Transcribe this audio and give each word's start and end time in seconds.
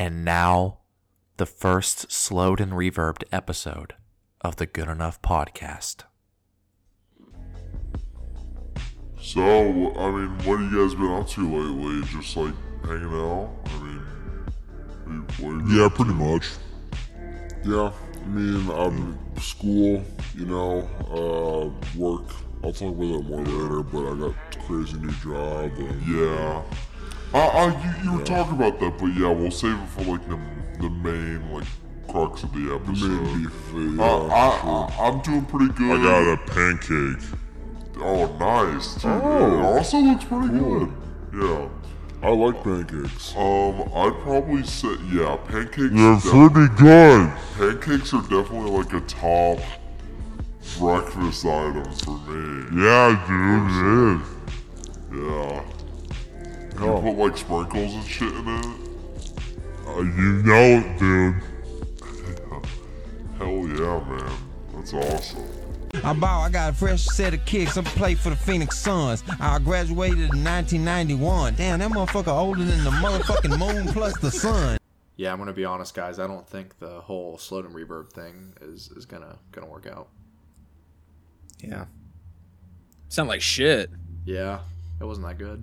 And 0.00 0.24
now, 0.24 0.78
the 1.36 1.44
first 1.44 2.10
slowed 2.10 2.58
and 2.58 2.72
reverbed 2.72 3.22
episode 3.30 3.92
of 4.40 4.56
the 4.56 4.64
Good 4.64 4.88
Enough 4.88 5.20
Podcast. 5.20 6.04
So, 9.20 9.42
I 9.98 10.10
mean, 10.10 10.30
what 10.46 10.58
have 10.58 10.72
you 10.72 10.88
guys 10.88 10.94
been 10.94 11.12
up 11.12 11.28
to 11.28 11.54
lately? 11.54 12.08
Just 12.08 12.34
like 12.34 12.54
hanging 12.82 13.12
out? 13.12 13.50
I 13.66 13.82
mean, 13.82 14.00
what 15.04 15.12
you- 15.12 15.22
what 15.44 15.52
have 15.52 15.60
you 15.60 15.66
been 15.66 15.76
Yeah, 15.76 15.84
up 15.84 15.94
pretty 15.94 16.14
much. 16.14 16.48
Yeah, 17.66 17.92
I 18.24 18.26
mean, 18.26 18.70
I'm 18.70 19.18
school, 19.38 20.02
you 20.34 20.46
know, 20.46 20.78
uh, 21.10 21.98
work. 21.98 22.24
I'll 22.64 22.72
talk 22.72 22.94
about 22.94 23.18
that 23.18 23.28
more 23.28 23.44
later, 23.44 23.82
but 23.82 24.12
I 24.12 24.18
got 24.18 24.30
a 24.56 24.66
crazy 24.66 24.96
new 24.98 25.10
job. 25.12 25.72
And 25.76 26.02
yeah. 26.08 26.62
Uh, 27.32 27.38
uh, 27.38 27.66
you, 27.84 28.10
you 28.10 28.18
were 28.18 28.24
talking 28.24 28.54
about 28.54 28.80
that, 28.80 28.98
but 28.98 29.06
yeah, 29.06 29.30
we'll 29.30 29.50
save 29.50 29.74
it 29.80 29.88
for 29.88 30.02
like 30.02 30.28
the, 30.28 30.38
the 30.80 30.90
main, 30.90 31.52
like, 31.52 31.66
crux 32.08 32.42
of 32.42 32.52
the 32.52 32.74
episode. 32.74 33.08
main 33.08 33.44
beef, 33.44 33.98
yeah, 33.98 34.04
uh, 34.04 34.26
I, 34.26 34.98
I, 34.98 35.08
I'm 35.08 35.20
doing 35.20 35.44
pretty 35.44 35.72
good. 35.74 36.00
I 36.00 36.02
got 36.02 36.32
a 36.32 36.36
pancake. 36.50 37.38
Oh, 38.02 38.26
nice. 38.38 38.94
Dude. 38.94 39.04
Oh. 39.06 39.58
It 39.58 39.64
also 39.64 39.98
looks 39.98 40.24
pretty 40.24 40.48
good. 40.48 40.92
Yeah. 41.34 41.68
I 42.22 42.30
like 42.30 42.62
pancakes. 42.64 43.34
Um, 43.34 43.82
I'd 43.94 44.18
probably 44.22 44.62
say, 44.64 44.94
yeah, 45.10 45.36
pancakes. 45.36 45.94
They're 45.94 46.50
pretty 46.50 46.74
good. 46.76 47.32
pancakes 47.56 48.12
are 48.12 48.22
definitely 48.22 48.70
like 48.70 48.92
a 48.92 49.00
top 49.02 49.58
breakfast 50.78 51.46
item 51.46 51.92
for 51.94 52.18
me. 52.28 52.82
Yeah, 52.82 53.08
dude, 53.26 53.70
it 53.70 53.84
is. 54.16 54.26
Yeah. 55.12 55.79
You 56.80 56.86
Oh. 56.86 57.00
put 57.02 57.16
like 57.16 57.36
sprinkles 57.36 57.94
and 57.94 58.04
shit 58.06 58.32
in 58.32 58.48
it. 58.48 58.66
Uh, 59.86 60.00
you 60.00 60.42
know 60.42 60.78
it, 60.78 60.98
dude. 60.98 61.34
Hell 63.38 63.66
yeah, 63.68 64.00
man. 64.08 64.32
That's 64.74 64.92
awesome. 64.94 65.44
I 66.02 66.12
ball, 66.14 66.42
I 66.44 66.48
got 66.50 66.72
a 66.72 66.74
fresh 66.74 67.04
set 67.04 67.34
of 67.34 67.44
kicks. 67.44 67.76
I'm 67.76 67.84
play 67.84 68.14
for 68.14 68.30
the 68.30 68.36
Phoenix 68.36 68.78
Suns. 68.78 69.22
I 69.40 69.58
graduated 69.58 70.32
in 70.32 70.42
1991. 70.44 71.56
Damn, 71.56 71.80
that 71.80 71.90
motherfucker 71.90 72.28
older 72.28 72.64
than 72.64 72.82
the 72.84 72.90
motherfucking 72.90 73.58
moon 73.58 73.88
plus 73.92 74.16
the 74.20 74.30
sun. 74.30 74.78
Yeah, 75.16 75.32
I'm 75.32 75.38
gonna 75.38 75.52
be 75.52 75.64
honest, 75.66 75.94
guys. 75.94 76.18
I 76.18 76.26
don't 76.26 76.48
think 76.48 76.78
the 76.78 77.00
whole 77.00 77.36
slowed 77.36 77.66
and 77.66 77.74
reverb 77.74 78.10
thing 78.12 78.54
is 78.62 78.88
is 78.96 79.04
gonna 79.04 79.36
gonna 79.52 79.66
work 79.66 79.86
out. 79.86 80.08
Yeah. 81.58 81.84
Sound 83.08 83.28
like 83.28 83.42
shit. 83.42 83.90
Yeah, 84.24 84.60
it 85.00 85.04
wasn't 85.04 85.26
that 85.26 85.36
good. 85.36 85.62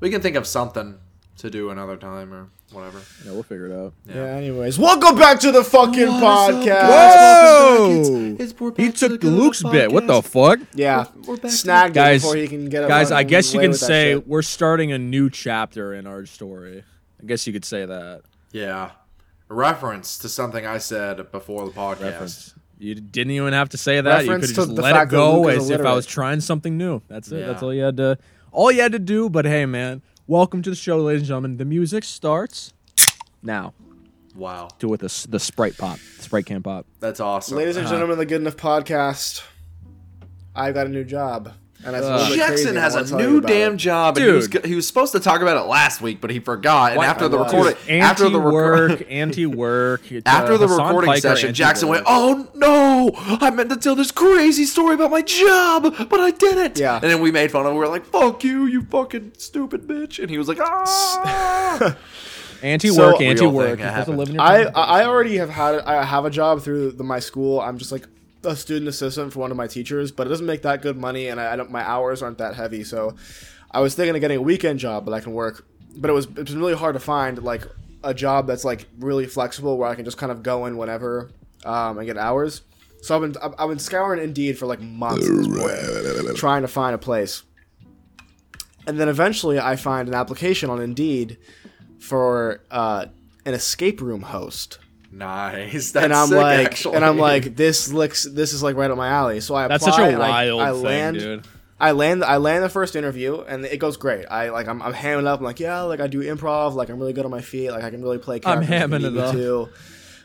We 0.00 0.10
can 0.10 0.20
think 0.20 0.36
of 0.36 0.46
something 0.46 0.98
to 1.38 1.50
do 1.50 1.70
another 1.70 1.96
time 1.96 2.32
or 2.32 2.48
whatever. 2.72 3.00
Yeah, 3.24 3.32
we'll 3.32 3.42
figure 3.42 3.66
it 3.66 3.72
out. 3.72 3.94
Yeah. 4.06 4.24
anyways, 4.26 4.78
welcome 4.78 5.16
back 5.16 5.40
to 5.40 5.50
the 5.52 5.64
fucking 5.64 6.06
podcast. 6.06 6.88
Whoa! 6.88 8.36
It's 8.38 8.52
poor 8.52 8.72
He 8.76 8.86
Pat 8.86 8.94
to 8.96 9.08
took 9.08 9.20
Good 9.20 9.28
Enough 9.28 9.40
Luke's 9.40 9.62
bit. 9.64 9.90
What 9.92 10.06
the 10.06 10.22
fuck? 10.22 10.60
Yeah, 10.74 11.06
We're 11.26 11.34
back 11.36 11.42
to- 11.42 11.50
snagged 11.50 11.94
Guys- 11.94 12.22
it 12.22 12.26
before 12.26 12.36
he 12.36 12.48
can 12.48 12.68
get. 12.68 12.86
Guys, 12.88 13.10
I 13.10 13.22
guess 13.24 13.52
you 13.52 13.60
can 13.60 13.74
say 13.74 14.16
we're 14.16 14.42
starting 14.42 14.92
a 14.92 14.98
new 14.98 15.30
chapter 15.30 15.94
in 15.94 16.06
our 16.06 16.26
story. 16.26 16.84
I 17.20 17.26
guess 17.26 17.46
you 17.46 17.52
could 17.52 17.64
say 17.64 17.84
that. 17.84 18.22
Yeah, 18.52 18.90
a 19.50 19.54
reference 19.54 20.18
to 20.18 20.28
something 20.28 20.64
I 20.64 20.78
said 20.78 21.30
before 21.32 21.64
the 21.66 21.72
podcast. 21.72 22.00
Reference. 22.02 22.54
You 22.80 22.94
didn't 22.94 23.32
even 23.32 23.52
have 23.54 23.70
to 23.70 23.76
say 23.76 24.00
that. 24.00 24.24
You 24.24 24.38
could 24.38 24.54
just 24.54 24.68
let 24.70 24.94
it 24.94 25.08
go 25.08 25.40
Luke 25.40 25.54
is 25.54 25.64
as 25.64 25.70
if 25.70 25.80
I 25.84 25.94
was 25.94 26.06
trying 26.06 26.40
something 26.40 26.78
new. 26.78 27.02
That's 27.08 27.32
it. 27.32 27.44
That's 27.44 27.60
all 27.62 27.74
you 27.74 27.82
had 27.82 27.96
to. 27.96 28.18
All 28.52 28.70
you 28.72 28.80
had 28.80 28.92
to 28.92 28.98
do. 28.98 29.28
But 29.28 29.44
hey, 29.44 29.66
man, 29.66 30.02
welcome 30.26 30.62
to 30.62 30.70
the 30.70 30.76
show, 30.76 30.98
ladies 30.98 31.22
and 31.22 31.28
gentlemen. 31.28 31.56
The 31.56 31.64
music 31.64 32.04
starts 32.04 32.72
now. 33.42 33.74
Wow, 34.34 34.68
Do 34.78 34.88
it 34.88 34.90
with 34.90 35.00
the 35.00 35.26
the 35.30 35.40
sprite 35.40 35.76
pop, 35.76 35.98
sprite 35.98 36.46
can 36.46 36.62
pop. 36.62 36.86
that's 37.00 37.18
awesome. 37.18 37.56
Ladies 37.56 37.76
and 37.76 37.86
uh-huh. 37.86 37.94
gentlemen, 37.94 38.12
of 38.12 38.18
the 38.18 38.26
Good 38.26 38.40
Enough 38.40 38.56
podcast. 38.56 39.42
I've 40.54 40.74
got 40.74 40.86
a 40.86 40.90
new 40.90 41.02
job, 41.02 41.52
and 41.88 41.94
that's 41.94 42.06
a 42.06 42.10
little 42.10 42.36
bit 42.36 42.46
crazy, 42.46 42.64
Jackson 42.64 42.76
has 42.76 42.94
a 43.12 43.16
new 43.16 43.40
damn 43.40 43.74
it. 43.74 43.78
job, 43.78 44.16
and 44.16 44.26
he 44.26 44.32
was, 44.32 44.48
he 44.64 44.74
was 44.74 44.86
supposed 44.86 45.12
to 45.12 45.20
talk 45.20 45.40
about 45.40 45.56
it 45.56 45.68
last 45.68 46.00
week, 46.00 46.20
but 46.20 46.30
he 46.30 46.38
forgot. 46.38 46.92
And 46.92 47.02
after 47.02 47.28
the 47.28 47.38
recording, 47.38 47.76
after 48.00 48.28
the 48.28 48.40
record, 48.40 48.90
work, 48.90 49.06
anti 49.10 49.46
work. 49.46 50.02
after 50.26 50.58
the 50.58 50.68
recording 50.68 51.16
session, 51.16 51.54
Jackson 51.54 51.88
went, 51.88 52.04
"Oh 52.06 52.48
no! 52.54 53.10
I 53.14 53.50
meant 53.50 53.70
to 53.70 53.76
tell 53.76 53.94
this 53.94 54.10
crazy 54.10 54.64
story 54.64 54.94
about 54.94 55.10
my 55.10 55.22
job, 55.22 55.94
but 56.08 56.20
I 56.20 56.30
didn't." 56.30 56.78
Yeah. 56.78 56.94
And 56.94 57.04
then 57.04 57.20
we 57.20 57.30
made 57.30 57.50
fun 57.50 57.62
of 57.62 57.68
him. 57.70 57.74
We 57.74 57.80
were 57.80 57.88
like, 57.88 58.04
"Fuck 58.06 58.44
you, 58.44 58.66
you 58.66 58.82
fucking 58.82 59.32
stupid 59.38 59.86
bitch!" 59.86 60.18
And 60.18 60.30
he 60.30 60.38
was 60.38 60.48
like, 60.48 60.58
"Ah." 60.60 61.96
Anti 62.62 62.90
work, 62.90 63.20
Real 63.20 63.30
anti 63.30 63.46
work. 63.46 63.78
thing 63.78 63.86
You're 63.86 64.04
to 64.04 64.10
live 64.10 64.28
in 64.30 64.34
your 64.34 64.42
I. 64.42 64.64
I 64.64 65.04
already 65.04 65.36
have 65.36 65.50
had 65.50 65.76
I 65.80 66.04
have 66.04 66.24
a 66.24 66.30
job 66.30 66.62
through 66.62 66.92
the, 66.92 67.04
my 67.04 67.20
school. 67.20 67.60
I'm 67.60 67.78
just 67.78 67.92
like 67.92 68.06
a 68.44 68.56
student 68.56 68.88
assistant 68.88 69.32
for 69.32 69.40
one 69.40 69.50
of 69.50 69.56
my 69.56 69.66
teachers, 69.66 70.12
but 70.12 70.26
it 70.26 70.30
doesn't 70.30 70.46
make 70.46 70.62
that 70.62 70.82
good 70.82 70.96
money, 70.96 71.28
and 71.28 71.40
I, 71.40 71.52
I 71.52 71.56
don't 71.56 71.70
my 71.70 71.82
hours 71.82 72.22
aren't 72.22 72.38
that 72.38 72.54
heavy. 72.54 72.84
So 72.84 73.16
I 73.70 73.80
was 73.80 73.94
thinking 73.94 74.14
of 74.14 74.20
getting 74.20 74.38
a 74.38 74.42
weekend 74.42 74.78
job, 74.78 75.04
but 75.04 75.12
I 75.12 75.20
can 75.20 75.32
work. 75.32 75.66
But 75.96 76.10
it 76.10 76.14
was 76.14 76.26
it's 76.36 76.50
been 76.50 76.60
really 76.60 76.76
hard 76.76 76.94
to 76.94 77.00
find 77.00 77.42
like 77.42 77.66
a 78.04 78.14
job 78.14 78.46
that's 78.46 78.64
like 78.64 78.86
really 78.98 79.26
flexible 79.26 79.76
where 79.76 79.88
I 79.88 79.94
can 79.94 80.04
just 80.04 80.18
kind 80.18 80.30
of 80.30 80.42
go 80.42 80.66
in 80.66 80.76
whenever 80.76 81.30
um, 81.64 81.98
and 81.98 82.06
get 82.06 82.16
hours. 82.16 82.62
So 83.02 83.14
I've 83.16 83.22
been 83.22 83.42
I've, 83.42 83.54
I've 83.58 83.68
been 83.68 83.78
scouring 83.78 84.22
Indeed 84.22 84.58
for 84.58 84.66
like 84.66 84.80
months 84.80 85.28
point, 85.28 86.36
trying 86.36 86.62
to 86.62 86.68
find 86.68 86.94
a 86.94 86.98
place. 86.98 87.42
And 88.86 88.98
then 88.98 89.08
eventually 89.08 89.58
I 89.58 89.76
find 89.76 90.08
an 90.08 90.14
application 90.14 90.70
on 90.70 90.80
Indeed 90.80 91.36
for 91.98 92.62
uh, 92.70 93.06
an 93.44 93.54
escape 93.54 94.00
room 94.00 94.22
host 94.22 94.78
nice. 95.10 95.92
That's 95.92 96.04
and 96.04 96.12
I'm 96.14 96.28
sick, 96.28 96.36
like, 96.36 96.66
actually. 96.66 96.96
and 96.96 97.04
I'm 97.04 97.18
like, 97.18 97.56
this 97.56 97.92
looks, 97.92 98.24
this 98.24 98.52
is 98.52 98.62
like 98.62 98.76
right 98.76 98.90
up 98.90 98.96
my 98.96 99.08
alley. 99.08 99.40
So 99.40 99.54
I 99.54 99.64
apply 99.64 99.74
That's 99.74 99.84
such 99.84 99.98
a 99.98 100.02
and 100.04 100.22
I- 100.22 100.28
wild 100.52 100.60
I, 100.60 100.72
thing, 100.72 100.82
land, 100.82 101.18
dude. 101.18 101.46
I 101.80 101.92
land, 101.92 102.24
I 102.24 102.38
land 102.38 102.64
the 102.64 102.68
first 102.68 102.96
interview, 102.96 103.40
and 103.40 103.64
it 103.64 103.76
goes 103.78 103.96
great. 103.96 104.26
I 104.26 104.48
like, 104.48 104.66
I'm, 104.66 104.82
I'm 104.82 104.92
hamming 104.92 105.26
up. 105.26 105.38
I'm 105.38 105.44
like, 105.44 105.60
yeah, 105.60 105.82
like 105.82 106.00
I 106.00 106.08
do 106.08 106.20
improv. 106.22 106.74
Like 106.74 106.88
I'm 106.88 106.98
really 106.98 107.12
good 107.12 107.24
on 107.24 107.30
my 107.30 107.40
feet. 107.40 107.70
Like 107.70 107.84
I 107.84 107.90
can 107.90 108.02
really 108.02 108.18
play. 108.18 108.36
I'm 108.44 108.64
characters 108.64 108.68
if 108.68 108.70
you 108.70 108.96
hamming 108.98 109.04
it 109.06 109.12
me 109.12 109.20
up. 109.20 109.32
to. 109.34 109.68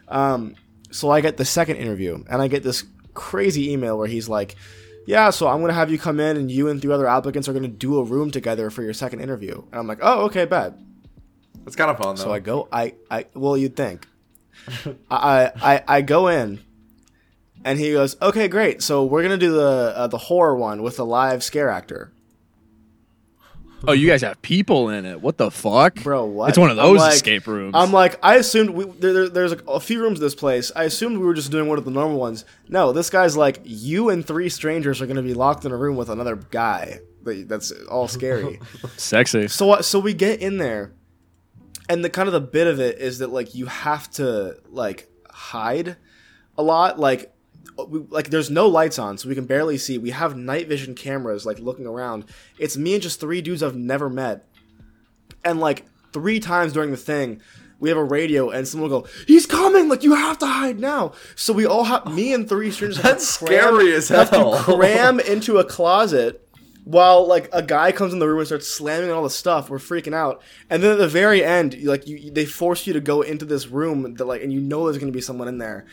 Um, 0.08 0.56
so 0.90 1.12
I 1.12 1.22
get 1.22 1.38
the 1.38 1.46
second 1.46 1.76
interview, 1.78 2.24
and 2.28 2.42
I 2.42 2.48
get 2.48 2.64
this 2.64 2.84
crazy 3.14 3.72
email 3.72 3.98
where 4.00 4.08
he's 4.08 4.28
like, 4.28 4.56
yeah, 5.06 5.30
so 5.30 5.48
I'm 5.48 5.62
gonna 5.62 5.74
have 5.74 5.92
you 5.92 6.00
come 6.00 6.20
in, 6.20 6.38
and 6.38 6.50
you 6.50 6.70
and 6.70 6.82
three 6.82 6.92
other 6.92 7.08
applicants 7.08 7.48
are 7.48 7.54
gonna 7.54 7.68
do 7.68 8.00
a 8.00 8.04
room 8.04 8.32
together 8.32 8.72
for 8.72 8.82
your 8.82 8.94
second 8.94 9.20
interview. 9.22 9.62
And 9.72 9.76
I'm 9.76 9.86
like, 9.88 10.00
oh, 10.02 10.26
okay, 10.26 10.46
bad. 10.46 10.84
it's 11.68 11.76
kind 11.76 11.92
of 11.92 11.98
fun 12.00 12.16
though. 12.16 12.24
So 12.24 12.34
I 12.34 12.40
go, 12.40 12.68
I, 12.72 12.96
I, 13.12 13.28
well, 13.36 13.56
you'd 13.58 13.76
think. 13.76 14.08
I, 15.10 15.52
I, 15.62 15.84
I 15.88 16.02
go 16.02 16.28
in, 16.28 16.60
and 17.66 17.80
he 17.80 17.92
goes, 17.94 18.16
"Okay, 18.22 18.48
great. 18.48 18.82
So 18.82 19.04
we're 19.06 19.24
gonna 19.24 19.38
do 19.38 19.52
the 19.54 19.94
uh, 19.96 20.08
the 20.08 20.18
horror 20.18 20.56
one 20.56 20.82
with 20.84 21.00
a 21.00 21.04
live 21.04 21.44
scare 21.44 21.70
actor, 21.70 22.12
Oh, 23.86 23.92
you 23.92 24.08
guys 24.08 24.22
have 24.22 24.42
people 24.42 24.88
in 24.90 25.06
it. 25.06 25.22
What 25.22 25.38
the 25.38 25.52
fuck, 25.52 25.96
bro. 26.04 26.24
What? 26.26 26.50
It's 26.50 26.58
one 26.58 26.70
of 26.70 26.78
those 26.78 27.00
like- 27.00 27.14
escape 27.14 27.48
rooms. 27.48 27.74
I'm 27.76 27.92
like, 27.92 28.18
I 28.24 28.36
assumed 28.36 28.70
we, 28.70 28.86
there, 28.86 29.12
there- 29.14 29.30
there's 29.30 29.52
like 29.52 29.64
a 29.68 29.80
few 29.80 30.02
rooms 30.02 30.20
in 30.20 30.24
this 30.26 30.36
place. 30.36 30.72
I 30.74 30.86
assumed 30.86 31.18
we 31.18 31.26
were 31.26 31.34
just 31.34 31.52
doing 31.52 31.68
one 31.68 31.78
of 31.78 31.84
the 31.84 31.92
normal 31.92 32.18
ones. 32.18 32.46
No, 32.70 32.94
this 32.94 33.10
guy's 33.10 33.36
like, 33.36 33.60
you 33.66 34.10
and 34.10 34.26
three 34.26 34.48
strangers 34.48 35.02
are 35.02 35.06
gonna 35.08 35.22
be 35.22 35.34
locked 35.34 35.66
in 35.66 35.72
a 35.74 35.78
room 35.78 35.98
with 35.98 36.10
another 36.10 36.38
guy. 36.38 37.00
That's 37.26 37.72
all 37.90 38.08
scary. 38.08 38.60
Sexy. 38.98 39.48
So? 39.50 39.82
So 39.82 40.00
we 40.00 40.14
get 40.14 40.40
in 40.42 40.58
there, 40.58 40.94
and 41.90 42.04
the 42.04 42.10
kind 42.10 42.28
of 42.28 42.34
the 42.34 42.42
bit 42.42 42.68
of 42.68 42.80
it 42.80 43.00
is 43.00 43.20
that 43.20 43.32
like 43.32 43.56
you 43.56 43.66
have 43.66 44.10
to 44.12 44.58
like 44.70 45.10
hide 45.30 45.98
a 46.58 46.64
lot. 46.64 47.00
Like, 47.00 47.34
we, 47.88 48.00
like 48.10 48.30
there's 48.30 48.50
no 48.50 48.68
lights 48.68 49.00
on, 49.00 49.18
so 49.18 49.28
we 49.30 49.36
can 49.36 49.46
barely 49.46 49.78
see. 49.78 49.98
We 49.98 50.12
have 50.12 50.36
night 50.38 50.68
vision 50.68 50.96
cameras 50.96 51.46
like 51.46 51.60
looking 51.60 51.88
around. 51.88 52.26
It's 52.58 52.78
me 52.78 52.94
and 52.94 53.04
just 53.04 53.20
three 53.20 53.42
dudes 53.42 53.64
I've 53.64 53.76
never 53.76 54.10
met, 54.10 54.48
and 55.44 55.60
like 55.60 55.86
three 56.12 56.40
times 56.40 56.74
during 56.74 56.92
the 56.92 56.98
thing. 56.98 57.42
We 57.80 57.90
have 57.90 57.98
a 57.98 58.04
radio, 58.04 58.50
and 58.50 58.66
someone 58.66 58.90
will 58.90 59.02
go, 59.02 59.08
"He's 59.28 59.46
coming! 59.46 59.90
Like 59.90 60.04
you 60.04 60.14
have 60.14 60.38
to 60.40 60.48
hide 60.48 60.80
now." 60.80 61.14
So 61.36 61.52
we 61.52 61.66
all 61.66 61.84
have 61.84 62.14
me 62.14 62.34
and 62.34 62.48
three 62.48 62.72
strangers. 62.72 63.02
That's 63.02 63.38
cram- 63.38 63.48
scary 63.48 63.94
as 63.94 64.08
have 64.08 64.30
to 64.30 64.58
cram 64.64 65.20
into 65.20 65.58
a 65.58 65.66
closet 65.66 66.43
while 66.84 67.26
like 67.28 67.50
a 67.54 67.62
guy 67.62 67.92
comes 67.92 68.14
in 68.14 68.20
the 68.20 68.28
room 68.28 68.40
and 68.40 68.48
starts 68.48 68.68
slamming 68.68 69.12
all 69.12 69.24
the 69.24 69.30
stuff. 69.30 69.70
We're 69.70 69.78
freaking 69.78 70.14
out, 70.14 70.42
and 70.70 70.84
then 70.84 70.92
at 70.92 70.98
the 70.98 71.08
very 71.08 71.44
end, 71.44 71.82
like 71.84 72.08
you, 72.08 72.32
they 72.32 72.46
force 72.46 72.86
you 72.88 72.94
to 72.94 73.00
go 73.02 73.22
into 73.22 73.46
this 73.46 73.68
room 73.68 74.16
that 74.16 74.26
like, 74.26 74.44
and 74.44 74.52
you 74.52 74.60
know 74.60 74.86
there's 74.86 74.98
gonna 74.98 75.12
be 75.12 75.22
someone 75.22 75.48
in 75.48 75.58
there. 75.58 75.86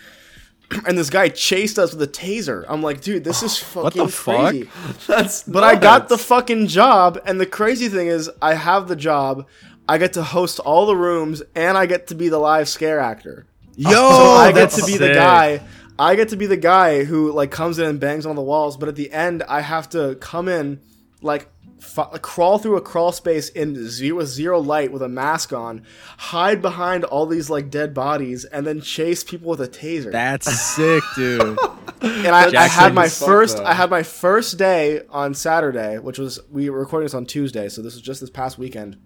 And 0.86 0.96
this 0.96 1.10
guy 1.10 1.28
chased 1.28 1.80
us 1.80 1.92
with 1.92 2.00
a 2.00 2.06
taser. 2.06 2.64
I'm 2.68 2.80
like, 2.80 3.00
dude, 3.00 3.24
this 3.24 3.42
is 3.42 3.60
What 3.74 3.92
fucking 3.94 4.06
the 4.06 4.12
fuck? 4.12 4.54
That's 5.08 5.42
But 5.42 5.64
I 5.64 5.74
got 5.74 6.08
the 6.08 6.16
fucking 6.18 6.68
job, 6.68 7.20
and 7.26 7.40
the 7.40 7.46
crazy 7.46 7.88
thing 7.88 8.06
is, 8.06 8.30
I 8.40 8.54
have 8.54 8.86
the 8.86 8.94
job. 8.94 9.46
I 9.88 9.98
get 9.98 10.12
to 10.12 10.22
host 10.22 10.60
all 10.60 10.86
the 10.86 10.94
rooms, 10.94 11.42
and 11.56 11.76
I 11.76 11.86
get 11.86 12.06
to 12.08 12.14
be 12.14 12.28
the 12.28 12.38
live 12.38 12.68
scare 12.68 13.00
actor. 13.00 13.46
Yo, 13.74 13.90
so 13.90 13.96
I 13.96 14.52
get 14.52 14.54
that's 14.54 14.76
to 14.76 14.86
be 14.86 14.96
the 14.96 15.06
sick. 15.06 15.14
guy. 15.14 15.60
I 16.00 16.16
get 16.16 16.30
to 16.30 16.36
be 16.36 16.46
the 16.46 16.56
guy 16.56 17.04
who 17.04 17.30
like 17.30 17.50
comes 17.50 17.78
in 17.78 17.84
and 17.84 18.00
bangs 18.00 18.24
on 18.24 18.34
the 18.34 18.40
walls, 18.40 18.78
but 18.78 18.88
at 18.88 18.96
the 18.96 19.12
end, 19.12 19.42
I 19.42 19.60
have 19.60 19.86
to 19.90 20.16
come 20.18 20.48
in, 20.48 20.80
like 21.20 21.50
f- 21.78 22.22
crawl 22.22 22.58
through 22.58 22.78
a 22.78 22.80
crawl 22.80 23.12
space 23.12 23.50
in 23.50 23.86
zero 23.86 24.24
zero 24.24 24.60
light 24.60 24.92
with 24.92 25.02
a 25.02 25.10
mask 25.10 25.52
on, 25.52 25.84
hide 26.16 26.62
behind 26.62 27.04
all 27.04 27.26
these 27.26 27.50
like 27.50 27.68
dead 27.68 27.92
bodies, 27.92 28.46
and 28.46 28.66
then 28.66 28.80
chase 28.80 29.22
people 29.22 29.50
with 29.50 29.60
a 29.60 29.68
taser. 29.68 30.10
That's 30.10 30.50
sick, 30.50 31.04
dude. 31.16 31.42
and 32.00 32.28
I, 32.28 32.50
I 32.58 32.66
had 32.66 32.94
my 32.94 33.10
first 33.10 33.58
up. 33.58 33.66
I 33.66 33.74
had 33.74 33.90
my 33.90 34.02
first 34.02 34.56
day 34.56 35.02
on 35.10 35.34
Saturday, 35.34 35.98
which 35.98 36.18
was 36.18 36.40
we 36.50 36.70
were 36.70 36.78
recording 36.78 37.04
this 37.04 37.14
on 37.14 37.26
Tuesday, 37.26 37.68
so 37.68 37.82
this 37.82 37.92
was 37.92 38.02
just 38.02 38.22
this 38.22 38.30
past 38.30 38.56
weekend. 38.56 38.96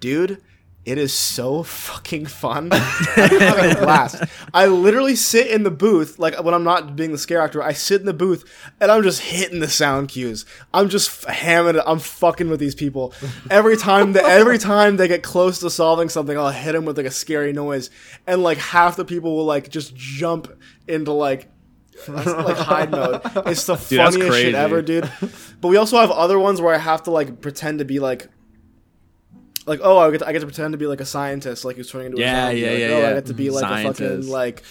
Dude, 0.00 0.40
it 0.88 0.96
is 0.96 1.12
so 1.12 1.62
fucking 1.62 2.24
fun. 2.24 2.66
A 2.72 3.76
blast. 3.78 4.22
I 4.54 4.66
literally 4.66 5.16
sit 5.16 5.48
in 5.48 5.62
the 5.62 5.70
booth, 5.70 6.18
like 6.18 6.42
when 6.42 6.54
I'm 6.54 6.64
not 6.64 6.96
being 6.96 7.12
the 7.12 7.18
scare 7.18 7.42
actor, 7.42 7.62
I 7.62 7.74
sit 7.74 8.00
in 8.00 8.06
the 8.06 8.14
booth 8.14 8.42
and 8.80 8.90
I'm 8.90 9.02
just 9.02 9.20
hitting 9.20 9.60
the 9.60 9.68
sound 9.68 10.08
cues. 10.08 10.46
I'm 10.72 10.88
just 10.88 11.28
f- 11.28 11.34
hammering 11.34 11.76
it. 11.76 11.82
I'm 11.86 11.98
fucking 11.98 12.48
with 12.48 12.58
these 12.58 12.74
people. 12.74 13.12
Every 13.50 13.76
time 13.76 14.14
that 14.14 14.24
every 14.24 14.56
time 14.72 14.96
they 14.96 15.08
get 15.08 15.22
close 15.22 15.60
to 15.60 15.68
solving 15.68 16.08
something, 16.08 16.38
I'll 16.38 16.50
hit 16.50 16.72
them 16.72 16.86
with 16.86 16.96
like 16.96 17.04
a 17.06 17.10
scary 17.10 17.52
noise, 17.52 17.90
and 18.26 18.42
like 18.42 18.56
half 18.56 18.96
the 18.96 19.04
people 19.04 19.36
will 19.36 19.44
like 19.44 19.68
just 19.68 19.94
jump 19.94 20.48
into 20.86 21.12
like 21.12 21.50
like 22.08 22.56
hide 22.56 22.90
mode. 22.90 23.20
It's 23.46 23.66
the 23.66 23.74
Dude, 23.88 23.98
funniest 23.98 24.38
shit 24.38 24.54
ever, 24.54 24.80
dude. 24.80 25.10
But 25.60 25.68
we 25.68 25.76
also 25.76 25.98
have 25.98 26.10
other 26.10 26.38
ones 26.38 26.62
where 26.62 26.74
I 26.74 26.78
have 26.78 27.02
to 27.02 27.10
like 27.10 27.42
pretend 27.42 27.80
to 27.80 27.84
be 27.84 27.98
like, 27.98 28.28
like 29.68 29.80
oh 29.82 29.98
I 29.98 30.10
get 30.10 30.18
to, 30.18 30.26
I 30.26 30.32
get 30.32 30.40
to 30.40 30.46
pretend 30.46 30.72
to 30.72 30.78
be 30.78 30.86
like 30.86 31.00
a 31.00 31.06
scientist, 31.06 31.64
like 31.64 31.76
who's 31.76 31.90
turning 31.90 32.06
into 32.08 32.18
Yeah, 32.18 32.32
a 32.32 32.46
zombie. 32.48 32.60
yeah, 32.60 32.70
like, 32.70 32.78
yeah, 32.80 32.86
oh, 32.86 32.98
yeah. 33.00 33.08
I 33.10 33.12
get 33.14 33.26
to 33.26 33.34
be 33.34 33.50
like 33.50 33.64
a 33.64 33.68
fucking 33.68 33.94
Scientist. 33.94 34.28
like. 34.28 34.62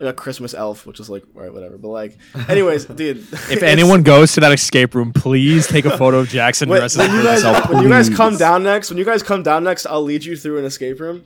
like 0.00 0.10
a 0.10 0.12
Christmas 0.12 0.52
elf, 0.52 0.84
which 0.84 0.98
is 0.98 1.08
like, 1.08 1.22
all 1.36 1.42
right, 1.42 1.52
whatever. 1.52 1.78
But 1.78 1.88
like, 1.88 2.18
anyways, 2.48 2.86
dude. 3.00 3.18
If 3.18 3.62
anyone 3.74 4.02
goes 4.02 4.32
to 4.32 4.40
that 4.40 4.50
escape 4.50 4.94
room, 4.96 5.12
please 5.12 5.68
take 5.68 5.84
a 5.84 5.96
photo 5.96 6.18
of 6.20 6.28
Jackson 6.28 6.68
when, 6.68 6.80
dressed 6.80 6.98
when 6.98 7.08
as 7.10 7.16
you 7.16 7.22
guys 7.22 7.42
himself. 7.44 7.70
when 7.70 7.82
you 7.84 7.88
guys 7.88 8.08
come 8.10 8.36
down 8.36 8.64
next, 8.64 8.90
when 8.90 8.98
you 8.98 9.04
guys 9.04 9.22
come 9.22 9.42
down 9.44 9.62
next, 9.62 9.86
I'll 9.86 10.02
lead 10.02 10.24
you 10.24 10.36
through 10.36 10.58
an 10.58 10.64
escape 10.64 10.98
room. 10.98 11.24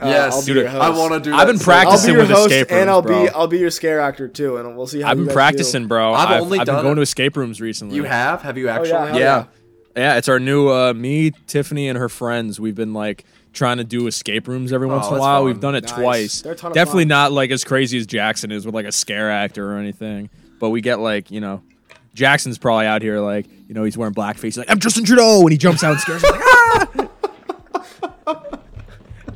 Uh, 0.00 0.06
yes, 0.06 0.34
I'll 0.34 0.40
be 0.40 0.46
dude, 0.46 0.56
your 0.56 0.68
I 0.68 0.88
want 0.90 1.12
to 1.14 1.20
do. 1.20 1.34
I've 1.34 1.46
been 1.48 1.58
so- 1.58 1.64
practicing 1.64 2.10
I'll 2.10 2.14
be 2.14 2.18
your 2.20 2.28
with 2.28 2.30
host, 2.36 2.52
escape 2.52 2.66
and 2.72 2.90
I'll 2.90 3.02
rooms, 3.02 3.26
be 3.26 3.30
bro. 3.32 3.40
I'll 3.40 3.46
be 3.48 3.58
your 3.58 3.70
scare 3.70 4.00
actor 4.00 4.28
too, 4.28 4.56
and 4.56 4.76
we'll 4.76 4.86
see 4.86 5.00
how 5.00 5.10
I've 5.10 5.18
you 5.18 5.24
been 5.24 5.28
guys 5.28 5.34
practicing, 5.34 5.82
do. 5.82 5.88
bro. 5.88 6.12
I've 6.14 6.28
I've, 6.28 6.42
only 6.42 6.58
I've 6.60 6.66
been 6.66 6.76
going 6.76 6.92
it- 6.92 6.94
to 6.96 7.02
escape 7.02 7.36
rooms 7.36 7.60
recently. 7.60 7.96
You 7.96 8.04
have? 8.04 8.42
Have 8.42 8.56
you 8.58 8.68
Oh, 8.68 8.72
actually? 8.72 8.90
yeah, 8.90 9.16
Yeah. 9.16 9.44
Yeah, 9.96 10.16
it's 10.16 10.28
our 10.28 10.40
new 10.40 10.68
uh, 10.70 10.94
me, 10.94 11.32
Tiffany, 11.46 11.88
and 11.88 11.98
her 11.98 12.08
friends. 12.08 12.58
We've 12.58 12.74
been 12.74 12.94
like 12.94 13.24
trying 13.52 13.76
to 13.76 13.84
do 13.84 14.06
escape 14.06 14.48
rooms 14.48 14.72
every 14.72 14.86
once 14.86 15.06
in 15.08 15.14
a 15.14 15.18
while. 15.20 15.40
fun. 15.40 15.46
We've 15.46 15.60
done 15.60 15.74
it 15.74 15.84
Nice. 15.84 15.92
twice. 15.92 16.42
They're 16.42 16.52
a 16.52 16.56
ton 16.56 16.70
of 16.70 16.74
Definitely 16.74 17.04
fun. 17.04 17.08
not 17.08 17.32
like 17.32 17.50
as 17.50 17.64
crazy 17.64 17.98
as 17.98 18.06
Jackson 18.06 18.50
is 18.50 18.64
with 18.64 18.74
like 18.74 18.86
a 18.86 18.92
scare 18.92 19.30
actor 19.30 19.70
or 19.70 19.76
anything. 19.78 20.30
But 20.58 20.70
we 20.70 20.80
get 20.80 21.00
like 21.00 21.30
you 21.30 21.40
know, 21.40 21.62
Jackson's 22.14 22.56
probably 22.56 22.86
out 22.86 23.02
here 23.02 23.20
like 23.20 23.46
you 23.68 23.74
know 23.74 23.84
he's 23.84 23.98
wearing 23.98 24.14
blackface. 24.14 24.42
He's 24.44 24.58
like 24.58 24.70
I'm 24.70 24.78
Justin 24.78 25.04
Trudeau, 25.04 25.42
and 25.42 25.52
he 25.52 25.58
jumps 25.58 25.84
out 25.84 25.92
and 25.92 26.00
scares. 26.00 26.22
me, 26.22 26.30
like 26.30 26.40
ah! 26.42 26.88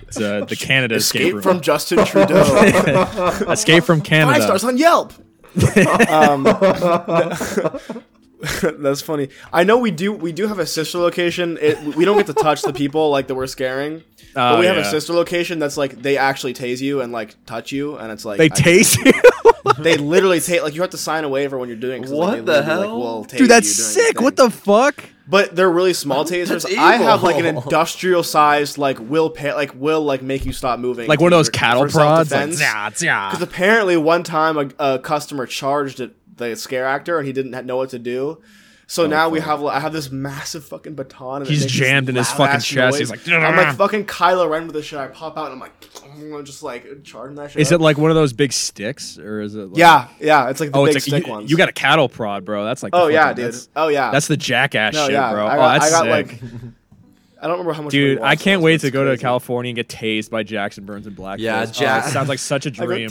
It's 0.08 0.20
uh, 0.20 0.44
the 0.46 0.56
Canada 0.56 0.94
escape, 0.94 1.20
Escape 1.22 1.34
room. 1.34 1.42
from 1.42 1.60
Justin 1.60 2.04
Trudeau. 2.06 2.40
escape 3.50 3.84
from 3.84 3.98
Five 3.98 4.06
Canada. 4.06 4.42
stars 4.42 4.64
on 4.64 4.78
Yelp. 4.78 5.12
that's 8.78 9.00
funny. 9.02 9.28
I 9.52 9.64
know 9.64 9.78
we 9.78 9.90
do. 9.90 10.12
We 10.12 10.32
do 10.32 10.46
have 10.48 10.58
a 10.58 10.66
sister 10.66 10.98
location. 10.98 11.58
It, 11.60 11.78
we 11.96 12.04
don't 12.04 12.16
get 12.16 12.26
to 12.26 12.34
touch 12.34 12.62
the 12.62 12.72
people 12.72 13.10
like 13.16 13.26
that 13.28 13.34
we're 13.34 13.46
scaring. 13.46 14.02
but 14.34 14.56
Oh, 14.56 14.60
we 14.60 14.66
have 14.66 14.76
a 14.76 14.84
sister 14.84 15.12
location 15.12 15.58
that's 15.58 15.76
like 15.76 16.02
they 16.02 16.16
actually 16.18 16.54
tase 16.54 16.80
you 16.80 17.00
and 17.00 17.12
like 17.12 17.34
touch 17.46 17.72
you, 17.72 17.96
and 17.96 18.12
it's 18.12 18.24
like 18.24 18.38
They 18.38 18.46
I- 18.46 18.48
taste 18.48 18.98
you. 18.98 19.12
they 19.78 19.96
literally 19.96 20.40
take 20.40 20.62
like 20.62 20.74
you 20.74 20.80
have 20.82 20.90
to 20.90 20.98
sign 20.98 21.24
a 21.24 21.28
waiver 21.28 21.58
when 21.58 21.68
you're 21.68 21.78
doing. 21.78 22.04
it 22.04 22.10
What 22.10 22.34
like, 22.34 22.44
the 22.44 22.62
hell? 22.62 23.20
Like, 23.20 23.28
tase 23.30 23.38
Dude, 23.38 23.50
that's 23.50 23.70
sick. 23.72 24.20
What 24.20 24.36
the 24.36 24.50
fuck? 24.50 25.04
But 25.28 25.56
they're 25.56 25.70
really 25.70 25.92
small 25.92 26.24
tasers. 26.24 26.64
I 26.76 26.96
have 26.96 27.22
like 27.24 27.36
an 27.36 27.46
industrial 27.46 28.22
sized 28.22 28.78
like 28.78 28.98
will 29.00 29.28
pay 29.28 29.52
like 29.54 29.74
will 29.74 30.02
like 30.02 30.22
make 30.22 30.46
you 30.46 30.52
stop 30.52 30.78
moving. 30.78 31.08
Like 31.08 31.20
one 31.20 31.32
of 31.32 31.38
those 31.38 31.50
cattle 31.50 31.86
prods. 31.88 32.30
Like, 32.30 32.50
nah, 32.50 32.90
yeah. 33.00 33.30
Because 33.30 33.42
apparently 33.42 33.96
one 33.96 34.22
time 34.22 34.56
a, 34.56 34.70
a 34.78 34.98
customer 35.00 35.46
charged 35.46 35.98
it, 36.00 36.14
the 36.36 36.56
scare 36.56 36.86
actor 36.86 37.18
and 37.18 37.26
he 37.26 37.32
didn't 37.32 37.66
know 37.66 37.76
what 37.76 37.90
to 37.90 37.98
do. 37.98 38.42
So 38.88 39.04
oh, 39.04 39.06
now 39.08 39.28
we 39.28 39.40
have 39.40 39.64
I 39.64 39.80
have 39.80 39.92
this 39.92 40.12
massive 40.12 40.64
fucking 40.64 40.94
baton. 40.94 41.42
And 41.42 41.50
He's 41.50 41.66
jammed 41.66 42.08
in 42.08 42.14
his 42.14 42.30
fucking 42.30 42.60
chest. 42.60 42.98
He's 42.98 43.10
like, 43.10 43.26
I'm 43.28 43.56
like 43.56 43.76
fucking 43.76 44.06
Kylo 44.06 44.48
Ren 44.48 44.66
with 44.66 44.76
this 44.76 44.86
shit. 44.86 44.98
I 44.98 45.08
pop 45.08 45.36
out 45.36 45.46
and 45.46 45.54
I'm 45.54 45.58
like, 45.60 45.72
I'm 46.04 46.44
just 46.44 46.62
like 46.62 47.02
charging 47.02 47.34
that 47.36 47.50
shit. 47.50 47.60
Is 47.60 47.72
up. 47.72 47.80
it 47.80 47.82
like 47.82 47.98
one 47.98 48.10
of 48.12 48.14
those 48.14 48.32
big 48.32 48.52
sticks, 48.52 49.18
or 49.18 49.40
is 49.40 49.56
it? 49.56 49.70
Like, 49.70 49.78
Yeah, 49.78 50.08
yeah. 50.20 50.50
It's 50.50 50.60
like 50.60 50.70
the 50.70 50.78
Oh, 50.78 50.86
big 50.86 50.94
it's 50.94 51.08
like 51.08 51.22
stick 51.22 51.26
you, 51.26 51.32
ones. 51.32 51.50
you 51.50 51.56
got 51.56 51.68
a 51.68 51.72
cattle 51.72 52.08
prod, 52.08 52.44
bro. 52.44 52.64
That's 52.64 52.84
like. 52.84 52.90
Oh 52.94 53.08
yeah, 53.08 53.32
dude. 53.32 53.56
Oh 53.74 53.88
yeah. 53.88 54.12
that's 54.12 54.28
the 54.28 54.36
jackass 54.36 54.94
no, 54.94 55.06
shit, 55.06 55.14
yeah. 55.14 55.32
bro. 55.32 55.46
I 55.46 55.56
oh, 55.56 55.80
that's 55.80 55.92
I 55.92 56.06
got 56.06 56.28
sick. 56.28 56.42
like. 56.42 56.50
I 57.46 57.48
don't 57.48 57.58
remember 57.58 57.74
how 57.74 57.82
much. 57.82 57.92
Dude, 57.92 58.18
money 58.18 58.28
I 58.28 58.34
can't 58.34 58.60
was, 58.60 58.64
wait 58.64 58.80
to 58.80 58.86
it's 58.88 58.92
go 58.92 59.04
to. 59.04 59.16
California 59.16 59.70
and 59.70 59.76
get 59.76 59.86
tased 59.88 60.30
by 60.30 60.42
Jackson 60.42 60.84
Burns 60.84 61.06
and 61.06 61.14
Black. 61.14 61.38
Yeah, 61.38 61.64
Oh, 61.68 61.80
Ja- 61.80 61.98
it 61.98 62.10
sounds 62.10 62.28
like 62.28 62.40
such 62.40 62.66
a 62.66 62.70
dream. 62.72 63.10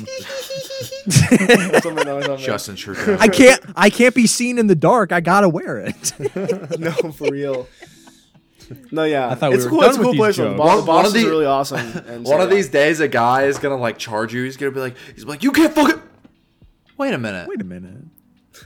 Something, 1.10 1.48
no, 1.96 2.22
something. 2.22 2.38
Justin 2.38 2.76
Trudeau. 2.76 3.16
I 3.22 3.30
can't. 3.30 3.62
I 3.78 3.90
can't 3.90 4.14
be 4.14 4.28
seen 4.28 4.58
in 4.60 4.68
the 4.68 4.76
dark. 4.76 5.12
I 5.14 5.22
gotta 5.22 5.48
wear 5.48 5.78
it. 5.80 6.14
no, 6.80 6.92
for 7.14 7.30
real. 7.32 7.68
No, 8.92 9.04
yeah, 9.04 9.30
I 9.30 9.36
thought 9.36 9.52
we 9.52 9.56
it's 9.58 9.64
were 9.66 9.70
cool. 9.70 9.82
done 9.82 9.90
It's 9.92 10.00
a 10.00 10.02
cool 10.02 10.14
place. 10.16 10.36
The 10.38 10.44
jokes. 10.44 10.58
bo- 10.58 10.64
One- 10.66 10.76
the 10.78 10.78
one 10.78 10.80
of 10.80 10.86
bosses 10.86 11.14
the- 11.14 11.28
are 11.28 11.30
really 11.30 11.46
awesome. 11.46 11.80
And 12.08 12.28
so, 12.28 12.31
One 12.34 12.42
of 12.42 12.50
yeah. 12.50 12.56
these 12.56 12.70
days, 12.70 13.00
a 13.00 13.08
guy 13.08 13.44
is 13.44 13.58
gonna 13.58 13.78
like 13.78 13.98
charge 13.98 14.34
you. 14.34 14.44
He's 14.44 14.58
gonna 14.58 14.72
be 14.72 14.80
like, 14.81 14.96
he's 15.16 15.24
like, 15.26 15.44
you 15.44 15.52
can't 15.54 15.74
fucking. 15.74 16.02
Wait 16.98 17.14
a 17.14 17.18
minute. 17.18 17.48
wait 17.48 17.62
a 17.62 17.66
minute. 17.66 18.04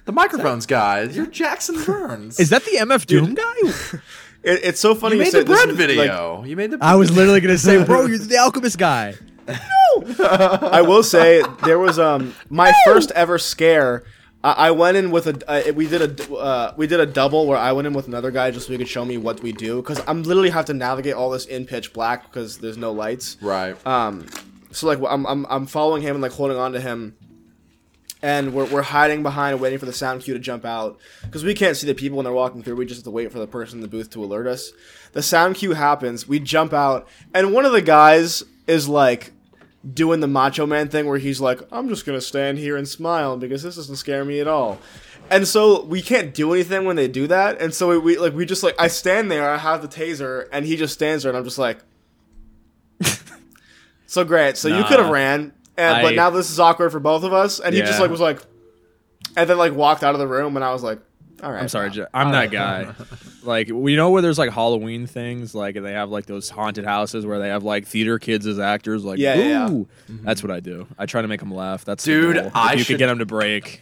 The 0.06 0.12
microphones 0.12 0.65
guy. 0.65 1.01
You're 1.04 1.25
Jackson 1.25 1.83
Burns. 1.83 2.39
Is 2.39 2.50
that 2.50 2.63
the 2.63 2.77
MF 2.77 3.06
Doom 3.07 3.33
guy? 3.36 4.00
It, 4.44 4.59
it's 4.63 4.80
so 4.80 4.95
funny 4.95 5.15
you 5.15 5.19
you, 5.19 5.25
made 5.25 5.31
said 5.31 5.41
the 5.41 5.53
bread 5.53 5.69
is, 5.69 5.77
like, 5.77 5.88
video? 5.88 6.44
you 6.44 6.56
made 6.56 6.71
the. 6.71 6.77
I 6.81 6.95
was 6.95 7.12
literally 7.12 7.41
gonna 7.41 7.57
say, 7.57 7.83
bro, 7.83 8.06
you're 8.07 8.18
the 8.18 8.38
alchemist 8.38 8.77
guy. 8.77 9.15
no. 9.47 10.18
I 10.71 10.81
will 10.81 11.03
say 11.03 11.44
there 11.65 11.80
was 11.80 12.00
um 12.00 12.36
my 12.50 12.74
first 12.86 13.12
ever 13.12 13.38
scare. 13.38 14.03
I, 14.44 14.51
I 14.51 14.71
went 14.71 14.95
in 14.95 15.12
with 15.12 15.27
a 15.27 15.69
uh, 15.69 15.74
we 15.74 15.88
did 15.88 16.01
a 16.19 16.33
uh, 16.33 16.74
we 16.77 16.88
did 16.88 17.00
a 17.00 17.06
double 17.06 17.47
where 17.47 17.57
I 17.57 17.71
went 17.74 17.88
in 17.88 17.94
with 17.94 18.07
another 18.07 18.31
guy 18.31 18.51
just 18.51 18.68
so 18.68 18.71
he 18.71 18.77
could 18.77 18.88
show 18.88 19.03
me 19.03 19.18
what 19.18 19.41
we 19.41 19.51
do 19.51 19.77
because 19.81 20.01
I'm 20.07 20.24
literally 20.24 20.51
have 20.51 20.65
to 20.65 20.74
navigate 20.74 21.15
all 21.15 21.30
this 21.30 21.45
in 21.45 21.65
pitch 21.65 21.91
black 21.91 22.24
because 22.24 22.59
there's 22.59 22.77
no 22.77 22.91
lights. 22.91 23.38
right. 23.41 23.75
Um, 23.86 24.25
so 24.71 24.88
like 24.88 25.00
I'm 25.07 25.25
I'm 25.25 25.45
I'm 25.50 25.65
following 25.65 26.01
him 26.01 26.15
and 26.15 26.21
like 26.21 26.31
holding 26.31 26.57
on 26.57 26.74
to 26.74 26.80
him, 26.80 27.18
and 28.21 28.54
we're 28.54 28.66
we're 28.66 28.81
hiding 28.81 29.24
behind 29.24 29.60
waiting 29.60 29.80
for 29.80 29.86
the 29.86 29.94
sound 29.94 30.21
cue 30.21 30.33
to 30.33 30.39
jump 30.39 30.66
out 30.66 31.00
because 31.24 31.44
we 31.44 31.54
can't 31.54 31.77
see 31.77 31.88
the 31.88 31.94
people 31.95 32.18
when 32.18 32.25
they're 32.25 32.33
walking 32.33 32.62
through. 32.63 32.75
We 32.75 32.86
just 32.86 33.00
have 33.00 33.04
to 33.06 33.12
wait 33.12 33.31
for 33.31 33.39
the 33.39 33.48
person 33.48 33.77
in 33.77 33.81
the 33.81 33.88
booth 33.88 34.10
to 34.12 34.24
alert 34.24 34.48
us. 34.48 34.71
The 35.13 35.21
sound 35.21 35.56
cue 35.56 35.74
happens. 35.74 36.27
We 36.27 36.39
jump 36.39 36.74
out, 36.74 37.07
and 37.33 37.54
one 37.54 37.66
of 37.66 37.71
the 37.71 37.81
guys 37.81 38.44
is 38.68 38.89
like 38.89 39.31
doing 39.94 40.19
the 40.19 40.27
Macho 40.27 40.66
Man 40.66 40.89
thing 40.89 41.05
where 41.08 41.17
he's 41.17 41.39
like, 41.39 41.62
"I'm 41.72 41.88
just 41.88 42.05
gonna 42.05 42.22
stand 42.22 42.58
here 42.58 42.75
and 42.75 42.88
smile 42.88 43.38
because 43.38 43.63
this 43.63 43.75
doesn't 43.75 43.96
scare 43.96 44.25
me 44.25 44.39
at 44.39 44.48
all." 44.48 44.79
And 45.32 45.48
so 45.48 45.84
we 45.84 46.01
can't 46.01 46.34
do 46.34 46.53
anything 46.53 46.86
when 46.86 46.96
they 46.96 47.08
do 47.08 47.27
that. 47.27 47.62
And 47.62 47.74
so 47.74 47.89
we, 47.89 47.98
we 47.98 48.17
like 48.17 48.34
we 48.34 48.46
just 48.46 48.63
like 48.63 48.75
I 48.79 48.88
stand 48.88 49.32
there, 49.32 49.50
I 49.50 49.58
have 49.58 49.82
the 49.82 49.88
taser, 49.88 50.48
and 50.51 50.65
he 50.65 50.75
just 50.75 50.93
stands 50.93 51.24
there, 51.24 51.29
and 51.29 51.38
I'm 51.38 51.46
just 51.46 51.58
like. 51.58 51.79
So 54.10 54.24
great. 54.25 54.58
So 54.58 54.70
you 54.70 54.84
could 54.86 54.98
have 54.98 55.12
ran, 55.12 55.53
and, 55.79 55.98
I- 55.98 56.01
but 56.03 56.15
now 56.15 56.29
this 56.29 56.51
is 56.51 56.59
awkward 56.59 56.91
for 56.91 57.00
both 57.00 57.24
of 57.24 57.33
us. 57.33 57.59
And 57.59 57.74
he 57.74 57.81
just 57.81 58.00
like 58.00 58.12
was 58.12 58.19
like, 58.21 58.41
and 59.38 59.50
then 59.50 59.57
like 59.57 59.74
walked 59.74 60.03
out 60.03 60.13
of 60.15 60.19
the 60.19 60.27
room, 60.27 60.55
and 60.55 60.63
I 60.65 60.71
was 60.74 60.83
like, 60.83 61.00
all 61.41 61.51
right. 61.51 61.62
I'm 61.62 61.69
sorry, 61.69 61.89
Ja- 61.91 62.05
I'm 62.13 62.31
that 62.31 62.51
guy. 62.51 62.93
Like 63.41 63.69
we 63.71 63.95
know 63.95 64.09
where 64.12 64.21
there's 64.21 64.38
like 64.38 64.51
Halloween 64.51 65.07
things, 65.07 65.55
like 65.55 65.75
they 65.81 65.93
have 65.93 66.09
like 66.09 66.25
those 66.25 66.50
haunted 66.50 66.83
houses 66.83 67.25
where 67.25 67.39
they 67.39 67.48
have 67.48 67.63
like 67.63 67.88
theater 67.88 68.19
kids 68.19 68.45
as 68.45 68.59
actors. 68.59 69.05
Like, 69.05 69.17
Yeah, 69.17 69.36
yeah, 69.36 69.43
yeah. 69.48 69.69
ooh, 69.71 69.88
mm-hmm. 70.12 70.25
that's 70.25 70.43
what 70.43 70.51
I 70.51 70.59
do. 70.59 70.86
I 70.98 71.05
try 71.05 71.21
to 71.21 71.27
make 71.29 71.39
them 71.39 71.53
laugh. 71.53 71.86
That's 71.86 72.03
Dude, 72.03 72.36
the 72.36 72.41
goal. 72.41 72.51
I 72.53 72.74
if 72.74 72.79
you 72.79 72.83
should- 72.83 72.93
could 72.95 73.00
get 73.00 73.07
them 73.07 73.19
to 73.19 73.25
break. 73.25 73.81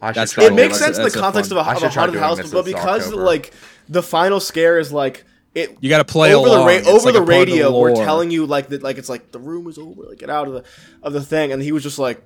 I 0.00 0.12
That's 0.12 0.32
try 0.32 0.44
It 0.44 0.54
makes 0.54 0.78
doing 0.78 0.94
sense 0.94 0.96
in 0.96 1.02
the 1.02 1.10
that's 1.10 1.14
a 1.16 1.20
context 1.20 1.50
fun- 1.50 1.58
of 1.58 1.66
a, 1.66 1.70
I 1.70 1.74
of 1.74 1.82
a 1.82 1.88
haunted 1.90 2.20
house, 2.20 2.50
but 2.50 2.64
because 2.64 3.04
October. 3.08 3.22
like 3.24 3.52
the 3.90 4.02
final 4.02 4.40
scare 4.40 4.78
is 4.78 4.90
like 4.92 5.24
it 5.56 5.76
You 5.80 5.88
got 5.88 5.98
to 5.98 6.04
play 6.04 6.34
over 6.34 6.46
along. 6.48 6.60
the 6.60 6.66
ra- 6.66 6.78
It's 6.78 6.86
over 6.88 7.04
like 7.06 7.14
the 7.14 7.22
a 7.22 7.26
part 7.26 7.34
of 7.42 7.46
the 7.46 7.52
radio. 7.52 7.80
we're 7.80 7.94
telling 7.96 8.30
you 8.30 8.46
like 8.46 8.68
that 8.68 8.82
like 8.82 8.98
it's 8.98 9.08
like 9.08 9.32
the 9.32 9.38
room 9.40 9.66
is 9.66 9.78
over, 9.78 10.02
like 10.04 10.18
get 10.18 10.30
out 10.30 10.46
of 10.46 10.54
the 10.54 10.64
of 11.02 11.12
the 11.12 11.20
thing, 11.22 11.50
and 11.52 11.60
he 11.62 11.72
was 11.72 11.82
just 11.82 11.98
like. 11.98 12.22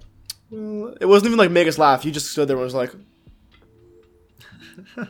"Well," 0.50 0.94
It 1.00 1.06
wasn't 1.06 1.28
even 1.28 1.38
like 1.38 1.50
make 1.50 1.68
us 1.68 1.78
laugh. 1.78 2.02
He 2.02 2.10
just 2.10 2.30
stood 2.32 2.48
there 2.48 2.56
and 2.56 2.64
was 2.64 2.74
like, 2.74 2.92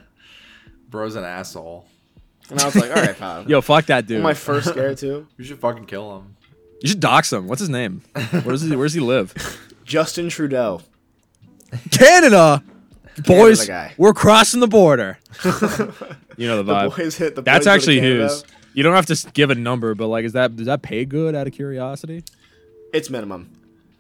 Bro's 0.91 1.15
an 1.17 1.25
asshole. 1.25 1.87
and 2.51 2.61
I 2.61 2.65
was 2.67 2.75
like, 2.77 2.91
"All 2.91 2.97
right, 3.03 3.17
pal." 3.17 3.45
Yo, 3.49 3.61
fuck 3.61 3.87
that 3.87 4.07
dude. 4.07 4.23
my 4.23 4.35
first 4.35 4.69
scare 4.69 4.95
too. 4.95 5.27
You 5.39 5.45
should 5.45 5.59
fucking 5.59 5.87
kill 5.87 6.19
him. 6.19 6.37
you 6.83 6.89
should 6.89 7.01
dox 7.01 7.33
him. 7.33 7.47
What's 7.47 7.61
his 7.61 7.69
name? 7.69 8.03
Where 8.31 8.43
does 8.43 8.63
he? 8.63 8.75
Where 8.77 8.85
does 8.87 8.95
he 8.95 9.01
live? 9.01 9.33
Justin 9.85 10.29
Trudeau. 10.29 10.83
Canada. 11.91 12.63
Boys, 13.25 13.69
we're 13.99 14.13
crossing 14.15 14.61
the 14.61 14.69
border. 14.69 15.19
you 15.45 16.47
know 16.47 16.57
the 16.59 16.63
The 16.63 16.73
vibe. 16.73 16.97
boys 16.97 17.17
hit 17.17 17.35
the. 17.35 17.43
That's 17.43 17.59
boys 17.61 17.65
go 17.65 17.71
to 17.71 17.75
actually 17.75 18.01
Canada. 18.01 18.23
his. 18.25 18.45
You 18.73 18.83
don't 18.83 18.95
have 18.95 19.07
to 19.07 19.31
give 19.33 19.51
a 19.51 19.55
number, 19.55 19.95
but 19.95 20.07
like, 20.09 20.25
is 20.25 20.33
that 20.35 20.57
does 20.57 20.67
that 20.67 20.83
pay 20.83 21.05
good? 21.05 21.35
Out 21.35 21.47
of 21.47 21.53
curiosity, 21.53 22.23
It's 22.93 23.11
minimum. 23.11 23.51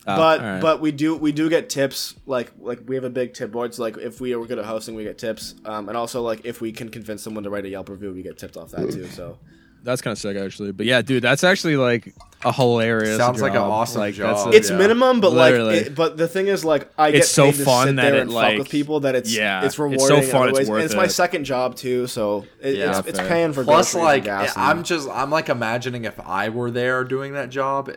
but 0.06 0.40
alright. 0.40 0.62
but 0.62 0.80
we 0.80 0.92
do 0.92 1.16
we 1.16 1.32
do 1.32 1.48
get 1.50 1.68
tips 1.68 2.14
like 2.26 2.52
like 2.60 2.80
we 2.86 2.94
have 2.94 3.04
a 3.04 3.10
big 3.10 3.34
tip 3.34 3.50
board 3.52 3.74
so 3.74 3.82
like 3.82 3.96
if 3.98 4.20
we 4.20 4.32
are 4.34 4.44
good 4.46 4.58
at 4.58 4.64
hosting 4.64 4.94
we 4.94 5.04
get 5.04 5.18
tips 5.18 5.54
um, 5.66 5.88
and 5.88 5.96
also 5.96 6.22
like 6.22 6.40
if 6.44 6.60
we 6.62 6.72
can 6.72 6.88
convince 6.88 7.22
someone 7.22 7.44
to 7.44 7.50
write 7.50 7.64
a 7.66 7.68
Yelp 7.68 7.88
review 7.90 8.10
we 8.12 8.22
get 8.22 8.38
tipped 8.38 8.56
off 8.56 8.70
that 8.70 8.90
too 8.90 9.06
so 9.08 9.38
That's 9.82 10.02
kind 10.02 10.12
of 10.12 10.18
sick, 10.18 10.36
actually. 10.36 10.72
But 10.72 10.86
yeah, 10.86 11.00
dude, 11.02 11.22
that's 11.22 11.42
actually 11.44 11.76
like 11.76 12.14
a 12.44 12.52
hilarious. 12.52 13.16
Sounds 13.16 13.40
like 13.40 13.52
an 13.52 13.58
awesome 13.58 14.00
like, 14.00 14.14
job. 14.14 14.44
That's 14.46 14.56
it's 14.56 14.70
yeah. 14.70 14.76
minimum 14.76 15.20
but 15.20 15.32
Literally. 15.32 15.78
like 15.78 15.86
it, 15.88 15.94
but 15.94 16.16
the 16.16 16.28
thing 16.28 16.46
is 16.48 16.64
like 16.64 16.90
I 16.98 17.10
get 17.10 17.20
It's 17.20 17.28
so 17.30 17.46
paid 17.50 17.54
to 17.56 17.64
fun 17.64 17.86
sit 17.88 17.96
that 17.96 18.02
there 18.02 18.14
it, 18.16 18.20
and 18.22 18.30
fuck 18.30 18.36
like- 18.36 18.58
with 18.58 18.68
people 18.68 19.00
that 19.00 19.14
it's 19.14 19.34
Yeah, 19.34 19.58
it's 19.58 19.66
it's 19.68 19.76
so 19.76 19.82
rewarding 19.84 20.18
in 20.24 20.30
fun, 20.30 20.48
other 20.48 20.60
it's 20.60 20.68
ways. 20.68 20.68
and 20.68 20.84
it's 20.84 20.94
my 20.94 21.04
it. 21.04 21.10
second 21.10 21.44
job 21.44 21.76
too 21.76 22.06
so 22.06 22.44
it, 22.60 22.76
Yeah, 22.76 22.98
it's, 22.98 23.08
it's 23.08 23.18
paying 23.20 23.52
for 23.52 23.64
Plus, 23.64 23.92
groceries 23.92 23.94
and 23.94 24.04
like, 24.04 24.24
gas 24.24 24.54
and- 24.56 24.64
I'm 24.64 24.82
just, 24.84 25.08
I'm 25.10 25.30
like 25.30 25.48
imagining 25.48 26.04
if 26.04 26.18
I 26.20 26.48
were 26.50 26.70
there 26.70 27.04
doing 27.04 27.32
that 27.34 27.50
job, 27.50 27.90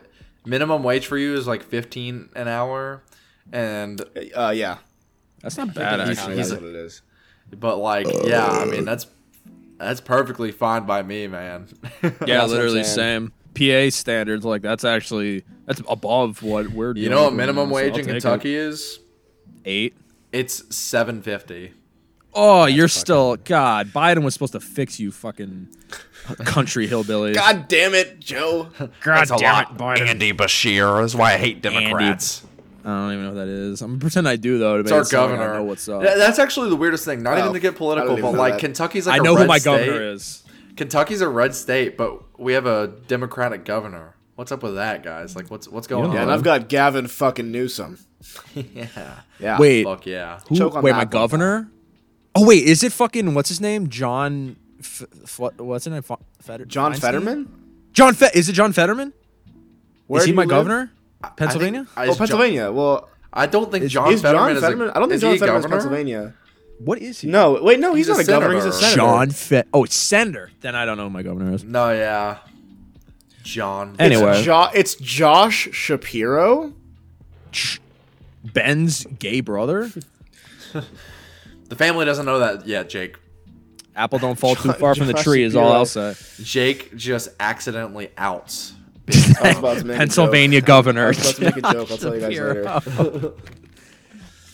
minimum 0.46 0.82
wage 0.82 1.06
for 1.06 1.16
you 1.18 1.34
is 1.34 1.46
like 1.46 1.62
15 1.62 2.30
an 2.36 2.48
hour, 2.48 3.02
and 3.52 4.02
uh 4.34 4.52
yeah 4.54 4.78
that's 5.42 5.56
not 5.58 5.74
bad, 5.74 6.00
He's- 6.06 6.18
actually. 6.18 6.36
that's 6.36 6.48
he's- 6.50 6.60
what 6.60 6.68
it 6.68 6.76
is 6.76 7.02
but 7.56 7.76
like, 7.76 8.06
yeah, 8.24 8.46
I 8.46 8.64
mean 8.64 8.84
that's 8.86 9.06
that's 9.78 10.00
perfectly 10.00 10.52
fine 10.52 10.86
by 10.86 11.02
me, 11.02 11.26
man. 11.26 11.68
yeah, 12.02 12.10
That's 12.10 12.20
what 12.20 12.30
I'm 12.30 12.48
literally 12.50 12.84
same. 12.84 13.32
PA 13.54 13.90
standards, 13.90 14.44
like 14.44 14.62
that's 14.62 14.84
actually 14.84 15.44
that's 15.66 15.80
above 15.88 16.42
what 16.42 16.68
we're. 16.70 16.94
Doing. 16.94 17.04
You 17.04 17.10
know 17.10 17.24
what 17.24 17.34
minimum 17.34 17.68
so 17.68 17.74
wage 17.74 17.92
I'll 17.94 18.00
in. 18.00 18.06
Kentucky 18.06 18.54
is? 18.54 18.98
Eight. 19.64 19.96
It's 20.32 20.74
750. 20.74 21.72
Oh, 22.34 22.66
you're 22.66 22.88
still 22.88 23.36
God. 23.44 23.88
Biden 23.88 24.24
was 24.24 24.34
supposed 24.34 24.52
to 24.54 24.60
fix 24.60 24.98
you, 24.98 25.12
fucking 25.12 25.68
country 26.44 26.88
hillbillies. 26.88 27.34
god 27.34 27.68
damn 27.68 27.92
it 27.94 28.18
Joe 28.18 28.70
God 29.02 29.28
damn 29.28 29.62
it, 29.62 29.68
Biden. 29.78 30.00
Andy 30.08 30.32
Beshear. 30.32 31.00
That's 31.00 31.14
why 31.14 31.34
I 31.34 31.36
hate 31.36 31.62
Democrats. 31.62 32.44
I 32.84 32.88
don't 32.88 33.12
even 33.12 33.24
know 33.24 33.30
what 33.30 33.36
that 33.46 33.48
is. 33.48 33.80
I'm 33.82 33.92
gonna 33.92 34.00
pretend 34.00 34.28
I 34.28 34.36
do 34.36 34.58
though. 34.58 34.74
To 34.74 34.80
It's 34.80 34.90
make 34.90 34.94
our 34.96 35.00
it 35.02 35.04
sound 35.06 35.30
like 35.30 35.38
governor. 35.38 35.54
I 35.54 35.58
know 35.58 35.64
what's 35.64 35.88
up. 35.88 36.02
Th- 36.02 36.16
That's 36.16 36.38
actually 36.38 36.68
the 36.70 36.76
weirdest 36.76 37.04
thing. 37.04 37.22
Not 37.22 37.38
Oh, 37.38 37.40
even 37.40 37.52
to 37.54 37.60
get 37.60 37.76
political, 37.76 38.16
but 38.16 38.34
like 38.34 38.54
that. 38.54 38.60
Kentucky's 38.60 39.06
like 39.06 39.14
I 39.16 39.18
a 39.18 39.22
know 39.22 39.36
who 39.36 39.46
my 39.46 39.58
state. 39.58 39.70
governor 39.86 40.02
is. 40.12 40.42
Kentucky's 40.76 41.20
a 41.20 41.28
red 41.28 41.54
state, 41.54 41.96
but 41.96 42.38
we 42.38 42.52
have 42.52 42.66
a 42.66 42.88
Democratic 43.08 43.64
governor. 43.64 44.14
What's 44.34 44.50
up 44.52 44.62
with 44.62 44.74
that, 44.74 45.02
guys? 45.02 45.34
Like, 45.36 45.50
what's 45.50 45.66
what's 45.68 45.86
going 45.86 46.06
Yeah, 46.10 46.14
yeah 46.14 46.16
on? 46.18 46.22
and 46.24 46.32
I've 46.32 46.42
got 46.42 46.68
Gavin 46.68 47.06
fucking 47.06 47.50
Newsom 47.50 47.98
yeah. 48.54 49.20
yeah 49.38 49.58
Wait, 49.58 49.84
Fuck 49.84 50.06
yeah. 50.06 50.40
who, 50.48 50.56
choke 50.56 50.74
on 50.74 50.82
wait, 50.82 50.92
my 50.92 50.98
one. 50.98 51.08
governor? 51.08 51.70
Oh 52.34 52.44
wait, 52.46 52.64
is 52.64 52.82
it 52.82 52.92
fucking 52.92 53.32
what's 53.34 53.48
his 53.48 53.60
name? 53.60 53.88
John. 53.88 54.56
F- 54.80 55.04
F- 55.22 55.40
what's 55.58 55.84
his 55.84 55.92
name? 55.92 56.04
F- 56.06 56.18
Feder- 56.42 56.64
John 56.66 56.92
Feinstein? 56.92 56.98
Fetterman 56.98 57.48
John. 57.92 58.12
Fe- 58.14 58.30
is 58.34 58.48
it 58.48 58.52
John 58.54 58.72
Fetterman? 58.72 59.12
Where 60.08 60.20
is 60.20 60.26
he 60.26 60.32
my 60.32 60.42
live? 60.42 60.48
governor? 60.50 60.92
Pennsylvania. 61.30 61.86
I 61.96 62.04
oh 62.04 62.06
think, 62.06 62.16
I, 62.16 62.18
Pennsylvania 62.18 62.72
well 62.72 63.08
I 63.32 63.46
don't 63.46 63.70
think 63.70 63.86
John 63.88 64.12
is 64.12 64.22
Fetterman 64.22 64.48
John 64.48 64.56
is 64.56 64.62
Fetterman 64.62 64.88
a, 64.88 64.90
I 64.90 64.94
don't 64.94 65.08
think 65.08 65.16
is 65.16 65.20
John 65.20 65.30
he 65.30 65.36
a 65.36 65.40
Fetterman's 65.40 65.64
governor? 65.66 65.80
Pennsylvania 65.80 66.34
what 66.78 66.98
is 66.98 67.20
he? 67.20 67.28
No, 67.28 67.62
wait, 67.62 67.78
no, 67.78 67.94
he's, 67.94 68.08
He's 68.08 68.16
not 68.16 68.18
a 68.18 68.22
a 68.22 68.40
governor. 68.40 68.54
He's 68.56 68.64
a 68.64 68.72
senator. 68.72 68.96
senator. 68.96 68.96
John 68.96 69.30
Fet. 69.30 69.68
Oh, 69.72 69.84
it's 69.84 69.94
senator. 69.94 70.50
Then 70.60 70.74
I 70.74 70.84
don't 70.84 70.96
know 70.96 71.04
who 71.04 71.10
my 71.10 71.22
governor 71.22 71.54
is. 71.54 71.62
No, 71.62 71.92
yeah. 71.92 72.38
John. 73.44 73.94
Anyway. 74.00 74.32
It's, 74.38 74.44
jo- 74.44 74.70
it's 74.74 74.94
Josh 74.96 75.68
Shapiro. 75.72 76.72
Ben's 78.42 79.06
gay 79.06 79.40
brother. 79.40 79.90
The 81.66 81.76
family 81.76 82.04
doesn't 82.04 82.26
know 82.26 82.40
that 82.40 82.66
yet, 82.66 82.88
Jake. 82.90 83.16
Apple 83.96 84.18
don't 84.18 84.38
fall 84.38 84.54
too 84.54 84.68
John- 84.68 84.76
far 84.78 84.94
from 84.94 85.06
the 85.06 85.14
Josh 85.14 85.24
tree 85.24 85.42
is 85.42 85.56
all 85.56 85.72
I'll 85.72 85.86
say. 85.86 86.14
Jake 86.42 86.94
just 86.94 87.30
accidentally 87.40 88.10
outs. 88.18 88.74
I 89.08 89.48
was 89.48 89.58
about 89.58 89.78
to 89.78 89.84
make 89.84 89.96
a 89.96 89.98
Pennsylvania 89.98 90.60
governor. 90.74 91.08
was 91.08 91.18
about 91.18 91.34
to 91.36 91.44
make 91.44 91.56
a 91.56 91.72
joke. 91.72 91.90
I'll 91.90 91.98
tell 91.98 92.14
you 92.14 92.20
guys 92.20 92.38
later. 92.38 93.32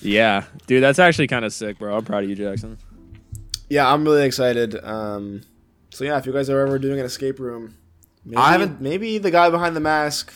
Yeah, 0.03 0.45
dude, 0.67 0.83
that's 0.83 0.99
actually 0.99 1.27
kind 1.27 1.45
of 1.45 1.53
sick, 1.53 1.79
bro. 1.79 1.95
I'm 1.97 2.05
proud 2.05 2.25
of 2.25 2.31
you, 2.31 2.35
Jackson. 2.37 2.79
Yeah, 3.69 3.93
I'm 3.93 4.03
really 4.03 4.25
excited. 4.25 4.83
Um, 4.83 5.43
so 5.91 6.05
yeah, 6.05 6.17
if 6.19 6.25
you 6.25 6.33
guys 6.33 6.49
are 6.49 6.59
ever 6.67 6.79
doing 6.79 6.99
an 6.99 7.05
escape 7.05 7.39
room, 7.39 7.77
maybe, 8.25 8.37
I 8.39 8.53
haven't- 8.53 8.81
maybe 8.81 9.19
the 9.19 9.31
guy 9.31 9.51
behind 9.51 9.77
the 9.77 9.81
mask. 9.81 10.33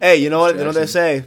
Hey, 0.00 0.16
you 0.16 0.30
know 0.30 0.40
what? 0.40 0.54
You 0.56 0.62
know 0.62 0.66
what 0.68 0.74
they 0.74 0.86
say. 0.86 1.26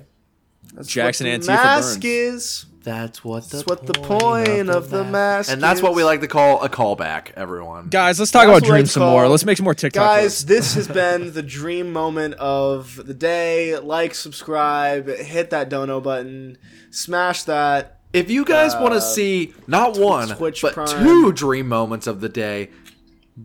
That's 0.73 0.87
Jackson 0.89 1.27
what 1.27 1.39
Antifa 1.41 1.47
mask 1.47 2.01
Burns. 2.01 2.05
is. 2.05 2.65
That's 2.83 3.23
what 3.23 3.43
the 3.50 3.57
That's 3.57 3.67
what 3.67 3.85
the 3.85 3.93
point 3.93 4.69
of 4.69 4.89
the 4.89 5.03
mask. 5.03 5.51
And 5.51 5.61
that's 5.61 5.81
what 5.81 5.93
we 5.93 6.03
like 6.03 6.21
to 6.21 6.27
call 6.27 6.63
a 6.63 6.69
callback, 6.69 7.31
everyone. 7.35 7.89
Guys, 7.89 8.17
let's 8.19 8.31
talk 8.31 8.41
That's 8.41 8.50
about 8.50 8.53
what 8.61 8.63
dreams 8.63 8.88
it's 8.88 8.93
some 8.93 9.03
more. 9.03 9.21
called. 9.21 9.31
Let's 9.31 9.45
make 9.45 9.57
some 9.57 9.65
more 9.65 9.75
TikTok. 9.75 10.03
Guys, 10.03 10.23
lists. 10.23 10.43
this 10.45 10.73
has 10.73 10.88
been 10.88 11.33
the 11.33 11.43
dream 11.43 11.93
moment 11.93 12.33
of 12.35 13.00
the 13.05 13.13
day. 13.13 13.77
Like, 13.77 14.15
subscribe, 14.15 15.07
hit 15.07 15.51
that 15.51 15.69
dono 15.69 16.01
button, 16.01 16.57
smash 16.89 17.43
that. 17.43 17.97
If 18.13 18.29
you 18.29 18.43
guys 18.43 18.73
want 18.73 18.88
Uh, 18.93 18.95
to 18.95 19.01
see 19.01 19.53
not 19.67 19.97
one, 19.97 20.27
Twitch 20.29 20.61
but 20.61 20.73
Prime. 20.73 20.88
two 20.88 21.31
dream 21.31 21.67
moments 21.69 22.07
of 22.07 22.19
the 22.19 22.27
day, 22.29 22.69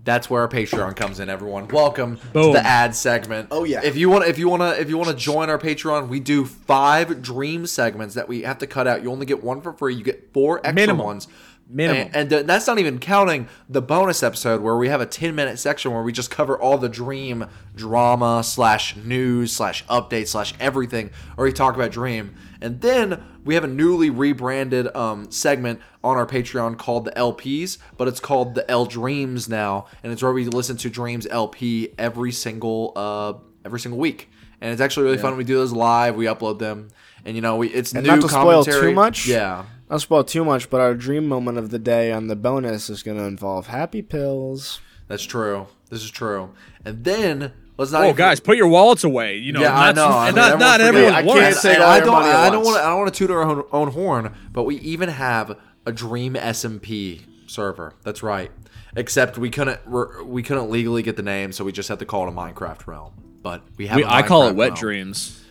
that's 0.05 0.29
where 0.31 0.43
our 0.43 0.49
Patreon 0.49 0.97
comes 0.97 1.21
in. 1.21 1.29
Everyone, 1.29 1.69
welcome 1.69 2.19
Boom. 2.33 2.53
to 2.55 2.59
the 2.59 2.67
ad 2.67 2.95
segment. 2.95 3.49
Oh, 3.50 3.65
yeah. 3.65 3.81
If 3.85 3.97
you 3.97 4.09
want 4.09 4.25
to, 4.25 4.31
if 4.31 4.38
you 4.38 4.49
want 4.49 4.62
to, 4.62 4.81
if 4.81 4.88
you 4.88 4.97
want 4.99 5.11
to 5.11 5.17
join 5.17 5.50
our 5.50 5.59
Patreon, 5.59 6.09
we 6.09 6.21
do 6.21 6.45
five 6.45 7.23
dream 7.23 7.67
segments 7.67 8.15
that 8.15 8.29
we 8.29 8.43
have 8.43 8.59
to 8.59 8.67
cut 8.67 8.87
out. 8.87 9.03
You 9.03 9.11
only 9.11 9.26
get 9.26 9.43
one 9.43 9.61
for 9.61 9.73
free. 9.73 9.95
You 9.95 10.05
get 10.05 10.33
four 10.33 10.59
extra 10.59 10.75
Minimum. 10.75 11.05
ones. 11.07 11.29
Minimum. 11.69 12.11
And, 12.15 12.33
and 12.33 12.49
that's 12.49 12.67
not 12.67 12.79
even 12.79 12.99
counting 13.00 13.49
the 13.69 13.83
bonus 13.83 14.23
episode 14.23 14.61
where 14.61 14.76
we 14.76 14.88
have 14.88 15.00
a 15.00 15.07
10 15.07 15.35
minute 15.35 15.59
section 15.59 15.93
where 15.93 16.03
we 16.03 16.12
just 16.12 16.31
cover 16.31 16.57
all 16.57 16.79
the 16.79 16.88
dream 16.88 17.47
drama 17.75 18.45
slash 18.45 18.95
news 18.97 19.53
slash 19.53 19.85
update 19.87 20.29
slash 20.29 20.55
everything, 20.61 21.11
or 21.37 21.45
we 21.45 21.53
talk 21.53 21.75
about 21.75 21.91
dream. 21.91 22.37
And 22.61 22.81
then 22.81 23.23
we 23.45 23.55
have 23.55 23.65
a 23.65 23.69
newly 23.69 24.11
rebranded 24.11 24.95
um, 24.97 25.31
segment 25.31 25.81
on 26.03 26.17
our 26.17 26.27
Patreon 26.27 26.79
called 26.79 27.05
the 27.05 27.13
LPs, 27.13 27.79
but 27.97 28.09
it's 28.09 28.21
called 28.21 28.55
the 28.55 28.69
L 28.71 28.87
Dreams 28.87 29.49
now, 29.49 29.87
and 30.03 30.13
it's 30.13 30.23
where 30.23 30.33
we 30.33 30.47
listen 30.47 30.77
to 30.79 30.91
Dreams 30.91 31.27
LP 31.27 31.93
every 31.99 32.33
single 32.33 32.93
uh, 32.97 33.35
every 33.65 33.81
single 33.81 33.99
week. 33.99 34.31
And 34.61 34.73
it's 34.73 34.81
actually 34.81 35.05
really 35.05 35.19
fun. 35.19 35.37
We 35.37 35.45
do 35.45 35.57
those 35.57 35.73
live. 35.73 36.17
We 36.17 36.25
upload 36.25 36.59
them, 36.59 36.89
and 37.25 37.37
you 37.37 37.43
know, 37.43 37.57
we 37.57 37.69
it's 37.69 37.93
And 37.93 38.05
new 38.05 38.13
not 38.13 38.23
to 38.23 38.29
spoil 38.29 38.65
too 38.65 38.93
much. 38.93 39.27
Yeah, 39.27 39.67
Not 39.91 40.01
spoil 40.01 40.25
too 40.25 40.45
much, 40.45 40.71
but 40.71 40.81
our 40.81 40.95
dream 40.95 41.29
moment 41.29 41.59
of 41.59 41.71
the 41.71 41.79
day 41.79 42.11
on 42.11 42.29
the 42.29 42.37
bonus 42.37 42.89
is 42.89 43.03
going 43.03 43.19
to 43.19 43.25
involve 43.25 43.67
happy 43.67 44.01
pills. 44.01 44.81
That's 45.09 45.25
true. 45.25 45.67
This 45.91 46.03
is 46.03 46.11
true. 46.11 46.51
And 46.85 47.05
then 47.05 47.53
let's 47.76 47.92
not. 47.92 48.02
oh, 48.02 48.04
even- 48.06 48.16
guys, 48.16 48.40
put 48.40 48.56
your 48.56 48.68
wallets 48.68 49.04
away. 49.04 49.37
You 49.37 49.52
know, 49.52 49.61
Yeah, 49.61 49.78
I 49.78 49.92
not, 49.92 49.97
know. 49.97 50.09
I 50.18 50.26
mean, 50.26 50.35
not, 50.37 50.59
not 50.59 50.80
everyone 50.80 51.14
everyone. 51.14 51.14
I 51.14 51.23
can't 51.35 51.45
wants. 51.45 51.61
say 51.62 51.75
And 51.75 51.83
all 51.83 51.90
I 51.90 52.00
don't. 52.00 52.12
money 52.12 52.28
I 52.30 52.50
don't 52.50 52.64
want 52.64 52.76
to. 52.76 52.83
I 52.83 52.88
don't 52.88 52.99
want 53.00 53.14
to 53.14 53.18
toot 53.18 53.30
our 53.30 53.42
own, 53.42 53.64
own 53.73 53.88
horn, 53.92 54.35
but 54.52 54.64
we 54.64 54.76
even 54.76 55.09
have 55.09 55.59
a 55.85 55.92
Dream 55.92 56.35
SMP 56.35 57.23
server. 57.47 57.95
That's 58.02 58.23
right. 58.23 58.50
Except 58.97 59.37
we 59.38 59.50
couldn't. 59.50 59.87
We're, 59.87 60.23
we 60.25 60.42
couldn't 60.42 60.71
legally 60.71 61.02
get 61.02 61.16
the 61.16 61.23
name, 61.23 61.52
so 61.52 61.64
we 61.64 61.73
just 61.73 61.88
had 61.88 61.99
to 61.99 62.06
call 62.06 62.26
it 62.26 62.30
a 62.30 62.33
Minecraft 62.35 62.87
realm. 62.87 63.12
But 63.42 63.62
we 63.76 63.87
have. 63.88 63.97
We, 63.97 64.02
a 64.04 64.09
I 64.09 64.23
call 64.23 64.45
it 64.49 64.54
wet 64.54 64.71
realm. 64.71 64.78
dreams. 64.80 65.42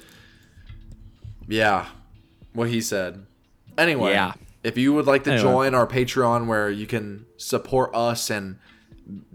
Yeah, 1.48 1.86
what 2.54 2.70
he 2.70 2.82
said. 2.82 3.26
Anyway, 3.78 4.12
Yeah. 4.14 4.34
if 4.64 4.78
you 4.78 4.94
would 4.94 5.06
like 5.06 5.24
to 5.26 5.32
Anyway. 5.34 5.44
join 5.52 5.76
our 5.76 5.86
Patreon, 5.86 6.48
where 6.48 6.70
you 6.70 6.88
can 6.88 7.26
support 7.38 7.92
us 7.94 8.30
and 8.30 8.58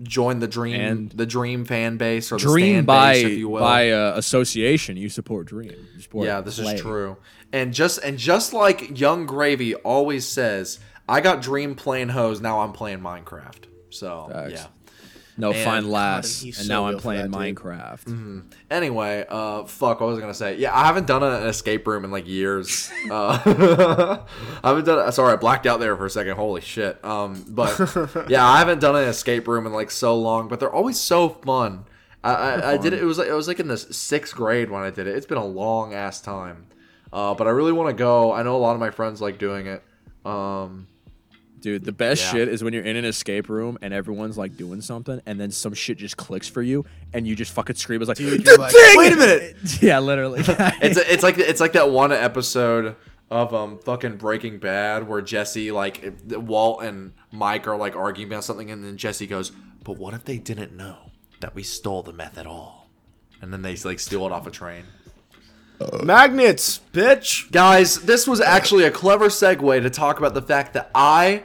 join 0.03 0.39
the 0.41 0.49
Dream 0.49 0.81
And 0.81 1.11
the 1.11 1.27
Dream 1.27 1.65
fan 1.65 1.97
base 1.97 2.33
or 2.33 2.39
the 2.39 2.43
Dream 2.45 2.85
by 2.85 3.13
base, 3.15 3.25
if 3.27 3.39
you 3.39 3.49
will. 3.49 3.61
by 3.61 3.91
uh, 3.91 4.15
association, 4.17 4.97
you 4.97 5.09
support 5.09 5.47
Dream. 5.47 5.73
You 5.95 6.01
support 6.03 6.27
Yeah, 6.27 6.41
this 6.41 6.59
play. 6.59 6.75
is 6.75 6.81
true. 6.81 7.17
And 7.53 7.73
just 7.73 7.99
and 8.03 8.19
just 8.19 8.53
like 8.53 8.99
Yung 8.99 9.27
Gravy 9.27 9.75
always 9.77 10.27
says, 10.27 10.79
I 11.09 11.21
got 11.21 11.43
Dream 11.43 11.75
playing 11.75 12.09
hose. 12.11 12.41
Now 12.41 12.61
I'm 12.61 12.73
playing 12.73 13.01
Minecraft. 13.01 13.65
So 13.91 14.29
Facts. 14.33 14.53
yeah. 14.53 14.67
No 15.41 15.53
And- 15.53 15.65
fine 15.65 15.91
lass, 15.91 16.41
he's 16.41 16.59
and 16.59 16.67
so 16.69 16.73
now 16.73 16.87
I'm 16.87 16.99
playing 16.99 17.31
that, 17.31 17.39
dude. 17.39 17.57
Minecraft. 17.57 18.43
Anyway, 18.71 19.25
uh, 19.29 19.65
fuck. 19.65 20.01
What 20.01 20.07
was 20.09 20.19
I 20.19 20.21
gonna 20.21 20.35
say? 20.35 20.57
Yeah, 20.59 20.77
I 20.77 20.85
haven't 20.87 21.07
done 21.07 21.23
an 21.23 21.47
escape 21.49 21.87
room 21.87 22.05
in 22.05 22.11
like 22.11 22.29
years. 22.29 22.91
Uh, 23.11 23.39
I 24.63 24.69
haven't 24.69 24.85
done. 24.85 25.11
Sorry, 25.13 25.33
I 25.33 25.37
blacked 25.37 25.67
out 25.67 25.81
there 25.81 25.97
for 25.97 26.07
a 26.07 26.11
second. 26.11 26.37
Holy 26.37 26.61
shit. 26.61 27.03
Um, 27.05 27.45
but 27.49 27.77
yeah, 28.29 28.47
I 28.47 28.59
haven't 28.59 28.81
done 28.81 28.95
an 28.95 29.05
escape 29.09 29.49
room 29.49 29.67
in 29.67 29.73
like 29.73 29.91
so 29.91 30.17
long. 30.17 30.49
But 30.49 30.61
they're 30.61 30.73
always 30.73 31.01
so 31.01 31.29
fun. 31.31 31.87
I, 32.23 32.35
I, 32.35 32.73
I 32.73 32.77
did 32.77 32.93
it. 32.93 33.01
It 33.01 33.05
was 33.07 33.17
like 33.19 33.29
it 33.29 33.33
was 33.33 33.49
like 33.49 33.59
in 33.61 33.69
the 33.69 33.79
sixth 33.79 34.35
grade 34.35 34.71
when 34.71 34.83
I 34.83 34.91
did 34.91 35.07
it. 35.07 35.17
It's 35.17 35.27
been 35.27 35.39
a 35.39 35.45
long 35.45 35.95
ass 35.95 36.21
time. 36.21 36.67
Uh, 37.13 37.35
but 37.35 37.47
I 37.47 37.51
really 37.51 37.73
want 37.73 37.89
to 37.89 37.95
go. 37.95 38.33
I 38.33 38.43
know 38.43 38.55
a 38.55 38.59
lot 38.59 38.75
of 38.75 38.81
my 38.81 38.91
friends 38.91 39.21
like 39.21 39.39
doing 39.39 39.67
it. 39.67 39.83
Um, 40.25 40.87
Dude, 41.61 41.85
the 41.85 41.93
best 41.93 42.23
Yeah. 42.25 42.31
shit 42.33 42.49
is 42.49 42.65
when 42.65 42.73
you're 42.73 42.85
in 42.85 42.97
an 42.97 43.05
escape 43.05 43.49
room 43.49 43.79
and 43.83 43.93
everyone's 43.93 44.39
like 44.39 44.57
doing 44.57 44.81
something, 44.81 45.21
and 45.27 45.39
then 45.41 45.51
some 45.51 45.75
shit 45.75 45.99
just 45.99 46.17
clicks 46.17 46.49
for 46.49 46.63
you, 46.63 46.85
and 47.13 47.27
you 47.27 47.37
just 47.37 47.53
fucking 47.53 47.77
scream. 47.77 48.01
It's 48.01 48.09
like, 48.09 48.19
you're 48.19 48.39
"The 48.39 48.57
like, 48.59 48.73
thing!" 48.73 48.97
"Wait 48.99 49.13
a 49.13 49.17
minute!" 49.17 49.57
yeah, 49.83 49.99
literally. 49.99 50.41
it's 50.47 50.99
it's 50.99 51.23
like 51.23 51.39
it's 51.39 51.61
like 51.61 51.73
that 51.75 51.91
one 51.91 52.13
episode 52.13 52.97
of 53.31 53.55
um 53.55 53.79
fucking 53.79 54.17
Breaking 54.17 54.59
Bad 54.59 55.07
where 55.07 55.21
Jesse 55.21 55.71
like 55.71 56.15
Walt 56.29 56.83
and 56.83 57.13
Mike 57.31 57.69
are 57.69 57.77
like 57.77 57.95
arguing 57.95 58.33
about 58.33 58.43
something 58.45 58.71
and 58.71 58.83
then 58.83 58.97
Jesse 58.97 59.27
goes, 59.27 59.53
"But 59.85 59.99
what 59.99 60.15
if 60.15 60.25
they 60.25 60.39
didn't 60.39 60.77
know 60.77 61.11
that 61.41 61.55
we 61.55 61.63
stole 61.63 62.03
the 62.03 62.13
meth 62.13 62.39
at 62.39 62.47
all?" 62.47 62.89
And 63.43 63.53
then 63.53 63.63
they 63.63 63.77
like 63.77 64.01
steal 64.01 64.25
it 64.27 64.33
off 64.33 64.47
a 64.47 64.51
train. 64.51 64.85
Magnets, 66.03 66.81
bitch. 66.93 67.51
Guys, 67.53 68.01
this 68.03 68.27
was 68.27 68.41
actually 68.41 68.85
a 68.85 68.91
clever 68.91 69.29
segue 69.29 69.83
to 69.83 69.89
talk 69.91 70.19
about 70.19 70.35
the 70.35 70.43
fact 70.43 70.75
that 70.75 70.91
I 70.95 71.45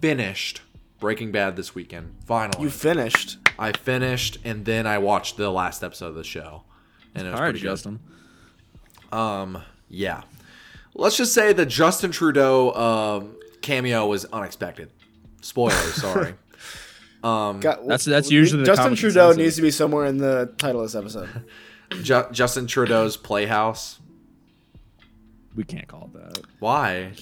finished 0.00 0.62
Breaking 1.00 1.30
Bad 1.32 1.56
this 1.56 1.74
weekend. 1.74 2.14
Finally. 2.26 2.62
You 2.62 2.70
finished. 2.70 3.38
I 3.58 3.72
finished 3.72 4.38
and 4.44 4.64
then 4.64 4.86
I 4.86 4.98
watched 4.98 5.36
the 5.36 5.50
last 5.50 5.82
episode 5.82 6.06
of 6.08 6.14
the 6.14 6.24
show. 6.24 6.64
And 7.14 7.26
it 7.26 7.30
was 7.30 7.38
All 7.38 7.44
right, 7.44 7.50
pretty 7.50 7.60
good. 7.64 7.70
Justin. 7.70 8.00
Um, 9.12 9.62
yeah. 9.88 10.22
Let's 10.94 11.16
just 11.16 11.32
say 11.32 11.52
the 11.52 11.66
Justin 11.66 12.10
Trudeau 12.10 12.72
um, 12.72 13.36
cameo 13.62 14.06
was 14.06 14.24
unexpected. 14.26 14.90
Spoilers, 15.40 15.94
sorry. 16.00 16.34
Um, 17.22 17.60
Got- 17.60 17.82
That's- 17.82 18.04
that's 18.04 18.30
usually 18.30 18.64
Justin 18.64 18.84
common 18.84 18.96
Trudeau 18.96 19.32
needs 19.32 19.56
to 19.56 19.62
be 19.62 19.70
somewhere 19.70 20.06
in 20.06 20.18
the 20.18 20.52
title 20.58 20.80
of 20.82 20.86
this 20.92 20.94
episode. 20.94 21.28
Ju- 22.02 22.26
Justin 22.32 22.66
Trudeau's 22.66 23.16
Playhouse. 23.16 23.98
We 25.56 25.64
can't 25.64 25.88
call 25.88 26.10
it 26.14 26.34
that. 26.34 26.42
Why? 26.60 27.12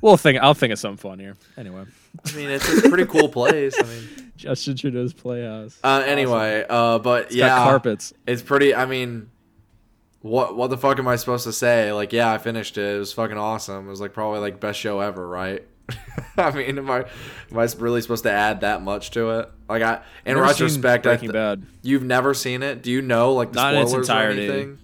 We'll 0.00 0.16
think. 0.16 0.40
I'll 0.42 0.54
think 0.54 0.72
of 0.72 0.78
something 0.78 0.96
funnier. 0.96 1.36
Anyway, 1.56 1.84
I 2.26 2.36
mean, 2.36 2.50
it's 2.50 2.68
a 2.84 2.88
pretty 2.88 3.06
cool 3.06 3.28
place. 3.28 3.74
I 3.78 3.82
mean, 3.84 4.32
Justin 4.36 4.76
Trudeau's 4.76 5.12
Playhouse. 5.12 5.78
uh, 5.84 6.02
anyway, 6.06 6.64
uh, 6.68 6.98
but 6.98 7.26
It's 7.26 7.36
yeah, 7.36 7.56
carpets. 7.58 8.12
It's 8.26 8.42
pretty. 8.42 8.74
I 8.74 8.84
mean, 8.86 9.30
what 10.20 10.56
what 10.56 10.70
the 10.70 10.78
fuck 10.78 10.98
am 10.98 11.06
I 11.08 11.16
supposed 11.16 11.44
to 11.44 11.52
say? 11.52 11.92
Like, 11.92 12.12
yeah, 12.12 12.30
I 12.32 12.38
finished 12.38 12.78
it. 12.78 12.96
It 12.96 12.98
was 12.98 13.12
fucking 13.12 13.36
awesome. 13.38 13.86
It 13.86 13.90
was 13.90 14.00
like 14.00 14.12
probably 14.12 14.40
like 14.40 14.60
best 14.60 14.78
show 14.80 15.00
ever, 15.00 15.26
right? 15.26 15.64
I 16.38 16.50
mean, 16.50 16.78
am 16.78 16.90
I 16.90 17.04
am 17.50 17.58
I 17.58 17.68
really 17.78 18.00
supposed 18.00 18.22
to 18.24 18.30
add 18.30 18.62
that 18.62 18.80
much 18.82 19.10
to 19.12 19.30
it? 19.40 19.50
Like, 19.68 19.82
I 19.82 20.00
in 20.24 20.38
retrospect, 20.38 21.06
I 21.06 21.16
th- 21.16 21.30
Bad. 21.32 21.64
You've 21.82 22.04
never 22.04 22.32
seen 22.32 22.62
it? 22.62 22.82
Do 22.82 22.90
you 22.90 23.02
know 23.02 23.34
like 23.34 23.52
the 23.52 23.72
Not 23.72 23.88
spoilers 23.88 24.08
or 24.08 24.14
anything? 24.30 24.78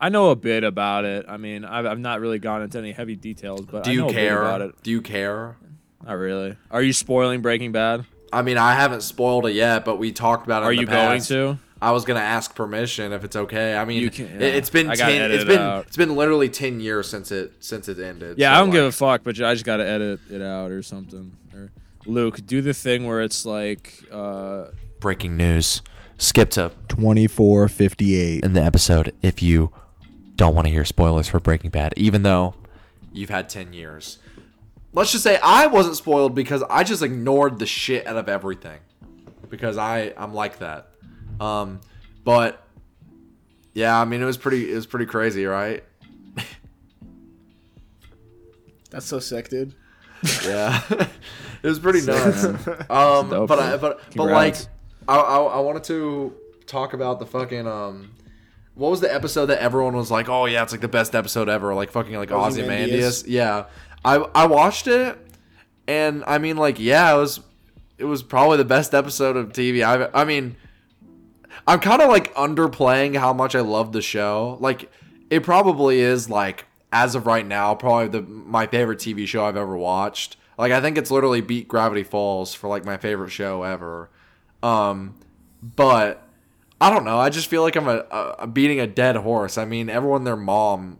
I 0.00 0.08
know 0.08 0.30
a 0.30 0.36
bit 0.36 0.64
about 0.64 1.04
it. 1.04 1.26
I 1.28 1.36
mean, 1.36 1.64
I've, 1.64 1.84
I've 1.84 1.98
not 1.98 2.20
really 2.20 2.38
gone 2.38 2.62
into 2.62 2.78
any 2.78 2.90
heavy 2.92 3.16
details, 3.16 3.60
but 3.66 3.84
Do 3.84 3.90
I 3.90 3.92
you 3.92 4.00
know 4.00 4.06
a 4.06 4.08
bit 4.08 4.16
care? 4.16 4.40
about 4.42 4.62
it. 4.62 4.82
Do 4.82 4.90
you 4.90 5.02
care? 5.02 5.56
Not 6.04 6.14
really. 6.14 6.56
Are 6.70 6.82
you 6.82 6.92
spoiling 6.92 7.40
Breaking 7.42 7.72
Bad? 7.72 8.04
I 8.32 8.42
mean, 8.42 8.58
I 8.58 8.74
haven't 8.74 9.02
spoiled 9.02 9.46
it 9.46 9.52
yet, 9.52 9.84
but 9.84 9.98
we 9.98 10.12
talked 10.12 10.46
about 10.46 10.62
it. 10.62 10.66
Are 10.66 10.70
in 10.72 10.76
the 10.76 10.80
you 10.82 10.86
going 10.86 11.20
to? 11.22 11.58
I 11.82 11.92
was 11.92 12.04
gonna 12.04 12.20
ask 12.20 12.54
permission 12.54 13.12
if 13.12 13.24
it's 13.24 13.36
okay. 13.36 13.74
I 13.74 13.84
mean, 13.86 14.02
You 14.02 14.10
can- 14.10 14.26
it, 14.26 14.40
yeah. 14.40 14.46
it's 14.48 14.68
been 14.70 14.90
I 14.90 14.96
gotta 14.96 15.12
ten. 15.12 15.22
edit 15.22 15.34
It's 15.34 15.44
it 15.44 15.48
been 15.48 15.60
out. 15.60 15.86
it's 15.86 15.96
been 15.96 16.14
literally 16.14 16.48
ten 16.50 16.78
years 16.78 17.08
since 17.08 17.32
it 17.32 17.52
since 17.60 17.88
it 17.88 17.98
ended. 17.98 18.38
Yeah, 18.38 18.50
so, 18.52 18.54
I 18.56 18.58
don't 18.60 18.70
give 18.70 18.84
a 18.84 18.92
fuck, 18.92 19.22
but 19.24 19.40
I 19.40 19.54
just 19.54 19.64
gotta 19.64 19.86
edit 19.88 20.20
it 20.30 20.42
out 20.42 20.70
or 20.70 20.82
something. 20.82 21.32
Or 21.54 21.70
Luke, 22.04 22.44
do 22.46 22.60
the 22.60 22.74
thing 22.74 23.06
where 23.06 23.22
it's 23.22 23.46
like 23.46 23.94
uh, 24.12 24.66
breaking 25.00 25.36
news. 25.38 25.80
Skip 26.18 26.50
to 26.50 26.70
2458. 26.88 28.44
in 28.44 28.52
the 28.52 28.62
episode 28.62 29.14
if 29.22 29.42
you 29.42 29.72
don't 30.36 30.54
want 30.54 30.66
to 30.66 30.72
hear 30.72 30.84
spoilers 30.84 31.28
for 31.28 31.40
Breaking 31.40 31.70
Bad, 31.70 31.94
even 31.96 32.22
though 32.24 32.54
you've 33.12 33.30
had 33.30 33.48
10 33.48 33.72
years. 33.72 34.18
Let's 34.92 35.12
just 35.12 35.22
say 35.22 35.38
I 35.42 35.66
wasn't 35.66 35.96
spoiled 35.96 36.34
because 36.34 36.62
I 36.68 36.82
just 36.82 37.02
ignored 37.02 37.58
the 37.58 37.66
shit 37.66 38.06
out 38.06 38.16
of 38.16 38.28
everything. 38.28 38.80
Because 39.48 39.78
I 39.78 40.12
I'm 40.16 40.34
like 40.34 40.58
that. 40.58 40.90
Um 41.38 41.80
but 42.24 42.66
yeah, 43.72 44.00
I 44.00 44.04
mean 44.04 44.20
it 44.20 44.24
was 44.24 44.36
pretty 44.36 44.70
it 44.70 44.74
was 44.74 44.86
pretty 44.86 45.06
crazy, 45.06 45.46
right? 45.46 45.84
That's 48.90 49.06
so 49.06 49.20
sick, 49.20 49.48
dude. 49.48 49.74
Yeah. 50.44 50.82
it 50.90 51.68
was 51.68 51.78
pretty 51.78 52.04
nuts. 52.04 52.44
Um 52.90 53.30
dope, 53.30 53.48
but 53.48 53.58
I 53.58 53.76
but 53.76 54.00
but 54.16 54.26
like 54.26 54.56
I, 55.08 55.16
I 55.16 55.38
I 55.38 55.60
wanted 55.60 55.84
to 55.84 56.34
talk 56.66 56.92
about 56.94 57.20
the 57.20 57.26
fucking 57.26 57.66
um 57.66 58.10
what 58.74 58.90
was 58.90 59.00
the 59.00 59.12
episode 59.12 59.46
that 59.46 59.58
everyone 59.58 59.94
was 59.94 60.10
like, 60.10 60.28
"Oh 60.28 60.46
yeah, 60.46 60.62
it's 60.62 60.72
like 60.72 60.80
the 60.80 60.88
best 60.88 61.14
episode 61.14 61.48
ever," 61.48 61.74
like 61.74 61.90
fucking 61.90 62.14
like 62.14 62.30
Ozymandias. 62.30 63.22
Ozymandias. 63.22 63.26
Yeah, 63.26 63.66
I 64.04 64.16
I 64.34 64.46
watched 64.46 64.86
it, 64.86 65.18
and 65.86 66.24
I 66.26 66.38
mean 66.38 66.56
like 66.56 66.78
yeah, 66.78 67.14
it 67.14 67.18
was 67.18 67.40
it 67.98 68.04
was 68.04 68.22
probably 68.22 68.56
the 68.56 68.64
best 68.64 68.94
episode 68.94 69.36
of 69.36 69.52
TV. 69.52 69.84
I 69.84 70.08
I 70.18 70.24
mean, 70.24 70.56
I'm 71.66 71.80
kind 71.80 72.02
of 72.02 72.08
like 72.08 72.34
underplaying 72.34 73.16
how 73.16 73.32
much 73.32 73.54
I 73.54 73.60
love 73.60 73.92
the 73.92 74.02
show. 74.02 74.56
Like 74.60 74.90
it 75.28 75.42
probably 75.42 76.00
is 76.00 76.28
like 76.30 76.66
as 76.92 77.14
of 77.14 77.26
right 77.26 77.46
now 77.46 77.74
probably 77.74 78.08
the 78.08 78.22
my 78.22 78.66
favorite 78.66 78.98
TV 78.98 79.26
show 79.26 79.44
I've 79.44 79.56
ever 79.56 79.76
watched. 79.76 80.36
Like 80.58 80.72
I 80.72 80.80
think 80.80 80.98
it's 80.98 81.10
literally 81.10 81.40
beat 81.40 81.68
Gravity 81.68 82.02
Falls 82.02 82.54
for 82.54 82.68
like 82.68 82.84
my 82.84 82.96
favorite 82.96 83.30
show 83.30 83.62
ever. 83.62 84.10
Um, 84.62 85.14
but 85.62 86.26
I 86.80 86.90
don't 86.90 87.04
know. 87.04 87.18
I 87.18 87.28
just 87.28 87.48
feel 87.48 87.62
like 87.62 87.76
I'm 87.76 87.88
a, 87.88 88.04
a, 88.38 88.46
beating 88.46 88.80
a 88.80 88.86
dead 88.86 89.16
horse. 89.16 89.58
I 89.58 89.64
mean, 89.64 89.90
everyone, 89.90 90.24
their 90.24 90.36
mom 90.36 90.98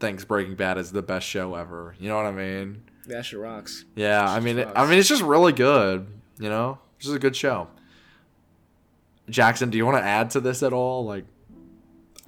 thinks 0.00 0.24
Breaking 0.24 0.54
Bad 0.54 0.78
is 0.78 0.92
the 0.92 1.02
best 1.02 1.26
show 1.26 1.54
ever. 1.54 1.94
You 1.98 2.08
know 2.08 2.16
what 2.16 2.26
I 2.26 2.32
mean? 2.32 2.82
That 3.06 3.24
shit 3.24 3.38
rocks. 3.38 3.84
Yeah. 3.94 4.28
I 4.28 4.40
mean, 4.40 4.58
it, 4.58 4.68
I 4.74 4.88
mean, 4.88 4.98
it's 4.98 5.08
just 5.08 5.22
really 5.22 5.52
good. 5.52 6.06
You 6.38 6.48
know, 6.48 6.78
it's 6.96 7.06
just 7.06 7.16
a 7.16 7.20
good 7.20 7.34
show. 7.34 7.68
Jackson, 9.28 9.70
do 9.70 9.76
you 9.78 9.84
want 9.84 9.98
to 9.98 10.02
add 10.04 10.30
to 10.30 10.40
this 10.40 10.62
at 10.62 10.72
all? 10.72 11.04
Like, 11.04 11.24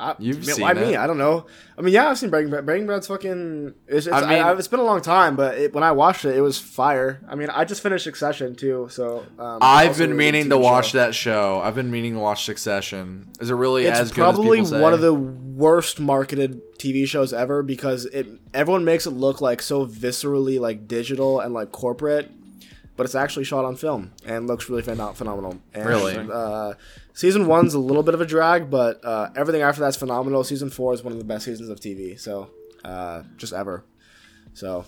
I, 0.00 0.14
You've 0.18 0.36
I 0.36 0.40
mean, 0.40 0.48
seen 0.54 0.62
why 0.62 0.72
me? 0.72 0.96
I 0.96 1.06
don't 1.06 1.18
know. 1.18 1.46
I 1.76 1.82
mean, 1.82 1.92
yeah, 1.92 2.08
I've 2.08 2.18
seen 2.18 2.30
Breaking 2.30 2.50
Bad. 2.50 2.64
Breaking 2.64 2.86
Bad's 2.86 3.06
fucking. 3.06 3.74
It's, 3.86 4.06
it's, 4.06 4.14
I 4.16 4.20
mean- 4.22 4.42
I, 4.42 4.52
it's 4.54 4.66
been 4.68 4.80
a 4.80 4.84
long 4.84 5.00
time, 5.02 5.36
but 5.36 5.58
it, 5.58 5.74
when 5.74 5.84
I 5.84 5.92
watched 5.92 6.24
it, 6.24 6.34
it 6.36 6.40
was 6.40 6.58
fire. 6.58 7.20
I 7.28 7.34
mean, 7.34 7.50
I 7.50 7.64
just 7.64 7.82
finished 7.82 8.04
Succession 8.04 8.54
too, 8.56 8.88
so. 8.90 9.26
Um, 9.38 9.58
I've 9.60 9.98
been 9.98 10.16
meaning 10.16 10.48
to 10.50 10.58
watch 10.58 10.92
show. 10.92 10.98
that 10.98 11.14
show. 11.14 11.60
I've 11.62 11.74
been 11.74 11.90
meaning 11.90 12.14
to 12.14 12.18
watch 12.20 12.44
Succession. 12.46 13.28
Is 13.40 13.50
it 13.50 13.54
really 13.54 13.84
It's 13.84 13.98
as 13.98 14.10
good 14.10 14.22
as 14.26 14.34
probably 14.34 14.58
people 14.58 14.70
say? 14.70 14.80
one 14.80 14.94
of 14.94 15.00
the 15.02 15.12
worst 15.14 16.00
marketed 16.00 16.60
TV 16.78 17.06
shows 17.06 17.32
ever 17.34 17.62
because 17.62 18.06
it 18.06 18.26
everyone 18.54 18.84
makes 18.86 19.06
it 19.06 19.10
look 19.10 19.40
like 19.42 19.60
so 19.60 19.86
viscerally 19.86 20.58
like 20.58 20.88
digital 20.88 21.40
and 21.40 21.52
like 21.52 21.72
corporate, 21.72 22.30
but 22.96 23.04
it's 23.04 23.14
actually 23.14 23.44
shot 23.44 23.64
on 23.66 23.76
film 23.76 24.12
and 24.24 24.46
looks 24.46 24.68
really 24.70 24.82
phen- 24.82 25.14
phenomenal. 25.14 25.58
And, 25.74 25.86
Really? 25.86 26.16
uh, 26.16 26.74
season 27.20 27.46
one's 27.46 27.74
a 27.74 27.78
little 27.78 28.02
bit 28.02 28.14
of 28.14 28.20
a 28.20 28.26
drag, 28.26 28.70
but 28.70 29.04
uh, 29.04 29.28
everything 29.37 29.62
after 29.62 29.80
that's 29.83 29.96
phenomenal. 29.96 30.42
Season 30.44 30.70
four 30.70 30.94
is 30.94 31.02
one 31.02 31.12
of 31.12 31.18
the 31.18 31.24
best 31.24 31.44
seasons 31.44 31.68
of 31.68 31.78
TV, 31.80 32.18
so 32.18 32.50
uh, 32.85 33.22
just 33.37 33.52
ever. 33.52 33.85
So 34.54 34.85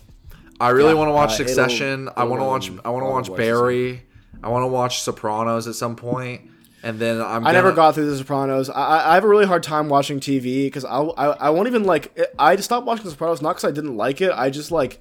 I 0.59 0.71
really 0.71 0.91
Yeah, 0.93 0.95
want 1.01 1.09
to 1.09 1.13
watch 1.13 1.31
uh, 1.31 1.35
it'll- 1.35 1.47
Succession. 1.49 2.09
I 2.17 2.25
want 2.25 2.41
to 2.41 2.47
watch. 2.47 2.71
I 2.85 2.91
want 2.91 3.05
to 3.27 3.31
watch. 3.31 3.37
Barry. 3.39 4.05
I 4.43 4.49
want 4.49 4.63
to 4.65 4.69
watch 4.69 5.03
Sopranos 5.03 5.69
at 5.69 5.75
some 5.75 5.95
point, 5.95 6.51
and 6.83 6.99
then 6.99 7.21
I'm. 7.21 7.47
I 7.47 7.53
never 7.53 7.69
gonna- 7.69 7.77
got 7.77 7.95
through 7.95 8.11
The 8.11 8.17
Sopranos. 8.17 8.71
I, 8.71 8.75
I 8.75 9.11
I 9.11 9.15
have 9.15 9.25
a 9.25 9.29
really 9.29 9.47
hard 9.47 9.63
time 9.63 9.89
watching 9.89 10.19
TV 10.19 10.65
because 10.67 10.85
I, 10.85 10.99
I 11.01 11.27
I 11.47 11.51
won't 11.51 11.69
even 11.69 11.85
like. 11.85 12.19
I 12.39 12.57
stopped 12.57 12.87
watching 12.87 13.05
The 13.05 13.11
Sopranos 13.13 13.41
not 13.43 13.51
because 13.57 13.65
I 13.65 13.73
didn't 13.73 13.97
like 13.97 14.21
it. 14.21 14.33
I 14.35 14.51
just 14.51 14.71
like 14.73 15.01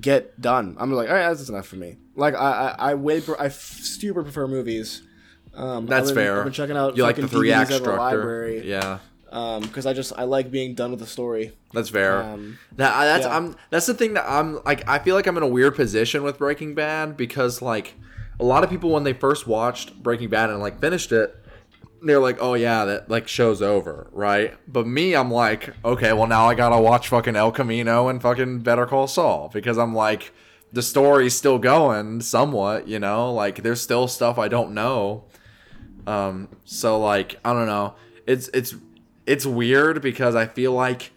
get 0.00 0.40
done. 0.40 0.76
I'm 0.78 0.92
like, 0.92 1.08
all 1.08 1.14
right, 1.16 1.28
that's 1.28 1.48
enough 1.48 1.66
for 1.66 1.76
me. 1.76 1.96
Like 2.14 2.34
I 2.34 2.74
I, 2.78 2.90
I 2.90 2.94
way 2.94 3.20
pre- 3.20 3.34
I 3.38 3.46
f- 3.46 3.54
super 3.82 4.22
prefer 4.22 4.46
movies. 4.46 5.02
Um, 5.60 5.86
That's 5.86 6.08
I've 6.08 6.14
been, 6.14 6.24
fair. 6.24 6.38
I've 6.38 6.44
been 6.44 6.52
checking 6.54 6.76
out 6.76 6.96
You 6.96 7.02
like 7.02 7.16
the 7.16 7.28
three 7.28 7.52
act 7.52 7.70
structure? 7.70 7.96
library. 7.96 8.66
Yeah, 8.66 8.98
because 9.30 9.84
I 9.84 9.92
just 9.92 10.12
I 10.16 10.24
like 10.24 10.50
being 10.50 10.74
done 10.74 10.90
with 10.90 11.00
the 11.00 11.06
story. 11.06 11.52
that's 11.74 11.90
fair. 11.90 12.22
Um, 12.22 12.58
that, 12.76 12.98
that's 13.04 13.26
yeah. 13.26 13.36
I'm. 13.36 13.56
That's 13.68 13.86
the 13.86 13.94
thing 13.94 14.14
that 14.14 14.24
I'm 14.26 14.62
like. 14.64 14.88
I 14.88 14.98
feel 14.98 15.14
like 15.14 15.26
I'm 15.26 15.36
in 15.36 15.42
a 15.42 15.48
weird 15.48 15.76
position 15.76 16.22
with 16.22 16.38
Breaking 16.38 16.74
Bad 16.74 17.16
because 17.16 17.60
like 17.60 17.94
a 18.40 18.44
lot 18.44 18.64
of 18.64 18.70
people 18.70 18.90
when 18.90 19.04
they 19.04 19.12
first 19.12 19.46
watched 19.46 20.02
Breaking 20.02 20.30
Bad 20.30 20.48
and 20.48 20.60
like 20.60 20.80
finished 20.80 21.12
it. 21.12 21.36
They're 22.02 22.18
like, 22.18 22.38
oh 22.40 22.54
yeah, 22.54 22.86
that 22.86 23.10
like 23.10 23.28
show's 23.28 23.60
over, 23.60 24.08
right? 24.12 24.56
But 24.66 24.86
me, 24.86 25.14
I'm 25.14 25.30
like, 25.30 25.74
okay, 25.84 26.14
well 26.14 26.26
now 26.26 26.46
I 26.48 26.54
gotta 26.54 26.80
watch 26.80 27.08
fucking 27.08 27.36
El 27.36 27.52
Camino 27.52 28.08
and 28.08 28.22
fucking 28.22 28.60
Better 28.60 28.86
Call 28.86 29.06
Saul 29.06 29.50
because 29.52 29.76
I'm 29.76 29.94
like, 29.94 30.32
the 30.72 30.80
story's 30.80 31.34
still 31.34 31.58
going 31.58 32.22
somewhat, 32.22 32.88
you 32.88 32.98
know. 32.98 33.30
Like 33.34 33.62
there's 33.62 33.82
still 33.82 34.08
stuff 34.08 34.38
I 34.38 34.48
don't 34.48 34.72
know. 34.72 35.24
Um, 36.10 36.48
so 36.64 36.98
like 36.98 37.38
I 37.44 37.52
don't 37.52 37.66
know. 37.66 37.94
It's 38.26 38.48
it's 38.54 38.74
it's 39.26 39.46
weird 39.46 40.02
because 40.02 40.34
I 40.34 40.46
feel 40.46 40.72
like 40.72 41.12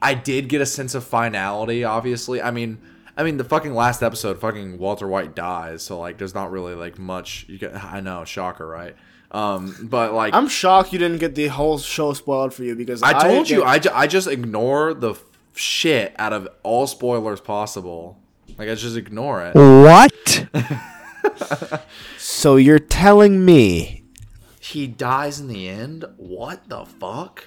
I 0.00 0.14
did 0.14 0.48
get 0.48 0.60
a 0.60 0.66
sense 0.66 0.94
of 0.94 1.04
finality. 1.04 1.84
Obviously, 1.84 2.40
I 2.42 2.50
mean, 2.50 2.78
I 3.16 3.22
mean 3.24 3.36
the 3.38 3.44
fucking 3.44 3.74
last 3.74 4.02
episode, 4.02 4.38
fucking 4.40 4.78
Walter 4.78 5.08
White 5.08 5.34
dies. 5.34 5.82
So 5.82 5.98
like, 5.98 6.18
there's 6.18 6.34
not 6.34 6.50
really 6.50 6.74
like 6.74 6.98
much. 6.98 7.46
You 7.48 7.58
get, 7.58 7.74
I 7.82 8.00
know, 8.00 8.24
shocker, 8.24 8.66
right? 8.66 8.94
Um, 9.30 9.88
but 9.90 10.12
like 10.12 10.32
I'm 10.32 10.46
shocked 10.48 10.92
you 10.92 10.98
didn't 11.00 11.18
get 11.18 11.34
the 11.34 11.48
whole 11.48 11.78
show 11.78 12.12
spoiled 12.12 12.54
for 12.54 12.62
you 12.62 12.76
because 12.76 13.02
I 13.02 13.20
told 13.20 13.50
you, 13.50 13.58
get- 13.60 13.66
I, 13.66 13.78
ju- 13.80 13.90
I 13.92 14.06
just 14.06 14.28
ignore 14.28 14.94
the 14.94 15.10
f- 15.10 15.24
shit 15.54 16.14
out 16.20 16.32
of 16.32 16.46
all 16.62 16.86
spoilers 16.86 17.40
possible. 17.40 18.16
Like 18.58 18.68
I 18.68 18.76
just 18.76 18.96
ignore 18.96 19.42
it. 19.44 19.54
What? 19.56 20.46
so 22.18 22.54
you're 22.56 22.78
telling 22.78 23.44
me 23.44 24.03
He 24.64 24.86
dies 24.86 25.40
in 25.40 25.48
the 25.48 25.68
end. 25.68 26.06
What 26.16 26.70
the 26.70 26.86
fuck? 26.86 27.44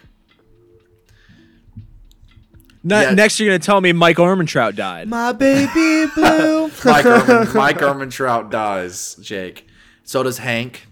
Ne- 2.83 3.01
Yeah. 3.01 3.13
Next, 3.15 3.39
you're 3.39 3.49
gonna 3.49 3.59
tell 3.59 3.81
me 3.81 3.91
Mike 3.91 4.17
Armentrout 4.17 4.75
died. 4.75 5.07
my 5.07 5.31
baby 5.31 6.05
blue? 6.13 6.67
Mike 6.85 7.05
Erman, 7.05 7.53
Mike 7.55 7.79
Ehrmantraut 7.79 8.51
dies. 8.51 9.15
Jake. 9.21 9.67
So 10.03 10.21
does 10.23 10.37
Hank. 10.37 10.87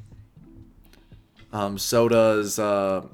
Um. 1.54 1.78
So 1.78 2.10
does 2.10 2.58
uh, 2.60 3.06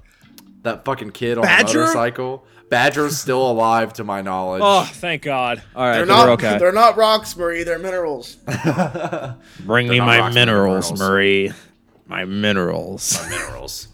That 0.63 0.86
fucking 0.86 1.12
kid 1.12 1.38
on 1.38 1.43
Badger? 1.43 1.74
the 1.74 1.80
motorcycle. 1.80 2.45
Badger's 2.69 3.17
still 3.17 3.52
alive 3.52 3.91
to 3.95 4.06
my 4.06 4.21
knowledge. 4.21 4.62
Oh, 4.63 4.89
thank 4.93 5.24
God. 5.24 5.62
All 5.76 5.84
right, 5.84 5.97
They're 5.97 6.06
so 6.08 6.13
not. 6.13 6.26
we're 6.28 6.34
okay. 6.36 6.58
They're 6.58 6.71
not 6.71 6.95
rocks, 6.95 7.36
Marie. 7.36 7.63
They're 7.63 7.78
minerals. 7.78 8.36
Bring 9.65 9.89
me 9.89 10.00
my 10.00 10.19
rocks, 10.19 10.34
minerals, 10.34 10.91
minerals. 10.93 11.00
Marie. 11.00 11.52
My 12.12 12.26
minerals. 12.26 13.17
My 13.24 13.30
minerals. 13.30 13.88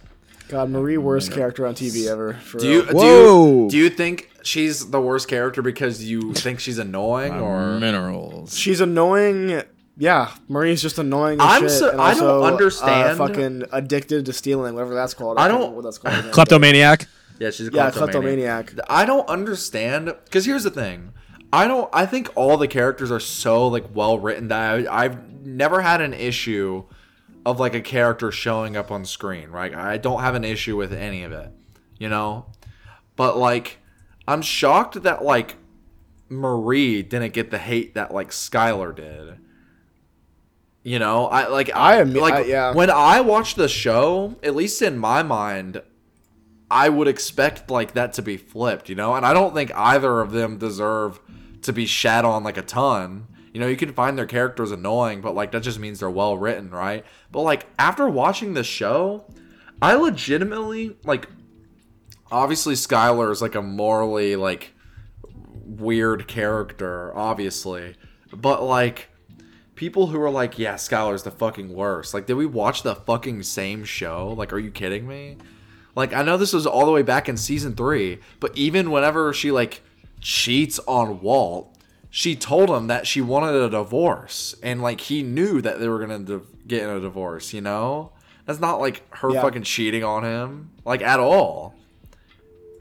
God, 0.50 0.72
Marie, 0.72 0.98
worst 0.98 1.32
character 1.32 1.68
on 1.68 1.76
TV 1.76 2.08
ever. 2.10 2.34
For 2.34 2.58
Do 2.58 2.68
you, 2.68 2.82
real. 2.84 2.88
do 2.92 2.96
Whoa. 2.96 3.64
you 3.66 3.70
do 3.70 3.78
you 3.78 3.90
think 3.92 4.32
she's 4.42 4.90
the 4.90 5.00
worst 5.00 5.28
character 5.28 5.62
because 5.62 6.04
you 6.04 6.34
think 6.34 6.60
she's 6.60 6.80
annoying 6.80 7.34
or 7.34 7.78
minerals. 7.80 8.58
She's 8.58 8.82
annoying. 8.82 9.62
Yeah, 10.00 10.32
Marie's 10.48 10.82
just 10.82 10.98
annoying. 10.98 11.40
As 11.40 11.46
I'm 11.48 11.62
shit, 11.62 11.72
so- 11.72 11.90
and 11.92 12.02
I 12.02 12.14
don't 12.16 12.24
also, 12.24 12.44
uh, 12.44 12.48
understand- 12.48 13.18
fucking 13.20 13.64
addicted 13.72 14.26
to 14.26 14.34
stealing, 14.34 14.74
whatever 14.74 14.96
that's 14.96 15.14
called. 15.14 15.38
I 15.38 15.42
can't 15.42 15.52
don't- 15.52 15.60
remember 15.60 15.76
what 15.76 15.84
that's 15.84 15.98
called. 16.00 16.18
again, 16.18 16.32
Kleptomaniac. 16.32 17.08
Yeah, 17.40 17.52
she's 17.52 17.68
a 17.68 17.72
Yeah, 17.72 17.92
kleptomaniac. 17.92 18.68
kleptomaniac. 18.68 18.74
I 18.90 19.06
don't 19.06 19.28
understand 19.30 20.06
because 20.26 20.46
here's 20.46 20.64
the 20.64 20.72
thing. 20.72 21.12
I 21.54 21.68
don't. 21.68 21.88
I 21.94 22.08
think 22.08 22.32
all 22.36 22.58
the 22.58 22.68
characters 22.68 23.12
are 23.12 23.20
so 23.20 23.68
like 23.68 23.86
well 23.94 24.18
written 24.18 24.48
that 24.48 24.88
I, 24.90 25.04
I've 25.06 25.46
never 25.46 25.82
had 25.82 26.02
an 26.02 26.14
issue 26.16 26.84
of 27.48 27.60
like 27.60 27.74
a 27.74 27.82
character 27.82 28.32
showing 28.32 28.76
up 28.76 28.92
on 28.92 29.06
screen. 29.06 29.50
Right? 29.50 29.74
I 29.74 29.98
don't 29.98 30.22
have 30.22 30.36
an 30.36 30.44
issue 30.44 30.76
with 30.76 30.92
any 30.94 31.24
of 31.24 31.32
it. 31.32 31.50
You 31.98 32.10
know, 32.10 32.48
but 33.16 33.38
like 33.38 33.80
I'm 34.28 34.42
shocked 34.42 35.02
that 35.04 35.24
like 35.24 35.56
Marie 36.30 37.02
didn't 37.02 37.34
get 37.34 37.50
the 37.50 37.58
hate 37.58 37.96
that 37.96 38.14
like 38.14 38.30
Skylar 38.32 38.96
did. 38.96 39.40
You 40.84 41.00
know, 41.00 41.28
I 41.28 41.48
like 41.48 41.74
I 41.76 41.98
am- 42.02 42.14
like 42.14 42.34
I- 42.34 42.42
yeah. 42.44 42.74
when 42.74 42.90
I 42.90 43.22
watch 43.22 43.56
the 43.56 43.68
show, 43.68 44.36
at 44.44 44.56
least 44.56 44.82
in 44.82 44.98
my 44.98 45.24
mind, 45.24 45.82
I 46.70 46.90
would 46.90 47.08
expect 47.08 47.70
like 47.72 47.94
that 47.94 48.14
to 48.14 48.22
be 48.22 48.38
flipped, 48.38 48.90
you 48.90 48.96
know? 48.96 49.16
And 49.16 49.26
I 49.26 49.34
don't 49.34 49.54
think 49.54 49.72
either 49.76 50.20
of 50.22 50.32
them 50.32 50.58
deserve 50.58 51.20
to 51.64 51.74
be 51.74 51.86
shat 51.86 52.24
on 52.26 52.44
like 52.44 52.58
a 52.58 52.62
ton. 52.62 53.28
You 53.58 53.62
know, 53.62 53.70
you 53.70 53.76
can 53.76 53.92
find 53.92 54.16
their 54.16 54.28
characters 54.28 54.70
annoying, 54.70 55.20
but 55.20 55.34
like 55.34 55.52
that 55.52 55.64
just 55.64 55.80
means 55.80 56.00
they're 56.00 56.12
well 56.12 56.38
written, 56.38 56.70
right? 56.70 57.04
But 57.32 57.42
like 57.42 57.66
after 57.80 58.08
watching 58.08 58.54
the 58.54 58.64
show, 58.64 59.26
I 59.82 59.96
legitimately 59.96 60.96
like 61.04 61.28
obviously 62.30 62.76
Skylar 62.76 63.32
is 63.32 63.42
like 63.42 63.56
a 63.56 63.64
morally 63.64 64.36
like 64.36 64.76
weird 65.66 66.28
character, 66.28 67.12
obviously. 67.18 67.96
But 68.32 68.62
like 68.62 69.10
people 69.74 70.06
who 70.06 70.22
are 70.22 70.30
like, 70.30 70.60
yeah, 70.60 70.76
Skylar's 70.76 71.24
the 71.24 71.32
fucking 71.32 71.74
worst. 71.74 72.14
Like, 72.14 72.28
did 72.28 72.36
we 72.36 72.46
watch 72.46 72.84
the 72.84 72.94
fucking 72.94 73.42
same 73.42 73.86
show? 73.86 74.36
Like, 74.38 74.54
are 74.54 74.60
you 74.60 74.70
kidding 74.70 75.08
me? 75.08 75.38
Like, 75.96 76.14
I 76.14 76.22
know 76.22 76.38
this 76.38 76.54
was 76.54 76.68
all 76.68 76.86
the 76.86 76.92
way 76.92 77.02
back 77.02 77.28
in 77.28 77.38
season 77.38 77.76
three, 77.76 78.20
but 78.40 78.56
even 78.56 78.92
whenever 78.92 79.34
she 79.34 79.50
like 79.50 79.82
cheats 80.22 80.78
on 80.88 81.22
Walt, 81.22 81.74
she 82.10 82.36
told 82.36 82.70
him 82.70 82.88
that 82.88 83.06
she 83.08 83.22
wanted 83.22 83.56
a 83.56 83.70
divorce, 83.70 84.56
and 84.64 84.82
like 84.82 85.02
he 85.02 85.24
knew 85.24 85.62
that 85.62 85.80
they 85.80 85.88
were 85.88 86.00
gonna 86.00 86.20
di- 86.20 86.40
get 86.68 86.84
in 86.84 86.90
a 86.90 87.00
divorce. 87.00 87.54
You 87.54 87.62
know, 87.62 88.12
that's 88.46 88.60
not 88.60 88.80
like 88.80 89.04
her 89.16 89.32
Yeah. 89.34 89.42
fucking 89.42 89.64
cheating 89.64 90.04
on 90.04 90.24
him, 90.24 90.70
like 90.86 91.02
at 91.02 91.20
all. 91.20 91.76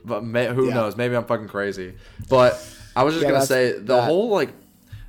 But 0.05 0.23
may, 0.25 0.47
who 0.55 0.69
Yeah. 0.69 0.75
knows? 0.75 0.97
Maybe 0.97 1.17
I'm 1.17 1.25
fucking 1.25 1.49
crazy. 1.49 1.95
But 2.29 2.53
I 2.95 3.03
was 3.03 3.15
just 3.15 3.25
Yeah, 3.25 3.33
gonna 3.33 3.47
say 3.47 3.73
the 3.73 3.81
that- 3.97 4.05
whole 4.05 4.29
like 4.31 4.51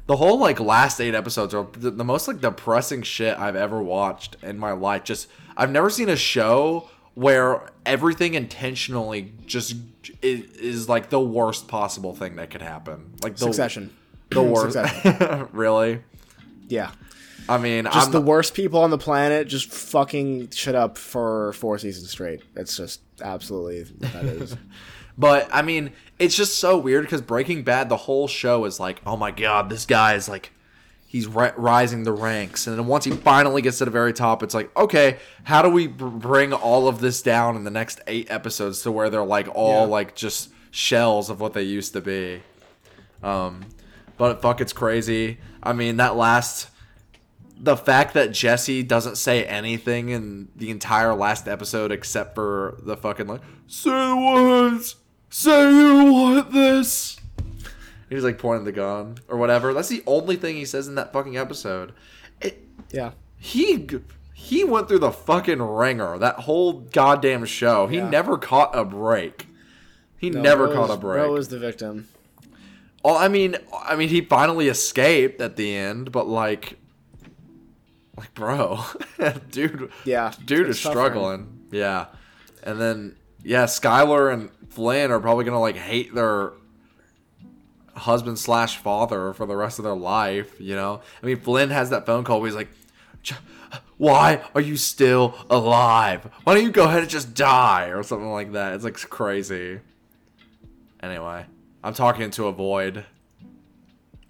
the 0.07 0.15
whole 0.15 0.39
like 0.39 0.59
last 0.59 0.99
eight 1.01 1.13
episodes 1.13 1.53
are 1.53 1.67
the, 1.73 1.91
the 1.91 2.03
most 2.03 2.27
like 2.27 2.39
depressing 2.41 3.01
shit 3.03 3.37
I've 3.37 3.55
ever 3.57 3.81
watched 3.81 4.37
in 4.41 4.57
my 4.57 4.71
life. 4.71 5.03
Just 5.03 5.27
I've 5.55 5.69
never 5.71 5.89
seen 5.89 6.09
a 6.09 6.15
show 6.15 6.89
where 7.13 7.61
everything 7.85 8.33
intentionally 8.35 9.33
just 9.45 9.75
is, 10.21 10.43
is 10.57 10.87
like 10.89 11.09
the 11.09 11.19
worst 11.19 11.67
possible 11.67 12.15
thing 12.15 12.35
that 12.37 12.49
could 12.49 12.61
happen. 12.61 13.13
Like 13.21 13.33
the 13.35 13.45
Succession. 13.45 13.91
The 14.29 14.41
worst. 14.43 14.77
Really? 15.53 16.01
Yeah. 16.67 16.91
I 17.49 17.57
mean, 17.57 17.85
Just 17.85 18.07
I'm 18.07 18.11
the 18.11 18.19
worst 18.21 18.53
people 18.53 18.81
on 18.81 18.89
the 18.89 18.97
planet 18.97 19.47
just 19.47 19.71
fucking 19.71 20.49
shit 20.49 20.75
up 20.75 20.97
for 20.97 21.53
four 21.53 21.77
seasons 21.77 22.09
straight. 22.11 22.41
It's 22.55 22.75
just 22.75 22.99
absolutely 23.21 23.83
what 23.97 24.13
that 24.13 24.25
is. 24.25 24.55
But 25.19 25.49
I 25.51 25.63
mean, 25.63 25.93
it's 26.19 26.35
just 26.35 26.59
so 26.59 26.77
weird 26.77 27.03
because 27.03 27.21
Breaking 27.21 27.63
Bad, 27.63 27.89
the 27.89 27.97
whole 27.97 28.27
show 28.27 28.65
is 28.65 28.79
like, 28.79 29.01
oh 29.03 29.17
my 29.17 29.31
god, 29.31 29.67
this 29.67 29.83
guy 29.87 30.13
is 30.13 30.29
like, 30.29 30.51
he's 31.07 31.25
ri- 31.25 31.53
rising 31.57 32.03
the 32.03 32.11
ranks, 32.11 32.67
and 32.67 32.77
then 32.77 32.85
once 32.85 33.03
he 33.05 33.09
finally 33.09 33.63
gets 33.63 33.79
to 33.79 33.85
the 33.85 33.89
very 33.89 34.13
top, 34.13 34.43
it's 34.43 34.53
like, 34.53 34.69
okay, 34.77 35.17
how 35.45 35.63
do 35.63 35.69
we 35.69 35.87
br- 35.87 36.05
bring 36.05 36.53
all 36.53 36.87
of 36.87 36.99
this 37.01 37.23
down 37.23 37.55
in 37.55 37.63
the 37.63 37.71
next 37.71 37.99
eight 38.05 38.29
episodes 38.29 38.83
to 38.83 38.91
where 38.91 39.09
they're 39.09 39.25
like 39.25 39.47
all 39.55 39.85
Yeah. 39.87 39.91
like 39.91 40.13
just 40.13 40.51
shells 40.69 41.31
of 41.31 41.39
what 41.41 41.53
they 41.53 41.63
used 41.63 41.93
to 41.93 42.01
be? 42.01 42.43
Um, 43.23 43.65
but 44.17 44.41
fuck, 44.41 44.61
it's 44.61 44.73
crazy. 44.73 45.37
I 45.63 45.73
mean, 45.73 45.97
that 45.97 46.15
last. 46.15 46.69
The 47.59 47.75
fact 47.75 48.13
that 48.13 48.31
Jesse 48.33 48.83
doesn't 48.83 49.15
say 49.15 49.43
anything 49.43 50.09
in 50.09 50.49
the 50.55 50.69
entire 50.69 51.15
last 51.15 51.47
episode 51.47 51.91
except 51.91 52.35
for 52.35 52.77
the 52.83 52.95
fucking 52.95 53.25
like 53.25 53.41
say 53.65 53.89
the 53.89 54.15
words, 54.15 54.95
say 55.31 55.71
you 55.71 56.11
want 56.13 56.51
this. 56.51 57.17
He's 58.11 58.23
like 58.23 58.37
pointing 58.37 58.65
the 58.65 58.71
gun 58.71 59.17
or 59.27 59.37
whatever. 59.37 59.73
That's 59.73 59.89
the 59.89 60.03
only 60.05 60.35
thing 60.35 60.55
he 60.55 60.65
says 60.65 60.87
in 60.87 60.93
that 60.95 61.11
fucking 61.11 61.35
episode. 61.35 61.93
It, 62.39 62.63
Yeah. 62.91 63.11
he 63.37 63.87
he 64.35 64.63
went 64.63 64.87
through 64.87 64.99
the 64.99 65.11
fucking 65.11 65.59
ringer 65.59 66.19
that 66.19 66.35
whole 66.41 66.73
goddamn 66.73 67.45
show. 67.45 67.87
He 67.87 67.97
Yeah. 67.97 68.07
never 68.09 68.37
caught 68.37 68.69
a 68.77 68.85
break. 68.85 69.47
He 70.15 70.29
No, 70.29 70.41
never 70.41 70.67
caught 70.67 70.89
was- 70.89 70.97
a 70.97 71.01
break. 71.01 71.23
Bro 71.23 71.33
was 71.33 71.47
the 71.47 71.57
victim. 71.57 72.07
Oh, 73.09 73.15
I 73.15 73.29
mean, 73.29 73.55
I 73.73 73.95
mean, 73.95 74.09
he 74.09 74.19
finally 74.19 74.67
escaped 74.67 75.39
at 75.39 75.55
the 75.55 75.73
end, 75.73 76.11
but 76.11 76.27
like, 76.27 76.77
like, 78.17 78.33
bro, 78.33 78.83
dude, 79.51 79.89
Yeah, 80.03 80.33
dude 80.43 80.67
is 80.67 80.77
for 80.81 80.89
struggling. 80.89 81.67
Yeah, 81.71 82.07
and 82.63 82.81
then 82.81 83.15
yeah, 83.43 83.63
Skylar 83.63 84.33
and 84.33 84.49
Flynn 84.69 85.09
are 85.11 85.21
probably 85.21 85.45
gonna 85.45 85.61
like 85.61 85.77
hate 85.77 86.13
their 86.13 86.51
husband 87.95 88.37
slash 88.37 88.75
father 88.77 89.31
for 89.31 89.45
the 89.45 89.55
rest 89.55 89.79
of 89.79 89.85
their 89.85 89.95
life. 89.95 90.59
You 90.59 90.75
know, 90.75 90.99
I 91.23 91.25
mean, 91.25 91.37
Flynn 91.39 91.69
has 91.69 91.91
that 91.91 92.05
phone 92.05 92.25
call 92.25 92.41
where 92.41 92.49
he's 92.49 92.57
like, 92.57 92.67
"J- 93.23 93.37
"Why 93.95 94.41
are 94.53 94.59
you 94.59 94.75
still 94.75 95.33
alive? 95.49 96.29
Why 96.43 96.55
don't 96.55 96.63
you 96.65 96.71
go 96.71 96.83
ahead 96.83 97.03
and 97.03 97.09
just 97.09 97.33
die?" 97.33 97.85
or 97.85 98.03
something 98.03 98.31
like 98.33 98.51
that. 98.51 98.73
It's 98.73 98.83
like 98.83 98.95
crazy. 99.09 99.79
Anyway, 101.01 101.45
I'm 101.87 101.93
talking 101.93 102.29
to 102.31 102.47
a 102.47 102.51
void. 102.51 103.05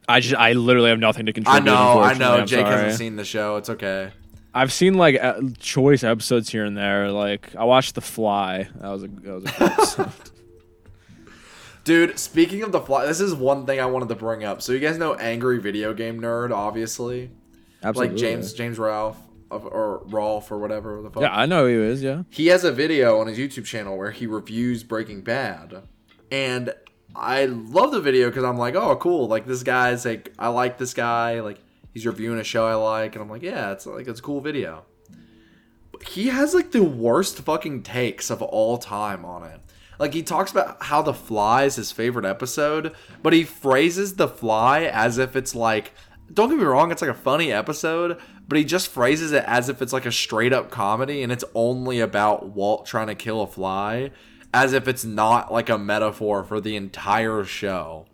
I 0.08 0.20
just 0.20 0.36
I 0.36 0.54
literally 0.54 0.89
have 0.91 1.00
nothing 1.00 1.26
to 1.26 1.32
I 1.32 1.34
contribute. 1.34 1.65
know, 1.65 2.00
I 2.00 2.13
know. 2.13 2.34
I'm 2.38 2.46
Jake 2.46 2.60
sorry. 2.67 2.76
hasn't 2.76 3.00
seen 3.00 3.15
the 3.15 3.26
show. 3.26 3.58
It's 3.58 3.67
okay. 3.72 4.12
I've 4.54 4.72
seen 4.72 4.93
like 4.93 5.20
choice 5.58 6.04
episodes 6.04 6.52
here 6.52 6.65
and 6.65 6.78
there. 6.78 7.10
Like 7.12 7.56
I 7.56 7.63
watched 7.63 7.96
The 7.96 8.02
Fly. 8.02 8.70
That 8.76 8.89
was 8.89 9.04
a 9.04 9.08
that 9.08 9.34
was 9.34 9.43
a 9.46 9.48
good 9.48 9.62
episode. 9.72 10.12
Dude, 11.84 12.20
speaking 12.20 12.62
of 12.62 12.72
the 12.72 12.80
fly, 12.82 13.06
this 13.08 13.20
is 13.20 13.34
one 13.34 13.65
thing 13.65 13.80
I 13.80 13.86
wanted 13.88 14.10
to 14.10 14.15
bring 14.15 14.43
up. 14.43 14.62
So 14.62 14.72
you 14.74 14.80
guys 14.80 15.00
know 15.00 15.15
Angry 15.15 15.58
Video 15.60 15.96
Game 15.96 16.22
Nerd, 16.22 16.52
obviously, 16.52 17.32
Absolutely. 17.82 18.13
like 18.13 18.20
James 18.20 18.54
James 18.54 18.78
Ralph 18.78 19.17
of, 19.50 19.65
or 19.65 20.04
Rolf 20.06 20.52
or 20.52 20.60
whatever 20.60 21.02
the 21.02 21.10
fuck. 21.10 21.24
Yeah, 21.24 21.36
I 21.36 21.48
know 21.48 21.65
who 21.65 21.80
he 21.82 21.88
is. 21.88 22.04
Yeah. 22.04 22.22
he 22.30 22.48
has 22.48 22.63
a 22.63 22.72
video 22.72 23.20
on 23.20 23.26
his 23.28 23.39
YouTube 23.39 23.65
channel 23.65 23.98
where 23.98 24.12
he 24.12 24.28
reviews 24.28 24.84
Breaking 24.84 25.22
Bad, 25.22 25.82
and 26.32 26.74
I 27.18 27.46
love 27.46 27.92
the 27.92 28.00
video 28.00 28.30
because 28.30 28.44
I'm 28.44 28.58
like, 28.58 28.76
oh, 28.76 28.96
cool. 28.98 29.28
Like 29.28 29.46
this 29.46 29.64
guy's 29.64 30.06
like, 30.06 30.34
I 30.38 30.50
like 30.50 30.78
this 30.78 30.94
guy. 30.94 31.42
Like 31.42 31.60
he's 31.94 32.06
reviewing 32.06 32.40
a 32.40 32.44
show 32.44 32.68
I 32.68 32.76
like, 32.76 33.16
and 33.16 33.24
I'm 33.24 33.30
like, 33.30 33.42
yeah, 33.42 33.72
it's 33.72 33.86
like 33.86 34.08
it's 34.08 34.20
a 34.20 34.24
cool 34.24 34.40
video. 34.40 34.86
But 35.92 36.04
he 36.04 36.28
has 36.28 36.54
like 36.54 36.72
the 36.72 36.84
worst 36.84 37.40
fucking 37.40 37.84
takes 37.84 38.30
of 38.30 38.42
all 38.42 38.78
time 38.78 39.26
on 39.26 39.44
it. 39.44 39.60
Like 40.00 40.14
he 40.14 40.22
talks 40.22 40.52
about 40.52 40.84
how 40.84 41.02
The 41.02 41.14
Fly 41.14 41.64
is 41.64 41.76
his 41.76 41.92
favorite 41.92 42.26
episode, 42.26 42.94
but 43.24 43.34
he 43.34 43.44
phrases 43.44 44.16
The 44.16 44.28
Fly 44.28 44.84
as 44.84 45.18
if 45.18 45.36
it's 45.36 45.56
like 45.56 45.94
don't 46.34 46.50
get 46.50 46.58
me 46.58 46.66
wrong, 46.66 46.92
it's 46.92 47.02
like 47.02 47.12
a 47.12 47.16
funny 47.16 47.52
episode, 47.52 48.20
but 48.48 48.58
he 48.58 48.66
just 48.66 48.90
phrases 48.90 49.32
it 49.32 49.44
as 49.48 49.70
if 49.70 49.82
it's 49.82 49.94
like 49.94 50.06
a 50.06 50.12
straight 50.12 50.54
up 50.54 50.70
comedy 50.70 51.24
and 51.24 51.32
it's 51.32 51.46
only 51.56 52.00
about 52.00 52.50
Walt 52.50 52.86
trying 52.86 53.08
to 53.08 53.16
kill 53.16 53.42
a 53.42 53.48
fly, 53.48 54.12
as 54.58 54.74
if 54.74 54.88
it's 54.88 55.06
not 55.06 55.52
like 55.54 55.70
a 55.70 55.78
metaphor 55.78 56.43
for 56.43 56.60
the 56.60 56.76
entire 56.76 57.43
show. 57.43 58.08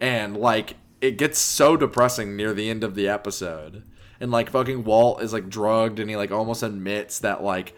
And 0.00 0.36
like 0.36 0.74
it 1.00 1.16
gets 1.18 1.38
so 1.38 1.76
depressing 1.76 2.36
near 2.36 2.52
the 2.52 2.68
end 2.68 2.82
of 2.82 2.96
the 2.96 3.08
episode. 3.08 3.84
And 4.20 4.32
like 4.32 4.50
fucking 4.50 4.82
Walt 4.84 5.22
is 5.22 5.32
like 5.32 5.48
drugged 5.48 6.00
and 6.00 6.10
he 6.10 6.16
like 6.16 6.32
almost 6.32 6.64
admits 6.64 7.20
that 7.20 7.44
like 7.44 7.74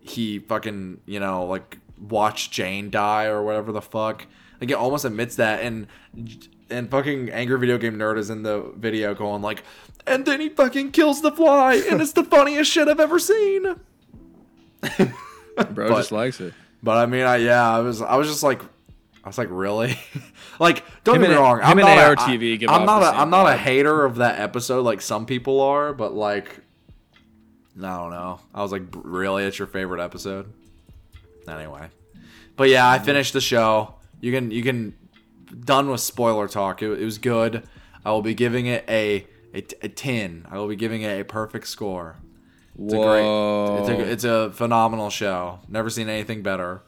he 0.00 0.40
fucking, 0.40 1.02
you 1.06 1.20
know, 1.20 1.44
like 1.46 1.78
watched 2.00 2.50
Jane 2.50 2.90
die 2.90 3.26
or 3.26 3.42
whatever 3.44 3.70
the 3.70 3.80
fuck. 3.82 4.26
Like 4.60 4.70
it 4.70 4.74
almost 4.74 5.04
admits 5.04 5.36
that 5.36 5.62
and 5.62 5.86
and 6.68 6.90
fucking 6.90 7.30
angry 7.30 7.58
video 7.60 7.78
game 7.78 7.96
nerd 7.96 8.18
is 8.18 8.28
in 8.28 8.42
the 8.42 8.72
video 8.76 9.14
going 9.14 9.42
like 9.42 9.62
and 10.06 10.24
then 10.26 10.40
he 10.40 10.48
fucking 10.48 10.90
kills 10.90 11.22
the 11.22 11.30
fly 11.30 11.74
and 11.88 12.00
it's 12.00 12.12
the 12.12 12.24
funniest 12.24 12.72
shit 12.72 12.88
I've 12.88 12.98
ever 12.98 13.20
seen. 13.20 13.62
Bro 14.96 15.04
But- 15.74 15.88
just 15.96 16.10
likes 16.12 16.40
it. 16.40 16.54
But 16.82 16.98
I 16.98 17.06
mean, 17.06 17.22
I 17.22 17.36
yeah, 17.36 17.68
I 17.68 17.80
was 17.80 18.02
I 18.02 18.16
was 18.16 18.28
just 18.28 18.42
like, 18.42 18.62
I 19.22 19.28
was 19.28 19.38
like, 19.38 19.48
really? 19.50 19.96
like, 20.58 20.84
don't 21.04 21.16
Him 21.16 21.22
get 21.22 21.30
me 21.30 21.36
wrong. 21.36 21.60
I'm 21.62 21.78
not 21.78 21.98
a- 21.98 22.16
ARTV 22.16 22.58
give 22.58 22.70
I, 22.70 22.76
am 22.76 22.86
not 22.86 23.02
a 23.02 23.18
I'm 23.18 23.30
not 23.30 23.46
a 23.46 23.56
hater 23.56 24.04
of 24.04 24.16
that 24.16 24.40
episode 24.40 24.82
like 24.82 25.00
some 25.00 25.26
people 25.26 25.60
are, 25.60 25.92
but 25.92 26.12
like, 26.12 26.60
I 27.78 27.96
don't 27.96 28.10
know. 28.10 28.40
I 28.52 28.62
was 28.62 28.72
like, 28.72 28.82
really, 28.94 29.44
it's 29.44 29.58
your 29.58 29.68
favorite 29.68 30.02
episode? 30.02 30.52
Anyway, 31.48 31.88
but 32.56 32.68
yeah, 32.68 32.88
I 32.88 32.98
finished 32.98 33.32
the 33.32 33.40
show. 33.40 33.94
You 34.20 34.32
can 34.32 34.50
you 34.50 34.62
can 34.62 34.94
done 35.64 35.88
with 35.88 36.00
spoiler 36.00 36.48
talk. 36.48 36.82
It, 36.82 36.90
it 36.90 37.04
was 37.04 37.18
good. 37.18 37.68
I 38.04 38.10
will 38.10 38.22
be 38.22 38.34
giving 38.34 38.66
it 38.66 38.84
a, 38.88 39.26
a 39.54 39.64
a 39.82 39.88
ten. 39.88 40.46
I 40.50 40.58
will 40.58 40.68
be 40.68 40.76
giving 40.76 41.02
it 41.02 41.20
a 41.20 41.24
perfect 41.24 41.68
score. 41.68 42.16
It's 42.78 42.94
a 42.94 42.96
Whoa. 42.96 43.84
great. 43.84 43.94
It's 43.94 44.00
a, 44.00 44.12
it's 44.12 44.24
a 44.24 44.50
phenomenal 44.52 45.10
show. 45.10 45.60
Never 45.68 45.90
seen 45.90 46.08
anything 46.08 46.42
better. 46.42 46.82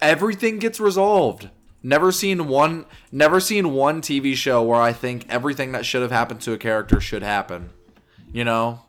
Everything 0.00 0.58
gets 0.58 0.78
resolved. 0.78 1.48
Never 1.82 2.12
seen 2.12 2.48
one. 2.48 2.84
Never 3.12 3.40
seen 3.40 3.72
one 3.72 4.00
TV 4.02 4.34
show 4.34 4.62
where 4.62 4.80
I 4.80 4.92
think 4.92 5.24
everything 5.28 5.72
that 5.72 5.86
should 5.86 6.02
have 6.02 6.10
happened 6.10 6.40
to 6.42 6.52
a 6.52 6.58
character 6.58 7.00
should 7.00 7.22
happen. 7.22 7.70
You 8.32 8.44
know, 8.44 8.80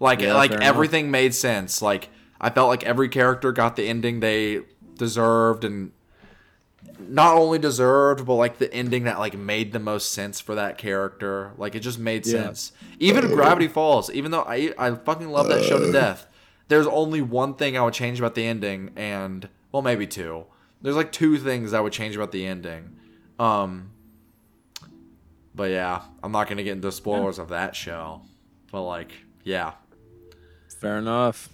like 0.00 0.20
Yeah, 0.20 0.34
like 0.34 0.50
fair 0.50 0.58
enough. 0.60 0.68
everything 0.68 1.10
made 1.10 1.34
sense. 1.34 1.80
Like 1.80 2.08
I 2.40 2.50
felt 2.50 2.68
like 2.68 2.82
every 2.84 3.08
character 3.08 3.52
got 3.52 3.76
the 3.76 3.88
ending 3.88 4.20
they 4.20 4.62
deserved 4.96 5.64
and 5.64 5.92
not 7.08 7.36
only 7.36 7.58
deserved, 7.58 8.26
but 8.26 8.34
like 8.34 8.58
the 8.58 8.72
ending 8.72 9.04
that 9.04 9.18
like 9.18 9.36
made 9.36 9.72
the 9.72 9.78
most 9.78 10.12
sense 10.12 10.40
for 10.40 10.54
that 10.54 10.78
character. 10.78 11.52
Like 11.56 11.74
it 11.74 11.80
just 11.80 11.98
made 11.98 12.26
Yeah. 12.26 12.32
sense. 12.44 12.72
Even 12.98 13.26
Gravity 13.28 13.68
Falls, 13.68 14.10
even 14.10 14.30
though 14.30 14.42
I 14.42 14.72
I 14.78 14.90
fucking 14.94 15.28
love 15.30 15.48
that 15.48 15.62
show 15.64 15.78
to 15.78 15.90
death, 15.92 16.26
there's 16.68 16.86
only 16.86 17.20
one 17.22 17.54
thing 17.54 17.76
I 17.76 17.82
would 17.82 17.94
change 17.94 18.18
about 18.18 18.34
the 18.34 18.44
ending, 18.46 18.90
and 18.96 19.48
well 19.72 19.82
maybe 19.82 20.06
two. 20.06 20.44
There's 20.82 20.96
like 20.96 21.12
two 21.12 21.38
things 21.38 21.72
I 21.72 21.80
would 21.80 21.92
change 21.92 22.16
about 22.16 22.32
the 22.32 22.46
ending. 22.46 22.96
Um 23.38 23.90
But 25.54 25.70
yeah, 25.70 26.02
I'm 26.22 26.32
not 26.32 26.48
gonna 26.48 26.62
get 26.62 26.72
into 26.72 26.92
spoilers 26.92 27.38
of 27.38 27.48
that 27.48 27.74
show. 27.76 28.22
But 28.70 28.82
like, 28.82 29.12
yeah. 29.44 29.72
Fair 30.80 30.98
enough. 30.98 31.48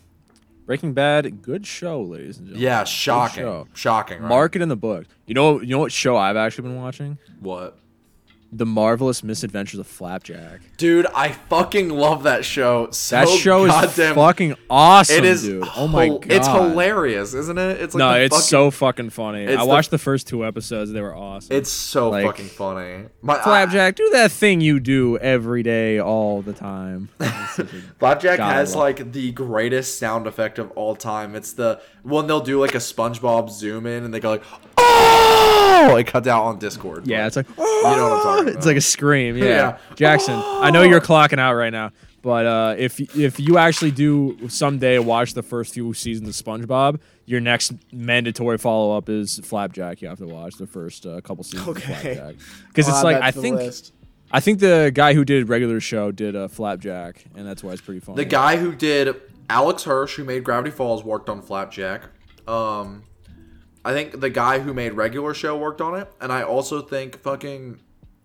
Breaking 0.67 0.95
Bad, 0.95 1.43
good 1.43 1.65
show, 1.65 2.03
ladies 2.03 2.39
and 2.39 2.49
gentlemen. 2.49 2.63
Yeah, 2.65 2.83
shocking. 2.83 3.69
Shocking, 3.73 4.21
right? 4.21 4.29
Mark 4.29 4.57
it 4.57 4.63
in 4.63 4.69
the 4.69 4.77
book. 4.77 5.07
You 5.27 5.35
know, 5.35 5.61
you 5.61 5.69
know 5.69 5.79
what 5.79 5.93
show 5.93 6.17
I've 6.17 6.37
actually 6.37 6.69
been 6.69 6.77
watching? 6.77 7.19
what? 7.39 7.79
The 8.57 8.65
Marvelous 8.65 9.23
Misadventures 9.23 9.79
of 9.81 9.87
Flapjack. 9.87 10.61
Dude, 10.79 11.05
I 11.15 11.33
fucking 11.33 11.91
love 11.91 12.23
that 12.23 12.43
show. 12.43 12.89
So 12.91 13.17
That 13.17 13.29
show 13.29 13.67
is 13.67 13.75
fucking 14.15 14.55
awesome, 14.71 15.17
It 15.19 15.25
is. 15.27 15.43
dude. 15.43 15.69
Oh 15.77 15.87
my 15.87 16.09
god, 16.09 16.33
It's 16.33 16.47
hilarious, 16.49 17.35
isn't 17.35 17.59
it? 17.59 17.81
It's 17.83 17.95
like 17.95 17.99
no, 17.99 18.13
it's 18.15 18.35
fucking- 18.35 18.47
so 18.47 18.71
fucking 18.71 19.11
funny. 19.11 19.55
I 19.55 19.63
watched 19.65 19.91
the 19.91 19.99
first 19.99 20.27
two 20.27 20.43
episodes; 20.47 20.91
they 20.91 21.03
were 21.03 21.15
awesome. 21.15 21.55
It's 21.55 21.71
so 21.71 22.09
like- 22.09 22.25
fucking 22.25 22.47
funny. 22.47 23.05
My, 23.21 23.35
Flapjack, 23.43 23.95
do 23.97 24.09
that 24.13 24.33
thing 24.33 24.63
you 24.63 24.81
do 24.81 25.19
every 25.19 25.63
day, 25.63 26.01
all 26.01 26.41
the 26.41 26.55
time. 26.55 27.11
It's 27.21 27.57
such 27.57 27.73
a- 27.75 27.83
Flapjack 27.99 28.39
has 28.39 28.75
like 28.75 29.13
the 29.13 29.33
greatest 29.33 29.99
sound 29.99 30.27
effect 30.27 30.59
of 30.59 30.71
all 30.73 30.97
time. 30.97 31.35
It's 31.35 31.53
the 31.53 31.81
one 32.05 32.27
they'll 32.27 32.41
do 32.41 32.59
like 32.59 32.75
a 32.75 32.79
SpongeBob 32.79 33.51
zoom 33.51 33.85
in 33.87 34.03
and 34.05 34.15
they 34.15 34.21
go 34.21 34.31
like, 34.31 34.43
oh, 34.79 35.97
it 35.99 36.07
cuts 36.07 36.29
out 36.29 36.45
on 36.45 36.59
Discord. 36.59 37.07
yeah, 37.07 37.27
it's 37.27 37.37
like 37.37 37.49
you 37.49 37.55
know 37.57 37.65
what 37.83 38.13
I'm 38.13 38.23
talking 38.23 38.43
about. 38.49 38.57
It's 38.57 38.67
like 38.67 38.77
a 38.77 38.81
scream. 38.81 39.37
Yeah, 39.37 39.45
Yeah. 39.45 39.79
Jackson, 39.95 40.35
I 40.37 40.71
know 40.71 40.83
you're 40.83 41.01
clocking 41.01 41.39
out 41.39 41.55
right 41.55 41.71
now, 41.73 41.93
but 42.23 42.47
uh, 42.47 42.75
if 42.79 43.01
if 43.17 43.39
you 43.41 43.59
actually 43.59 43.91
do 43.91 44.49
someday 44.49 44.99
watch 44.99 45.35
the 45.35 45.43
first 45.43 45.75
few 45.75 45.93
seasons 45.95 46.29
of 46.29 46.45
SpongeBob, 46.47 47.01
your 47.25 47.41
next 47.41 47.73
mandatory 47.93 48.59
follow 48.59 48.97
up 48.97 49.09
is 49.09 49.39
Flapjack. 49.45 50.03
You 50.03 50.09
have 50.09 50.19
to 50.19 50.27
watch 50.27 50.55
the 50.57 50.67
first 50.67 51.07
uh, 51.07 51.21
couple 51.21 51.45
seasons 51.45 51.69
Okay. 51.69 51.93
of 51.93 52.01
Flapjack 52.01 52.35
because 52.69 52.89
it's 52.89 53.03
like 53.03 53.21
I 53.23 53.31
think 53.31 53.57
list. 53.57 53.93
I 54.33 54.41
think 54.41 54.59
the 54.59 54.91
guy 54.93 55.15
who 55.15 55.25
did 55.25 55.49
regular 55.49 55.79
show 55.79 56.11
did 56.11 56.35
uh, 56.35 56.49
Flapjack, 56.49 57.25
and 57.37 57.47
that's 57.47 57.63
why 57.63 57.73
it's 57.73 57.81
pretty 57.83 58.01
funny. 58.01 58.17
The 58.17 58.25
guy 58.25 58.57
who 58.57 58.75
did 58.75 59.15
Alex 59.49 59.85
Hirsch, 59.85 60.17
who 60.17 60.25
made 60.25 60.43
Gravity 60.43 60.73
Falls, 60.73 61.05
worked 61.05 61.29
on 61.29 61.43
Flapjack. 61.43 62.03
Um, 62.49 63.05
I 63.87 63.93
think 63.93 64.21
the 64.21 64.31
guy 64.31 64.59
who 64.59 64.75
made 64.75 64.95
regular 64.95 65.33
show 65.33 65.57
worked 65.57 65.81
on 65.81 65.95
it, 65.95 66.13
and 66.21 66.33
I 66.33 66.43
also 66.43 66.83
think 66.83 67.21
fucking 67.23 67.79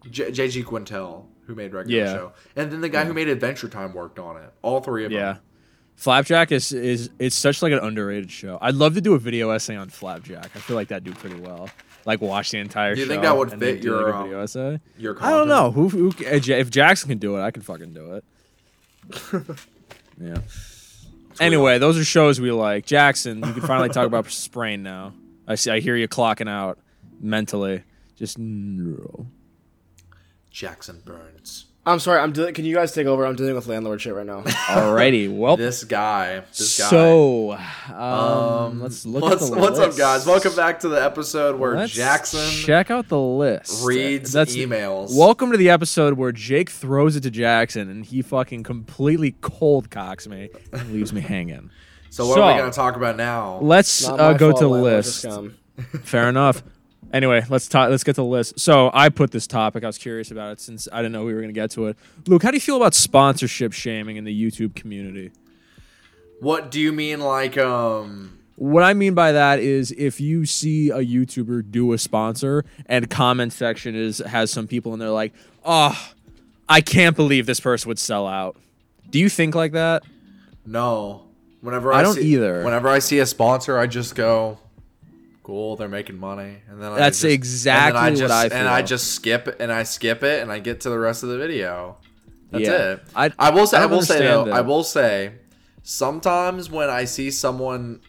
J- 0.10 0.32
JG 0.32 0.64
Quintel, 0.66 1.26
who 1.46 1.54
made 1.54 1.72
regular 1.72 2.04
Yeah. 2.04 2.14
show, 2.14 2.34
and 2.56 2.72
then 2.72 2.82
the 2.82 2.90
guy 2.90 3.06
who 3.06 3.14
made 3.14 3.28
Adventure 3.28 3.68
Time 3.70 3.94
worked 3.94 4.18
on 4.18 4.38
it. 4.38 4.52
All 4.64 4.82
three 4.82 5.06
of 5.06 5.12
them. 5.12 5.20
Yeah. 5.20 5.34
them. 5.34 5.42
Flapjack 5.98 6.52
is 6.52 6.72
is 6.72 7.12
it's 7.20 7.36
such 7.36 7.62
like 7.62 7.72
an 7.74 7.78
underrated 7.78 8.32
show. 8.32 8.58
I'd 8.60 8.74
love 8.74 8.96
to 8.96 9.02
do 9.02 9.14
a 9.14 9.20
video 9.20 9.52
essay 9.52 9.76
on 9.76 9.90
Flapjack. 9.90 10.50
I 10.56 10.60
feel 10.60 10.76
like 10.76 10.88
that'd 10.88 11.04
do 11.04 11.14
pretty 11.14 11.40
well. 11.40 11.70
Like 12.06 12.22
watch 12.22 12.50
the 12.50 12.58
entire. 12.58 12.96
Do 12.96 13.02
you 13.02 13.06
show 13.06 13.12
think 13.12 13.22
that 13.22 13.38
would 13.38 13.52
fit 13.52 13.76
like, 13.76 13.84
your, 13.84 14.10
a 14.10 14.16
um, 14.18 14.24
video 14.24 14.42
essay? 14.42 14.80
Your 14.98 15.16
I 15.24 15.30
don't 15.30 15.48
know 15.48 15.70
who, 15.70 15.90
who 15.90 16.12
if 16.18 16.72
Jackson 16.72 17.10
can 17.10 17.20
do 17.20 17.38
it, 17.38 17.42
I 17.44 17.52
can 17.52 17.62
fucking 17.62 17.94
do 17.94 18.16
it. 18.16 18.24
yeah. 20.20 20.40
Anyway, 21.40 21.78
those 21.78 22.00
are 22.00 22.04
shows 22.04 22.42
we 22.42 22.52
like. 22.52 22.88
Jackson, 22.88 23.38
you 23.38 23.54
can 23.54 23.62
finally 23.62 23.90
talk 23.90 24.08
about 24.08 24.26
Sprain 24.32 24.82
now. 24.82 25.14
I 25.48 25.56
see. 25.56 25.72
I 25.72 25.80
hear 25.80 25.96
you 25.96 26.08
clocking 26.08 26.50
out 26.50 26.80
mentally. 27.20 27.84
Just 28.16 28.38
no. 28.38 29.28
Jackson 30.50 31.02
Burns. 31.06 31.66
I'm 31.84 31.98
sorry. 31.98 32.20
I'm 32.20 32.32
dealing. 32.32 32.54
Can 32.54 32.66
you 32.66 32.76
guys 32.76 32.94
take 32.94 33.08
over? 33.08 33.26
I'm 33.26 33.36
dealing 33.36 33.56
with 33.56 33.66
landlord 33.66 34.00
shit 34.02 34.14
right 34.14 34.26
now. 34.26 34.42
Alrighty. 34.68 35.36
Well, 35.36 35.58
This 35.58 35.84
guy. 35.84 36.42
This 36.56 36.78
guy. 36.78 36.90
so 36.90 37.54
um, 37.92 38.82
let's 38.82 39.04
look 39.04 39.24
what's, 39.24 39.50
at 39.50 39.52
the 39.52 39.60
what's 39.60 39.80
up, 39.80 39.98
guys? 39.98 40.28
Welcome 40.28 40.56
back 40.56 40.82
to 40.82 40.90
the 40.90 41.04
episode 41.04 41.60
where 41.60 41.76
Let's 41.76 41.92
Jackson 41.92 42.48
check 42.52 42.92
out 42.92 43.08
the 43.08 43.20
list. 43.20 43.84
reads 43.84 44.32
That's, 44.32 44.56
emails. 44.56 45.18
Welcome 45.18 45.52
to 45.54 45.58
the 45.58 45.72
episode 45.72 46.14
where 46.14 46.32
Jake 46.32 46.70
throws 46.70 47.16
it 47.16 47.22
to 47.22 47.32
Jackson 47.32 47.90
and 47.90 48.06
he 48.06 48.22
fucking 48.22 48.62
completely 48.62 49.32
cold 49.42 49.90
cocks 49.90 50.28
me 50.28 50.50
and 50.72 50.94
leaves 50.94 51.12
me 51.12 51.22
hanging. 51.22 51.72
So 52.12 52.28
what 52.28 52.40
are 52.40 52.52
we 52.52 52.60
going 52.60 52.70
to 52.70 52.76
talk 52.76 52.98
about 52.98 53.16
now? 53.16 53.58
Let's 53.62 54.06
uh, 54.06 54.34
go 54.34 54.52
to 54.52 54.60
the 54.60 54.68
list. 54.70 55.26
Fair 56.04 56.28
enough. 56.28 56.62
Anyway, 57.14 57.46
let's 57.50 57.70
talk. 57.70 57.90
Let's 57.90 58.04
get 58.04 58.16
to 58.16 58.22
the 58.22 58.26
list. 58.26 58.60
So 58.60 58.92
I 58.94 59.08
put 59.08 59.32
this 59.32 59.48
topic. 59.48 59.86
I 59.86 59.88
was 59.88 59.98
curious 59.98 60.30
about 60.30 60.52
it 60.52 60.60
since 60.60 60.90
I 60.92 60.98
didn't 60.98 61.14
know 61.14 61.24
we 61.24 61.34
were 61.34 61.40
going 61.40 61.54
to 61.54 61.60
get 61.60 61.72
to 61.72 61.88
it. 61.88 61.98
Luke, 62.28 62.44
how 62.44 62.52
do 62.52 62.58
you 62.58 62.62
feel 62.62 62.76
about 62.76 62.94
sponsorship 62.94 63.72
shaming 63.72 64.18
in 64.18 64.26
the 64.26 64.52
YouTube 64.52 64.76
community? 64.76 65.32
What 66.42 66.70
do 66.70 66.82
you 66.82 66.92
mean, 66.92 67.22
like, 67.22 67.58
um, 67.58 68.40
What 68.58 68.84
I 68.84 68.94
mean 68.94 69.14
by 69.14 69.32
that 69.32 69.60
is 69.60 69.94
if 69.98 70.20
you 70.20 70.46
see 70.46 70.90
a 70.90 70.98
YouTuber 70.98 71.72
do 71.72 71.94
a 71.94 71.98
sponsor 71.98 72.66
and 72.88 73.10
comment 73.10 73.54
section 73.54 73.96
is 73.96 74.18
has 74.20 74.52
some 74.52 74.68
people 74.68 74.92
and 74.92 75.02
they're 75.02 75.10
like, 75.10 75.34
"Oh, 75.64 75.98
I 76.68 76.82
can't 76.82 77.16
believe 77.16 77.46
this 77.46 77.62
person 77.62 77.88
would 77.88 78.00
sell 78.00 78.28
out." 78.28 78.58
Do 79.10 79.18
you 79.18 79.30
think 79.30 79.56
like 79.56 79.72
that? 79.72 80.04
no. 80.66 81.24
Whenever 81.62 81.94
I, 81.94 82.00
I 82.00 82.02
don't 82.02 82.16
see, 82.16 82.34
either. 82.34 82.64
Whenever 82.64 82.90
I 82.90 83.00
see 83.00 83.20
a 83.20 83.26
sponsor, 83.26 83.78
I 83.78 83.88
just 83.88 84.16
go, 84.16 84.58
"Cool, 85.44 85.76
they're 85.76 85.88
making 85.88 86.18
money," 86.20 86.58
and 86.70 86.82
then 86.82 86.92
I 86.92 86.96
That's 86.96 87.18
just, 87.18 87.24
and 87.26 87.34
exactly 87.34 88.00
I 88.00 88.10
what 88.10 88.18
just, 88.20 88.34
I 88.34 88.46
And 88.48 88.68
I 88.68 88.82
just 88.82 89.12
skip 89.14 89.56
and 89.60 89.72
I 89.72 89.84
skip 89.84 90.24
it 90.24 90.42
and 90.42 90.52
I 90.52 90.60
get 90.60 90.82
to 90.82 90.90
the 90.90 90.98
rest 91.00 91.24
of 91.24 91.30
the 91.30 91.38
video. 91.38 91.98
That's 92.52 92.64
Yeah. 92.66 92.92
it. 92.94 93.04
I- 93.16 93.32
I 93.40 93.50
will 93.52 93.68
say. 93.68 93.78
I 93.78 93.84
I, 93.84 93.86
will 93.86 94.02
say 94.02 94.20
though. 94.20 94.46
it. 94.48 94.52
I 94.52 94.62
will 94.62 94.84
say. 94.84 95.34
Sometimes 95.84 96.70
when 96.70 96.90
I 96.90 97.06
see 97.06 97.32
someone 97.32 98.02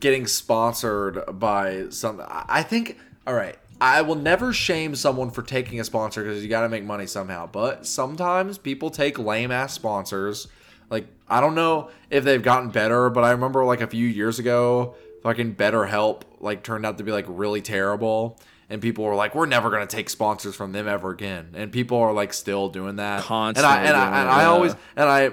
getting 0.00 0.26
sponsored 0.26 1.24
by 1.38 1.86
some, 1.90 2.20
I 2.20 2.44
I 2.48 2.62
think. 2.62 2.98
All 3.26 3.34
right. 3.34 3.56
I 3.80 4.02
will 4.02 4.16
never 4.16 4.52
shame 4.52 4.96
someone 4.96 5.30
for 5.30 5.42
taking 5.42 5.78
a 5.78 5.84
sponsor 5.84 6.24
because 6.24 6.42
you 6.42 6.48
got 6.48 6.62
to 6.62 6.68
make 6.68 6.82
money 6.84 7.06
somehow. 7.06 7.46
But 7.46 7.86
sometimes 7.86 8.58
people 8.58 8.90
take 8.90 9.18
lame 9.20 9.52
ass 9.52 9.72
sponsors. 9.72 10.48
Like 10.90 11.06
I 11.28 11.40
don't 11.40 11.54
know 11.54 11.90
if 12.10 12.24
they've 12.24 12.42
gotten 12.42 12.70
better, 12.70 13.10
but 13.10 13.24
I 13.24 13.30
remember 13.32 13.64
like 13.64 13.80
a 13.80 13.86
few 13.86 14.06
years 14.06 14.38
ago, 14.38 14.94
fucking 15.22 15.54
BetterHelp 15.56 16.22
like 16.40 16.62
turned 16.62 16.86
out 16.86 16.98
to 16.98 17.04
be 17.04 17.12
like 17.12 17.26
really 17.28 17.60
terrible, 17.60 18.38
and 18.70 18.80
people 18.80 19.04
were 19.04 19.14
like, 19.14 19.34
"We're 19.34 19.46
never 19.46 19.70
gonna 19.70 19.86
take 19.86 20.08
sponsors 20.08 20.54
from 20.54 20.72
them 20.72 20.88
ever 20.88 21.10
again." 21.10 21.50
And 21.54 21.70
people 21.72 21.98
are 21.98 22.12
like 22.12 22.32
still 22.32 22.68
doing 22.68 22.96
that. 22.96 23.22
Constantly 23.22 23.70
And 23.70 23.86
I 23.86 23.88
and 23.88 23.96
I, 23.96 24.20
and 24.20 24.30
I 24.30 24.44
always 24.46 24.74
and 24.96 25.08
I 25.08 25.32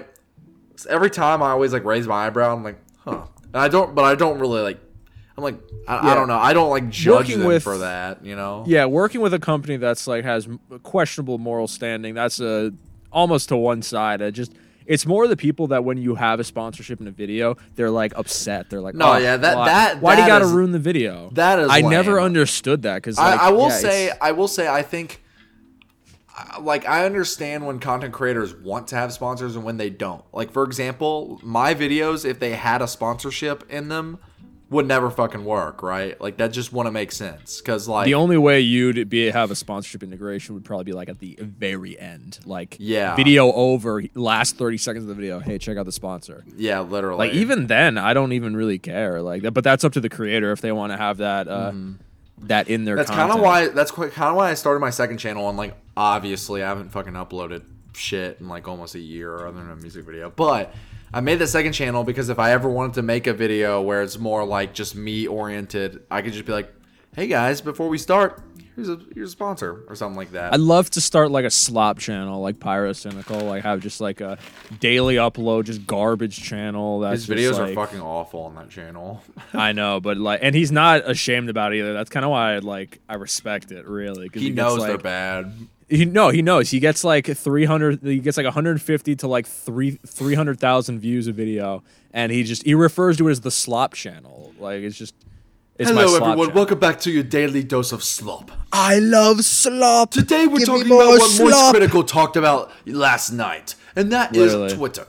every 0.88 1.10
time 1.10 1.42
I 1.42 1.50
always 1.50 1.72
like 1.72 1.84
raise 1.84 2.06
my 2.06 2.26
eyebrow. 2.26 2.54
I'm 2.54 2.62
like, 2.64 2.78
huh. 3.04 3.26
And 3.54 3.56
I 3.62 3.68
don't, 3.68 3.94
but 3.94 4.04
I 4.04 4.14
don't 4.14 4.38
really 4.38 4.60
like. 4.60 4.78
I'm 5.38 5.44
like, 5.44 5.58
I, 5.86 6.12
I 6.12 6.14
don't 6.14 6.28
know. 6.28 6.38
I 6.38 6.54
don't 6.54 6.70
like 6.70 6.88
judge 6.88 7.28
Working 7.28 7.38
them 7.40 7.48
with- 7.48 7.62
for 7.62 7.78
that. 7.78 8.24
You 8.24 8.36
know. 8.36 8.64
Yeah, 8.66 8.86
working 8.86 9.20
with 9.20 9.32
a 9.34 9.38
company 9.38 9.76
that's 9.76 10.06
like 10.06 10.24
has 10.24 10.48
questionable 10.82 11.38
moral 11.38 11.68
standing, 11.68 12.14
that's 12.14 12.40
a 12.40 12.72
almost 13.12 13.48
to 13.50 13.56
one 13.56 13.80
side. 13.82 14.20
I 14.22 14.30
just 14.30 14.52
it's 14.86 15.06
more 15.06 15.26
the 15.28 15.36
people 15.36 15.66
that 15.68 15.84
when 15.84 15.98
you 15.98 16.14
have 16.14 16.40
a 16.40 16.44
sponsorship 16.44 17.00
in 17.00 17.06
a 17.06 17.10
video, 17.10 17.56
they're 17.74 17.90
like 17.90 18.16
upset. 18.16 18.70
They're 18.70 18.80
like, 18.80 18.94
No, 18.94 19.12
oh, 19.14 19.16
yeah, 19.16 19.36
that- 19.36 19.56
why, 19.56 19.66
that- 19.66 20.00
why 20.00 20.16
do 20.16 20.22
you 20.22 20.28
got 20.28 20.38
to 20.40 20.46
ruin 20.46 20.72
the 20.72 20.78
video? 20.78 21.30
that 21.34 21.58
is 21.58 21.68
I 21.70 21.80
never 21.80 22.20
understood 22.20 22.82
that 22.82 22.96
because 22.96 23.18
I, 23.18 23.36
I 23.36 23.50
will 23.50 23.68
yeah, 23.68 23.78
say, 23.78 24.10
I 24.20 24.32
will 24.32 24.48
say, 24.48 24.68
I 24.68 24.82
think, 24.82 25.22
uh, 26.36 26.60
like, 26.60 26.86
I 26.86 27.04
understand 27.06 27.66
when 27.66 27.78
content 27.78 28.12
creators 28.12 28.54
want 28.54 28.88
to 28.88 28.96
have 28.96 29.12
sponsors 29.12 29.56
and 29.56 29.64
when 29.64 29.76
they 29.76 29.90
don't. 29.90 30.22
Like, 30.32 30.52
for 30.52 30.64
example, 30.64 31.40
my 31.42 31.74
videos, 31.74 32.24
if 32.24 32.38
they 32.38 32.52
had 32.52 32.82
a 32.82 32.88
sponsorship 32.88 33.64
in 33.70 33.88
them, 33.88 34.18
would 34.68 34.86
never 34.86 35.10
fucking 35.10 35.44
work, 35.44 35.80
right? 35.82 36.20
Like 36.20 36.38
that 36.38 36.48
just 36.52 36.72
wouldn't 36.72 36.92
make 36.92 37.12
sense 37.12 37.60
because 37.60 37.86
like 37.86 38.06
The 38.06 38.14
only 38.14 38.36
way 38.36 38.60
you'd 38.60 39.08
be 39.08 39.30
have 39.30 39.52
a 39.52 39.54
sponsorship 39.54 40.02
integration 40.02 40.54
would 40.56 40.64
probably 40.64 40.84
be 40.84 40.92
like 40.92 41.08
at 41.08 41.20
the 41.20 41.36
very 41.40 41.96
end, 41.98 42.40
like 42.44 42.76
Yeah. 42.80 43.14
video 43.14 43.52
over, 43.52 44.02
last 44.14 44.56
thirty 44.56 44.76
seconds 44.76 45.04
of 45.04 45.08
the 45.08 45.14
video. 45.14 45.38
Hey, 45.38 45.58
check 45.58 45.76
out 45.76 45.86
the 45.86 45.92
sponsor. 45.92 46.42
yeah, 46.56 46.80
literally. 46.80 47.28
Like 47.28 47.34
even 47.34 47.68
then, 47.68 47.96
I 47.96 48.12
don't 48.12 48.32
even 48.32 48.56
really 48.56 48.78
care. 48.80 49.22
Like 49.22 49.42
that, 49.42 49.52
but 49.52 49.62
that's 49.62 49.84
up 49.84 49.92
to 49.92 50.00
the 50.00 50.08
creator 50.08 50.50
if 50.50 50.60
they 50.60 50.72
want 50.72 50.92
to 50.92 50.96
have 50.96 51.18
that 51.18 51.46
uh, 51.46 51.72
that 52.42 52.68
in 52.68 52.84
their. 52.84 52.96
That's 52.96 53.10
kind 53.10 53.30
of 53.30 53.40
why. 53.40 53.68
That's 53.68 53.92
kind 53.92 54.12
of 54.12 54.34
why 54.36 54.50
I 54.50 54.54
started 54.54 54.80
my 54.80 54.90
second 54.90 55.18
channel. 55.18 55.48
And 55.48 55.56
like, 55.56 55.76
obviously, 55.96 56.62
I 56.64 56.68
haven't 56.68 56.90
fucking 56.90 57.12
uploaded 57.12 57.62
shit 57.94 58.38
in 58.40 58.48
like 58.48 58.66
almost 58.66 58.94
a 58.96 58.98
year, 59.00 59.32
or 59.32 59.46
other 59.46 59.58
than 59.60 59.70
a 59.70 59.76
music 59.76 60.04
video. 60.04 60.28
But 60.28 60.74
I 61.16 61.20
made 61.20 61.38
the 61.38 61.46
second 61.46 61.72
channel 61.72 62.04
because 62.04 62.28
if 62.28 62.38
I 62.38 62.52
ever 62.52 62.68
wanted 62.68 62.92
to 62.96 63.02
make 63.02 63.26
a 63.26 63.32
video 63.32 63.80
where 63.80 64.02
it's 64.02 64.18
more 64.18 64.44
like 64.44 64.74
just 64.74 64.94
me 64.94 65.26
oriented, 65.26 66.02
I 66.10 66.20
could 66.20 66.34
just 66.34 66.44
be 66.44 66.52
like, 66.52 66.70
"Hey 67.14 67.26
guys, 67.26 67.62
before 67.62 67.88
we 67.88 67.96
start, 67.96 68.42
here's 68.74 68.90
a 68.90 69.00
here's 69.14 69.28
a 69.28 69.32
sponsor 69.32 69.82
or 69.88 69.94
something 69.94 70.18
like 70.18 70.32
that." 70.32 70.52
I'd 70.52 70.60
love 70.60 70.90
to 70.90 71.00
start 71.00 71.30
like 71.30 71.46
a 71.46 71.50
slop 71.50 71.98
channel, 71.98 72.42
like 72.42 72.60
Pyro 72.60 72.90
Pyrocynical, 72.90 73.44
like 73.44 73.62
have 73.62 73.80
just 73.80 73.98
like 73.98 74.20
a 74.20 74.36
daily 74.78 75.14
upload, 75.14 75.64
just 75.64 75.86
garbage 75.86 76.42
channel. 76.42 77.00
That's 77.00 77.24
His 77.24 77.34
videos 77.34 77.48
just, 77.56 77.60
are 77.60 77.74
fucking 77.74 78.02
awful 78.02 78.42
on 78.42 78.54
that 78.56 78.68
channel. 78.68 79.22
I 79.54 79.72
know, 79.72 80.00
but 80.00 80.18
like, 80.18 80.40
and 80.42 80.54
he's 80.54 80.70
not 80.70 81.08
ashamed 81.08 81.48
about 81.48 81.72
it 81.72 81.78
either. 81.78 81.94
That's 81.94 82.10
kind 82.10 82.26
of 82.26 82.30
why 82.30 82.56
I 82.56 82.58
like 82.58 83.00
I 83.08 83.14
respect 83.14 83.72
it 83.72 83.86
really. 83.86 84.28
he 84.34 84.50
gets, 84.50 84.54
knows 84.54 84.80
like, 84.80 84.88
they're 84.88 84.98
bad. 84.98 85.50
He 85.88 86.04
no, 86.04 86.30
he 86.30 86.42
knows. 86.42 86.70
He 86.70 86.80
gets 86.80 87.04
like 87.04 87.26
300 87.26 88.02
he 88.02 88.18
gets 88.18 88.36
like 88.36 88.44
150 88.44 89.16
to 89.16 89.28
like 89.28 89.46
3 89.46 89.92
300,000 90.06 90.98
views 90.98 91.28
a 91.28 91.32
video 91.32 91.84
and 92.12 92.32
he 92.32 92.42
just 92.42 92.64
he 92.64 92.74
refers 92.74 93.16
to 93.18 93.28
it 93.28 93.30
as 93.30 93.40
the 93.42 93.50
slop 93.50 93.94
channel. 93.94 94.52
Like 94.58 94.80
it's 94.82 94.96
just 94.96 95.14
it's 95.78 95.90
my 95.92 96.00
Hello 96.00 96.08
slop 96.08 96.22
everyone, 96.22 96.46
channel. 96.48 96.54
welcome 96.56 96.78
back 96.80 97.00
to 97.00 97.10
your 97.12 97.22
daily 97.22 97.62
dose 97.62 97.92
of 97.92 98.02
slop. 98.02 98.50
I 98.72 98.98
love 98.98 99.44
slop. 99.44 100.10
Today 100.10 100.46
we're 100.46 100.58
Give 100.58 100.66
talking 100.66 100.86
about 100.86 100.96
what 100.96 101.18
Moist 101.20 101.36
slop. 101.36 101.74
Critical 101.74 102.02
talked 102.02 102.36
about 102.36 102.72
last 102.86 103.30
night, 103.30 103.74
and 103.94 104.10
that 104.12 104.34
is 104.34 104.54
Literally. 104.54 104.74
Twitter. 104.74 105.06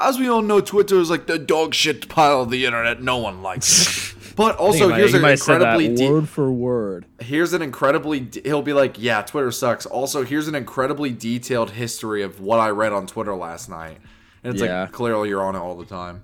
As 0.00 0.18
we 0.18 0.28
all 0.28 0.42
know, 0.42 0.60
Twitter 0.60 1.00
is 1.00 1.08
like 1.10 1.26
the 1.26 1.38
dog 1.38 1.72
shit 1.74 2.08
pile 2.08 2.42
of 2.42 2.50
the 2.50 2.66
internet. 2.66 3.02
No 3.02 3.16
one 3.16 3.42
likes 3.42 4.12
it. 4.12 4.14
But 4.38 4.56
also, 4.56 4.88
here's 4.88 5.12
an 5.14 5.20
might 5.22 5.30
have 5.30 5.40
said 5.40 5.58
that 5.60 5.74
incredibly 5.80 5.94
de- 5.96 6.10
word 6.10 6.28
for 6.28 6.50
word. 6.50 7.04
here's 7.20 7.52
an 7.52 7.60
incredibly 7.60 8.20
de- 8.20 8.40
he'll 8.42 8.62
be 8.62 8.72
like, 8.72 8.96
yeah, 8.98 9.20
Twitter 9.20 9.50
sucks. 9.50 9.84
Also, 9.84 10.24
here's 10.24 10.48
an 10.48 10.54
incredibly 10.54 11.10
detailed 11.10 11.70
history 11.72 12.22
of 12.22 12.40
what 12.40 12.60
I 12.60 12.70
read 12.70 12.92
on 12.92 13.06
Twitter 13.06 13.34
last 13.34 13.68
night, 13.68 13.98
and 14.42 14.54
it's 14.54 14.62
Yeah. 14.62 14.82
like 14.82 14.92
clearly 14.92 15.28
you're 15.28 15.42
on 15.42 15.54
it 15.56 15.58
all 15.58 15.74
the 15.76 15.84
time. 15.84 16.22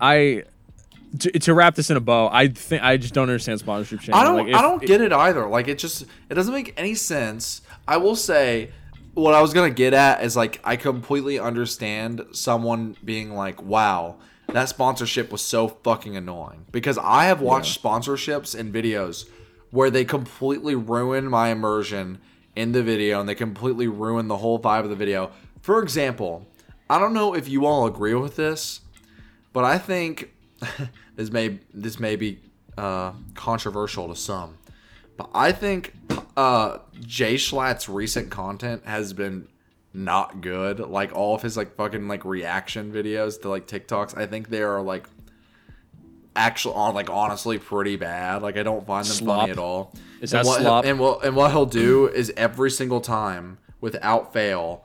I 0.00 0.44
to, 1.18 1.30
to 1.40 1.52
wrap 1.54 1.74
this 1.74 1.90
in 1.90 1.98
a 1.98 2.00
bow, 2.00 2.30
I 2.32 2.48
think 2.48 2.82
I 2.82 2.96
just 2.96 3.12
don't 3.12 3.28
understand 3.28 3.60
sponsorship 3.60 4.00
channel. 4.00 4.18
I 4.20 4.24
don't. 4.24 4.38
Like, 4.38 4.48
if- 4.48 4.54
I 4.56 4.62
don't 4.62 4.82
get 4.82 5.00
it 5.02 5.12
either. 5.12 5.46
Like 5.46 5.68
it 5.68 5.78
just. 5.78 6.06
It 6.30 6.34
doesn't 6.34 6.54
make 6.54 6.72
any 6.78 6.94
sense. 6.94 7.60
I 7.86 7.98
will 7.98 8.16
say, 8.16 8.70
what 9.12 9.34
I 9.34 9.42
was 9.42 9.52
gonna 9.52 9.68
get 9.68 9.92
at 9.92 10.24
is 10.24 10.36
like 10.36 10.58
I 10.64 10.76
completely 10.76 11.38
understand 11.38 12.22
someone 12.32 12.96
being 13.04 13.34
like, 13.34 13.62
"Wow, 13.62 14.16
that 14.48 14.68
sponsorship 14.68 15.30
was 15.32 15.42
so 15.42 15.68
fucking 15.68 16.16
annoying." 16.16 16.66
Because 16.70 16.98
I 16.98 17.24
have 17.24 17.40
watched 17.40 17.82
sponsorships 17.82 18.58
and 18.58 18.72
videos 18.72 19.28
where 19.70 19.90
they 19.90 20.04
completely 20.04 20.74
ruin 20.74 21.28
my 21.28 21.48
immersion 21.48 22.20
in 22.54 22.72
the 22.72 22.82
video 22.82 23.20
and 23.20 23.28
they 23.28 23.34
completely 23.34 23.88
ruin 23.88 24.28
the 24.28 24.36
whole 24.36 24.58
vibe 24.58 24.84
of 24.84 24.90
the 24.90 24.96
video. 24.96 25.30
For 25.62 25.82
example, 25.82 26.46
I 26.88 26.98
don't 26.98 27.14
know 27.14 27.34
if 27.34 27.48
you 27.48 27.64
all 27.66 27.86
agree 27.86 28.14
with 28.14 28.36
this, 28.36 28.82
but 29.52 29.64
I 29.64 29.78
think 29.78 30.32
this 31.16 31.30
may 31.30 31.58
this 31.72 31.98
may 31.98 32.16
be 32.16 32.40
uh, 32.76 33.12
controversial 33.34 34.08
to 34.08 34.16
some, 34.16 34.58
but 35.16 35.30
I 35.34 35.52
think 35.52 35.94
uh, 36.36 36.78
Jschlatt's 37.00 37.88
recent 37.88 38.30
content 38.30 38.82
has 38.84 39.12
been 39.12 39.48
not 39.94 40.40
good. 40.40 40.80
Like 40.80 41.14
all 41.14 41.34
of 41.34 41.42
his 41.42 41.56
like 41.56 41.76
fucking 41.76 42.08
like 42.08 42.24
reaction 42.24 42.92
videos 42.92 43.40
to 43.42 43.48
like 43.48 43.66
TikToks, 43.66 44.16
I 44.16 44.26
think 44.26 44.48
they 44.48 44.62
are 44.62 44.80
like 44.80 45.06
actually 46.34 46.74
on 46.74 46.94
like 46.94 47.10
honestly 47.10 47.58
pretty 47.58 47.96
bad. 47.96 48.42
Like 48.42 48.56
I 48.56 48.62
don't 48.62 48.86
find 48.86 49.04
them 49.06 49.14
Slop. 49.14 49.40
funny 49.40 49.52
at 49.52 49.58
all. 49.58 49.94
Is 50.20 50.32
and 50.32 50.44
that 50.44 50.48
what, 50.48 50.60
slop? 50.60 50.84
And 50.84 50.98
what 50.98 51.24
and 51.24 51.36
what 51.36 51.50
he'll 51.50 51.66
do 51.66 52.08
is 52.08 52.32
every 52.36 52.70
single 52.70 53.00
time 53.00 53.58
without 53.80 54.32
fail 54.32 54.84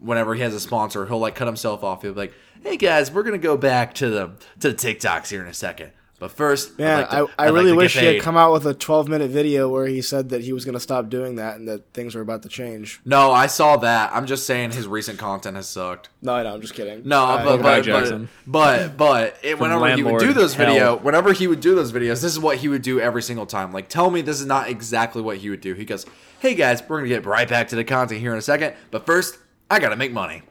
whenever 0.00 0.34
he 0.34 0.42
has 0.42 0.54
a 0.54 0.60
sponsor, 0.60 1.06
he'll 1.06 1.18
like 1.18 1.34
cut 1.34 1.46
himself 1.46 1.82
off. 1.82 2.02
He'll 2.02 2.12
be 2.12 2.20
like, 2.20 2.34
"Hey 2.62 2.76
guys, 2.76 3.10
we're 3.10 3.22
gonna 3.22 3.38
go 3.38 3.56
back 3.56 3.94
to 3.94 4.10
the 4.10 4.32
to 4.60 4.70
the 4.70 4.74
TikToks 4.74 5.30
here 5.30 5.40
in 5.40 5.48
a 5.48 5.54
second, 5.54 5.92
but 6.20 6.30
first, 6.30 6.78
Man, 6.78 6.88
I'd 6.88 7.00
like 7.00 7.10
to- 7.10 7.16
I, 7.16 7.18
I 7.18 7.22
I'd 7.22 7.50
like 7.50 7.54
really 7.64 7.72
wish 7.72 7.98
he 7.98 8.06
had 8.06 8.22
come 8.22 8.36
out 8.36 8.52
with 8.52 8.64
a 8.66 8.72
12 8.72 9.08
minute 9.08 9.30
video 9.30 9.68
where 9.68 9.86
he 9.86 10.00
said 10.00 10.28
that 10.30 10.42
he 10.42 10.52
was 10.52 10.64
going 10.64 10.74
to 10.74 10.80
stop 10.80 11.08
doing 11.10 11.34
that 11.36 11.56
and 11.56 11.68
that 11.68 11.92
things 11.92 12.14
were 12.14 12.20
about 12.22 12.42
to 12.44 12.48
change. 12.48 13.00
No, 13.04 13.32
I 13.32 13.46
saw 13.46 13.76
that. 13.78 14.10
I'm 14.14 14.26
just 14.26 14.46
saying 14.46 14.70
his 14.72 14.86
recent 14.86 15.18
content 15.18 15.56
has 15.56 15.68
sucked. 15.68 16.08
No, 16.22 16.42
no, 16.42 16.54
I'm 16.54 16.60
just 16.60 16.74
kidding. 16.74 17.02
No, 17.06 17.24
Uh, 17.24 17.44
but 17.44 17.62
back, 17.62 17.84
but, 17.84 18.10
but 18.10 18.26
but 18.46 18.96
but 18.96 19.36
it, 19.42 19.58
whenever 19.58 19.94
he 19.94 20.02
would 20.02 20.20
do 20.20 20.32
those 20.32 20.54
hell. 20.54 20.66
video, 20.66 20.96
whenever 20.96 21.32
he 21.32 21.46
would 21.46 21.60
do 21.60 21.74
those 21.74 21.92
videos, 21.92 22.22
this 22.22 22.24
is 22.24 22.38
what 22.38 22.58
he 22.58 22.68
would 22.68 22.82
do 22.82 23.00
every 23.00 23.22
single 23.22 23.46
time. 23.46 23.72
Like, 23.72 23.88
tell 23.88 24.08
me 24.10 24.22
this 24.22 24.40
is 24.40 24.46
not 24.46 24.68
exactly 24.68 25.20
what 25.20 25.38
he 25.38 25.50
would 25.50 25.60
do. 25.60 25.74
He 25.74 25.84
goes, 25.84 26.06
"Hey 26.38 26.54
guys, 26.54 26.82
we're 26.88 26.98
gonna 26.98 27.08
get 27.08 27.26
right 27.26 27.48
back 27.48 27.68
to 27.68 27.76
the 27.76 27.84
content 27.84 28.20
here 28.20 28.32
in 28.32 28.38
a 28.38 28.42
second, 28.42 28.74
but 28.90 29.04
first, 29.04 29.36
I 29.70 29.78
gotta 29.80 29.96
make 29.96 30.12
money." 30.12 30.42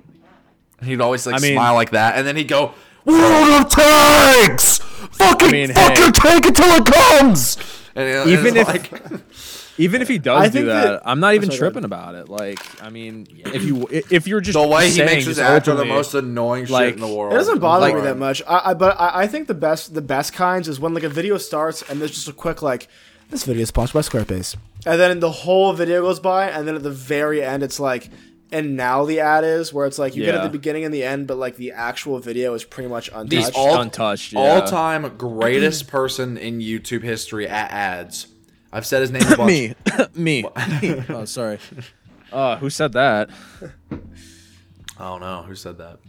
And 0.79 0.89
he'd 0.89 1.01
always 1.01 1.25
like 1.25 1.35
I 1.35 1.39
mean- 1.39 1.53
smile 1.53 1.73
like 1.75 1.91
that, 1.91 2.17
and 2.17 2.27
then 2.27 2.35
he'd 2.35 2.47
go, 2.49 2.73
"World 3.05 3.65
of 3.65 3.69
Tanks, 3.69 4.77
fucking 4.79 5.49
I 5.49 5.51
mean, 5.51 5.73
fucking 5.73 6.03
hey. 6.05 6.11
tank 6.11 6.45
until 6.45 6.69
it 6.75 6.85
comes." 6.85 7.57
And 7.95 8.07
it- 8.09 8.27
Even 8.39 8.57
it's 8.57 8.69
if- 8.69 8.91
like, 8.91 9.21
even 9.77 10.01
if 10.01 10.07
he 10.07 10.17
does 10.17 10.41
I 10.41 10.49
do 10.49 10.65
that, 10.65 10.83
that- 10.83 11.01
I'm 11.05 11.19
not 11.19 11.33
oh, 11.33 11.35
even 11.35 11.49
Sorry, 11.51 11.59
go 11.59 11.65
ahead. 11.65 11.73
tripping 11.73 11.85
about 11.85 12.15
it. 12.15 12.29
Like, 12.29 12.59
I 12.83 12.89
mean, 12.89 13.27
if 13.45 13.63
you 13.63 13.87
if 13.91 14.27
you're 14.27 14.41
just 14.41 14.57
the 14.57 14.67
way 14.67 14.89
he 14.89 14.99
makes 14.99 15.25
his 15.25 15.37
just 15.37 15.39
ads 15.39 15.67
are 15.67 15.75
the 15.75 15.85
most 15.85 16.13
annoying 16.15 16.65
like- 16.67 16.85
shit 16.87 16.95
in 16.95 17.01
the 17.01 17.07
world. 17.13 17.33
It 17.33 17.37
doesn't 17.37 17.59
bother 17.59 17.81
Like- 17.87 17.95
me 17.95 18.01
that 18.01 18.17
much. 18.17 18.41
I, 18.47 18.71
I 18.71 18.73
but 18.73 18.99
I, 18.99 19.21
I 19.23 19.27
think 19.27 19.47
the 19.47 19.53
best 19.53 19.93
the 19.93 20.01
best 20.01 20.33
kinds 20.33 20.67
is 20.67 20.79
when 20.79 20.93
like 20.93 21.03
a 21.03 21.09
video 21.09 21.37
starts 21.37 21.83
and 21.83 21.99
there's 22.01 22.11
just 22.11 22.27
a 22.27 22.33
quick 22.33 22.61
like 22.63 22.87
this 23.29 23.43
video 23.45 23.61
is 23.63 23.69
sponsored 23.69 23.93
by 23.93 24.01
Squarespace, 24.01 24.55
and 24.85 24.99
then 24.99 25.19
the 25.19 25.31
whole 25.31 25.73
video 25.73 26.01
goes 26.03 26.19
by, 26.19 26.49
and 26.49 26.67
then 26.67 26.75
at 26.75 26.83
the 26.83 26.91
very 26.91 27.43
end 27.43 27.63
it's 27.63 27.79
like. 27.79 28.09
And 28.53 28.77
now 28.77 29.03
the 29.03 29.19
ad 29.19 29.43
is 29.43 29.73
where 29.73 29.87
it's 29.87 29.97
like 29.97 30.15
you 30.15 30.23
get 30.23 30.35
at 30.35 30.43
the 30.43 30.49
beginning 30.49 30.85
and 30.85 30.93
the 30.93 31.03
end, 31.03 31.25
but 31.25 31.37
like 31.37 31.55
the 31.57 31.71
actual 31.71 32.19
video 32.19 32.53
is 32.53 32.63
pretty 32.63 32.87
much 32.87 33.07
untouched. 33.07 33.29
These 33.29 33.49
all 33.49 33.81
untouched, 33.81 34.33
yeah. 34.33 34.39
all 34.39 34.61
time 34.61 35.11
greatest 35.17 35.87
person 35.89 36.37
in 36.37 36.59
YouTube 36.59 37.01
history 37.01 37.47
at 37.47 37.71
ads. 37.71 38.27
I've 38.71 38.85
said 38.85 39.01
his 39.01 39.11
name 39.11 39.23
a 39.31 39.35
bunch. 39.35 39.47
me, 39.47 39.73
me. 40.15 40.45
me. 40.81 41.03
Oh, 41.09 41.25
sorry. 41.25 41.59
Uh, 42.31 42.57
who 42.57 42.69
said 42.69 42.93
that? 42.93 43.29
I 43.91 43.97
don't 44.99 45.21
know 45.21 45.43
who 45.43 45.55
said 45.55 45.79
that. 45.79 45.99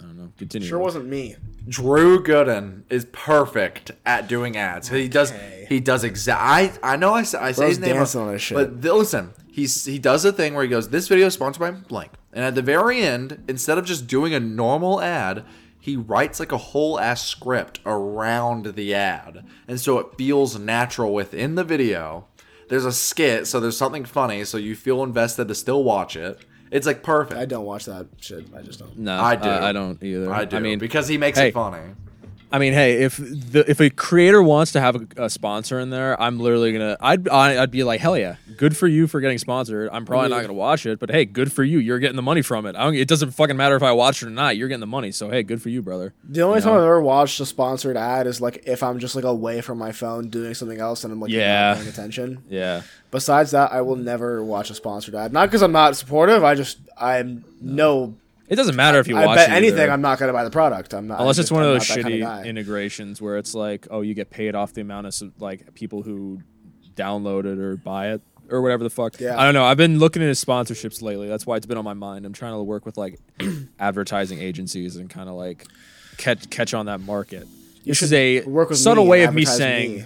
I 0.00 0.02
don't 0.02 0.16
know. 0.16 0.32
Continue. 0.38 0.66
sure 0.66 0.78
wasn't 0.78 1.06
me. 1.06 1.36
Drew 1.68 2.22
Gooden 2.22 2.82
is 2.90 3.06
perfect 3.06 3.92
at 4.04 4.28
doing 4.28 4.56
ads. 4.56 4.88
He 4.88 5.08
does. 5.08 5.32
He 5.68 5.80
does 5.80 6.04
exact. 6.04 6.40
I 6.82 6.94
I 6.94 6.96
know 6.96 7.14
I 7.14 7.22
say, 7.24 7.38
I 7.38 7.52
say 7.52 7.62
Bro's 7.62 7.68
his 7.70 7.78
name, 7.80 7.94
dancing 7.94 8.20
on 8.20 8.32
his 8.32 8.42
shit. 8.42 8.56
but 8.56 8.82
th- 8.82 8.94
listen, 8.94 9.32
he's 9.56 9.86
he 9.86 9.98
does 9.98 10.24
a 10.24 10.32
thing 10.32 10.54
where 10.54 10.62
he 10.62 10.68
goes, 10.68 10.90
"This 10.90 11.08
video 11.08 11.26
is 11.26 11.34
sponsored 11.34 11.60
by 11.60 11.70
blank," 11.70 12.12
and 12.32 12.44
at 12.44 12.54
the 12.54 12.62
very 12.62 13.00
end, 13.00 13.42
instead 13.48 13.78
of 13.78 13.86
just 13.86 14.06
doing 14.06 14.34
a 14.34 14.38
normal 14.38 15.00
ad, 15.00 15.44
he 15.80 15.96
writes 15.96 16.38
like 16.38 16.52
a 16.52 16.58
whole 16.58 17.00
ass 17.00 17.26
script 17.26 17.80
around 17.86 18.66
the 18.74 18.94
ad, 18.94 19.44
and 19.66 19.80
so 19.80 19.98
it 19.98 20.14
feels 20.18 20.58
natural 20.58 21.14
within 21.14 21.54
the 21.54 21.64
video. 21.64 22.26
There's 22.68 22.84
a 22.84 22.92
skit, 22.92 23.46
so 23.46 23.58
there's 23.58 23.76
something 23.76 24.04
funny, 24.04 24.44
so 24.44 24.58
you 24.58 24.76
feel 24.76 25.02
invested 25.02 25.48
to 25.48 25.54
still 25.54 25.82
watch 25.82 26.16
it. 26.16 26.44
It's 26.70 26.86
like 26.86 27.02
perfect. 27.02 27.40
I 27.40 27.46
don't 27.46 27.64
watch 27.64 27.86
that 27.86 28.08
shit. 28.20 28.46
I 28.54 28.60
just 28.60 28.80
don't. 28.80 28.98
No, 28.98 29.18
I 29.18 29.36
do. 29.36 29.48
I 29.48 29.72
don't 29.72 30.02
either. 30.02 30.32
I 30.32 30.44
do. 30.44 30.56
I 30.56 30.60
mean, 30.60 30.78
because 30.78 31.08
he 31.08 31.16
makes 31.16 31.38
hey, 31.38 31.48
it 31.48 31.54
funny. 31.54 31.94
I 32.52 32.58
mean, 32.60 32.74
hey, 32.74 33.02
if 33.02 33.16
the 33.16 33.64
if 33.68 33.80
a 33.80 33.90
creator 33.90 34.40
wants 34.42 34.70
to 34.72 34.80
have 34.80 34.94
a, 34.96 35.24
a 35.24 35.30
sponsor 35.30 35.80
in 35.80 35.90
there, 35.90 36.20
I'm 36.22 36.38
literally 36.38 36.72
gonna. 36.72 36.96
I'd 37.00 37.28
I- 37.28 37.60
I'd 37.62 37.70
be 37.72 37.82
like, 37.82 38.00
hell 38.00 38.16
yeah, 38.16 38.36
good 38.56 38.76
for 38.76 38.86
you 38.86 39.08
for 39.08 39.20
getting 39.20 39.38
sponsored. 39.38 39.90
I'm 39.92 40.04
probably 40.06 40.28
not 40.30 40.42
gonna 40.42 40.52
watch 40.52 40.86
it, 40.86 41.00
but 41.00 41.10
hey, 41.10 41.24
good 41.24 41.50
for 41.52 41.64
you. 41.64 41.78
You're 41.78 41.98
getting 41.98 42.14
the 42.16 42.22
money 42.22 42.42
from 42.42 42.64
it. 42.66 42.76
I 42.76 42.84
don't, 42.84 42.94
it 42.94 43.08
doesn't 43.08 43.32
fucking 43.32 43.56
matter 43.56 43.74
if 43.74 43.82
I 43.82 43.90
watch 43.92 44.22
it 44.22 44.26
or 44.28 44.30
not. 44.30 44.56
You're 44.56 44.68
getting 44.68 44.80
the 44.80 44.86
money, 44.86 45.10
so 45.10 45.28
hey, 45.28 45.42
good 45.42 45.60
for 45.60 45.70
you, 45.70 45.82
brother. 45.82 46.14
The 46.22 46.42
only 46.42 46.58
You 46.58 46.62
time 46.62 46.74
know? 46.74 46.78
I've 46.78 46.84
ever 46.84 47.00
watched 47.02 47.40
a 47.40 47.46
sponsored 47.46 47.96
ad 47.96 48.28
is 48.28 48.40
like 48.40 48.62
if 48.64 48.80
I'm 48.82 49.00
just 49.00 49.16
like 49.16 49.24
away 49.24 49.60
from 49.60 49.78
my 49.78 49.90
phone 49.90 50.28
doing 50.30 50.54
something 50.54 50.78
else 50.78 51.02
and 51.02 51.12
I'm 51.12 51.20
like 51.20 51.32
Yeah. 51.32 51.70
not 51.70 51.76
paying 51.78 51.88
attention. 51.88 52.44
Yeah, 52.48 52.82
Besides 53.10 53.50
that, 53.50 53.72
I 53.72 53.80
will 53.80 53.96
never 53.96 54.42
watch 54.44 54.70
a 54.70 54.74
sponsored 54.74 55.14
ad. 55.16 55.32
Not 55.32 55.46
because 55.48 55.62
I'm 55.62 55.72
not 55.72 55.96
supportive. 55.96 56.44
I 56.44 56.54
just 56.54 56.78
I'm 56.96 57.44
no. 57.60 58.14
It 58.48 58.56
doesn't 58.56 58.76
matter 58.76 58.98
if 58.98 59.08
you 59.08 59.16
I 59.16 59.26
watch 59.26 59.36
bet 59.36 59.48
it 59.50 59.52
anything. 59.52 59.80
either. 59.80 59.90
I'm 59.92 60.00
not 60.00 60.18
gonna 60.18 60.32
buy 60.32 60.44
the 60.44 60.50
product. 60.50 60.94
I'm 60.94 61.06
not. 61.08 61.20
unless 61.20 61.38
it's 61.38 61.50
one 61.50 61.62
of 61.62 61.68
those 61.68 61.84
shitty 61.84 62.44
integrations 62.46 63.20
where 63.20 63.36
it's 63.38 63.54
like, 63.54 63.86
oh, 63.90 64.00
you 64.02 64.14
get 64.14 64.30
paid 64.30 64.54
off 64.54 64.72
the 64.72 64.80
amount 64.80 65.06
of 65.06 65.14
sub- 65.14 65.32
like 65.40 65.74
people 65.74 66.02
who 66.02 66.40
download 66.94 67.40
it 67.44 67.58
or 67.58 67.76
buy 67.76 68.12
it 68.12 68.22
or 68.50 68.62
whatever 68.62 68.84
the 68.84 68.90
fuck. 68.90 69.20
Yeah. 69.20 69.38
I 69.38 69.44
don't 69.44 69.54
know. 69.54 69.64
I've 69.64 69.76
been 69.76 69.98
looking 69.98 70.22
into 70.22 70.34
sponsorships 70.34 71.02
lately. 71.02 71.28
That's 71.28 71.46
why 71.46 71.56
it's 71.56 71.66
been 71.66 71.78
on 71.78 71.84
my 71.84 71.94
mind. 71.94 72.24
I'm 72.24 72.32
trying 72.32 72.52
to 72.52 72.62
work 72.62 72.86
with 72.86 72.96
like 72.96 73.18
advertising 73.78 74.38
agencies 74.40 74.96
and 74.96 75.10
kind 75.10 75.28
of 75.28 75.34
like 75.34 75.66
catch 76.16 76.48
catch 76.50 76.74
on 76.74 76.86
that 76.86 77.00
market. 77.00 77.46
This 77.84 77.98
should 77.98 78.06
is 78.06 78.12
a 78.12 78.40
work 78.42 78.70
with 78.70 78.78
subtle 78.78 79.04
me 79.04 79.10
way 79.10 79.24
of 79.24 79.34
me 79.34 79.44
saying, 79.44 79.92
me. 79.96 80.04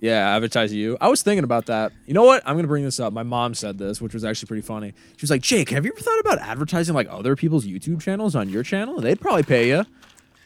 Yeah, 0.00 0.34
advertise 0.36 0.72
you. 0.72 0.96
I 1.00 1.08
was 1.08 1.22
thinking 1.22 1.44
about 1.44 1.66
that. 1.66 1.92
You 2.06 2.14
know 2.14 2.24
what? 2.24 2.42
I'm 2.46 2.56
gonna 2.56 2.68
bring 2.68 2.84
this 2.84 3.00
up. 3.00 3.12
My 3.12 3.22
mom 3.22 3.54
said 3.54 3.78
this, 3.78 4.00
which 4.00 4.14
was 4.14 4.24
actually 4.24 4.46
pretty 4.46 4.62
funny. 4.62 4.92
She 5.16 5.22
was 5.22 5.30
like, 5.30 5.42
"Jake, 5.42 5.70
have 5.70 5.84
you 5.84 5.92
ever 5.92 6.00
thought 6.00 6.20
about 6.20 6.38
advertising 6.38 6.94
like 6.94 7.08
other 7.10 7.36
people's 7.36 7.66
YouTube 7.66 8.00
channels 8.00 8.34
on 8.36 8.48
your 8.48 8.62
channel? 8.62 9.00
They'd 9.00 9.20
probably 9.20 9.42
pay 9.42 9.68
you." 9.68 9.84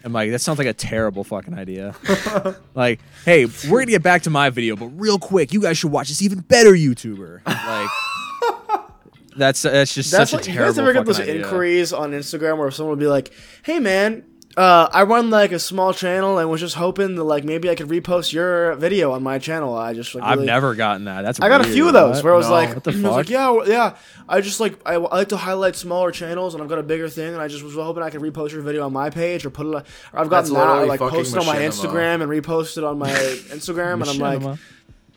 I'm 0.04 0.12
like, 0.12 0.32
that 0.32 0.40
sounds 0.40 0.58
like 0.58 0.66
a 0.66 0.72
terrible 0.72 1.22
fucking 1.22 1.54
idea. 1.54 1.94
like, 2.74 3.00
hey, 3.24 3.46
we're 3.68 3.80
gonna 3.80 3.92
get 3.92 4.02
back 4.02 4.22
to 4.22 4.30
my 4.30 4.50
video, 4.50 4.74
but 4.74 4.86
real 4.86 5.18
quick, 5.18 5.52
you 5.52 5.60
guys 5.60 5.78
should 5.78 5.92
watch 5.92 6.08
this 6.08 6.22
even 6.22 6.40
better 6.40 6.72
YouTuber. 6.72 7.40
Like, 7.46 8.80
that's 9.36 9.62
that's 9.62 9.94
just 9.94 10.10
That's 10.10 10.30
such 10.30 10.40
like 10.40 10.48
a 10.48 10.50
you 10.50 10.56
terrible 10.56 10.72
guys 10.72 10.78
ever 10.80 10.92
get 10.92 11.06
those 11.06 11.20
idea. 11.20 11.36
inquiries 11.44 11.92
on 11.92 12.10
Instagram 12.12 12.58
where 12.58 12.70
someone 12.70 12.96
will 12.96 13.00
be 13.00 13.06
like, 13.06 13.32
"Hey 13.62 13.78
man, 13.78 14.24
uh, 14.56 14.88
I 14.92 15.04
run 15.04 15.30
like 15.30 15.52
a 15.52 15.58
small 15.58 15.92
channel 15.94 16.38
and 16.38 16.50
was 16.50 16.60
just 16.60 16.74
hoping 16.74 17.14
that 17.14 17.24
like 17.24 17.44
maybe 17.44 17.70
I 17.70 17.74
could 17.74 17.88
repost 17.88 18.32
your 18.32 18.74
video 18.74 19.12
on 19.12 19.22
my 19.22 19.38
channel." 19.38 19.74
I 19.74 19.94
just 19.94 20.14
like 20.14 20.24
I've 20.24 20.40
never 20.40 20.74
gotten 20.74 21.04
that. 21.06 21.22
That's 21.22 21.40
I 21.40 21.48
got 21.48 21.60
a 21.60 21.64
few 21.64 21.86
of 21.86 21.92
those 21.94 22.16
What? 22.16 22.24
where 22.24 22.34
I 22.34 22.36
was 22.36 22.46
No. 22.48 22.52
like, 22.52 22.74
what 22.74 22.84
the 22.84 22.90
I 22.92 22.94
was 22.94 23.02
like, 23.04 23.30
yeah, 23.30 23.58
yeah. 23.66 23.96
I 24.28 24.40
just 24.40 24.60
like 24.60 24.78
I, 24.86 24.94
I 24.94 25.16
like 25.18 25.28
to 25.30 25.36
highlight 25.36 25.76
smaller 25.76 26.10
channels, 26.10 26.54
and 26.54 26.62
I've 26.62 26.68
got 26.68 26.78
a 26.78 26.82
bigger 26.82 27.08
thing, 27.08 27.32
and 27.32 27.40
I 27.42 27.48
just 27.48 27.62
was 27.64 27.74
hoping 27.74 28.02
I 28.02 28.10
could 28.10 28.20
repost 28.20 28.52
your 28.52 28.62
video 28.62 28.84
on 28.86 28.92
my 28.92 29.10
page 29.10 29.44
or 29.46 29.50
put 29.50 29.66
it. 29.66 29.70
Or 29.74 29.76
I've 30.14 30.28
That's 30.30 30.50
gotten 30.50 30.54
that, 30.54 30.82
or 30.82 30.86
like 30.86 31.00
fucking 31.00 31.18
post 31.18 31.36
on 31.36 31.46
my. 31.46 31.56
Instagram 31.56 32.22
and 32.22 32.30
reposted 32.30 32.88
on 32.88 32.98
my 32.98 33.08
Instagram, 33.56 34.00
and 34.02 34.04
I'm 34.10 34.18
like, 34.42 34.58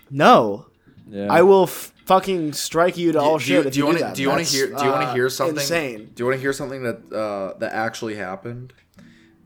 no, 0.10 0.68
Yeah. 1.10 1.28
I 1.32 1.42
will 1.42 1.64
f- 1.64 1.92
fucking 2.06 2.54
strike 2.54 2.98
you 2.98 3.12
to 3.14 3.20
all 3.20 3.38
do 3.40 3.44
you, 3.46 3.58
shit 3.58 3.66
if 3.66 3.74
do 3.74 3.80
you 3.80 3.86
you 3.86 3.92
want 3.92 3.98
to 4.00 4.14
do 4.16 4.22
you 4.22 4.30
want 4.30 4.46
to 4.46 4.52
hear 4.56 4.68
do 4.68 4.72
you 4.84 4.90
want 4.92 5.02
to 5.02 5.08
uh, 5.08 5.14
hear 5.14 5.30
something 5.30 5.56
insane? 5.58 6.12
Do 6.14 6.22
you 6.22 6.26
want 6.26 6.36
to 6.38 6.42
hear 6.42 6.54
something 6.54 6.84
that 6.84 7.12
uh, 7.12 7.58
that 7.60 7.74
actually 7.74 8.16
happened? 8.16 8.74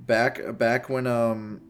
Back 0.09 0.57
back 0.57 0.89
when 0.89 1.05
um 1.05 1.61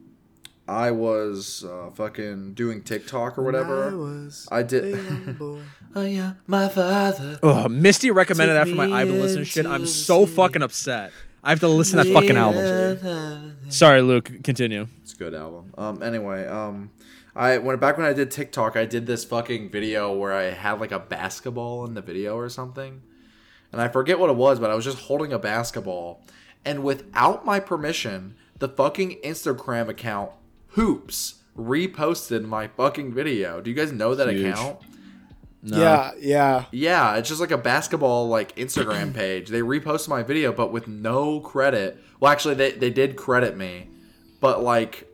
I 0.65 0.91
was 0.91 1.65
uh, 1.65 1.89
fucking 1.91 2.53
doing 2.53 2.83
TikTok 2.83 3.37
or 3.37 3.43
whatever. 3.43 3.97
was 3.97 4.47
I 4.49 4.63
did. 4.63 4.97
oh 5.41 5.61
yeah, 5.95 6.33
my 6.47 6.69
father. 6.69 7.37
Ugh, 7.43 7.69
Misty 7.69 8.11
recommended 8.11 8.53
that 8.53 8.69
for 8.69 8.75
my 8.75 8.87
me 8.87 8.93
I've 8.93 9.09
been 9.09 9.19
listening 9.19 9.43
shit. 9.43 9.65
I'm 9.65 9.85
so 9.85 10.25
fucking 10.25 10.61
upset. 10.61 11.11
I 11.43 11.49
have 11.49 11.59
to 11.59 11.67
listen 11.67 11.97
to 11.97 12.05
that 12.05 12.13
fucking 12.13 12.37
album. 12.37 13.57
Sorry, 13.69 14.01
Luke. 14.01 14.31
Continue. 14.41 14.87
It's 15.01 15.11
a 15.13 15.17
good 15.17 15.35
album. 15.35 15.73
Um. 15.77 16.01
Anyway. 16.01 16.47
Um. 16.47 16.91
I 17.35 17.57
when 17.57 17.77
back 17.77 17.97
when 17.97 18.05
I 18.05 18.13
did 18.13 18.31
TikTok, 18.31 18.77
I 18.77 18.85
did 18.85 19.05
this 19.05 19.25
fucking 19.25 19.69
video 19.69 20.13
where 20.13 20.33
I 20.33 20.51
had 20.51 20.79
like 20.79 20.91
a 20.93 20.99
basketball 20.99 21.85
in 21.85 21.93
the 21.93 22.01
video 22.01 22.37
or 22.37 22.47
something, 22.47 23.01
and 23.73 23.81
I 23.81 23.89
forget 23.89 24.17
what 24.17 24.29
it 24.29 24.35
was, 24.35 24.59
but 24.59 24.69
I 24.69 24.75
was 24.75 24.85
just 24.85 24.99
holding 24.99 25.33
a 25.33 25.39
basketball, 25.39 26.23
and 26.65 26.83
without 26.83 27.45
my 27.45 27.59
permission, 27.59 28.35
the 28.59 28.69
fucking 28.69 29.19
Instagram 29.23 29.87
account 29.89 30.31
Hoops 30.73 31.35
reposted 31.57 32.45
my 32.45 32.67
fucking 32.67 33.13
video. 33.13 33.59
Do 33.61 33.69
you 33.69 33.75
guys 33.75 33.91
know 33.91 34.15
that 34.15 34.29
Huge. 34.29 34.45
account? 34.53 34.79
Yeah, 35.61 36.11
yeah. 36.19 36.65
Yeah, 36.71 37.15
it's 37.17 37.27
just 37.27 37.41
like 37.41 37.51
a 37.51 37.57
basketball 37.57 38.27
like 38.27 38.55
Instagram 38.55 39.13
page. 39.15 39.49
They 39.49 39.61
reposted 39.61 40.07
my 40.09 40.23
video, 40.23 40.53
but 40.53 40.71
with 40.71 40.87
no 40.87 41.39
credit. 41.41 41.97
Well, 42.19 42.31
actually, 42.31 42.55
they 42.55 42.71
they 42.71 42.89
did 42.89 43.15
credit 43.15 43.57
me, 43.57 43.89
but 44.39 44.63
like, 44.63 45.07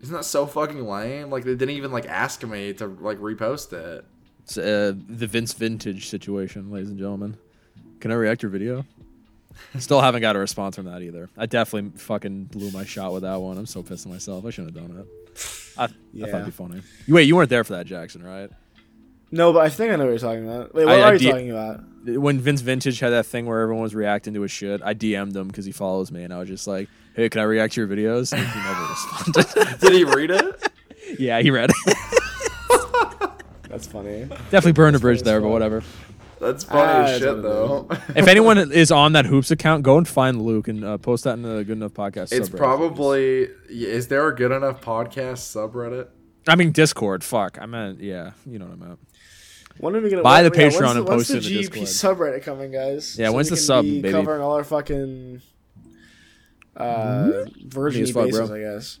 isn't 0.00 0.14
that 0.14 0.24
so 0.24 0.46
fucking 0.46 0.84
lame? 0.84 1.30
Like 1.30 1.44
they 1.44 1.54
didn't 1.54 1.76
even 1.76 1.92
like 1.92 2.06
ask 2.06 2.42
me 2.44 2.72
to 2.74 2.86
like 2.86 3.18
repost 3.18 3.72
it. 3.72 4.04
It's 4.42 4.58
uh, 4.58 4.92
the 5.08 5.26
Vince 5.26 5.52
Vintage 5.52 6.08
situation, 6.08 6.70
ladies 6.70 6.90
and 6.90 6.98
gentlemen. 6.98 7.36
Can 8.00 8.10
I 8.10 8.14
react 8.14 8.42
your 8.42 8.50
video? 8.50 8.84
Still 9.78 10.00
haven't 10.00 10.20
got 10.20 10.36
a 10.36 10.38
response 10.38 10.76
from 10.76 10.86
that 10.86 11.02
either. 11.02 11.28
I 11.36 11.46
definitely 11.46 11.98
fucking 11.98 12.44
blew 12.44 12.70
my 12.70 12.84
shot 12.84 13.12
with 13.12 13.22
that 13.22 13.36
one. 13.40 13.58
I'm 13.58 13.66
so 13.66 13.82
pissed 13.82 14.06
at 14.06 14.12
myself. 14.12 14.44
I 14.46 14.50
shouldn't 14.50 14.76
have 14.76 14.88
done 14.88 14.98
it. 15.00 15.06
I, 15.76 15.84
I 15.84 15.86
thought 15.88 15.96
Yeah. 16.12 16.26
it'd 16.28 16.44
be 16.46 16.50
funny. 16.50 16.82
Wait, 17.08 17.24
you 17.24 17.36
weren't 17.36 17.50
there 17.50 17.64
for 17.64 17.72
that, 17.74 17.86
Jackson, 17.86 18.22
right? 18.22 18.50
No, 19.30 19.52
but 19.52 19.64
I 19.66 19.68
think 19.68 19.92
I 19.92 19.96
know 19.96 20.04
what 20.04 20.10
you're 20.10 20.18
talking 20.18 20.48
about. 20.48 20.74
Wait, 20.74 20.84
what 20.86 20.94
I- 20.94 21.00
I 21.00 21.08
are 21.10 21.12
you 21.14 21.18
de- 21.18 21.30
talking 21.30 21.50
about? 21.50 21.80
When 22.06 22.38
Vince 22.38 22.60
Vintage 22.60 23.00
had 23.00 23.10
that 23.10 23.26
thing 23.26 23.46
where 23.46 23.60
everyone 23.60 23.82
was 23.82 23.94
reacting 23.94 24.34
to 24.34 24.42
his 24.42 24.50
shit, 24.52 24.80
I 24.84 24.94
DM'd 24.94 25.34
him 25.34 25.48
because 25.48 25.64
he 25.64 25.72
follows 25.72 26.12
me, 26.12 26.22
and 26.22 26.32
I 26.34 26.38
was 26.38 26.48
just 26.48 26.66
like, 26.66 26.88
"Hey, 27.16 27.28
can 27.30 27.40
I 27.40 27.44
react 27.44 27.72
to 27.74 27.80
your 27.80 27.88
videos?" 27.88 28.32
And 28.32 28.46
he 28.46 28.58
never 28.60 28.82
responded. 29.54 29.80
Did 29.80 29.92
he 29.94 30.04
read 30.04 30.30
it? 30.30 30.70
yeah, 31.18 31.40
he 31.40 31.50
read 31.50 31.70
it. 31.74 31.96
That's 33.68 33.86
funny. 33.86 34.26
Definitely 34.50 34.72
burned 34.72 34.94
a 34.96 34.98
bridge 35.00 35.16
as 35.16 35.22
there, 35.24 35.40
but 35.40 35.46
fuck. 35.46 35.52
whatever. 35.52 35.82
That's 36.40 36.64
funny 36.64 36.82
Ah, 36.82 37.04
as 37.04 37.18
shit 37.18 37.42
though. 37.42 37.88
if 38.16 38.26
anyone 38.28 38.58
is 38.72 38.90
on 38.90 39.12
that 39.12 39.26
hoops 39.26 39.50
account, 39.50 39.82
go 39.82 39.96
and 39.98 40.06
find 40.06 40.42
Luke 40.42 40.68
and 40.68 40.84
uh, 40.84 40.98
post 40.98 41.24
that 41.24 41.34
in 41.34 41.42
the 41.42 41.64
Good 41.64 41.76
Enough 41.78 41.92
podcast. 41.92 42.32
it's 42.32 42.48
subreddit. 42.48 42.56
probably. 42.56 43.48
Is 43.68 44.08
there 44.08 44.26
a 44.28 44.34
good 44.34 44.50
enough 44.52 44.80
podcast 44.80 45.38
subreddit? 45.54 46.08
I 46.48 46.56
mean 46.56 46.72
Discord. 46.72 47.24
Fuck, 47.24 47.58
I 47.60 47.66
meant 47.66 48.00
yeah. 48.00 48.32
You 48.46 48.58
know 48.58 48.66
what 48.66 48.74
I 48.82 48.88
meant. 48.88 48.98
When 49.78 49.96
are 49.96 50.00
we 50.00 50.10
gonna 50.10 50.22
Buy 50.22 50.42
the 50.42 50.56
yeah, 50.56 50.68
Patreon 50.68 50.80
when's 50.82 50.96
and 50.96 51.06
the, 51.06 51.10
post 51.10 51.30
it 51.30 51.36
in 51.36 51.42
the 51.42 51.48
the 51.48 51.68
GP 51.68 51.80
Discord. 51.80 52.18
subreddit 52.18 52.42
coming, 52.42 52.70
guys? 52.72 53.18
Yeah, 53.18 53.30
when's 53.30 53.50
we 53.50 53.56
the 53.56 53.60
can 53.60 53.64
sub, 53.64 53.84
be 53.84 54.02
baby? 54.02 54.12
Covering 54.12 54.40
all 54.42 54.52
our 54.52 54.64
fucking 54.64 55.40
uh, 56.76 57.44
virgin 57.66 58.02
as 58.02 58.10
fuck, 58.10 58.26
bases, 58.26 58.48
bro. 58.48 58.56
I 58.56 58.60
guess. 58.60 58.98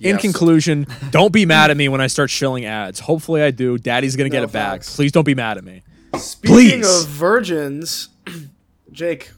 In 0.00 0.14
Yes. 0.16 0.20
conclusion, 0.22 0.86
don't 1.10 1.32
be 1.32 1.46
mad 1.46 1.70
at 1.70 1.76
me 1.76 1.88
when 1.88 2.00
I 2.00 2.06
start 2.08 2.28
shilling 2.30 2.64
ads. 2.64 3.00
Hopefully, 3.00 3.42
I 3.42 3.50
do. 3.50 3.78
Daddy's 3.78 4.16
gonna 4.16 4.28
get 4.28 4.40
No 4.40 4.44
it 4.44 4.52
back. 4.52 4.82
Please 4.82 5.12
don't 5.12 5.24
be 5.24 5.34
mad 5.34 5.56
at 5.58 5.64
me. 5.64 5.82
Speaking 6.18 6.80
Please. 6.82 7.02
of 7.02 7.08
virgins, 7.08 8.08
Jake, 8.92 9.30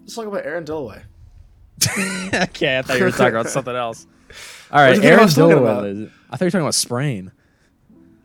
let's 0.00 0.14
talk 0.14 0.26
about 0.26 0.44
Aaron 0.44 0.64
Dilloway. 0.64 1.02
okay, 2.34 2.78
I 2.78 2.82
thought 2.82 2.98
you 2.98 3.04
were 3.04 3.10
talking 3.10 3.28
about 3.28 3.48
something 3.48 3.76
else. 3.76 4.06
All 4.70 4.80
right, 4.80 4.90
do 4.90 4.96
you 4.96 5.00
think 5.02 5.12
I 5.12 5.14
Aaron 5.14 5.24
was 5.24 5.34
Dilloway. 5.34 6.02
about? 6.02 6.10
I 6.30 6.36
thought 6.36 6.44
you 6.44 6.46
were 6.46 6.50
talking 6.50 6.60
about 6.62 6.74
sprain. 6.74 7.32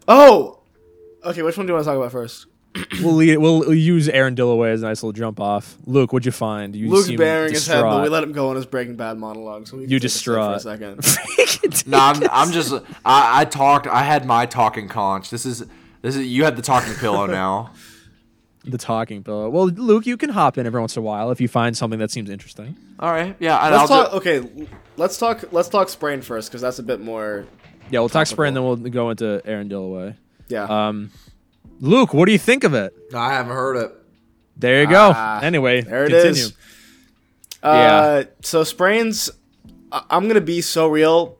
Oh, 0.07 0.59
okay. 1.23 1.41
Which 1.41 1.55
one 1.57 1.65
do 1.65 1.71
you 1.71 1.75
want 1.75 1.85
to 1.85 1.89
talk 1.91 1.97
about 1.97 2.11
first? 2.11 2.47
we'll, 3.01 3.13
lead, 3.13 3.37
we'll 3.37 3.73
use 3.73 4.09
Aaron 4.09 4.35
Dilloway 4.35 4.71
as 4.71 4.81
a 4.81 4.87
nice 4.87 5.03
little 5.03 5.13
jump 5.13 5.39
off. 5.39 5.77
Luke, 5.85 6.11
what'd 6.11 6.25
you 6.25 6.31
find? 6.31 6.75
You 6.75 6.89
Luke's 6.89 7.07
seem 7.07 7.17
bearing 7.17 7.53
his 7.53 7.67
head, 7.67 7.83
but 7.83 8.01
we 8.01 8.09
let 8.09 8.23
him 8.23 8.31
go 8.31 8.49
on 8.49 8.55
his 8.55 8.65
Breaking 8.65 8.95
Bad 8.95 9.17
monologue. 9.17 9.67
So 9.67 9.77
we 9.77 9.83
You 9.85 9.99
take 9.99 10.05
a 10.05 10.09
sip 10.09 10.33
for 10.33 10.39
a 10.39 10.59
second. 10.59 11.05
No, 11.87 11.97
I'm, 11.97 12.21
I'm 12.31 12.51
just. 12.51 12.73
I, 13.03 13.41
I 13.41 13.45
talked. 13.45 13.87
I 13.87 14.03
had 14.03 14.25
my 14.25 14.45
talking 14.45 14.87
conch. 14.87 15.29
This 15.29 15.45
is. 15.45 15.65
This 16.03 16.15
is. 16.15 16.27
You 16.27 16.43
had 16.43 16.55
the 16.55 16.61
talking 16.61 16.93
pillow 16.93 17.25
now. 17.41 17.71
the 18.63 18.77
talking 18.77 19.23
pillow. 19.23 19.49
Well, 19.49 19.65
Luke, 19.69 20.05
you 20.05 20.15
can 20.17 20.29
hop 20.29 20.57
in 20.59 20.67
every 20.67 20.79
once 20.79 20.95
in 20.95 21.01
a 21.01 21.03
while 21.03 21.31
if 21.31 21.41
you 21.41 21.47
find 21.47 21.75
something 21.75 21.97
that 21.99 22.11
seems 22.11 22.29
interesting. 22.29 22.77
All 22.99 23.11
right. 23.11 23.35
Yeah. 23.39 23.57
And 23.65 23.73
Let's 23.75 23.89
I'll 23.91 24.03
talk. 24.09 24.11
do- 24.23 24.29
Okay, 24.29 24.67
let's 24.97 25.17
talk. 25.17 25.45
Let's 25.51 25.67
talk 25.69 25.89
sprain 25.89 26.21
first 26.21 26.49
because 26.51 26.61
that's 26.61 26.77
a 26.77 26.83
bit 26.83 27.01
more. 27.01 27.45
Yeah, 27.89 27.99
we'll 27.99 28.09
talk 28.09 28.27
sprain, 28.27 28.53
then 28.53 28.63
we'll 28.63 28.75
go 28.77 29.09
into 29.09 29.41
Aaron 29.45 29.67
Dilloway. 29.69 30.15
Yeah. 30.47 30.63
Um, 30.65 31.09
Luke, 31.79 32.13
what 32.13 32.25
do 32.27 32.31
you 32.31 32.37
think 32.39 32.63
of 32.63 32.73
it? 32.73 32.93
I 33.13 33.33
haven't 33.33 33.51
heard 33.55 33.75
it. 33.77 33.91
There 34.55 34.81
you 34.81 34.87
go. 34.87 35.11
Ah, 35.15 35.41
anyway, 35.41 35.81
there 35.81 36.03
it 36.05 36.09
continue. 36.11 36.31
is. 36.43 36.53
Uh, 37.61 38.23
So 38.41 38.63
sprains, 38.63 39.29
I- 39.91 40.03
I'm 40.09 40.27
gonna 40.27 40.41
be 40.41 40.61
so 40.61 40.87
real, 40.87 41.37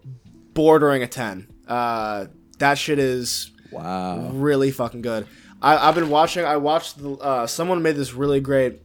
bordering 0.53 1.03
a 1.03 1.07
ten. 1.07 1.47
Uh, 1.67 2.25
that 2.59 2.77
shit 2.77 2.99
is 2.99 3.51
Wow. 3.73 4.29
really 4.31 4.71
fucking 4.71 5.01
good. 5.01 5.27
I, 5.61 5.87
I've 5.89 5.95
been 5.95 6.09
watching. 6.09 6.45
I 6.45 6.57
watched. 6.57 6.97
The, 6.97 7.11
uh, 7.13 7.47
someone 7.47 7.81
made 7.81 7.95
this 7.95 8.13
really 8.13 8.39
great 8.39 8.81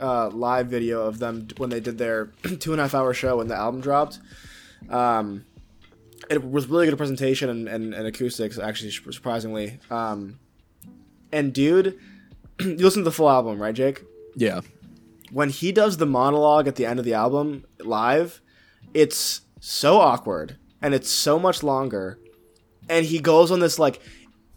uh, 0.00 0.28
live 0.30 0.66
video 0.68 1.06
of 1.06 1.18
them 1.18 1.48
when 1.56 1.70
they 1.70 1.80
did 1.80 1.98
their 1.98 2.26
two 2.60 2.72
and 2.72 2.80
a 2.80 2.84
half 2.84 2.94
hour 2.94 3.14
show 3.14 3.38
when 3.38 3.48
the 3.48 3.56
album 3.56 3.80
dropped. 3.80 4.18
Um, 4.88 5.44
it 6.28 6.48
was 6.48 6.68
really 6.68 6.86
good 6.86 6.96
presentation 6.96 7.48
and, 7.48 7.68
and, 7.68 7.94
and 7.94 8.06
acoustics, 8.06 8.58
actually, 8.58 8.90
surprisingly. 8.90 9.78
Um, 9.90 10.38
and 11.32 11.52
dude, 11.52 11.98
you 12.60 12.76
listen 12.76 13.00
to 13.00 13.04
the 13.04 13.12
full 13.12 13.28
album, 13.28 13.60
right, 13.60 13.74
Jake? 13.74 14.04
Yeah. 14.36 14.60
when 15.32 15.48
he 15.50 15.72
does 15.72 15.96
the 15.96 16.06
monologue 16.06 16.68
at 16.68 16.76
the 16.76 16.86
end 16.86 16.98
of 16.98 17.04
the 17.04 17.14
album 17.14 17.64
live, 17.80 18.40
it's 18.94 19.40
so 19.58 19.98
awkward 19.98 20.56
and 20.80 20.94
it's 20.94 21.10
so 21.10 21.38
much 21.38 21.62
longer. 21.62 22.18
And 22.88 23.06
he 23.06 23.18
goes 23.18 23.50
on 23.50 23.60
this 23.60 23.78
like 23.78 24.00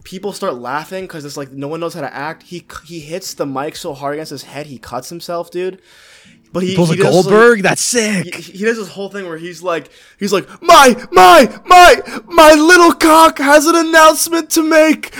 people 0.03 0.33
start 0.33 0.55
laughing 0.55 1.05
because 1.05 1.25
it's 1.25 1.37
like 1.37 1.51
no 1.51 1.67
one 1.67 1.79
knows 1.79 1.93
how 1.93 2.01
to 2.01 2.13
act. 2.13 2.43
He 2.43 2.65
he 2.85 2.99
hits 2.99 3.33
the 3.33 3.45
mic 3.45 3.75
so 3.75 3.93
hard 3.93 4.15
against 4.15 4.31
his 4.31 4.43
head 4.43 4.67
he 4.67 4.77
cuts 4.77 5.09
himself, 5.09 5.51
dude. 5.51 5.81
But 6.51 6.61
he, 6.61 6.75
Pulls 6.75 6.91
a 6.91 6.93
he 6.95 7.01
like- 7.01 7.11
Goldberg. 7.11 7.61
That's 7.63 7.81
sick. 7.81 8.35
he, 8.35 8.51
he 8.59 8.65
does 8.65 8.77
this 8.77 8.89
whole 8.89 9.09
thing 9.09 9.25
where 9.27 9.37
he's 9.37 9.63
like 9.63 9.89
he's 10.19 10.31
like 10.31 10.47
my 10.61 10.95
my 11.11 11.61
my 11.65 12.21
my 12.27 12.53
little 12.53 12.93
cock 12.93 13.39
has 13.39 13.65
an 13.65 13.75
announcement 13.75 14.51
to 14.51 14.61
make 14.61 15.11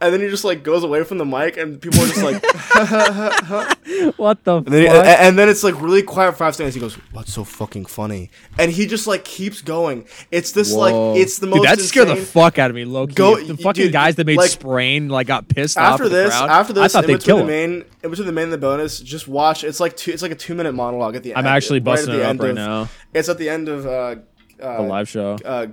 and 0.00 0.12
then 0.12 0.20
he 0.20 0.28
just 0.28 0.44
like 0.44 0.62
goes 0.62 0.84
away 0.84 1.02
from 1.04 1.18
the 1.18 1.24
mic, 1.24 1.56
and 1.56 1.80
people 1.80 2.00
are 2.02 2.06
just 2.06 2.22
like, 2.22 2.42
What 4.18 4.44
the 4.44 4.56
and 4.56 4.66
then, 4.66 4.82
he- 4.82 4.88
fuck? 4.88 4.96
and, 5.06 5.20
and 5.20 5.38
then 5.38 5.48
it's 5.48 5.64
like 5.64 5.80
really 5.80 6.02
quiet 6.02 6.32
for 6.32 6.38
five 6.38 6.54
seconds. 6.56 6.74
He 6.74 6.80
goes, 6.80 6.94
"What's 7.12 7.32
so 7.32 7.44
fucking 7.44 7.86
funny?" 7.86 8.30
And 8.58 8.70
he 8.70 8.86
just 8.86 9.06
like 9.06 9.24
keeps 9.24 9.62
going. 9.62 10.06
It's 10.30 10.52
this 10.52 10.72
Whoa. 10.72 11.12
like 11.12 11.20
it's 11.20 11.38
the 11.38 11.46
most. 11.46 11.60
Dude, 11.60 11.66
that 11.68 11.80
scared 11.80 12.08
the 12.08 12.16
fuck 12.16 12.58
out 12.58 12.70
of 12.70 12.76
me, 12.76 12.84
low 12.84 13.06
key. 13.06 13.14
Go- 13.14 13.36
the 13.40 13.54
y- 13.54 13.62
fucking 13.62 13.84
dude, 13.84 13.92
guys 13.92 14.16
that 14.16 14.26
made 14.26 14.36
like, 14.36 14.50
sprain 14.50 15.08
like 15.08 15.26
got 15.26 15.48
pissed 15.48 15.78
off. 15.78 15.92
after 15.94 16.04
the 16.08 16.14
this, 16.16 16.28
crowd. 16.30 16.50
after 16.50 16.72
this, 16.72 16.82
I 16.82 16.88
thought 17.00 17.06
they'd 17.06 17.14
between 17.14 17.26
kill 17.26 17.36
the 17.36 17.42
him. 17.42 17.70
main, 17.70 17.84
in 18.02 18.10
between 18.10 18.26
the 18.26 18.32
main 18.32 18.44
and 18.44 18.52
the 18.52 18.58
bonus, 18.58 19.00
just 19.00 19.28
watch. 19.28 19.64
It's 19.64 19.80
like 19.80 19.96
two. 19.96 20.10
It's 20.12 20.22
like 20.22 20.32
a 20.32 20.36
two 20.36 20.54
minute 20.54 20.72
monologue 20.72 21.16
at 21.16 21.22
the 21.22 21.32
I'm 21.34 21.38
end. 21.46 21.48
actually 21.48 21.78
right 21.80 21.98
at 21.98 22.06
busting 22.06 22.12
the 22.14 22.20
it 22.20 22.24
up 22.24 22.30
end 22.30 22.40
right 22.40 22.50
of- 22.50 22.56
now. 22.56 22.88
It's 23.14 23.28
at 23.28 23.38
the 23.38 23.48
end 23.48 23.68
of 23.68 23.86
uh, 23.86 24.16
uh, 24.62 24.82
The 24.82 24.88
live 24.88 25.08
show. 25.08 25.36
uh, 25.44 25.68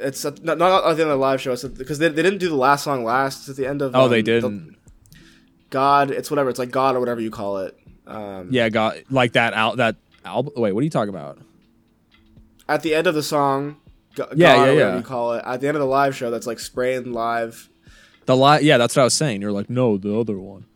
it's 0.00 0.24
at, 0.24 0.42
not, 0.42 0.58
not 0.58 0.84
at 0.84 0.96
the 0.96 1.02
end 1.02 1.10
of 1.10 1.18
the 1.18 1.22
live 1.22 1.40
show. 1.40 1.52
It's 1.52 1.64
because 1.64 1.98
they, 1.98 2.08
they 2.08 2.22
didn't 2.22 2.38
do 2.38 2.48
the 2.48 2.56
last 2.56 2.84
song 2.84 3.04
last. 3.04 3.40
It's 3.40 3.48
at 3.50 3.56
the 3.56 3.66
end 3.66 3.82
of. 3.82 3.94
Oh, 3.94 4.04
um, 4.04 4.10
they 4.10 4.22
didn't. 4.22 4.76
God, 5.70 6.10
it's 6.10 6.30
whatever. 6.30 6.50
It's 6.50 6.58
like 6.58 6.70
God 6.70 6.96
or 6.96 7.00
whatever 7.00 7.20
you 7.20 7.30
call 7.30 7.58
it. 7.58 7.78
Um, 8.06 8.48
yeah, 8.50 8.68
God, 8.68 9.04
like 9.10 9.32
that 9.32 9.54
out 9.54 9.76
that 9.76 9.96
album. 10.24 10.52
Wait, 10.56 10.72
what 10.72 10.80
are 10.80 10.84
you 10.84 10.90
talking 10.90 11.10
about? 11.10 11.38
At 12.68 12.82
the 12.82 12.94
end 12.94 13.06
of 13.06 13.14
the 13.14 13.22
song, 13.22 13.76
Go- 14.14 14.26
God, 14.26 14.36
Yeah, 14.38 14.48
yeah, 14.48 14.54
or 14.54 14.60
whatever 14.60 14.80
yeah. 14.80 14.96
you 14.96 15.02
call 15.02 15.32
it. 15.34 15.42
At 15.46 15.60
the 15.60 15.68
end 15.68 15.76
of 15.76 15.80
the 15.80 15.86
live 15.86 16.16
show, 16.16 16.30
that's 16.30 16.46
like 16.46 16.58
Sprain 16.58 17.12
live. 17.12 17.68
The 18.26 18.36
live, 18.36 18.62
Yeah, 18.62 18.78
that's 18.78 18.96
what 18.96 19.02
I 19.02 19.04
was 19.04 19.14
saying. 19.14 19.40
You're 19.42 19.52
like, 19.52 19.70
no, 19.70 19.96
the 19.96 20.16
other 20.18 20.38
one. 20.38 20.66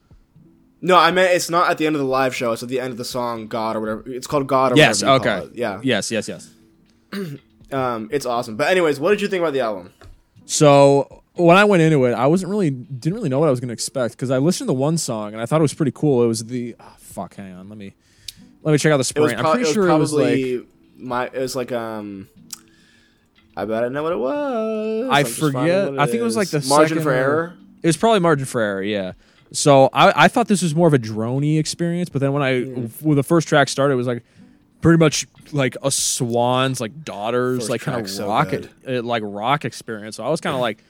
No, 0.80 0.96
I 0.98 1.10
meant 1.12 1.32
it's 1.34 1.48
not 1.50 1.70
at 1.70 1.78
the 1.78 1.86
end 1.86 1.96
of 1.96 2.00
the 2.00 2.06
live 2.08 2.34
show. 2.34 2.52
It's 2.52 2.62
at 2.62 2.68
the 2.68 2.78
end 2.80 2.90
of 2.92 2.98
the 2.98 3.04
song, 3.04 3.46
God 3.46 3.76
or 3.76 3.80
whatever. 3.80 4.02
It's 4.06 4.26
called 4.26 4.46
God 4.46 4.72
or 4.72 4.76
Yes. 4.76 5.02
whatever. 5.02 5.24
you 5.24 5.30
Okay. 5.46 5.50
Yeah. 5.54 5.80
Yes. 5.82 6.10
Yes. 6.10 6.28
Yes. 6.28 6.50
Um, 7.74 8.08
it's 8.12 8.26
awesome. 8.26 8.56
But 8.56 8.68
anyways, 8.68 9.00
what 9.00 9.10
did 9.10 9.20
you 9.20 9.28
think 9.28 9.40
about 9.40 9.52
the 9.52 9.60
album? 9.60 9.92
So 10.46 11.22
when 11.34 11.56
I 11.56 11.64
went 11.64 11.82
into 11.82 12.04
it, 12.04 12.12
I 12.12 12.26
wasn't 12.26 12.50
really 12.50 12.70
didn't 12.70 13.14
really 13.14 13.28
know 13.28 13.40
what 13.40 13.48
I 13.48 13.50
was 13.50 13.60
going 13.60 13.68
to 13.68 13.74
expect 13.74 14.14
because 14.14 14.30
I 14.30 14.38
listened 14.38 14.68
to 14.68 14.74
one 14.74 14.96
song 14.98 15.32
and 15.32 15.42
I 15.42 15.46
thought 15.46 15.60
it 15.60 15.62
was 15.62 15.74
pretty 15.74 15.92
cool. 15.92 16.22
It 16.22 16.26
was 16.26 16.44
the 16.44 16.76
oh, 16.78 16.94
fuck. 16.98 17.34
Hang 17.34 17.52
on, 17.52 17.68
let 17.68 17.78
me 17.78 17.94
let 18.62 18.72
me 18.72 18.78
check 18.78 18.92
out 18.92 18.98
the 18.98 19.04
spring. 19.04 19.24
was, 19.24 19.32
I'm 19.32 19.44
pretty 19.44 19.68
it 19.68 19.72
sure 19.72 19.88
it 19.88 19.98
was 19.98 20.12
like 20.12 20.66
my. 20.96 21.26
It 21.26 21.38
was 21.38 21.56
like 21.56 21.72
um. 21.72 22.28
I 23.56 23.64
bet 23.66 23.84
I 23.84 23.88
know 23.88 24.02
what 24.02 24.12
it 24.12 24.18
was. 24.18 25.08
I 25.10 25.20
I'm 25.20 25.26
forget. 25.26 25.98
I 25.98 26.06
think 26.06 26.18
it 26.18 26.22
was 26.22 26.36
like 26.36 26.48
the 26.48 26.64
margin 26.68 27.00
for 27.00 27.12
error. 27.12 27.56
It 27.82 27.86
was 27.86 27.96
probably 27.96 28.20
margin 28.20 28.46
for 28.46 28.60
error, 28.60 28.82
yeah. 28.82 29.12
So 29.52 29.90
I, 29.92 30.24
I 30.24 30.28
thought 30.28 30.48
this 30.48 30.62
was 30.62 30.74
more 30.74 30.88
of 30.88 30.94
a 30.94 30.98
droney 30.98 31.58
experience, 31.60 32.08
but 32.08 32.20
then 32.20 32.32
when 32.32 32.42
I 32.42 32.64
Hmm. 32.64 32.86
when 33.00 33.16
the 33.16 33.22
first 33.22 33.46
track 33.46 33.68
started, 33.68 33.94
it 33.94 33.96
was 33.96 34.06
like 34.06 34.24
pretty 34.84 34.98
much 34.98 35.26
like 35.50 35.76
a 35.82 35.90
swan's 35.90 36.78
like 36.78 37.04
daughters 37.04 37.60
First 37.60 37.70
like 37.70 37.80
kind 37.80 37.94
of 37.96 38.02
track's 38.02 38.16
so 38.16 38.28
rock 38.28 38.50
good. 38.50 38.68
uh, 38.86 39.02
like 39.02 39.22
rock 39.24 39.64
experience. 39.64 40.16
So 40.16 40.24
I 40.24 40.28
was 40.28 40.40
kind 40.42 40.54
of 40.54 40.60
like 40.60 40.84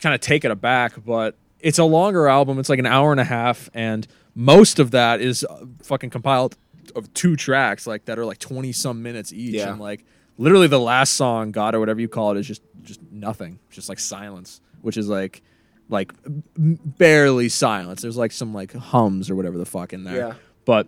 kind 0.00 0.12
of 0.12 0.20
taken 0.20 0.50
aback, 0.50 0.94
but 1.06 1.36
it's 1.60 1.78
a 1.78 1.84
longer 1.84 2.26
album. 2.26 2.58
It's 2.58 2.68
like 2.68 2.80
an 2.80 2.86
hour 2.86 3.12
and 3.12 3.20
a 3.20 3.24
half, 3.24 3.70
and 3.74 4.06
most 4.34 4.80
of 4.80 4.90
that 4.90 5.20
is 5.20 5.44
uh, 5.48 5.64
fucking 5.84 6.10
compiled 6.10 6.56
of 6.96 7.14
two 7.14 7.36
tracks 7.36 7.86
like 7.86 8.06
that 8.06 8.18
are 8.18 8.24
like 8.24 8.38
twenty 8.40 8.72
some 8.72 9.02
minutes 9.04 9.32
each, 9.32 9.54
Yeah. 9.54 9.70
and 9.70 9.80
like 9.80 10.04
literally 10.36 10.66
the 10.66 10.80
last 10.80 11.12
song, 11.12 11.52
God 11.52 11.76
or 11.76 11.80
whatever 11.80 12.00
you 12.00 12.08
call 12.08 12.32
it, 12.32 12.38
is 12.40 12.46
just 12.48 12.62
just 12.82 13.00
nothing, 13.12 13.60
it's 13.68 13.76
just 13.76 13.88
like 13.88 14.00
silence, 14.00 14.60
which 14.80 14.96
is 14.96 15.08
like 15.08 15.42
like 15.88 16.12
barely 16.56 17.48
silence. 17.48 18.02
There's 18.02 18.16
like 18.16 18.32
some 18.32 18.52
like 18.52 18.72
hums 18.72 19.30
or 19.30 19.36
whatever 19.36 19.58
the 19.58 19.66
fuck 19.66 19.92
in 19.92 20.02
there. 20.04 20.16
Yeah. 20.16 20.34
But 20.64 20.86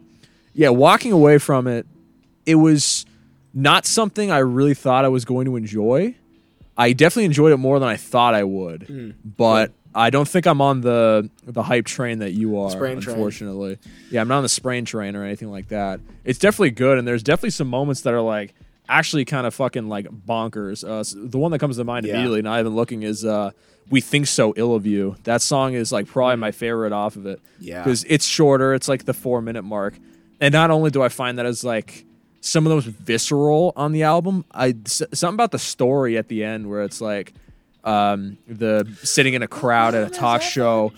yeah, 0.53 0.71
walking 0.71 1.13
away 1.13 1.39
from 1.39 1.67
it, 1.67 1.87
it 2.47 2.57
was 2.57 3.07
not 3.53 3.87
something 3.87 4.31
I 4.31 4.39
really 4.39 4.75
thought 4.75 5.05
I 5.05 5.09
was 5.09 5.25
going 5.25 5.45
to 5.47 5.57
enjoy. 5.57 6.15
I 6.77 6.93
definitely 6.93 7.27
enjoyed 7.27 7.53
it 7.53 7.57
more 7.59 7.79
than 7.79 7.89
I 7.89 7.97
thought 7.97 8.35
I 8.35 8.43
would, 8.45 8.83
Hmm. 8.85 9.11
but 9.25 9.71
I 9.95 10.11
don't 10.11 10.27
think 10.29 10.45
I'm 10.47 10.61
on 10.61 10.81
the 10.81 11.31
the 11.47 11.63
hype 11.63 11.85
train 11.87 12.19
that 12.19 12.33
you 12.33 12.59
are. 12.59 12.71
Sprain 12.71 13.01
train. 13.01 13.15
unfortunately, 13.15 13.79
yeah, 14.11 14.21
I'm 14.21 14.27
not 14.29 14.39
on 14.39 14.43
the 14.43 14.49
sprain 14.49 14.85
train 14.85 15.15
or 15.15 15.23
anything 15.25 15.51
like 15.53 15.69
that. 15.69 16.01
It's 16.25 16.39
definitely 16.41 16.73
good, 16.73 16.99
and 16.99 17.07
there's 17.07 17.23
definitely 17.23 17.51
some 17.51 17.69
moments 17.69 18.01
that 18.01 18.13
are 18.13 18.21
like 18.21 18.55
actually 18.89 19.25
kind 19.25 19.47
of 19.47 19.55
fucking 19.55 19.89
like 19.89 20.07
bonkers. 20.27 20.87
Uh, 20.87 20.99
s- 21.01 21.15
the 21.17 21.39
one 21.39 21.53
that 21.53 21.61
comes 21.61 21.77
to 21.77 21.85
mind 21.85 22.07
Yeah. 22.07 22.15
immediately, 22.15 22.43
not 22.43 22.59
even 22.59 22.75
looking, 22.75 23.05
is 23.05 23.25
uh, 23.25 23.53
"We 23.89 24.01
Think 24.01 24.27
So 24.27 24.53
Ill 24.57 24.75
of 24.75 24.85
You." 24.85 25.15
That 25.23 25.43
song 25.43 25.75
is 25.75 25.93
like 25.93 26.07
probably 26.09 26.37
my 26.37 26.51
favorite 26.51 26.93
off 26.93 27.15
of 27.15 27.25
it. 27.27 27.41
Yeah. 27.61 27.85
because 27.85 28.05
it's 28.09 28.27
shorter. 28.27 28.75
It's 28.75 28.89
like 28.89 29.05
the 29.05 29.15
four 29.15 29.41
minute 29.41 29.63
mark, 29.63 29.95
and 30.41 30.53
not 30.53 30.73
only 30.73 30.91
do 30.91 31.03
I 31.03 31.09
find 31.09 31.39
that 31.39 31.47
as 31.47 31.63
like 31.63 32.05
some 32.47 32.67
of 32.67 32.71
the 32.71 32.77
most 32.77 32.87
visceral 32.87 33.73
on 33.77 33.93
the 33.93 34.03
album, 34.03 34.45
I 34.53 34.75
s- 34.85 35.03
something 35.13 35.35
about 35.35 35.51
the 35.51 35.59
story 35.59 36.19
at 36.19 36.29
the 36.29 36.45
end 36.45 36.69
where 36.69 36.83
it's 36.83 37.01
like 37.01 37.33
um, 37.85 38.39
the 38.49 38.87
sitting 39.03 39.35
in 39.35 39.43
a 39.43 39.49
crowd 39.49 39.95
at 39.95 40.07
a 40.07 40.11
talk 40.11 40.43
show, 40.43 40.93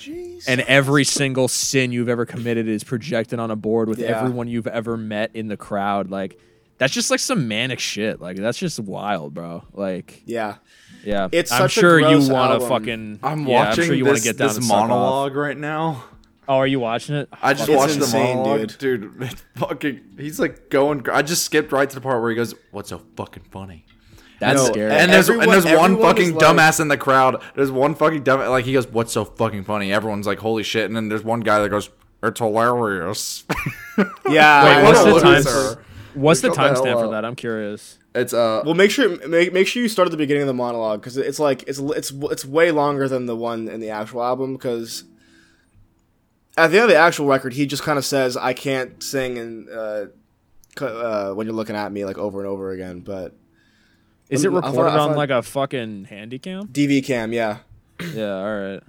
and 0.47 0.61
every 0.63 1.05
single 1.05 1.49
sin 1.49 1.93
you've 1.93 2.09
ever 2.09 2.25
committed 2.27 2.69
is 2.69 2.85
projected 2.85 3.39
on 3.41 3.51
a 3.51 3.57
board 3.57 3.89
with 3.89 3.99
Yeah. 3.99 4.19
everyone 4.21 4.49
you've 4.49 4.67
ever 4.69 4.97
met 4.97 5.31
in 5.35 5.49
the 5.49 5.57
crowd. 5.57 6.11
Like 6.11 6.39
that's 6.79 6.93
just 6.93 7.11
like 7.11 7.21
some 7.21 7.49
manic 7.49 7.79
shit. 7.81 8.21
Like 8.21 8.37
that's 8.37 8.59
just 8.59 8.79
wild, 8.79 9.35
bro. 9.35 9.65
Like 9.73 10.23
Yeah. 10.27 10.57
yeah, 11.05 11.29
It's 11.33 11.51
I'm 11.51 11.63
such 11.63 11.77
a 11.79 11.81
sure 11.81 11.99
you 12.01 12.29
want 12.29 12.61
to 12.61 12.69
fucking. 12.69 13.19
I'm 13.23 13.47
yeah, 13.47 13.55
watching 13.67 13.83
I'm 13.83 13.87
sure 13.87 13.95
you 13.97 14.05
this, 14.05 14.11
want 14.13 14.19
to 14.23 14.25
get 14.25 14.37
down 14.39 14.49
this 14.49 14.57
and 14.59 14.65
off. 14.71 14.89
monologue 14.89 15.35
right 15.37 15.57
now. 15.59 16.05
Oh, 16.49 16.57
are 16.59 16.67
you 16.67 16.79
watching 16.81 17.17
it? 17.17 17.29
I 17.43 17.55
just 17.55 17.69
It's 17.69 17.77
watched 17.77 17.97
insane, 17.97 18.37
the 18.39 18.43
monologue, 18.45 18.79
dude. 18.79 19.13
It's 19.23 19.43
fucking, 19.57 20.01
he's 20.19 20.39
like 20.39 20.71
going. 20.71 21.05
I 21.13 21.23
just 21.23 21.45
skipped 21.45 21.73
right 21.73 21.89
to 21.89 21.95
the 21.95 22.01
part 22.01 22.21
where 22.21 22.31
he 22.31 22.37
goes, 22.37 22.55
"What's 22.71 22.91
so 22.91 23.03
fucking 23.17 23.45
funny?" 23.51 23.85
That's 24.39 24.57
No, 24.63 24.67
scary. 24.67 24.93
And 24.93 25.13
there's 25.13 25.29
Everyone- 25.31 25.55
and 25.55 25.65
there's 25.65 25.79
one 25.79 26.01
fucking 26.01 26.35
like- 26.35 26.45
dumbass 26.45 26.79
in 26.79 26.89
the 26.89 26.97
crowd. 26.99 27.43
There's 27.55 27.71
one 27.73 27.95
fucking 27.95 28.23
dumb 28.23 28.41
like 28.49 28.65
he 28.65 28.73
goes, 28.75 28.87
"What's 28.87 29.13
so 29.13 29.25
fucking 29.25 29.65
funny?" 29.65 29.93
Everyone's 29.93 30.27
like, 30.27 30.39
"Holy 30.41 30.63
shit!" 30.63 30.85
And 30.87 30.95
then 30.95 31.09
there's 31.09 31.25
one 31.25 31.41
guy 31.41 31.59
that 31.61 31.69
goes, 31.71 31.91
"It's 32.23 32.39
hilarious." 32.41 33.45
Yeah. 34.29 34.83
Wait, 34.83 34.85
what's 34.85 35.05
the 35.05 35.21
time? 35.21 35.35
loser. 35.37 35.85
What's 36.15 36.41
the 36.43 36.49
Shut 36.49 36.57
the 36.57 36.63
hell 36.63 36.85
timestamp 36.85 37.01
for 37.07 37.11
that? 37.13 37.25
I'm 37.25 37.35
curious. 37.35 37.99
it's 38.15 38.33
uh, 38.35 38.63
Well, 38.65 38.75
make 38.75 38.91
sure 38.91 39.09
make, 39.27 39.53
make 39.55 39.67
sure 39.67 39.83
you 39.83 39.89
start 39.89 40.07
at 40.07 40.11
the 40.11 40.17
beginning 40.19 40.43
of 40.43 40.47
the 40.49 40.55
monologue 40.55 41.01
because 41.01 41.17
it's 41.17 41.39
like 41.39 41.65
it's 41.67 41.79
it's 41.79 42.11
it's 42.31 42.45
way 42.45 42.71
longer 42.73 43.09
than 43.09 43.25
the 43.27 43.37
one 43.37 43.69
in 43.69 43.81
the 43.81 43.89
actual 43.91 44.23
album 44.23 44.53
because 44.53 45.05
at 46.57 46.69
the 46.71 46.77
end 46.79 46.85
of 46.85 46.91
the 46.91 46.97
actual 46.97 47.27
record 47.27 47.53
he 47.53 47.67
just 47.67 47.83
kind 47.83 47.99
of 47.99 48.05
says 48.05 48.37
I 48.37 48.53
can't 48.55 49.03
sing 49.03 49.39
and 49.39 49.69
uh, 49.69 50.07
uh, 50.81 51.33
when 51.35 51.47
you're 51.47 51.55
looking 51.57 51.77
at 51.77 51.91
me 51.93 52.05
like 52.05 52.19
over 52.19 52.41
and 52.41 52.49
over 52.49 52.71
again. 52.71 53.01
But 53.01 53.35
Is 54.31 54.45
it 54.45 54.49
I 54.53 54.61
thought- 54.61 54.65
on 54.65 54.75
thought- 55.11 55.17
like 55.17 55.31
a 55.31 55.43
fucking 55.43 56.05
handy 56.05 56.39
cam? 56.39 56.69
DV 56.69 57.05
cam, 57.05 57.33
yeah, 57.33 57.59
Yeah, 58.15 58.35
all 58.37 58.59
right. 58.59 58.83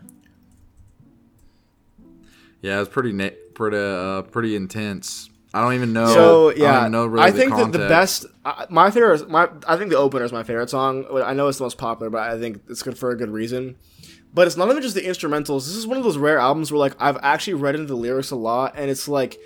yeah, 2.61 2.82
it's 2.82 2.89
pretty 2.89 3.11
na- 3.13 3.30
pretty 3.53 3.78
uh, 3.78 4.24
pretty 4.24 4.55
intense. 4.55 5.30
I 5.53 5.61
don't 5.61 5.74
even 5.74 5.93
know. 5.93 6.07
so 6.13 6.49
I 6.49 6.53
don't 6.53 6.61
yeah, 6.61 6.80
even 6.82 6.91
know 6.91 7.05
really 7.05 7.26
I 7.26 7.32
the 7.32 7.38
think 7.39 7.55
that 7.55 7.72
the 7.72 7.78
best 7.88 8.26
I 8.45 8.65
my 8.70 8.91
favorite 8.91 9.15
is 9.15 9.28
my 9.28 9.49
I 9.68 9.78
think 9.78 9.89
the 9.91 9.97
opener 9.97 10.26
is 10.26 10.32
my 10.32 10.43
favorite 10.43 10.70
song. 10.70 11.05
I 11.24 11.34
know 11.34 11.47
it's 11.47 11.57
the 11.57 11.63
most 11.63 11.78
popular, 11.78 12.09
but 12.09 12.22
I 12.22 12.38
think 12.39 12.61
it's 12.70 12.84
good 12.84 12.97
for 12.97 13.11
a 13.11 13.15
good 13.18 13.30
reason. 13.30 13.76
But 14.34 14.47
it's 14.47 14.57
not 14.57 14.69
even 14.69 14.82
just 14.82 14.95
the 14.95 15.01
instrumentals. 15.01 15.65
This 15.65 15.75
is 15.75 15.88
one 15.88 15.97
of 15.97 16.03
those 16.03 16.17
rare 16.17 16.38
albums 16.38 16.71
where 16.71 16.80
like 16.80 16.95
I've 16.99 17.17
actually 17.21 17.55
read 17.55 17.75
into 17.75 17.88
the 17.88 17.95
lyrics 17.95 18.32
a 18.32 18.36
lot, 18.36 18.73
and 18.75 18.89
it's 18.91 19.07
like 19.07 19.39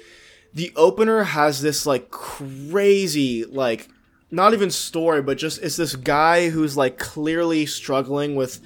the 0.54 0.72
opener 0.76 1.24
has 1.24 1.62
this 1.62 1.86
like 1.86 2.10
crazy 2.12 3.46
like 3.46 3.88
not 4.32 4.54
even 4.54 4.72
story, 4.72 5.22
but 5.22 5.38
just 5.38 5.62
it's 5.62 5.76
this 5.76 5.96
guy 5.96 6.50
who's 6.50 6.78
like 6.78 6.98
clearly 6.98 7.66
struggling 7.66 8.36
with 8.36 8.60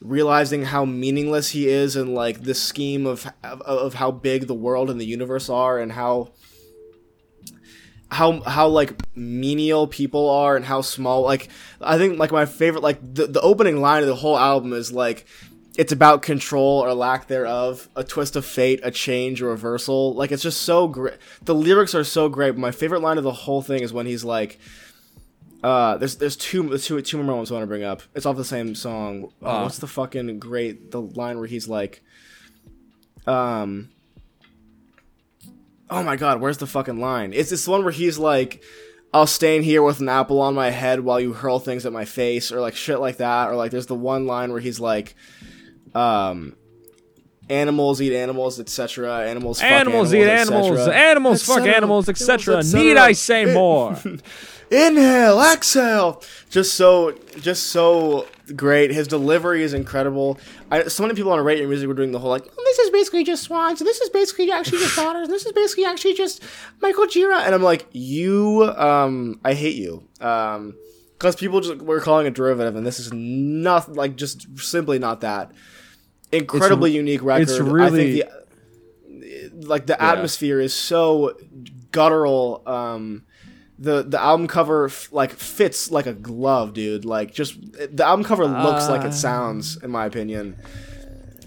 realizing 0.00 0.64
how 0.64 0.84
meaningless 0.84 1.50
he 1.50 1.68
is 1.68 1.94
and 1.94 2.14
like 2.14 2.40
this 2.40 2.60
scheme 2.60 3.06
of 3.06 3.30
of, 3.44 3.60
of 3.62 3.94
how 3.94 4.10
big 4.10 4.46
the 4.46 4.54
world 4.54 4.90
and 4.90 5.00
the 5.00 5.06
universe 5.06 5.50
are 5.50 5.78
and 5.78 5.92
how 5.92 6.32
how 8.10 8.40
how 8.40 8.66
like 8.66 8.94
menial 9.14 9.86
people 9.86 10.28
are 10.28 10.56
and 10.56 10.64
how 10.64 10.80
small 10.80 11.22
like 11.22 11.48
I 11.80 11.98
think 11.98 12.18
like 12.18 12.32
my 12.32 12.46
favorite 12.46 12.82
like 12.82 12.98
the, 13.14 13.26
the 13.26 13.40
opening 13.40 13.80
line 13.80 14.02
of 14.02 14.08
the 14.08 14.16
whole 14.16 14.38
album 14.38 14.72
is 14.72 14.90
like 14.90 15.26
it's 15.80 15.92
about 15.92 16.20
control 16.20 16.84
or 16.84 16.92
lack 16.92 17.26
thereof, 17.26 17.88
a 17.96 18.04
twist 18.04 18.36
of 18.36 18.44
fate, 18.44 18.80
a 18.82 18.90
change, 18.90 19.40
a 19.40 19.46
reversal. 19.46 20.12
Like 20.12 20.30
it's 20.30 20.42
just 20.42 20.60
so 20.60 20.86
great. 20.86 21.14
The 21.40 21.54
lyrics 21.54 21.94
are 21.94 22.04
so 22.04 22.28
great. 22.28 22.54
My 22.54 22.70
favorite 22.70 23.00
line 23.00 23.16
of 23.16 23.24
the 23.24 23.32
whole 23.32 23.62
thing 23.62 23.82
is 23.82 23.90
when 23.90 24.04
he's 24.04 24.22
like, 24.22 24.58
uh, 25.64 25.96
there's 25.96 26.16
there's 26.16 26.36
two 26.36 26.64
there's 26.64 26.84
two 26.84 27.00
two 27.00 27.16
more 27.16 27.24
moments 27.24 27.50
I 27.50 27.54
want 27.54 27.62
to 27.62 27.66
bring 27.66 27.82
up. 27.82 28.02
It's 28.14 28.26
off 28.26 28.36
the 28.36 28.44
same 28.44 28.74
song. 28.74 29.32
Uh. 29.42 29.62
what's 29.62 29.78
the 29.78 29.86
fucking 29.86 30.38
great 30.38 30.90
the 30.90 31.00
line 31.00 31.38
where 31.38 31.48
he's 31.48 31.66
like, 31.66 32.02
um. 33.26 33.88
Oh 35.88 36.02
my 36.02 36.16
god, 36.16 36.42
where's 36.42 36.58
the 36.58 36.66
fucking 36.66 37.00
line? 37.00 37.32
It's 37.32 37.48
this 37.48 37.66
one 37.66 37.84
where 37.84 37.92
he's 37.92 38.18
like, 38.18 38.62
I'll 39.14 39.26
stand 39.26 39.64
here 39.64 39.82
with 39.82 40.00
an 40.00 40.10
apple 40.10 40.42
on 40.42 40.54
my 40.54 40.68
head 40.68 41.00
while 41.00 41.18
you 41.18 41.32
hurl 41.32 41.58
things 41.58 41.86
at 41.86 41.92
my 41.94 42.04
face, 42.04 42.52
or 42.52 42.60
like 42.60 42.76
shit 42.76 43.00
like 43.00 43.16
that, 43.16 43.48
or 43.48 43.56
like 43.56 43.70
there's 43.70 43.86
the 43.86 43.94
one 43.94 44.26
line 44.26 44.52
where 44.52 44.60
he's 44.60 44.78
like, 44.78 45.16
um, 45.94 46.56
animals 47.48 48.00
eat 48.00 48.14
animals, 48.14 48.60
etc. 48.60 49.26
Animals 49.26 49.60
fuck 49.60 49.70
Animals 49.70 50.14
eat 50.14 50.26
animals. 50.26 50.88
Animals 50.88 51.44
fuck 51.44 51.66
animals, 51.66 52.08
etc. 52.08 52.62
Need 52.62 52.96
I 52.96 53.12
say 53.12 53.52
more? 53.52 53.98
Inhale, 54.70 55.42
exhale. 55.52 56.22
Just 56.48 56.74
so, 56.74 57.18
just 57.40 57.68
so 57.68 58.28
great. 58.54 58.92
His 58.92 59.08
delivery 59.08 59.64
is 59.64 59.74
incredible. 59.74 60.38
I, 60.70 60.84
so 60.84 61.02
many 61.02 61.14
people 61.16 61.32
on 61.32 61.44
Rate 61.44 61.58
Your 61.58 61.66
Music 61.66 61.88
were 61.88 61.94
doing 61.94 62.12
the 62.12 62.20
whole 62.20 62.30
like, 62.30 62.46
"Oh, 62.46 62.62
this 62.64 62.78
is 62.78 62.90
basically 62.90 63.24
just 63.24 63.42
Swans, 63.42 63.80
and 63.80 63.88
this 63.88 64.00
is 64.00 64.08
basically 64.10 64.52
actually 64.52 64.78
just 64.78 64.94
Daughters, 65.00 65.24
and 65.24 65.34
this 65.34 65.44
is 65.44 65.52
basically 65.52 65.84
actually 65.86 66.14
just 66.14 66.40
Michael 66.80 67.06
Gira, 67.06 67.40
and 67.44 67.52
I'm 67.52 67.64
like, 67.64 67.86
you, 67.90 68.72
um, 68.76 69.40
I 69.44 69.54
hate 69.54 69.74
you, 69.74 70.04
um, 70.20 70.76
because 71.18 71.34
people 71.34 71.60
just 71.60 71.78
were 71.78 72.00
calling 72.00 72.26
it 72.26 72.34
derivative, 72.34 72.76
and 72.76 72.86
this 72.86 73.00
is 73.00 73.12
not 73.12 73.92
like 73.94 74.14
just 74.14 74.46
simply 74.56 75.00
not 75.00 75.20
that. 75.22 75.50
Incredibly 76.32 76.92
unique 76.92 77.22
record. 77.22 77.42
it's 77.42 77.52
I 77.52 77.62
really- 77.62 78.20
think 78.20 78.30
the 79.08 79.66
like 79.66 79.86
the 79.86 80.00
atmosphere 80.00 80.60
is 80.60 80.72
so 80.74 81.36
guttural. 81.92 82.62
Um, 82.66 83.22
the 83.78 84.02
the 84.02 84.20
album 84.20 84.46
cover 84.46 84.86
f- 84.86 85.08
like 85.12 85.32
fits 85.32 85.90
like 85.90 86.06
a 86.06 86.12
glove, 86.12 86.74
dude. 86.74 87.04
Like 87.04 87.32
just 87.32 87.56
the 87.96 88.04
album 88.04 88.24
cover 88.24 88.44
looks 88.46 88.88
like 88.88 89.04
it 89.04 89.12
sounds, 89.14 89.82
in 89.82 89.90
my 89.90 90.06
opinion. 90.06 90.56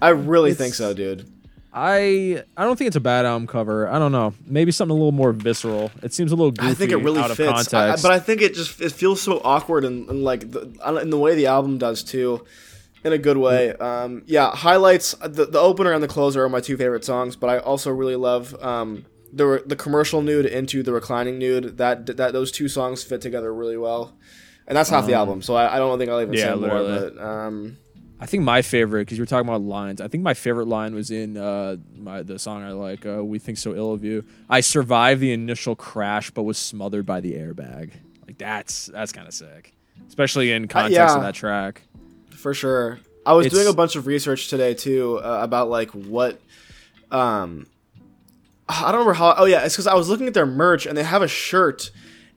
I 0.01 0.09
really 0.09 0.53
think 0.53 0.73
so, 0.73 0.93
dude. 0.93 1.29
I 1.75 2.43
I 2.57 2.65
don't 2.65 2.77
think 2.77 2.87
it's 2.87 2.95
a 2.95 2.99
bad 3.01 3.25
album 3.25 3.47
cover. 3.47 3.87
I 3.87 3.97
don't 3.99 4.11
know. 4.11 4.33
Maybe 4.45 4.71
something 4.71 4.91
a 4.91 4.97
little 4.97 5.11
more 5.11 5.31
visceral. 5.31 5.91
It 6.03 6.13
seems 6.13 6.31
a 6.31 6.35
little 6.35 6.51
goofy 6.51 6.71
I 6.71 6.73
think 6.75 6.91
it 6.91 6.97
really 6.97 7.19
out 7.19 7.31
of 7.31 7.37
fits, 7.37 7.51
context. 7.51 8.05
I- 8.05 8.07
but 8.07 8.11
I 8.13 8.19
think 8.19 8.41
it 8.41 8.53
just 8.53 8.79
it 8.81 8.91
feels 8.91 9.21
so 9.21 9.39
awkward 9.43 9.85
and, 9.85 10.07
and 10.09 10.23
like 10.23 10.51
the, 10.51 10.71
in 11.01 11.09
the 11.09 11.17
way 11.17 11.35
the 11.35 11.47
album 11.47 11.77
does 11.79 12.03
too, 12.03 12.45
in 13.03 13.13
a 13.13 13.17
good 13.17 13.37
way. 13.37 13.73
Um, 13.73 14.23
yeah, 14.25 14.55
highlights 14.55 15.13
the, 15.21 15.45
the 15.45 15.59
opener 15.59 15.91
and 15.91 16.03
the 16.03 16.07
closer 16.07 16.43
are 16.43 16.49
my 16.49 16.61
two 16.61 16.77
favorite 16.77 17.03
songs, 17.05 17.35
but 17.35 17.49
I 17.49 17.57
also 17.59 17.91
really 17.91 18.15
love 18.15 18.55
um, 18.63 19.05
the 19.31 19.63
the 19.65 19.75
commercial 19.75 20.21
nude 20.21 20.45
into 20.45 20.83
the 20.83 20.93
reclining 20.93 21.37
nude. 21.37 21.77
That 21.77 22.05
that 22.17 22.33
those 22.33 22.51
two 22.51 22.67
songs 22.67 23.03
fit 23.03 23.21
together 23.21 23.53
really 23.53 23.77
well, 23.77 24.13
and 24.67 24.77
that's 24.77 24.89
half 24.89 25.05
the 25.05 25.13
album. 25.13 25.41
So 25.41 25.55
I, 25.55 25.75
I 25.75 25.77
don't 25.77 25.97
think 25.99 26.09
I'll 26.09 26.21
even 26.21 26.33
Um, 26.33 26.37
yeah, 26.37 26.53
say 26.53 26.59
more. 26.59 26.81
literally. 26.81 27.11
But 27.15 27.23
um, 27.23 27.77
I 28.19 28.25
think 28.25 28.43
my 28.43 28.61
favorite, 28.61 29.01
because 29.01 29.17
you 29.17 29.21
were 29.23 29.27
talking 29.27 29.49
about 29.49 29.61
lines. 29.63 29.99
I 29.99 30.07
think 30.07 30.23
my 30.23 30.33
favorite 30.33 30.67
line 30.67 30.95
was 30.95 31.11
in 31.11 31.35
uh, 31.35 31.75
my 31.97 32.21
the 32.21 32.39
song 32.39 32.63
I 32.63 32.71
like. 32.71 33.05
Uh, 33.05 33.23
we 33.23 33.37
think 33.37 33.57
so 33.57 33.75
ill 33.75 33.91
of 33.91 34.03
you. 34.03 34.23
I 34.49 34.61
survived 34.61 35.19
the 35.19 35.33
initial 35.33 35.75
crash, 35.75 36.31
but 36.31 36.43
was 36.43 36.57
smothered 36.57 37.05
by 37.05 37.19
the 37.19 37.33
airbag. 37.33 37.91
Like 38.25 38.37
that's 38.37 38.85
that's 38.85 39.11
kind 39.11 39.27
of 39.27 39.33
sick, 39.33 39.73
especially 40.07 40.53
in 40.53 40.69
context 40.69 40.95
yeah. 40.95 41.15
of 41.15 41.21
that 41.21 41.35
track. 41.35 41.81
For 42.43 42.53
sure. 42.53 42.99
I 43.25 43.31
was 43.33 43.45
It's- 43.45 43.57
doing 43.57 43.71
a 43.71 43.75
bunch 43.75 43.95
of 43.95 44.05
research 44.05 44.49
today 44.49 44.73
too 44.73 45.17
uh, 45.23 45.39
about 45.41 45.69
like 45.69 45.91
what 45.91 46.41
um 47.09 47.67
I 48.67 48.81
don't 48.91 48.99
remember 48.99 49.13
how 49.13 49.33
oh 49.37 49.45
yeah, 49.45 49.63
it's 49.65 49.75
cuz 49.77 49.87
I 49.87 49.93
was 49.93 50.09
looking 50.09 50.27
at 50.27 50.33
their 50.33 50.45
merch 50.45 50.85
and 50.85 50.97
they 50.97 51.03
have 51.03 51.21
a 51.21 51.27
shirt 51.27 51.89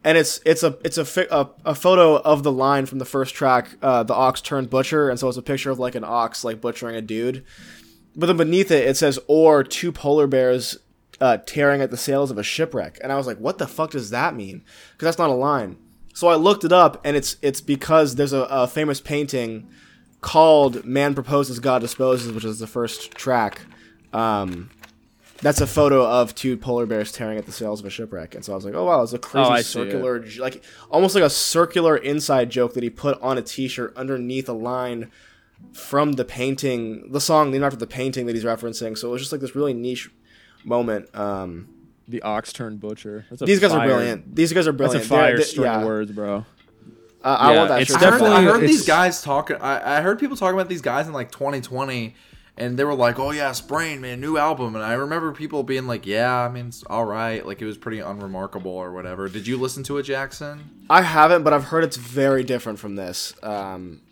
and 0.04 0.16
it's 0.16 0.40
it's 0.44 0.62
a 0.62 0.78
it's 0.84 0.96
a 0.96 1.04
fi- 1.04 1.26
a, 1.30 1.46
a 1.64 1.74
photo 1.74 2.18
of 2.18 2.44
the 2.44 2.52
line 2.52 2.86
from 2.86 3.00
the 3.00 3.04
first 3.04 3.34
track 3.34 3.70
uh 3.82 4.04
the 4.04 4.14
ox 4.14 4.40
turned 4.40 4.70
butcher 4.70 5.10
and 5.10 5.18
so 5.18 5.28
it's 5.28 5.36
a 5.36 5.42
picture 5.42 5.70
of 5.72 5.80
like 5.80 5.96
an 5.96 6.04
ox 6.04 6.44
like 6.44 6.60
butchering 6.60 6.94
a 6.94 7.02
dude. 7.02 7.42
But 8.14 8.26
then 8.26 8.36
beneath 8.36 8.70
it 8.70 8.86
it 8.86 8.96
says 8.96 9.18
or 9.26 9.64
two 9.64 9.90
polar 9.90 10.28
bears 10.28 10.78
uh, 11.20 11.38
tearing 11.46 11.80
at 11.80 11.90
the 11.90 11.96
sails 11.96 12.30
of 12.30 12.38
a 12.38 12.42
shipwreck 12.44 12.98
and 13.02 13.10
I 13.10 13.16
was 13.16 13.26
like 13.26 13.38
what 13.38 13.58
the 13.58 13.66
fuck 13.66 13.90
does 13.90 14.10
that 14.10 14.36
mean? 14.36 14.62
Cuz 14.98 15.06
that's 15.06 15.18
not 15.18 15.30
a 15.30 15.34
line. 15.34 15.78
So 16.14 16.28
I 16.28 16.36
looked 16.36 16.64
it 16.64 16.72
up 16.72 17.00
and 17.04 17.16
it's 17.16 17.36
it's 17.42 17.60
because 17.60 18.14
there's 18.14 18.32
a, 18.32 18.42
a 18.42 18.68
famous 18.68 19.00
painting 19.00 19.66
called 20.20 20.84
"Man 20.84 21.14
Proposes, 21.14 21.58
God 21.60 21.80
Disposes," 21.80 22.32
which 22.32 22.44
is 22.44 22.58
the 22.58 22.66
first 22.66 23.12
track. 23.12 23.62
Um, 24.12 24.70
that's 25.42 25.60
a 25.60 25.66
photo 25.66 26.06
of 26.06 26.34
two 26.34 26.56
polar 26.56 26.86
bears 26.86 27.12
tearing 27.12 27.36
at 27.36 27.44
the 27.46 27.52
sails 27.52 27.80
of 27.80 27.86
a 27.86 27.90
shipwreck, 27.90 28.34
and 28.34 28.44
so 28.44 28.52
I 28.52 28.56
was 28.56 28.64
like, 28.64 28.74
"Oh 28.74 28.84
wow, 28.84 29.02
it's 29.02 29.12
a 29.12 29.18
crazy 29.18 29.46
Oh, 29.46 29.50
I 29.52 29.58
it. 29.58 29.64
circular, 29.64 30.24
like 30.38 30.62
almost 30.90 31.14
like 31.14 31.24
a 31.24 31.30
circular 31.30 31.96
inside 31.96 32.50
joke 32.50 32.74
that 32.74 32.82
he 32.82 32.90
put 32.90 33.20
on 33.20 33.36
a 33.36 33.42
T-shirt 33.42 33.94
underneath 33.96 34.48
a 34.48 34.52
line 34.54 35.10
from 35.72 36.12
the 36.12 36.24
painting, 36.24 37.10
the 37.12 37.20
song 37.20 37.50
named 37.50 37.64
after 37.64 37.76
the 37.78 37.86
painting 37.86 38.26
that 38.26 38.34
he's 38.34 38.44
referencing." 38.44 38.96
So 38.96 39.08
it 39.08 39.12
was 39.12 39.20
just 39.22 39.32
like 39.32 39.40
this 39.42 39.54
really 39.54 39.74
niche 39.74 40.10
moment. 40.64 41.14
Um, 41.14 41.68
The 42.08 42.22
ox 42.22 42.52
turned 42.52 42.80
butcher. 42.80 43.26
That's 43.30 43.42
these 43.42 43.58
guys 43.60 43.72
are 43.72 43.84
brilliant. 43.84 44.34
These 44.36 44.52
guys 44.52 44.66
are 44.68 44.72
That's 44.72 44.92
brilliant. 44.94 45.04
a 45.04 45.08
fire 45.08 45.38
they- 45.38 45.62
yeah. 45.62 45.84
words, 45.84 46.12
bro. 46.12 46.46
Uh, 47.26 47.36
I 47.40 47.56
want 47.56 47.68
that 47.70 47.82
it's 47.82 47.90
shirt. 47.90 48.02
I 48.02 48.10
heard, 48.10 48.22
I 48.22 48.42
heard 48.42 48.62
it's- 48.62 48.70
these 48.70 48.86
guys 48.86 49.20
talking. 49.20 49.56
I, 49.56 49.98
I 49.98 50.00
heard 50.00 50.20
people 50.20 50.36
talking 50.36 50.54
about 50.54 50.68
these 50.68 50.80
guys 50.80 51.08
in 51.08 51.12
like 51.12 51.32
2020, 51.32 52.14
and 52.56 52.78
they 52.78 52.84
were 52.84 52.94
like, 52.94 53.18
"Oh 53.18 53.32
yeah, 53.32 53.50
Sprain, 53.50 54.00
man, 54.00 54.20
new 54.20 54.38
album." 54.38 54.76
And 54.76 54.84
I 54.84 54.92
remember 54.92 55.32
people 55.32 55.64
being 55.64 55.88
like, 55.88 56.06
"Yeah, 56.06 56.32
I 56.32 56.48
mean, 56.48 56.68
it's 56.68 56.84
all 56.84 57.04
right. 57.04 57.44
Like 57.44 57.60
it 57.60 57.64
was 57.64 57.76
pretty 57.78 57.98
unremarkable 57.98 58.70
or 58.70 58.92
whatever." 58.92 59.28
Did 59.28 59.48
you 59.48 59.56
listen 59.56 59.82
to 59.84 59.98
it, 59.98 60.04
Jackson? 60.04 60.86
I 60.88 61.02
haven't, 61.02 61.42
but 61.42 61.52
I've 61.52 61.64
heard 61.64 61.82
it's 61.82 61.96
very 61.96 62.44
different 62.44 62.78
from 62.78 62.94
this. 62.94 63.34
Um, 63.42 64.02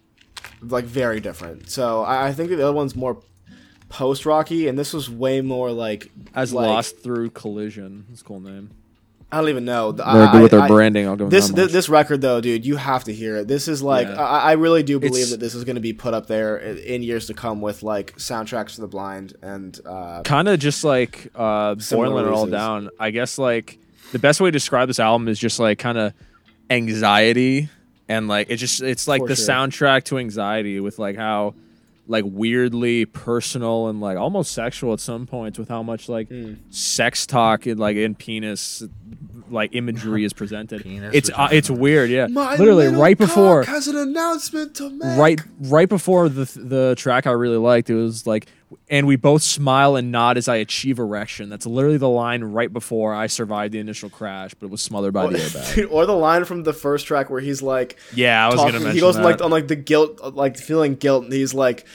like 0.61 0.85
very 0.85 1.21
different. 1.21 1.71
So 1.71 2.03
I, 2.03 2.27
I 2.29 2.33
think 2.33 2.51
the 2.51 2.62
other 2.62 2.73
one's 2.73 2.97
more 2.97 3.23
post 3.89 4.27
rocky, 4.27 4.67
and 4.67 4.77
this 4.77 4.93
was 4.93 5.09
way 5.09 5.41
more 5.41 5.71
like 5.71 6.11
As 6.35 6.53
like, 6.53 6.67
lost 6.67 6.99
through 7.03 7.31
collision. 7.31 8.07
That's 8.09 8.23
a 8.23 8.25
cool 8.25 8.41
name. 8.41 8.71
I 9.35 9.41
don't 9.41 9.49
even 9.51 9.64
know. 9.64 9.93
They're 9.93 10.07
I, 10.07 10.32
good 10.32 10.43
with 10.43 10.51
their 10.53 10.61
I- 10.61 10.68
branding. 10.68 11.07
I'll 11.07 11.14
give 11.16 11.18
them 11.26 11.30
This, 11.30 11.49
that 11.49 11.57
this 11.57 11.64
much. 11.66 11.72
this 11.72 11.89
record 11.89 12.20
though, 12.20 12.41
dude, 12.41 12.64
you 12.64 12.76
have 12.76 13.05
to 13.05 13.12
hear 13.12 13.37
it. 13.37 13.49
This 13.49 13.66
is 13.68 13.82
like 13.82 14.07
Yeah. 14.07 14.14
I, 14.22 14.51
I 14.51 14.53
really 14.53 14.82
do 14.82 14.99
believe 15.01 15.14
It's- 15.14 15.30
that 15.32 15.41
this 15.41 15.55
is 15.55 15.64
going 15.64 15.74
to 15.76 15.80
be 15.80 15.93
put 15.93 16.14
up 16.14 16.26
there 16.26 16.57
in, 16.59 16.78
in 16.78 17.03
years 17.03 17.26
to 17.26 17.35
come 17.35 17.61
with 17.61 17.82
like 17.82 18.16
soundtracks 18.16 18.76
for 18.76 18.82
the 18.82 18.87
blind 18.89 19.35
and 19.43 19.78
uh, 19.85 20.22
kind 20.22 20.49
of 20.49 20.59
just 20.61 20.85
like 20.85 21.30
uh, 21.35 21.74
Similar 21.78 22.09
boiling 22.11 22.26
it 22.26 22.30
all 22.32 22.47
down. 22.47 22.91
I 23.01 23.11
guess 23.11 23.37
like 23.39 23.78
the 24.12 24.18
best 24.18 24.41
way 24.41 24.49
to 24.49 24.53
describe 24.53 24.87
this 24.89 25.01
album 25.01 25.26
is 25.28 25.39
just 25.39 25.59
like 25.59 25.78
kind 25.78 25.99
of 25.99 26.12
anxiety 26.70 27.68
and 28.09 28.28
like 28.28 28.51
it 28.51 28.57
just 28.57 28.82
it's 28.82 29.09
like 29.09 29.22
For 29.22 29.28
the 29.28 29.37
sure. 29.37 29.47
soundtrack 29.49 30.05
to 30.05 30.18
anxiety 30.18 30.80
with 30.80 30.99
like 30.99 31.16
how 31.16 31.55
like 32.07 32.25
weirdly 32.27 33.07
personal 33.07 33.89
and 33.89 34.01
like 34.01 34.19
almost 34.19 34.53
sexual 34.53 34.93
at 34.93 35.01
some 35.01 35.27
points 35.27 35.59
with 35.59 35.69
how 35.69 35.83
much 35.83 36.09
like 36.09 36.29
Hmm. 36.29 36.55
sex 36.69 37.27
talk 37.27 37.67
and 37.67 37.81
like 37.81 37.97
in 37.97 38.15
penis 38.15 38.83
like 39.51 39.75
imagery 39.75 40.25
is 40.25 40.33
presented. 40.33 40.83
Penis 40.83 41.15
it's 41.15 41.31
uh, 41.31 41.49
it's 41.53 41.69
weird, 41.71 42.11
yeah. 42.11 42.27
My 42.27 42.57
Literally 42.57 42.89
right 42.89 43.17
before 43.19 43.65
has 43.65 43.89
an 43.89 43.97
announcement 43.97 44.75
to 44.77 44.91
make. 44.91 45.19
right 45.19 45.41
right 45.61 45.89
before 45.89 46.29
the 46.29 46.45
the 46.59 46.95
track 46.97 47.27
I 47.27 47.33
really 47.33 47.57
liked 47.59 47.91
it 47.91 47.95
was 47.95 48.27
like 48.27 48.47
and 48.91 49.07
we 49.07 49.15
both 49.17 49.43
smile 49.43 49.95
and 49.95 50.11
nod 50.11 50.37
as 50.37 50.49
I 50.49 50.57
achieve 50.57 50.99
erection. 50.99 51.49
That's 51.49 51.65
literally 51.67 51.97
the 51.99 52.09
line 52.09 52.43
right 52.43 52.73
before 52.73 53.15
I 53.15 53.29
survived 53.29 53.73
the 53.73 53.79
initial 53.79 54.09
crash, 54.11 54.53
but 54.55 54.67
it 54.67 54.71
was 54.71 54.83
smothered 54.83 55.13
by 55.15 55.29
the 55.29 55.39
airbag. 55.39 55.75
Dude, 55.77 55.87
or 55.91 56.07
the 56.07 56.17
line 56.17 56.45
from 56.45 56.65
the 56.65 56.73
first 56.73 57.07
track 57.07 57.31
where 57.31 57.41
he's 57.41 57.63
like, 57.63 57.97
Yeah, 58.15 58.45
I 58.45 58.49
was 58.49 58.57
talking- 58.57 58.73
gonna 58.73 58.85
mention 58.85 58.95
he 58.97 59.01
goes 59.01 59.15
that. 59.17 59.23
like 59.25 59.41
on 59.43 59.51
like 59.53 59.69
the 59.69 59.77
guilt, 59.77 60.35
like 60.35 60.57
feeling 60.57 60.97
guilt, 60.97 61.25
and 61.25 61.33
he's 61.33 61.55
like, 61.55 61.87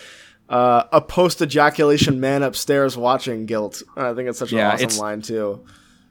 uh, 0.48 0.84
a 0.94 1.02
post 1.02 1.42
ejaculation 1.42 2.20
man 2.22 2.44
upstairs 2.44 2.96
watching 2.96 3.46
guilt. 3.46 3.84
I 3.98 4.14
think 4.14 4.30
it's 4.30 4.40
such 4.40 4.52
Yeah, 4.54 4.70
an 4.70 4.74
awesome 4.76 4.84
it's- 4.86 5.00
line 5.00 5.22
too. 5.22 5.66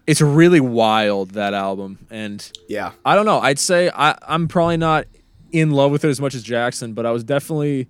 It's 0.09 0.23
really 0.23 0.59
wild 0.59 1.33
that 1.33 1.53
album, 1.53 1.99
and 2.11 2.51
Yeah, 2.67 2.93
I 3.05 3.15
don't 3.15 3.27
know. 3.27 3.41
I'd 3.41 3.59
say 3.59 3.91
I 3.95 4.17
I'm 4.27 4.49
probably 4.49 4.79
not 4.79 5.07
in 5.53 5.71
love 5.71 5.93
with 5.93 6.03
it 6.03 6.09
as 6.09 6.19
much 6.19 6.35
as 6.35 6.43
Jackson, 6.43 6.95
but 6.95 7.05
I 7.05 7.11
was 7.11 7.23
definitely. 7.23 7.89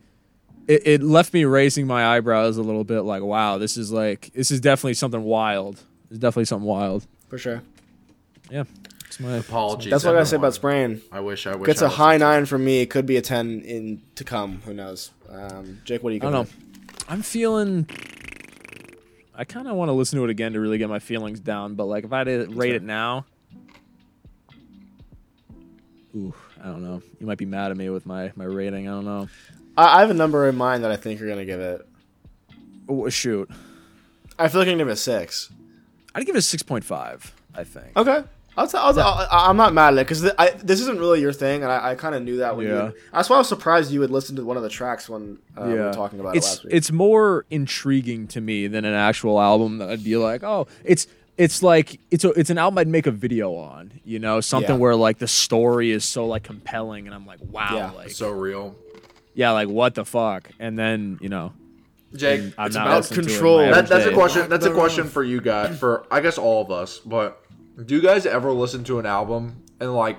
It, 0.66 0.87
it 0.87 1.03
left 1.03 1.33
me 1.33 1.45
raising 1.45 1.87
my 1.87 2.05
eyebrows 2.16 2.59
a 2.59 2.62
little 2.62 2.85
bit, 2.85 3.01
like, 3.03 3.23
wow, 3.23 3.57
this 3.57 3.77
is 3.77 3.93
like 3.93 4.33
this 4.35 4.51
is 4.51 4.61
definitely 4.61 4.95
something 4.95 5.23
wild. 5.23 5.81
It's 6.11 6.19
definitely 6.19 6.47
something 6.47 6.66
wild. 6.66 7.07
for 7.29 7.39
sure. 7.39 7.62
Yeah, 8.51 8.64
it's 9.07 9.21
my 9.21 9.37
Apologies. 9.37 9.91
That's 9.91 10.03
what 10.03 10.11
I 10.11 10.19
gotta 10.19 10.27
say 10.27 10.37
about 10.37 10.55
Sprain. 10.55 11.01
I 11.12 11.21
wish 11.21 11.47
I 11.47 11.55
wish. 11.55 11.66
Gets 11.66 11.83
I 11.83 11.87
a 11.87 11.89
high 11.89 12.16
nine 12.16 12.47
from 12.47 12.64
me. 12.64 12.81
It 12.81 12.91
could 12.91 13.07
be 13.07 13.16
a 13.16 13.23
ten 13.23 13.61
in 13.61 14.03
to 14.16 14.25
come. 14.25 14.61
Who 14.64 14.75
knows? 14.75 15.12
Um, 15.31 15.81
Jake, 15.85 16.03
what 16.03 16.11
do 16.11 16.16
you? 16.16 16.21
I 16.21 16.25
don't 16.25 16.33
know. 16.33 16.41
it? 16.41 17.05
I'm 17.09 17.23
feeling. 17.23 17.89
I 19.39 19.45
kind 19.45 19.68
of 19.68 19.76
want 19.76 19.89
to 19.89 19.93
listen 19.93 20.18
to 20.18 20.24
it 20.24 20.30
again 20.30 20.55
to 20.55 20.61
really 20.61 20.78
get 20.78 20.89
my 20.89 20.99
feelings 20.99 21.39
down. 21.39 21.76
But 21.76 21.84
like, 21.84 22.05
if 22.05 22.12
I 22.12 22.18
had 22.18 22.24
to 22.24 22.47
rate 22.49 22.74
it 22.74 22.82
now, 22.82 23.24
ooh, 26.16 26.34
I 26.61 26.66
don't 26.66 26.82
know. 26.82 27.01
You 27.20 27.26
might 27.26 27.39
be 27.39 27.47
mad 27.47 27.70
at 27.70 27.76
me 27.76 27.89
with 27.89 28.05
my 28.05 28.32
my 28.34 28.45
rating. 28.45 28.89
I 28.89 28.91
don't 28.91 29.05
know. 29.05 29.28
I, 29.76 29.99
I 29.99 30.01
have 30.01 30.11
a 30.11 30.14
number 30.14 30.49
in 30.49 30.57
mind 30.57 30.82
that 30.82 30.91
I 30.91 30.97
think 30.97 31.20
you're 31.20 31.28
gonna 31.28 31.45
give 31.45 31.61
it. 31.61 31.89
Oh, 32.89 33.09
shoot, 33.11 33.49
I 34.39 34.49
feel 34.49 34.61
like 34.61 34.66
I'm 34.66 34.72
gonna 34.72 34.78
give 34.78 34.89
it 34.89 34.93
a 34.93 34.97
six. 34.97 35.51
I'd 36.14 36.26
give 36.26 36.34
it 36.34 36.41
a 36.41 36.43
six 36.43 36.64
point 36.64 36.84
five. 36.84 37.32
I 37.55 37.62
think. 37.62 37.97
Okay. 37.97 38.24
I'll 38.59 38.67
t- 38.67 38.77
I'll 38.77 38.93
t- 38.93 39.01
I- 39.01 39.49
I'm 39.49 39.57
not 39.57 39.73
mad 39.73 39.95
at 39.95 40.01
it 40.01 40.05
because 40.09 40.21
th- 40.23 40.35
this 40.65 40.81
isn't 40.81 40.99
really 40.99 41.21
your 41.21 41.33
thing, 41.33 41.63
and 41.63 41.71
I, 41.71 41.91
I 41.91 41.95
kind 41.95 42.15
of 42.15 42.23
knew 42.25 42.39
that 42.39 42.57
when 42.57 42.67
Yeah. 42.67 42.87
you. 42.89 42.95
That's 43.13 43.31
why 43.31 43.37
I 43.37 43.39
was 43.39 43.49
surprised 43.49 43.93
you 43.93 44.01
would 44.01 44.11
listen 44.11 44.35
to 44.37 44.45
one 44.45 44.57
of 44.57 44.65
the 44.65 44.69
tracks 44.69 45.09
when 45.09 45.39
uh, 45.57 45.63
we 45.67 45.75
were 45.75 45.93
talking 45.93 46.19
about 46.19 46.37
it's 46.37 46.47
it 46.47 46.51
last 46.51 46.65
week. 46.65 46.75
it's 46.75 46.91
more 46.91 47.45
intriguing 47.51 48.27
to 48.29 48.41
me 48.41 48.67
than 48.67 48.85
an 48.85 48.95
actual 48.95 49.41
album 49.41 49.79
that 49.79 49.89
I'd 49.91 50.03
be 50.03 50.17
like, 50.17 50.43
oh, 50.43 50.67
it's 50.85 51.07
it's 51.37 51.63
like 51.63 52.01
it's 52.11 52.25
a, 52.25 52.31
it's 52.31 52.51
an 52.51 52.59
album 52.59 52.79
I'd 52.79 52.89
make 52.89 53.07
a 53.07 53.13
video 53.13 53.55
on, 53.55 53.93
you 54.05 54.19
know, 54.19 54.41
something 54.41 54.71
Yeah. 54.75 54.77
where 54.81 54.97
like 54.97 55.19
the 55.19 55.29
story 55.29 55.93
is 55.93 56.05
so 56.05 56.27
like 56.27 56.43
compelling, 56.43 57.07
and 57.07 57.15
I'm 57.15 57.27
like, 57.27 57.39
wow, 57.53 57.69
Yeah. 57.73 57.91
like 57.93 58.11
So 58.11 58.31
real. 58.33 58.75
yeah, 59.35 59.53
like 59.53 59.69
what 59.69 59.95
the 59.95 60.05
fuck, 60.05 60.51
and 60.59 60.77
then 60.77 61.19
you 61.21 61.29
know, 61.29 61.53
Jake, 62.17 62.55
I'm 62.59 62.67
It's 62.67 62.75
not 62.75 62.87
about 62.89 62.97
listening 63.03 63.15
to 63.15 63.21
it 63.21 63.25
in 63.25 63.29
control. 63.35 63.59
That- 63.59 63.69
that, 63.69 63.77
average 63.77 63.89
that's 63.91 64.07
a 64.07 64.13
question. 64.15 64.49
That's 64.51 64.67
a 64.67 64.71
question 64.75 65.05
for 65.09 65.23
you 65.23 65.41
guys, 65.41 65.79
for 65.79 66.05
I 66.11 66.19
guess 66.21 66.39
all 66.39 66.61
of 66.63 66.73
us. 66.73 66.99
But 66.99 67.41
do 67.85 67.95
you 67.95 68.03
guys 68.03 68.26
ever 68.26 68.53
listen 68.53 68.85
to 68.85 68.99
an 68.99 69.07
album 69.07 69.62
and 69.81 69.95
like 69.95 70.18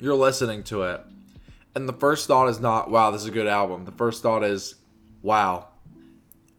you're 0.00 0.14
listening 0.14 0.62
to 0.64 0.82
it, 0.84 1.00
and 1.74 1.88
the 1.88 1.92
first 1.92 2.26
thought 2.26 2.48
is 2.48 2.60
not 2.60 2.90
"Wow, 2.90 3.10
this 3.10 3.22
is 3.22 3.28
a 3.28 3.32
good 3.32 3.46
album." 3.46 3.84
The 3.84 3.92
first 3.92 4.22
thought 4.22 4.44
is, 4.44 4.74
"Wow, 5.22 5.68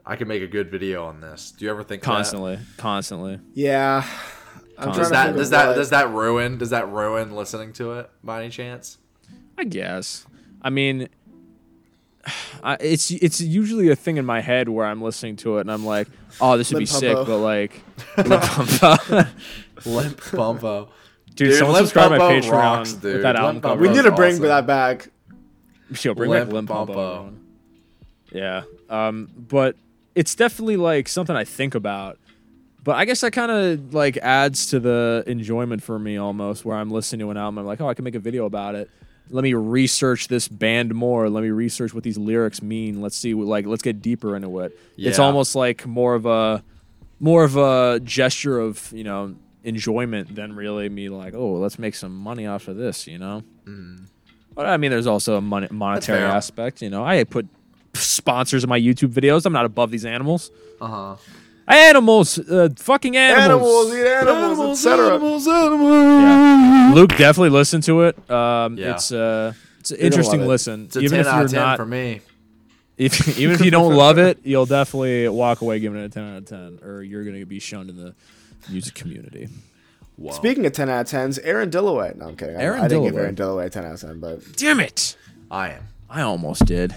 I 0.05 0.15
can 0.15 0.27
make 0.27 0.41
a 0.41 0.47
good 0.47 0.69
video 0.71 1.05
on 1.05 1.21
this." 1.21 1.51
Do 1.51 1.65
you 1.65 1.71
ever 1.71 1.83
think 1.83 2.01
that? 2.01 2.07
Constantly, 2.07 2.59
constantly. 2.77 3.39
Yeah. 3.53 4.05
I'm 4.77 4.91
Does 4.91 5.09
trying 5.09 5.09
Does 5.09 5.09
to 5.09 5.11
that 5.11 5.35
does 5.37 5.49
that 5.51 5.67
what- 5.67 5.75
does 5.75 5.89
that 5.91 6.09
ruin 6.11 6.57
does 6.57 6.69
that 6.71 6.89
ruin 6.89 7.33
listening 7.33 7.71
to 7.73 7.93
it 7.93 8.09
by 8.23 8.41
any 8.41 8.49
chance? 8.49 8.97
I 9.57 9.63
guess. 9.63 10.25
I 10.61 10.69
mean, 10.69 11.07
I, 12.63 12.75
it's 12.81 13.09
it's 13.11 13.39
usually 13.39 13.89
a 13.89 13.95
thing 13.95 14.17
in 14.17 14.25
my 14.25 14.41
head 14.41 14.67
where 14.67 14.85
I'm 14.85 15.01
listening 15.01 15.37
to 15.37 15.57
it 15.57 15.61
and 15.61 15.71
I'm 15.71 15.85
like, 15.85 16.07
oh, 16.41 16.57
this 16.57 16.71
would 16.71 16.79
be 16.79 16.85
Limp 16.85 16.89
sick, 16.99 17.17
Pumpo. 17.17 17.25
but 17.25 17.37
like, 17.37 17.81
Limp 18.17 18.43
Pumpo. 18.43 19.27
Limp 19.85 20.21
Bumpo. 20.21 20.89
dude, 21.27 21.35
Dude, 21.49 21.53
someone 21.55 21.75
Limp 21.75 21.87
subscribe 21.87 22.11
to 22.11 22.17
my 22.17 22.23
Bumpo 22.23 22.41
Patreon 22.41 22.51
rocks, 22.51 22.91
with 22.93 23.01
dude. 23.01 23.23
that 23.23 23.35
album 23.35 23.55
Limp 23.55 23.63
cover. 23.63 23.81
We 23.81 23.89
need 23.89 24.03
to 24.03 24.11
Bumpo's 24.11 24.15
bring 24.15 24.31
awesome. 24.33 24.43
that 24.43 24.67
back. 24.67 25.09
Yo, 26.01 26.13
bring 26.13 26.29
Limp 26.31 26.45
back 26.47 26.53
Limp 26.53 26.69
Bumpo. 26.69 26.95
Bumpo. 26.95 27.35
Yeah. 28.31 28.63
Um, 28.89 29.29
but 29.35 29.75
it's 30.15 30.35
definitely 30.35 30.77
like 30.77 31.07
something 31.07 31.35
I 31.35 31.43
think 31.43 31.75
about. 31.75 32.17
But 32.83 32.97
I 32.97 33.05
guess 33.05 33.21
that 33.21 33.31
kind 33.31 33.51
of 33.51 33.93
like 33.95 34.17
adds 34.17 34.67
to 34.67 34.79
the 34.79 35.23
enjoyment 35.25 35.81
for 35.81 35.97
me 35.97 36.17
almost, 36.17 36.65
where 36.65 36.77
I'm 36.77 36.91
listening 36.91 37.19
to 37.25 37.31
an 37.31 37.37
album, 37.37 37.57
I'm 37.59 37.65
like, 37.65 37.81
oh, 37.81 37.89
I 37.89 37.93
can 37.95 38.03
make 38.05 38.13
a 38.15 38.19
video 38.19 38.45
about 38.45 38.75
it. 38.75 38.89
Let 39.29 39.43
me 39.43 39.53
research 39.55 40.27
this 40.27 40.47
band 40.47 40.93
more. 40.93 41.29
Let 41.29 41.43
me 41.43 41.49
research 41.49 41.93
what 41.93 42.03
these 42.03 42.17
lyrics 42.17 42.61
mean. 42.61 43.01
Let's 43.01 43.17
see, 43.17 43.33
like, 43.33 43.65
let's 43.65 43.81
get 43.81 44.01
deeper 44.01 44.35
into 44.35 44.59
it. 44.59 44.77
It's 44.97 45.17
almost 45.19 45.55
like 45.55 45.85
more 45.87 46.13
of 46.15 46.25
a, 46.25 46.63
more 47.19 47.43
of 47.43 47.55
a 47.57 47.99
gesture 48.03 48.59
of 48.59 48.91
you 48.93 49.03
know 49.03 49.35
enjoyment 49.63 50.35
than 50.35 50.53
really 50.55 50.89
me 50.89 51.09
like, 51.09 51.33
oh, 51.33 51.53
let's 51.53 51.79
make 51.79 51.95
some 51.95 52.15
money 52.15 52.45
off 52.45 52.67
of 52.67 52.77
this, 52.77 53.07
you 53.07 53.17
know. 53.17 53.41
But 54.53 54.67
I 54.67 54.77
mean, 54.77 54.91
there's 54.91 55.07
also 55.07 55.37
a 55.37 55.41
money, 55.41 55.67
monetary 55.71 56.19
Mm. 56.21 56.29
aspect. 56.33 56.81
You 56.81 56.89
know, 56.89 57.03
I 57.03 57.23
put 57.23 57.47
sponsors 57.93 58.63
in 58.63 58.69
my 58.69 58.79
YouTube 58.79 59.11
videos. 59.11 59.45
I'm 59.45 59.53
not 59.53 59.65
above 59.65 59.89
these 59.91 60.05
animals. 60.05 60.51
Uh 60.79 60.87
huh. 60.87 61.15
Animals, 61.67 62.37
uh, 62.37 62.69
fucking 62.77 63.17
animals. 63.17 63.89
Animals 63.89 63.95
eat 63.95 64.05
animals, 64.07 64.85
etc. 64.85 65.19
Yeah. 65.19 66.91
Luke 66.93 67.09
definitely 67.11 67.49
listened 67.49 67.83
to 67.83 68.03
it. 68.03 68.29
Um, 68.29 68.77
Yeah. 68.77 68.91
It's 68.93 69.11
uh, 69.11 69.53
it's 69.79 69.91
an 69.91 69.97
interesting 69.97 70.39
love 70.41 70.47
it. 70.47 70.51
listen. 70.51 70.85
It's 70.85 70.95
a 70.95 70.99
even 70.99 71.11
ten 71.17 71.19
if 71.21 71.27
out 71.27 71.35
you're 71.37 71.45
of 71.45 71.51
ten 71.51 71.59
not, 71.61 71.77
for 71.77 71.85
me. 71.85 72.21
if 72.97 73.37
even 73.39 73.55
if 73.55 73.65
you 73.65 73.71
don't 73.71 73.93
love 73.95 74.17
it, 74.19 74.39
you'll 74.43 74.65
definitely 74.67 75.27
walk 75.27 75.61
away 75.61 75.79
giving 75.79 75.99
it 76.01 76.05
a 76.05 76.09
ten 76.09 76.23
out 76.31 76.37
of 76.37 76.45
ten, 76.45 76.79
or 76.83 77.01
you're 77.01 77.23
gonna 77.23 77.45
be 77.45 77.59
shunned 77.59 77.89
in 77.89 77.97
the 77.97 78.13
music 78.69 78.93
community. 78.93 79.49
Speaking 80.31 80.65
of 80.65 80.71
10 80.71 80.89
out 80.89 81.01
of 81.01 81.07
10s, 81.11 81.39
Aaron 81.43 81.69
Dilloway. 81.69 82.15
No, 82.15 82.27
I'm 82.29 82.37
kidding. 82.37 82.55
I- 82.55 82.61
Aaron 82.61 82.79
I, 82.81 82.87
didn't 82.87 83.03
give 83.03 83.17
Aaron 83.17 83.35
Dilloway 83.35 83.65
a 83.65 83.69
10 83.69 83.83
out 83.85 83.93
of 83.95 83.99
10, 83.99 84.19
but 84.21 84.55
Damn 84.55 84.79
it! 84.79 85.17
I 85.51 85.71
am. 85.71 85.83
I 86.09 86.21
almost 86.21 86.65
did. 86.65 86.95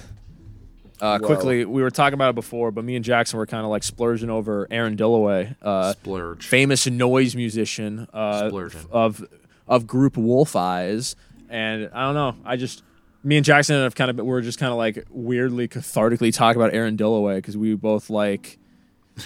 Uh, 1.01 1.19
quickly, 1.19 1.65
we 1.65 1.83
were 1.83 1.91
talking 1.91 2.15
about 2.15 2.31
it 2.31 2.35
before, 2.35 2.71
but 2.71 2.85
me 2.85 2.97
and 2.97 3.05
Jackson 3.05 3.39
were 3.39 3.47
kind 3.47 3.65
of 3.65 3.71
like 3.71 3.83
splurging 3.83 4.31
over 4.31 4.67
Aaron 4.71 4.97
Dilloway, 4.97 5.55
uh, 5.63 5.93
Splurge. 5.93 6.47
famous 6.47 6.87
noise 6.87 7.37
musician 7.37 8.09
uh, 8.13 8.49
Splurging. 8.49 8.81
of 8.91 9.25
of 9.69 9.87
group 9.87 10.17
Wolf 10.17 10.57
Eyes, 10.57 11.15
and 11.49 11.91
I 11.93 12.03
don't 12.07 12.15
know. 12.15 12.35
I 12.45 12.57
just 12.57 12.83
me 13.23 13.37
and 13.37 13.45
Jackson 13.45 13.77
have 13.77 13.95
kind 13.95 14.11
of 14.11 14.17
we 14.17 14.23
were 14.25 14.43
just 14.43 14.59
kind 14.59 14.73
of 14.73 14.79
like 14.79 15.05
weirdly 15.11 15.69
cathartically 15.69 16.33
talk 16.35 16.57
about 16.57 16.75
Aaron 16.75 16.97
Dilloway 16.97 17.37
because 17.37 17.57
we 17.57 17.75
both 17.75 18.11
like. 18.11 18.59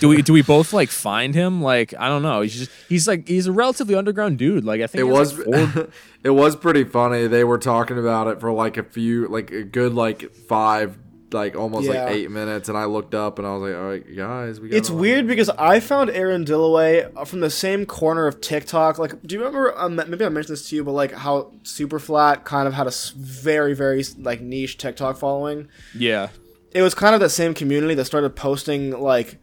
Do 0.00 0.08
we 0.08 0.22
do 0.22 0.32
we 0.32 0.40
both 0.40 0.72
like 0.72 0.88
find 0.88 1.34
him? 1.34 1.60
Like 1.60 1.92
I 1.98 2.08
don't 2.08 2.22
know. 2.22 2.40
He's 2.40 2.58
just 2.60 2.70
he's 2.88 3.06
like 3.06 3.28
he's 3.28 3.46
a 3.46 3.52
relatively 3.52 3.94
underground 3.94 4.38
dude. 4.38 4.64
Like 4.64 4.80
I 4.80 4.86
think 4.86 5.00
It 5.00 5.04
was 5.04 5.36
like, 5.38 5.72
four- 5.74 5.88
it 6.24 6.30
was 6.30 6.56
pretty 6.56 6.84
funny. 6.84 7.26
They 7.26 7.44
were 7.44 7.58
talking 7.58 7.98
about 7.98 8.26
it 8.28 8.40
for 8.40 8.50
like 8.52 8.78
a 8.78 8.82
few 8.84 9.28
like 9.28 9.50
a 9.50 9.62
good 9.64 9.92
like 9.92 10.34
five 10.34 10.96
like 11.34 11.56
almost 11.56 11.86
Yeah. 11.86 12.04
like 12.04 12.14
eight 12.14 12.30
minutes 12.30 12.68
and 12.68 12.76
I 12.78 12.84
looked 12.84 13.14
up 13.14 13.38
and 13.38 13.46
I 13.46 13.56
was 13.56 13.70
like, 13.70 13.78
All 13.80 13.88
right, 13.88 14.16
guys, 14.16 14.60
we 14.60 14.68
got 14.68 14.76
it's 14.76 14.90
weird 14.90 15.26
because 15.26 15.48
I 15.50 15.80
found 15.80 16.10
Aaron 16.10 16.44
Dilloway 16.44 17.26
from 17.26 17.40
the 17.40 17.50
same 17.50 17.86
corner 17.86 18.26
of 18.26 18.40
TikTok. 18.40 18.98
Like, 18.98 19.22
do 19.22 19.34
you 19.34 19.40
remember? 19.40 19.76
Um, 19.78 19.96
maybe 19.96 20.24
I 20.24 20.28
mentioned 20.28 20.54
this 20.56 20.68
to 20.70 20.76
you, 20.76 20.84
but 20.84 20.92
like 20.92 21.12
how 21.12 21.52
Superflat 21.64 22.44
kind 22.44 22.66
of 22.68 22.74
had 22.74 22.86
a 22.86 22.92
very, 23.16 23.74
very 23.74 24.04
like 24.18 24.40
niche 24.40 24.78
TikTok 24.78 25.16
following. 25.18 25.68
yeah. 25.96 26.28
It 26.74 26.80
was 26.80 26.94
kind 26.94 27.14
of 27.14 27.20
that 27.20 27.28
same 27.28 27.52
community 27.52 27.94
that 27.96 28.06
started 28.06 28.34
posting 28.34 28.92
like 28.98 29.38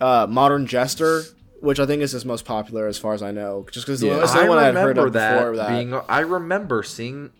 uh, 0.00 0.26
Modern 0.28 0.66
Jester, 0.66 1.22
which 1.60 1.78
I 1.78 1.84
think 1.86 2.00
is 2.02 2.12
his 2.12 2.24
most 2.24 2.44
popular 2.46 2.86
as 2.86 2.96
far 2.98 3.12
as 3.12 3.22
I 3.22 3.30
know, 3.30 3.66
just 3.70 3.86
because 3.86 4.02
Yeah. 4.02 4.18
the 4.20 4.26
I 4.40 4.48
one 4.48 4.56
I 4.58 4.64
had 4.64 4.74
heard 4.74 4.96
of 4.96 5.12
that, 5.12 5.34
before 5.38 5.56
that. 5.56 5.68
being 5.68 5.92
I 6.08 6.20
remember 6.20 6.82
seeing 6.82 7.30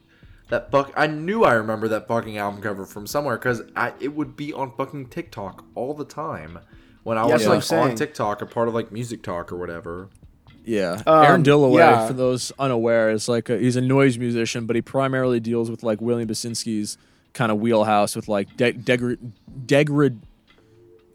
that 0.48 0.70
fuck 0.70 0.92
I 0.96 1.06
knew 1.06 1.44
I 1.44 1.54
remember 1.54 1.88
that 1.88 2.06
fucking 2.08 2.38
album 2.38 2.60
cover 2.62 2.84
from 2.86 3.06
somewhere 3.06 3.36
cuz 3.38 3.62
I 3.74 3.92
it 4.00 4.14
would 4.14 4.36
be 4.36 4.52
on 4.52 4.72
fucking 4.76 5.06
TikTok 5.08 5.64
all 5.74 5.92
the 5.94 6.04
time 6.04 6.58
when 7.02 7.18
I 7.18 7.26
Yeah, 7.26 7.34
was 7.34 7.42
that's 7.42 7.46
I'm 7.46 7.54
like 7.56 7.62
saying. 7.64 7.90
on 7.90 7.94
TikTok 7.96 8.42
a 8.42 8.46
part 8.46 8.68
of 8.68 8.74
like 8.74 8.90
Music 8.92 9.22
Talk 9.22 9.50
or 9.52 9.56
whatever. 9.56 10.08
Yeah, 10.64 11.00
Um, 11.06 11.24
Aaron 11.24 11.42
Dilloway, 11.44 11.78
yeah. 11.78 12.08
for 12.08 12.12
those 12.12 12.50
unaware, 12.58 13.10
is 13.10 13.28
like 13.28 13.48
a, 13.48 13.56
he's 13.56 13.76
a 13.76 13.80
noise 13.80 14.18
musician, 14.18 14.66
but 14.66 14.74
he 14.74 14.82
primarily 14.82 15.38
deals 15.38 15.70
with 15.70 15.84
like 15.84 16.00
William 16.00 16.28
Basinski's 16.28 16.98
kind 17.34 17.52
of 17.52 17.60
wheelhouse 17.60 18.16
with 18.16 18.26
like 18.26 18.56
de- 18.56 18.72
degra- 18.72 19.16
degrad 19.64 20.20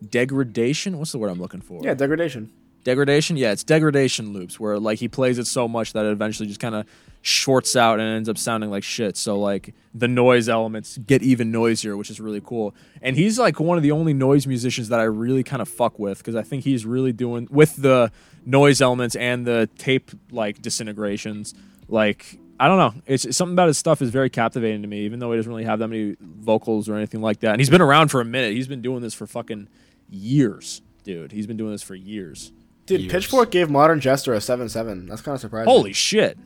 degradation. 0.10 0.98
What's 0.98 1.12
the 1.12 1.18
word 1.18 1.30
I'm 1.32 1.40
looking 1.42 1.62
for? 1.62 1.82
yeah, 1.84 1.94
degradation. 1.94 2.52
Degradation. 2.84 3.38
Yeah, 3.38 3.52
it's 3.52 3.64
degradation 3.64 4.34
loops 4.34 4.60
where 4.60 4.80
like 4.80 5.00
he 5.00 5.08
plays 5.08 5.38
it 5.40 5.48
so 5.48 5.68
much 5.68 5.94
that 5.94 6.06
it 6.06 6.12
eventually 6.12 6.48
just 6.48 6.60
kind 6.60 6.76
of 6.76 6.86
shorts 7.22 7.76
out 7.76 8.00
and 8.00 8.10
ends 8.10 8.28
up 8.28 8.38
sounding 8.38 8.70
like 8.70 8.84
shit. 8.84 9.16
So 9.16 9.40
like 9.40 9.74
the 9.94 10.08
noise 10.08 10.50
elements 10.50 10.98
get 10.98 11.22
even 11.22 11.52
noisier, 11.52 11.96
which 11.96 12.10
is 12.10 12.20
really 12.20 12.42
cool. 12.44 12.74
And 13.02 13.16
he's 13.16 13.38
like 13.38 13.60
one 13.60 13.78
of 13.78 13.84
the 13.84 13.92
only 13.92 14.14
noise 14.14 14.48
musicians 14.48 14.90
that 14.90 15.00
I 15.00 15.04
really 15.04 15.44
kind 15.44 15.62
of 15.62 15.70
fuck 15.70 16.00
with 16.00 16.18
because 16.18 16.36
I 16.36 16.42
think 16.42 16.64
he's 16.64 16.86
really 16.86 17.14
doing 17.14 17.48
with 17.52 17.76
the 17.76 18.12
noise 18.46 18.82
elements 18.82 19.16
and 19.16 19.46
the 19.46 19.70
tape 19.78 20.12
like 20.32 20.62
disintegrations. 20.62 21.54
Like 21.88 22.40
I 22.60 22.68
don't 22.68 22.78
know, 22.78 23.02
it's 23.06 23.26
it's 23.26 23.38
something 23.38 23.54
about 23.54 23.68
his 23.68 23.78
stuff 23.78 24.02
is 24.02 24.10
very 24.10 24.30
captivating 24.30 24.82
to 24.82 24.88
me, 24.88 25.02
even 25.02 25.20
though 25.20 25.32
he 25.32 25.38
doesn't 25.38 25.52
really 25.52 25.66
have 25.66 25.80
that 25.80 25.88
many 25.88 26.16
vocals 26.20 26.90
or 26.90 26.96
anything 26.96 27.22
like 27.22 27.40
that. 27.42 27.52
And 27.52 27.62
he's 27.62 27.70
been 27.70 27.82
around 27.82 28.10
for 28.10 28.22
a 28.22 28.26
minute. 28.26 28.54
He's 28.54 28.68
been 28.68 28.82
doing 28.82 29.02
this 29.02 29.14
for 29.14 29.28
fucking 29.28 29.68
years, 30.10 30.82
dude. 31.04 31.32
He's 31.32 31.48
been 31.48 31.58
doing 31.58 31.72
this 31.72 31.84
for 31.84 31.96
years. 31.96 32.52
Dude, 32.86 33.02
Years. 33.02 33.12
Pitchfork 33.12 33.52
gave 33.52 33.70
Modern 33.70 34.00
Jester 34.00 34.34
a 34.34 34.42
seven 34.42 34.68
seven. 34.70 35.06
That's 35.06 35.22
kind 35.22 35.36
of 35.36 35.42
surprising. 35.42 35.70
Holy 35.72 35.94
shit. 35.94 36.38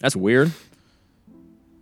That's 0.00 0.16
weird. 0.16 0.52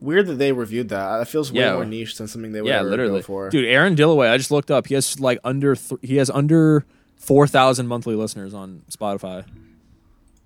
weird 0.01 0.27
that 0.27 0.35
they 0.35 0.53
reviewed 0.53 0.91
that. 0.91 1.19
That 1.19 1.29
feels 1.29 1.51
way 1.53 1.61
Yeah. 1.61 1.75
more 1.75 1.85
niche 1.85 2.17
than 2.19 2.29
something 2.29 2.53
they 2.53 2.61
would 2.61 2.69
Yeah, 2.69 2.81
ever 2.81 2.91
literally. 2.91 3.21
go 3.21 3.25
for. 3.27 3.49
Dude, 3.51 3.65
Aaron 3.65 3.97
Dilloway, 3.97 4.31
I 4.31 4.37
just 4.37 4.51
looked 4.51 4.71
up. 4.71 4.87
He 4.89 4.95
has 4.95 5.19
like 5.19 5.39
under 5.45 5.75
th- 5.77 6.01
he 6.03 6.17
has 6.17 6.29
under 6.31 6.85
4,000 7.17 7.87
monthly 7.87 8.15
listeners 8.15 8.53
on 8.53 8.83
Spotify. 8.91 9.45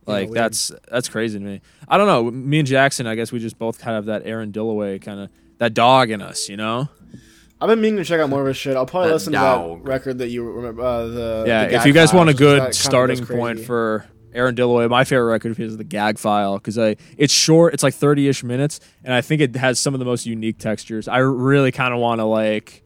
Like 0.07 0.29
weird. 0.29 0.37
that's 0.37 0.71
that's 0.91 1.09
crazy 1.09 1.39
to 1.39 1.45
me. 1.45 1.61
I 1.89 1.99
don't 1.99 2.07
know. 2.07 2.31
Me 2.31 2.61
and 2.61 2.69
Jackson, 2.69 3.07
I 3.07 3.15
guess 3.15 3.33
we 3.33 3.41
just 3.41 3.59
both 3.59 3.79
kind 3.81 3.97
of 3.97 4.07
have 4.07 4.23
that 4.23 4.29
Aaron 4.31 4.53
Dilloway 4.53 5.03
kind 5.03 5.21
of 5.21 5.31
that 5.59 5.75
dog 5.75 6.11
in 6.11 6.23
us, 6.23 6.49
you 6.49 6.57
know? 6.57 6.89
I've 7.61 7.69
been 7.69 7.81
meaning 7.81 7.97
to 7.97 8.05
check 8.05 8.21
out 8.21 8.31
more 8.31 8.41
of 8.41 8.47
his 8.47 8.57
shit. 8.57 8.77
I'll 8.77 8.87
probably 8.87 9.09
That 9.09 9.15
listen 9.15 9.33
to 9.33 9.39
that 9.39 9.79
record 9.83 10.19
that 10.19 10.29
you 10.29 10.45
remember. 10.45 10.83
Uh, 10.83 11.07
the 11.07 11.45
Yeah, 11.47 11.67
the 11.67 11.75
if 11.75 11.87
you 11.87 11.93
guys 11.93 12.13
want 12.13 12.31
a 12.31 12.35
good 12.35 12.75
starting 12.75 13.25
point 13.27 13.61
for 13.61 14.07
Aaron 14.33 14.55
Dilloway, 14.55 14.89
my 14.89 15.05
favorite 15.05 15.31
record 15.31 15.51
of 15.51 15.57
his 15.57 15.73
is 15.73 15.77
the 15.77 15.85
Gag 15.85 16.19
File 16.19 16.59
because 16.59 16.79
I 16.79 16.97
it's 17.17 17.33
short, 17.33 17.75
it's 17.75 17.83
like 17.83 17.95
thirty 17.95 18.29
ish 18.29 18.45
minutes, 18.45 18.79
and 19.03 19.13
I 19.13 19.23
think 19.23 19.41
it 19.41 19.57
has 19.57 19.81
some 19.81 19.95
of 19.95 19.99
the 19.99 20.05
most 20.07 20.27
unique 20.27 20.59
textures. 20.59 21.09
I 21.09 21.19
really 21.19 21.73
kind 21.73 21.93
of 21.93 22.01
want 22.01 22.21
to 22.21 22.25
like, 22.25 22.85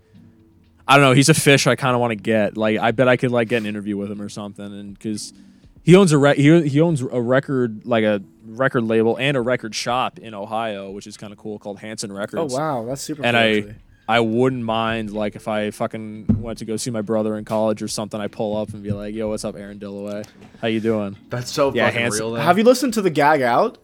I 0.89 0.97
don't 0.97 1.05
know, 1.05 1.13
he's 1.13 1.29
a 1.29 1.35
fish 1.35 1.67
I 1.67 1.77
kind 1.77 1.95
of 1.95 2.01
want 2.01 2.13
to 2.13 2.17
get. 2.17 2.57
Like, 2.57 2.79
I 2.79 2.93
bet 2.93 3.09
I 3.09 3.17
could 3.19 3.31
like 3.31 3.49
get 3.49 3.59
an 3.59 3.67
interview 3.67 3.99
with 3.99 4.11
him 4.11 4.23
or 4.23 4.31
something, 4.31 4.65
and 4.65 4.95
because 4.95 5.35
he 5.83 5.97
owns 5.97 6.13
a 6.13 6.19
re- 6.19 6.37
he, 6.37 6.69
he 6.69 6.81
owns 6.81 7.03
a 7.03 7.21
record 7.21 7.85
like 7.85 8.05
a 8.05 8.23
record 8.47 8.85
label 8.85 9.17
and 9.17 9.37
a 9.37 9.41
record 9.43 9.75
shop 9.75 10.19
in 10.19 10.33
Ohio, 10.33 10.91
which 10.91 11.07
is 11.07 11.17
kind 11.19 11.33
of 11.33 11.39
cool 11.39 11.59
called 11.59 11.81
Hanson 11.81 12.11
Records. 12.13 12.55
Oh 12.55 12.57
wow, 12.57 12.85
that's 12.87 13.03
super. 13.03 13.23
and 13.25 13.35
cool, 13.35 13.43
I 13.43 13.49
actually. 13.49 13.75
I 14.17 14.21
wouldn't 14.21 14.63
mind 14.65 15.13
like 15.13 15.37
if 15.37 15.49
I 15.49 15.71
fucking 15.71 16.27
went 16.41 16.59
to 16.59 16.65
go 16.65 16.77
see 16.77 16.91
my 16.91 17.03
brother 17.03 17.37
in 17.39 17.45
college 17.45 17.83
or 17.83 17.89
something. 17.89 18.21
I 18.21 18.29
pull 18.29 18.57
up 18.57 18.73
and 18.75 18.83
be 18.83 18.93
like, 18.93 19.15
"Yo, 19.15 19.29
what's 19.29 19.45
up, 19.45 19.57
Aaron 19.57 19.79
Dilloway? 19.79 20.25
How 20.61 20.69
you 20.69 20.81
doing?" 20.81 21.17
That's 21.31 21.51
so 21.51 21.73
Yeah, 21.73 21.87
fucking 21.87 22.01
hands- 22.01 22.19
real. 22.21 22.33
Then. 22.33 22.45
have 22.45 22.59
you 22.59 22.65
listened 22.65 22.95
to 22.95 23.03
the 23.03 23.11
Gag 23.11 23.43
Out? 23.43 23.79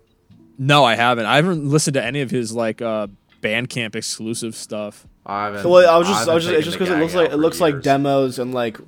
No, 0.58 0.84
I 0.84 0.94
haven't. 0.96 1.26
I 1.26 1.36
haven't 1.36 1.68
listened 1.68 1.94
to 1.94 2.04
any 2.04 2.20
of 2.20 2.30
his 2.30 2.52
like 2.52 2.82
uh 2.82 3.06
Bandcamp 3.42 3.94
exclusive 3.94 4.54
stuff. 4.54 5.06
I 5.24 5.44
haven't. 5.46 5.70
Well, 5.70 5.88
I 5.88 5.96
was 5.98 6.08
just, 6.08 6.28
I 6.28 6.32
I 6.32 6.34
was 6.34 6.44
just, 6.44 6.54
it's 6.56 6.64
just 6.64 6.78
because 6.78 6.90
it 6.92 6.98
looks 7.00 7.14
like 7.14 7.28
it 7.28 7.32
for 7.32 7.36
looks 7.38 7.60
like 7.60 7.82
demos 7.82 8.38
and 8.38 8.52
like 8.52 8.78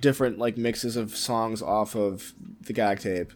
different 0.00 0.38
like 0.38 0.56
mixes 0.56 0.96
of 0.96 1.16
songs 1.16 1.62
off 1.62 1.94
of 1.94 2.34
the 2.62 2.72
Gag 2.72 2.98
tape, 3.00 3.32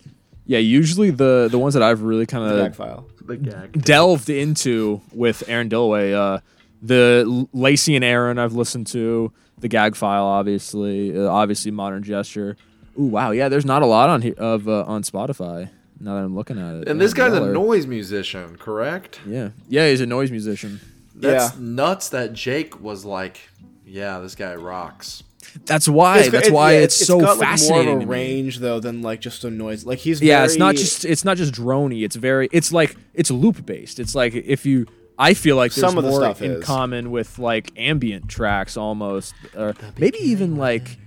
Yeah, 0.46 0.58
usually 0.58 1.10
the 1.10 1.48
the 1.50 1.58
ones 1.58 1.74
that 1.74 1.82
I've 1.82 2.02
really 2.02 2.26
kind 2.26 2.44
of 2.50 2.76
file. 2.76 3.06
The 3.24 3.36
gag. 3.36 3.82
delved 3.82 4.30
into 4.30 5.00
with 5.12 5.42
Aaron 5.48 5.68
Dilloway, 5.68 6.12
uh, 6.14 6.40
the 6.82 7.24
L- 7.26 7.48
Lacey 7.52 7.96
and 7.96 8.04
Aaron 8.04 8.38
I've 8.38 8.52
listened 8.54 8.86
to. 8.88 9.32
The 9.58 9.68
Gag 9.68 9.96
File, 9.96 10.24
obviously, 10.24 11.16
uh, 11.18 11.28
obviously 11.30 11.70
Modern 11.70 12.02
Jester. 12.02 12.56
Ooh, 13.00 13.04
wow, 13.04 13.30
yeah. 13.30 13.48
There's 13.48 13.64
not 13.64 13.82
a 13.82 13.86
lot 13.86 14.10
on 14.10 14.20
here 14.22 14.34
of 14.36 14.68
uh, 14.68 14.84
on 14.84 15.02
Spotify. 15.02 15.70
Now 15.98 16.14
that 16.16 16.24
I'm 16.24 16.34
looking 16.34 16.58
at 16.58 16.74
it, 16.82 16.88
And 16.88 17.00
this 17.00 17.14
guy's 17.14 17.32
a 17.32 17.40
noise 17.52 17.86
musician, 17.86 18.56
correct? 18.56 19.18
Yeah, 19.26 19.50
yeah. 19.68 19.88
He's 19.88 20.02
a 20.02 20.06
noise 20.06 20.30
musician. 20.30 20.80
That's 21.14 21.54
Yeah. 21.54 21.60
nuts 21.62 22.10
that 22.10 22.34
Jake 22.34 22.82
was 22.82 23.06
like, 23.06 23.38
yeah, 23.86 24.18
this 24.18 24.34
guy 24.34 24.54
rocks. 24.56 25.22
That's 25.64 25.88
why. 25.88 26.18
It's- 26.18 26.32
that's 26.32 26.48
it- 26.48 26.52
why 26.52 26.72
yeah, 26.74 26.80
it's, 26.80 26.94
so 27.06 27.18
got, 27.18 27.38
like, 27.38 27.48
fascinating. 27.48 27.86
more 27.86 27.96
of 27.96 28.02
a 28.02 28.06
range 28.06 28.58
though 28.58 28.78
than 28.78 29.00
like 29.00 29.22
just 29.22 29.42
a 29.44 29.50
noise. 29.50 29.86
Like 29.86 30.00
he's 30.00 30.20
Yeah, 30.20 30.44
it's 30.44 30.58
not 30.58 30.74
just 30.74 31.06
it's 31.06 31.24
not 31.24 31.38
just 31.38 31.54
drony. 31.54 32.04
It's 32.04 32.16
very 32.16 32.50
it's 32.52 32.72
like 32.72 32.94
it's 33.14 33.30
loop 33.30 33.64
based. 33.64 33.98
It's 33.98 34.14
like 34.14 34.34
if 34.34 34.66
you 34.66 34.86
I 35.18 35.34
feel 35.34 35.56
like 35.56 35.72
there's 35.72 35.86
Some 35.88 35.96
of 35.98 36.04
the 36.04 36.10
more 36.10 36.20
stuff 36.20 36.42
in 36.42 36.50
is. 36.52 36.64
common 36.64 37.10
with 37.10 37.38
like 37.38 37.72
ambient 37.76 38.28
tracks 38.28 38.76
almost, 38.76 39.34
or 39.56 39.74
maybe 39.98 40.18
even 40.18 40.56
like 40.56 40.98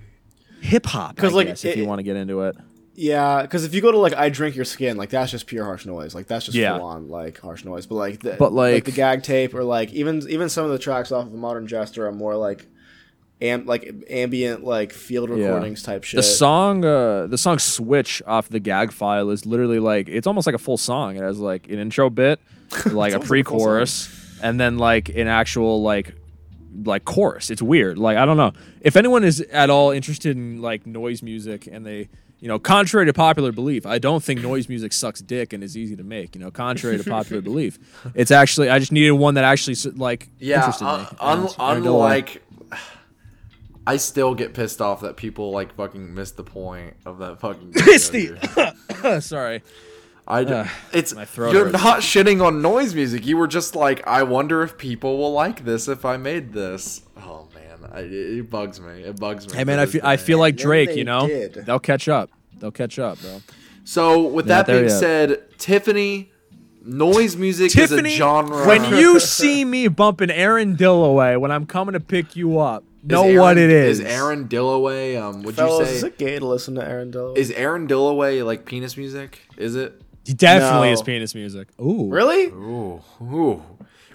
hip 0.62 0.86
hop. 0.88 1.16
Because 1.16 1.34
like, 1.34 1.48
guess, 1.48 1.64
if 1.66 1.76
you 1.78 1.86
want 1.86 2.00
to 2.00 2.04
get 2.04 2.16
into 2.16 2.42
it. 2.42 2.56
Yeah, 2.96 3.44
because 3.44 3.64
if 3.64 3.74
you 3.74 3.82
go 3.82 3.92
to 3.92 3.98
like 3.98 4.14
"I 4.16 4.28
Drink 4.30 4.56
Your 4.56 4.66
Skin," 4.66 4.98
like 4.98 5.10
that's 5.10 5.32
just 5.32 5.48
pure 5.48 5.64
harsh 5.64 5.86
noise. 5.86 6.14
Like 6.16 6.28
that's 6.28 6.46
just 6.46 6.58
Yeah. 6.58 6.78
full 6.78 6.86
on 6.88 7.08
like 7.08 7.40
harsh 7.40 7.64
noise. 7.64 7.86
But 7.86 7.96
like 7.96 8.20
the 8.22 8.36
But, 8.38 8.52
like- 8.52 8.84
the 8.86 8.92
gag 8.92 9.24
tape 9.24 9.54
or 9.54 9.64
like 9.64 9.94
even 9.94 10.22
even 10.30 10.50
some 10.50 10.66
of 10.66 10.72
the 10.72 10.80
tracks 10.80 11.12
off 11.12 11.28
of 11.28 11.34
Modern 11.34 11.66
Jester 11.68 12.06
are 12.08 12.12
more 12.12 12.36
like 12.36 12.66
am 13.42 13.66
like 13.66 13.94
ambient 14.10 14.66
like 14.66 14.92
field 14.92 15.30
Yeah. 15.30 15.46
recordings 15.46 15.82
type 15.82 16.04
shit. 16.04 16.18
The 16.18 16.24
song, 16.24 16.84
uh, 16.84 17.28
the 17.28 17.38
song 17.38 17.58
"Switch" 17.60 18.22
off 18.28 18.50
the 18.50 18.60
gag 18.60 18.92
file 18.92 19.30
is 19.30 19.46
literally 19.46 19.80
like 19.80 20.10
it's 20.10 20.28
almost 20.28 20.46
like 20.46 20.56
a 20.56 20.60
full 20.60 20.78
song. 20.78 21.16
It 21.16 21.22
has 21.22 21.40
like 21.40 21.70
an 21.70 21.80
intro 21.80 22.10
bit, 22.10 22.42
like 22.86 22.86
a 22.86 22.92
almost 22.92 22.96
like 22.96 23.14
a 23.14 23.20
full 23.20 23.28
pre-chorus, 23.28 24.40
and 24.42 24.60
then 24.60 24.78
like 24.78 25.10
an 25.10 25.28
actual 25.28 25.82
like 25.82 26.14
like 26.84 27.04
chorus. 27.06 27.50
It's 27.50 27.62
weird. 27.62 27.98
Like 27.98 28.18
I 28.18 28.26
don't 28.26 28.38
know 28.38 28.54
if 28.82 28.96
anyone 28.96 29.24
is 29.24 29.42
at 29.42 29.70
all 29.70 29.92
interested 29.92 30.38
in 30.38 30.62
like 30.62 30.86
noise 30.88 31.22
music 31.24 31.68
and 31.68 31.86
they. 31.86 32.10
You 32.42 32.48
know, 32.48 32.58
contrary 32.58 33.06
to 33.06 33.12
popular 33.12 33.52
belief, 33.52 33.86
I 33.86 34.00
don't 34.00 34.24
think 34.24 34.42
noise 34.42 34.70
music 34.70 34.94
sucks 34.94 35.20
dick 35.20 35.52
and 35.52 35.62
is 35.62 35.76
easy 35.76 35.98
to 35.98 36.04
make. 36.06 36.36
You 36.36 36.40
know, 36.42 36.50
contrary 36.52 36.98
to 36.98 37.04
popular 37.04 37.42
belief, 37.50 37.78
it's 38.16 38.32
actually 38.32 38.70
I 38.70 38.80
just 38.80 38.94
needed 38.94 39.12
one 39.12 39.34
that 39.34 39.44
actually 39.44 39.76
like 39.98 40.30
Yeah, 40.40 40.60
interested 40.60 40.86
uh, 40.86 41.06
un- 41.20 41.42
me. 41.44 41.48
un- 41.60 41.76
And 41.78 41.86
unlike, 41.86 42.42
I 43.86 43.98
still 43.98 44.36
get 44.36 44.54
pissed 44.54 44.80
off 44.82 45.02
that 45.02 45.18
people 45.18 45.52
like 45.52 45.74
fucking 45.76 46.14
miss 46.14 46.32
the 46.32 46.46
point 46.46 46.94
of 47.06 47.18
that 47.20 47.42
fucking. 47.42 47.72
video, 47.74 47.92
Misty. 47.92 48.28
dude. 48.28 49.22
sorry, 49.24 49.62
I 50.30 50.44
d- 50.44 50.54
Ugh, 50.54 50.68
it's 50.94 51.16
my 51.16 51.26
throat 51.26 51.54
you're 51.54 51.66
hurts. 51.70 51.84
not 51.84 52.00
shitting 52.02 52.46
on 52.46 52.62
noise 52.62 52.94
music. 52.94 53.26
You 53.26 53.36
were 53.38 53.48
just 53.48 53.76
like, 53.76 54.06
I 54.06 54.22
wonder 54.24 54.62
if 54.62 54.78
people 54.78 55.18
will 55.18 55.34
like 55.34 55.66
this 55.66 55.88
if 55.88 56.06
I 56.06 56.18
made 56.18 56.54
this. 56.54 57.02
Oh 57.18 57.48
man, 57.56 57.90
I, 57.92 58.02
it, 58.02 58.12
it 58.14 58.50
bugs 58.50 58.80
me. 58.80 59.02
It 59.04 59.20
bugs 59.20 59.48
me. 59.50 59.56
Hey 59.58 59.64
man, 59.64 59.80
I 59.80 59.88
feel 59.88 60.02
I 60.04 60.18
feel 60.18 60.38
like 60.38 60.56
Drake. 60.56 60.90
they 60.90 60.98
You 60.98 61.04
know, 61.06 61.28
did. 61.28 61.54
they'll 61.66 61.80
catch 61.80 62.08
up. 62.08 62.30
They'll 62.60 62.72
catch 62.72 63.00
up, 63.00 63.20
bro. 63.22 63.42
So 63.86 64.22
with 64.22 64.46
They're 64.46 64.58
that 64.64 64.68
being 64.68 64.84
yet. 64.84 64.90
said, 65.00 65.58
Tiffany, 65.58 66.32
noise 66.84 67.36
music 67.36 67.72
Tiffany, 67.72 68.10
is 68.10 68.16
a 68.16 68.18
genre. 68.18 68.68
when 68.68 68.84
you 69.00 69.20
see 69.20 69.66
me 69.66 69.88
bumping 69.88 70.30
Aaron 70.30 70.76
Dilloway 70.78 71.40
when 71.40 71.52
I'm 71.52 71.66
coming 71.66 71.94
to 71.94 72.00
pick 72.00 72.36
you 72.36 72.60
up, 72.60 72.84
know 73.04 73.24
Aaron- 73.24 73.38
what 73.40 73.58
it 73.58 73.72
is. 73.72 74.00
Is 74.00 74.06
Aaron 74.06 74.48
Dilloway? 74.48 75.20
Um, 75.20 75.42
would 75.42 75.56
Fellas, 75.56 75.90
you 75.90 75.96
is 75.96 76.02
say 76.02 76.08
it 76.08 76.18
gay 76.20 76.38
to 76.38 76.46
listen 76.46 76.76
to 76.76 76.88
Aaron 76.88 77.12
Dilloway? 77.12 77.38
is 77.38 77.50
Aaron 77.52 77.88
Dilloway 77.88 78.46
like 78.46 78.66
penis 78.66 78.96
music? 78.96 79.40
Is 79.58 79.76
it? 79.76 80.00
He 80.30 80.36
definitely 80.36 80.90
No. 80.90 80.94
is 80.94 81.02
penis 81.02 81.34
music. 81.34 81.70
Ooh, 81.82 82.08
really? 82.08 82.46
Ooh, 82.50 83.02
ooh. 83.20 83.64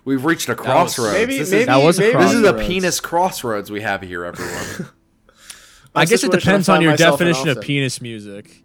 We've 0.04 0.24
reached 0.24 0.48
a 0.48 0.54
crossroads. 0.54 1.12
Maybe 1.12 1.38
this 1.38 1.50
maybe 1.50 1.62
is, 1.62 1.66
That 1.66 1.76
was 1.82 1.98
maybe, 1.98 2.16
this 2.18 2.32
is 2.32 2.44
a 2.44 2.52
penis 2.54 3.00
crossroads 3.00 3.68
we 3.68 3.80
have 3.80 4.00
here, 4.00 4.24
everyone. 4.24 4.90
I 5.96 6.04
guess 6.04 6.22
it 6.22 6.30
depends 6.30 6.68
on 6.68 6.82
your 6.82 6.96
definition 6.96 7.48
of 7.48 7.60
penis 7.60 8.00
music. 8.00 8.62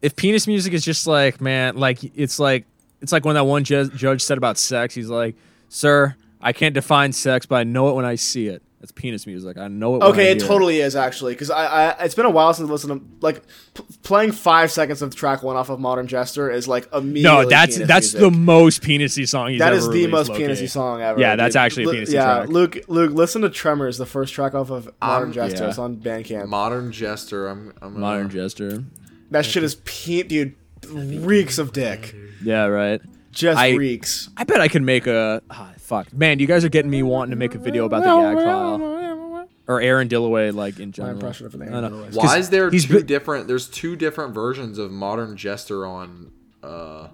If 0.00 0.16
penis 0.16 0.46
music 0.46 0.72
is 0.72 0.82
just 0.82 1.06
like, 1.06 1.38
man, 1.42 1.76
like 1.76 1.98
it's 2.18 2.38
like 2.38 2.64
it's 3.02 3.12
like 3.12 3.26
when 3.26 3.34
that 3.34 3.44
one 3.44 3.62
ju- 3.64 3.90
judge 3.90 4.22
said 4.22 4.38
about 4.38 4.56
sex. 4.56 4.94
He's 4.94 5.10
like, 5.10 5.36
"Sir, 5.68 6.16
I 6.40 6.54
can't 6.54 6.72
define 6.74 7.12
sex, 7.12 7.44
but 7.44 7.56
I 7.56 7.64
know 7.64 7.90
it 7.90 7.94
when 7.94 8.06
I 8.06 8.14
see 8.14 8.46
it." 8.46 8.62
That's 8.80 8.92
penis 8.92 9.26
music. 9.26 9.58
I 9.58 9.68
know 9.68 9.96
it. 9.96 10.02
Okay, 10.02 10.32
it 10.32 10.40
totally 10.40 10.80
is 10.80 10.96
actually 10.96 11.34
because 11.34 11.50
I, 11.50 11.66
I 11.66 12.04
it's 12.04 12.14
been 12.14 12.24
a 12.24 12.30
while 12.30 12.54
since 12.54 12.66
I 12.66 12.72
listened 12.72 12.98
to 12.98 13.06
like 13.26 13.42
p- 13.74 13.84
playing 14.02 14.32
five 14.32 14.70
seconds 14.70 15.02
of 15.02 15.14
track 15.14 15.42
one 15.42 15.54
off 15.56 15.68
of 15.68 15.78
Modern 15.78 16.06
Jester 16.06 16.50
is 16.50 16.66
like 16.66 16.88
immediately. 16.94 17.22
No, 17.44 17.46
that's 17.46 17.74
penis 17.76 17.88
that's 17.88 18.14
music. 18.14 18.20
the 18.20 18.30
most 18.38 18.82
penisy 18.82 19.28
song 19.28 19.50
he's 19.50 19.58
That 19.58 19.74
ever 19.74 19.76
is 19.76 19.88
the 19.90 20.06
most 20.06 20.30
low-key. 20.30 20.44
penisy 20.44 20.66
song 20.70 21.02
ever. 21.02 21.20
Yeah, 21.20 21.36
that's 21.36 21.52
dude. 21.52 21.60
actually 21.60 21.82
a 21.84 21.86
Lu- 21.88 21.94
penisy 21.94 22.12
yeah, 22.14 22.34
track. 22.36 22.48
Luke, 22.48 22.78
Luke, 22.88 23.12
listen 23.12 23.42
to 23.42 23.50
Tremors, 23.50 23.98
the 23.98 24.06
first 24.06 24.32
track 24.32 24.54
off 24.54 24.70
of 24.70 24.86
Modern 25.02 25.28
Um, 25.28 25.32
Jester. 25.34 25.64
yeah. 25.64 25.68
It's 25.68 25.78
on 25.78 25.96
Bandcamp. 25.96 26.46
Modern 26.48 26.90
Jester. 26.90 27.48
I'm. 27.48 27.74
I'm 27.82 27.90
gonna- 27.92 27.98
Modern 27.98 28.30
Jester. 28.30 28.82
that 29.30 29.44
shit 29.44 29.62
is 29.62 29.74
pe- 29.84 30.22
dude, 30.22 30.54
reeks 30.88 31.58
of 31.58 31.74
dick. 31.74 32.14
Yeah, 32.42 32.64
right. 32.64 33.02
Just 33.30 33.58
I- 33.58 33.74
reeks. 33.74 34.30
I 34.38 34.44
bet 34.44 34.62
I 34.62 34.68
can 34.68 34.86
make 34.86 35.06
a 35.06 35.42
ah, 35.50 35.70
fuck. 35.90 36.12
Man, 36.12 36.38
you 36.38 36.46
guys 36.46 36.64
are 36.64 36.68
getting 36.68 36.90
me 36.90 37.02
wanting 37.02 37.30
to 37.30 37.36
make 37.36 37.54
a 37.54 37.58
video 37.58 37.84
about 37.84 38.02
the 38.04 38.08
gag 38.34 38.36
file 38.44 39.46
or 39.68 39.80
Aaron 39.80 40.08
Dilloway, 40.08 40.54
like 40.54 40.78
in 40.80 40.90
general. 40.92 41.14
impression 41.14 41.46
of 41.46 41.54
Aaron. 41.54 41.72
Dilloway. 41.72 42.14
Why 42.14 42.22
'Cause 42.26 42.36
is 42.38 42.50
there 42.50 42.70
he's 42.70 42.86
two 42.86 42.94
been- 42.98 43.06
different? 43.06 43.46
There's 43.48 43.68
two 43.68 43.96
different 43.96 44.34
versions 44.34 44.78
of 44.78 44.90
Modern 44.90 45.36
Jester 45.36 45.84
on, 45.86 46.30
uh, 46.62 47.08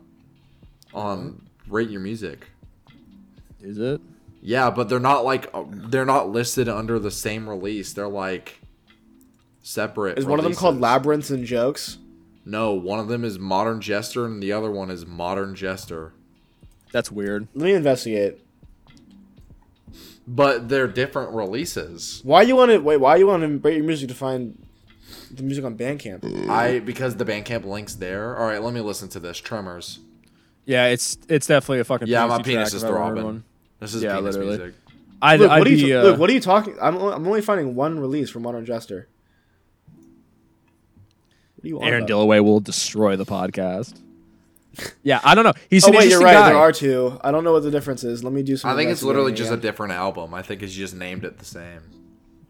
on 0.94 1.42
Rate 1.68 1.90
Your 1.90 2.00
Music. 2.00 2.46
Is 3.62 3.78
it? 3.78 4.00
Yeah, 4.42 4.70
but 4.70 4.88
they're 4.88 5.00
not 5.00 5.24
like 5.24 5.50
uh, 5.52 5.64
they're 5.68 6.04
not 6.04 6.30
listed 6.30 6.68
under 6.68 6.98
the 6.98 7.10
same 7.10 7.48
release. 7.48 7.92
They're 7.94 8.06
like 8.08 8.60
separate. 9.62 10.18
Is 10.18 10.24
one 10.26 10.38
of 10.38 10.44
them 10.44 10.54
called. 10.54 10.80
Labyrinths 10.80 11.30
and 11.30 11.44
Jokes? 11.44 11.98
No, 12.44 12.72
one 12.74 13.00
of 13.00 13.08
them 13.08 13.24
is 13.24 13.38
Modern 13.40 13.80
Jester, 13.80 14.24
and 14.24 14.40
the 14.40 14.52
other 14.52 14.70
one 14.70 14.88
is 14.90 15.04
Modern 15.04 15.54
Jester. 15.56 16.12
That's 16.92 17.10
weird. 17.10 17.48
Let 17.54 17.64
me 17.64 17.72
investigate. 17.74 18.38
But 20.28 20.68
they're 20.68 20.88
different 20.88 21.32
releases. 21.34 22.20
Why 22.24 22.42
you 22.42 22.56
want 22.56 22.72
to 22.72 22.78
wait? 22.78 22.96
Why 22.98 23.16
you 23.16 23.26
want 23.28 23.42
to 23.42 23.58
rate 23.58 23.76
your 23.76 23.84
music 23.84 24.08
to 24.08 24.14
find 24.14 24.60
the 25.30 25.42
music 25.44 25.64
on 25.64 25.76
Bandcamp? 25.76 26.48
I 26.48 26.80
because 26.80 27.14
the 27.16 27.24
Bandcamp 27.24 27.64
links 27.64 27.94
there. 27.94 28.36
All 28.36 28.46
right, 28.46 28.60
let 28.62 28.74
me 28.74 28.80
listen 28.80 29.08
to 29.10 29.20
this. 29.20 29.38
Tremors. 29.38 30.00
Yeah, 30.64 30.86
it's 30.86 31.16
it's 31.28 31.46
definitely 31.46 31.78
a 31.80 31.84
fucking. 31.84 32.08
Yeah, 32.08 32.26
my 32.26 32.42
penis 32.42 32.70
if 32.70 32.76
is 32.78 32.84
I've 32.84 32.90
ever 32.90 32.98
heard 33.04 33.14
throbbing. 33.14 33.44
This 33.78 33.94
is 33.94 34.02
Yeah, 34.02 34.16
penis 34.16 34.34
literally. 34.36 34.58
music. 34.58 34.74
I'd, 35.22 35.40
Look, 35.40 35.50
I'd 35.50 35.58
what 35.60 35.68
are 35.68 35.70
you? 35.70 35.98
uh, 35.98 36.02
look, 36.02 36.18
what 36.18 36.28
are 36.28 36.32
you 36.32 36.40
talking? 36.40 36.76
I'm 36.82 36.96
only, 36.96 37.14
I'm 37.14 37.26
only 37.26 37.40
finding 37.40 37.74
one 37.76 37.98
release 38.00 38.28
for 38.28 38.40
Modern 38.40 38.66
Jester. 38.66 39.08
What 41.54 41.62
do 41.62 41.68
you 41.68 41.76
want? 41.76 41.86
Aaron 41.88 42.00
about? 42.02 42.08
Dilloway 42.08 42.40
will 42.40 42.60
destroy 42.60 43.16
the 43.16 43.24
podcast. 43.24 43.94
Yeah, 45.02 45.20
I 45.24 45.34
don't 45.34 45.44
know. 45.44 45.52
He's 45.70 45.84
Oh 45.84 45.88
an 45.88 45.94
wait, 45.96 46.10
you're 46.10 46.20
right. 46.20 46.32
guy. 46.34 46.48
There 46.50 46.58
are 46.58 46.72
two. 46.72 47.18
I 47.22 47.30
don't 47.30 47.44
know 47.44 47.52
what 47.52 47.62
the 47.62 47.70
difference 47.70 48.04
is. 48.04 48.22
Let 48.24 48.32
me 48.32 48.42
do 48.42 48.56
some. 48.56 48.70
I 48.70 48.76
think 48.76 48.90
it's 48.90 49.02
literally 49.02 49.32
just 49.32 49.52
a 49.52 49.56
different 49.56 49.92
album. 49.92 50.34
I 50.34 50.42
think 50.42 50.62
it's 50.62 50.72
just 50.74 50.94
named 50.94 51.24
it 51.24 51.38
the 51.38 51.44
same. 51.44 51.80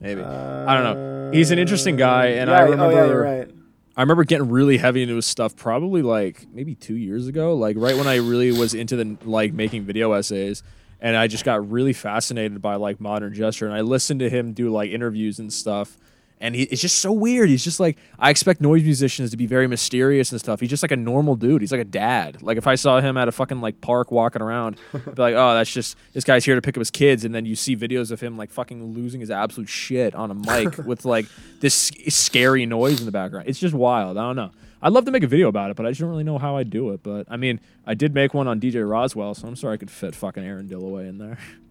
Maybe 0.00 0.20
again. 0.20 0.68
I 0.68 0.74
don't 0.74 0.84
know. 0.84 1.30
He's 1.32 1.50
an 1.50 1.58
interesting 1.58 1.96
guy, 1.96 2.32
uh, 2.32 2.36
and 2.36 2.50
yeah, 2.50 2.56
I 2.56 2.60
remember. 2.62 2.84
Oh 2.84 2.90
yeah, 2.90 3.06
you're 3.06 3.22
right. 3.22 3.50
I 3.96 4.02
remember 4.02 4.24
getting 4.24 4.50
really 4.50 4.76
heavy 4.76 5.02
into 5.02 5.16
his 5.16 5.24
stuff 5.24 5.56
probably 5.56 6.02
like 6.02 6.46
maybe 6.52 6.74
two 6.74 6.96
years 6.96 7.28
ago, 7.28 7.54
like 7.54 7.76
right 7.78 7.96
when 7.96 8.06
I 8.06 8.16
really 8.16 8.52
was 8.52 8.74
into 8.74 8.94
the 8.96 9.16
like 9.24 9.54
making 9.54 9.84
video 9.84 10.12
essays, 10.12 10.62
and 11.00 11.16
I 11.16 11.28
just 11.28 11.44
got 11.46 11.70
really 11.70 11.94
fascinated 11.94 12.60
by 12.60 12.74
like 12.74 13.00
Modern 13.00 13.32
Jester, 13.32 13.64
and 13.64 13.74
I 13.74 13.80
listened 13.80 14.20
to 14.20 14.28
him 14.28 14.52
do 14.52 14.70
like 14.70 14.90
interviews 14.90 15.38
and 15.38 15.50
stuff, 15.50 15.96
and 16.40 16.54
he, 16.54 16.64
it's 16.64 16.82
just 16.82 16.98
so 16.98 17.12
weird. 17.12 17.48
He's 17.48 17.64
just 17.64 17.80
like 17.80 17.96
I 18.18 18.30
expect 18.30 18.60
noise 18.60 18.82
musicians 18.82 19.30
to 19.30 19.36
be 19.36 19.46
very 19.46 19.66
mysterious 19.66 20.32
and 20.32 20.40
stuff. 20.40 20.60
He's 20.60 20.70
just 20.70 20.82
like 20.82 20.92
a 20.92 20.96
normal 20.96 21.34
dude. 21.34 21.60
He's 21.60 21.72
like 21.72 21.80
a 21.80 21.84
dad. 21.84 22.42
Like 22.42 22.58
if 22.58 22.66
I 22.66 22.74
saw 22.74 23.00
him 23.00 23.16
at 23.16 23.28
a 23.28 23.32
fucking 23.32 23.60
like 23.60 23.80
park 23.80 24.10
walking 24.10 24.42
around, 24.42 24.76
I'd 24.94 25.14
be 25.14 25.22
like, 25.22 25.34
oh, 25.34 25.54
that's 25.54 25.72
just 25.72 25.96
this 26.12 26.24
guy's 26.24 26.44
here 26.44 26.54
to 26.54 26.62
pick 26.62 26.76
up 26.76 26.80
his 26.80 26.90
kids, 26.90 27.24
and 27.24 27.34
then 27.34 27.46
you 27.46 27.56
see 27.56 27.76
videos 27.76 28.10
of 28.10 28.20
him 28.20 28.36
like 28.36 28.50
fucking 28.50 28.94
losing 28.94 29.20
his 29.20 29.30
absolute 29.30 29.68
shit 29.68 30.14
on 30.14 30.30
a 30.30 30.34
mic 30.34 30.78
with 30.86 31.04
like 31.04 31.26
this 31.60 31.90
scary 32.08 32.66
noise 32.66 33.00
in 33.00 33.06
the 33.06 33.12
background. 33.12 33.48
It's 33.48 33.58
just 33.58 33.74
wild. 33.74 34.18
I 34.18 34.22
don't 34.22 34.36
know. 34.36 34.50
I'd 34.82 34.92
love 34.92 35.06
to 35.06 35.10
make 35.10 35.22
a 35.22 35.26
video 35.26 35.48
about 35.48 35.70
it, 35.70 35.76
but 35.76 35.86
I 35.86 35.90
just 35.90 36.00
don't 36.00 36.10
really 36.10 36.22
know 36.22 36.38
how 36.38 36.58
I'd 36.58 36.70
do 36.70 36.90
it. 36.90 37.02
But 37.02 37.26
I 37.30 37.36
mean, 37.36 37.60
I 37.86 37.94
did 37.94 38.14
make 38.14 38.34
one 38.34 38.46
on 38.46 38.60
DJ 38.60 38.88
Roswell, 38.88 39.34
so 39.34 39.48
I'm 39.48 39.56
sorry 39.56 39.74
I 39.74 39.76
could 39.78 39.90
fit 39.90 40.14
fucking 40.14 40.44
Aaron 40.44 40.68
Dilloway 40.68 41.08
in 41.08 41.18
there. 41.18 41.38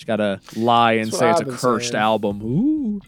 Just 0.00 0.06
gotta 0.06 0.40
lie 0.56 0.92
and 0.92 1.08
That's 1.08 1.18
say 1.18 1.30
it's 1.30 1.42
I've 1.42 1.48
a 1.48 1.52
cursed 1.52 1.92
saying. 1.92 2.00
album. 2.02 2.40
Ooh. 2.42 3.00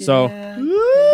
So 0.00 0.26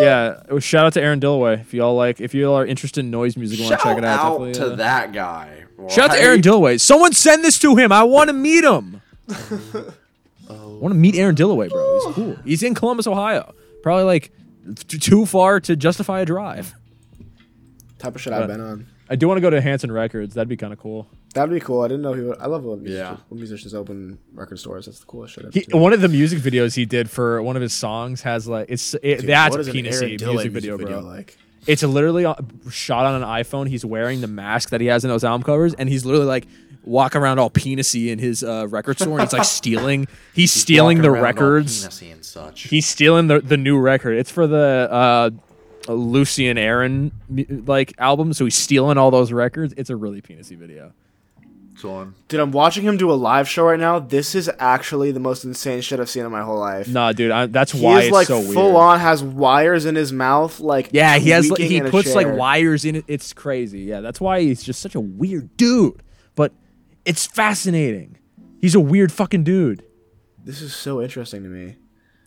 yeah, 0.00 0.42
it 0.46 0.52
was- 0.52 0.62
shout 0.62 0.84
out 0.84 0.92
to 0.92 1.00
Aaron 1.00 1.18
Dilloway. 1.18 1.62
If 1.62 1.72
y'all 1.72 1.96
like, 1.96 2.20
if 2.20 2.34
you 2.34 2.46
all 2.46 2.56
are 2.58 2.66
interested 2.66 3.00
in 3.00 3.10
noise 3.10 3.38
music, 3.38 3.58
want 3.60 3.80
to 3.80 3.82
check 3.82 3.96
it 3.96 4.04
out. 4.04 4.40
out 4.42 4.52
to 4.54 4.66
uh, 4.72 4.76
that 4.76 5.12
guy. 5.14 5.64
Shout 5.88 6.10
out 6.10 6.16
to 6.16 6.20
Aaron 6.22 6.42
Dilloway. 6.42 6.78
Someone 6.78 7.14
send 7.14 7.42
this 7.42 7.58
to 7.60 7.74
him. 7.76 7.90
I 7.90 8.02
want 8.02 8.28
to 8.28 8.34
meet 8.34 8.64
him. 8.64 9.00
I 9.30 10.52
want 10.52 10.92
to 10.92 10.98
meet 10.98 11.14
Aaron 11.16 11.34
Dilloway, 11.36 11.70
bro. 11.70 12.00
He's 12.04 12.14
cool. 12.14 12.36
He's 12.44 12.62
in 12.62 12.74
Columbus, 12.74 13.06
Ohio. 13.06 13.54
Probably 13.82 14.04
like 14.04 14.30
t- 14.88 14.98
too 14.98 15.24
far 15.24 15.58
to 15.60 15.74
justify 15.74 16.20
a 16.20 16.26
drive. 16.26 16.74
Type 17.98 18.14
of 18.14 18.20
shit 18.20 18.34
I've 18.34 18.46
been 18.46 18.60
on. 18.60 18.86
I 19.08 19.16
do 19.16 19.28
want 19.28 19.36
to 19.38 19.40
go 19.40 19.50
to 19.50 19.60
Hanson 19.60 19.92
Records. 19.92 20.34
That'd 20.34 20.48
be 20.48 20.56
kind 20.56 20.72
of 20.72 20.78
cool. 20.80 21.06
That'd 21.34 21.52
be 21.54 21.60
cool. 21.60 21.82
I 21.82 21.88
didn't 21.88 22.02
know 22.02 22.12
he 22.12 22.22
would. 22.22 22.38
I 22.38 22.46
love 22.46 22.64
when, 22.64 22.82
music, 22.82 22.98
Yeah. 22.98 23.16
when 23.28 23.38
musicians 23.38 23.74
open 23.74 24.18
record 24.34 24.58
stores. 24.58 24.86
That's 24.86 24.98
the 25.00 25.06
coolest 25.06 25.34
shit. 25.34 25.44
ever, 25.44 25.52
He, 25.52 25.64
one 25.70 25.92
of 25.92 26.00
the 26.00 26.08
music 26.08 26.40
videos 26.40 26.74
he 26.74 26.86
did 26.86 27.08
for 27.08 27.40
one 27.42 27.54
of 27.56 27.62
his 27.62 27.72
songs 27.72 28.22
has 28.22 28.48
like 28.48 28.66
it's 28.68 28.94
it, 28.94 29.20
Dude, 29.20 29.28
that's 29.30 29.56
what 29.56 29.58
a 29.58 29.60
is 29.60 29.68
an 29.68 29.74
penisy 29.74 30.18
Dillay 30.18 30.32
music 30.34 30.52
video, 30.52 30.76
bro. 30.78 31.00
like? 31.00 31.36
It's 31.66 31.82
literally 31.82 32.24
uh, 32.24 32.34
shot 32.70 33.06
on 33.06 33.22
an 33.22 33.28
iPhone. 33.28 33.68
He's 33.68 33.84
wearing 33.84 34.20
the 34.20 34.28
mask 34.28 34.70
that 34.70 34.80
he 34.80 34.86
has 34.88 35.04
in 35.04 35.10
those 35.10 35.24
album 35.24 35.42
covers, 35.42 35.74
and 35.74 35.88
he's 35.88 36.04
literally 36.04 36.26
like 36.26 36.46
walking 36.84 37.20
around 37.20 37.40
all 37.40 37.50
penisy 37.50 38.08
in 38.12 38.20
his 38.20 38.44
uh, 38.44 38.68
record 38.68 38.98
store, 39.00 39.18
and 39.18 39.22
he's 39.28 39.32
like 39.32 39.44
stealing. 39.60 40.06
He's, 40.32 40.52
stealing 40.52 41.02
the 41.02 41.08
around 41.08 41.16
all 41.18 41.22
records. 41.24 42.00
and 42.02 42.24
such. 42.24 42.62
He's 42.62 42.86
stealing 42.86 43.26
the 43.26 43.40
the 43.40 43.56
new 43.56 43.78
record. 43.78 44.16
It's 44.16 44.30
for 44.30 44.46
the 44.46 44.88
uh, 44.90 45.30
Lucy 45.94 46.48
and 46.48 46.58
Aaron 46.58 47.12
like 47.66 47.92
album, 47.98 48.32
so 48.32 48.44
he's 48.44 48.56
stealing 48.56 48.98
all 48.98 49.10
those 49.10 49.32
records. 49.32 49.74
It's 49.76 49.90
a 49.90 49.96
really 49.96 50.20
penisy 50.20 50.56
video. 50.56 50.92
Son. 51.78 52.14
Dude, 52.28 52.40
I'm 52.40 52.52
watching 52.52 52.84
him 52.84 52.96
do 52.96 53.10
a 53.10 53.14
live 53.14 53.48
show 53.48 53.64
right 53.66 53.78
now. 53.78 53.98
This 53.98 54.34
is 54.34 54.50
actually 54.58 55.12
the 55.12 55.20
most 55.20 55.44
insane 55.44 55.82
shit 55.82 56.00
I've 56.00 56.08
seen 56.08 56.24
in 56.24 56.32
my 56.32 56.42
whole 56.42 56.58
life. 56.58 56.88
Nah, 56.88 57.12
dude, 57.12 57.30
I, 57.30 57.46
that's 57.46 57.72
he 57.72 57.84
why 57.84 57.98
is 58.00 58.04
it's 58.06 58.12
like 58.12 58.26
so 58.26 58.40
full 58.40 58.68
weird. 58.72 58.76
on, 58.76 59.00
has 59.00 59.22
wires 59.22 59.84
in 59.84 59.94
his 59.94 60.10
mouth, 60.12 60.58
like 60.58 60.88
Yeah, 60.92 61.18
he 61.18 61.30
has 61.30 61.50
like, 61.50 61.60
he 61.60 61.80
puts 61.82 62.14
like 62.14 62.28
wires 62.34 62.84
in 62.86 62.96
it. 62.96 63.04
It's 63.08 63.32
crazy. 63.34 63.80
Yeah, 63.80 64.00
that's 64.00 64.20
why 64.20 64.40
he's 64.40 64.62
just 64.62 64.80
such 64.80 64.94
a 64.94 65.00
weird 65.00 65.54
dude. 65.58 66.02
But 66.34 66.52
it's 67.04 67.26
fascinating. 67.26 68.16
He's 68.58 68.74
a 68.74 68.80
weird 68.80 69.12
fucking 69.12 69.44
dude. 69.44 69.84
This 70.42 70.62
is 70.62 70.74
so 70.74 71.02
interesting 71.02 71.42
to 71.42 71.48
me. 71.48 71.76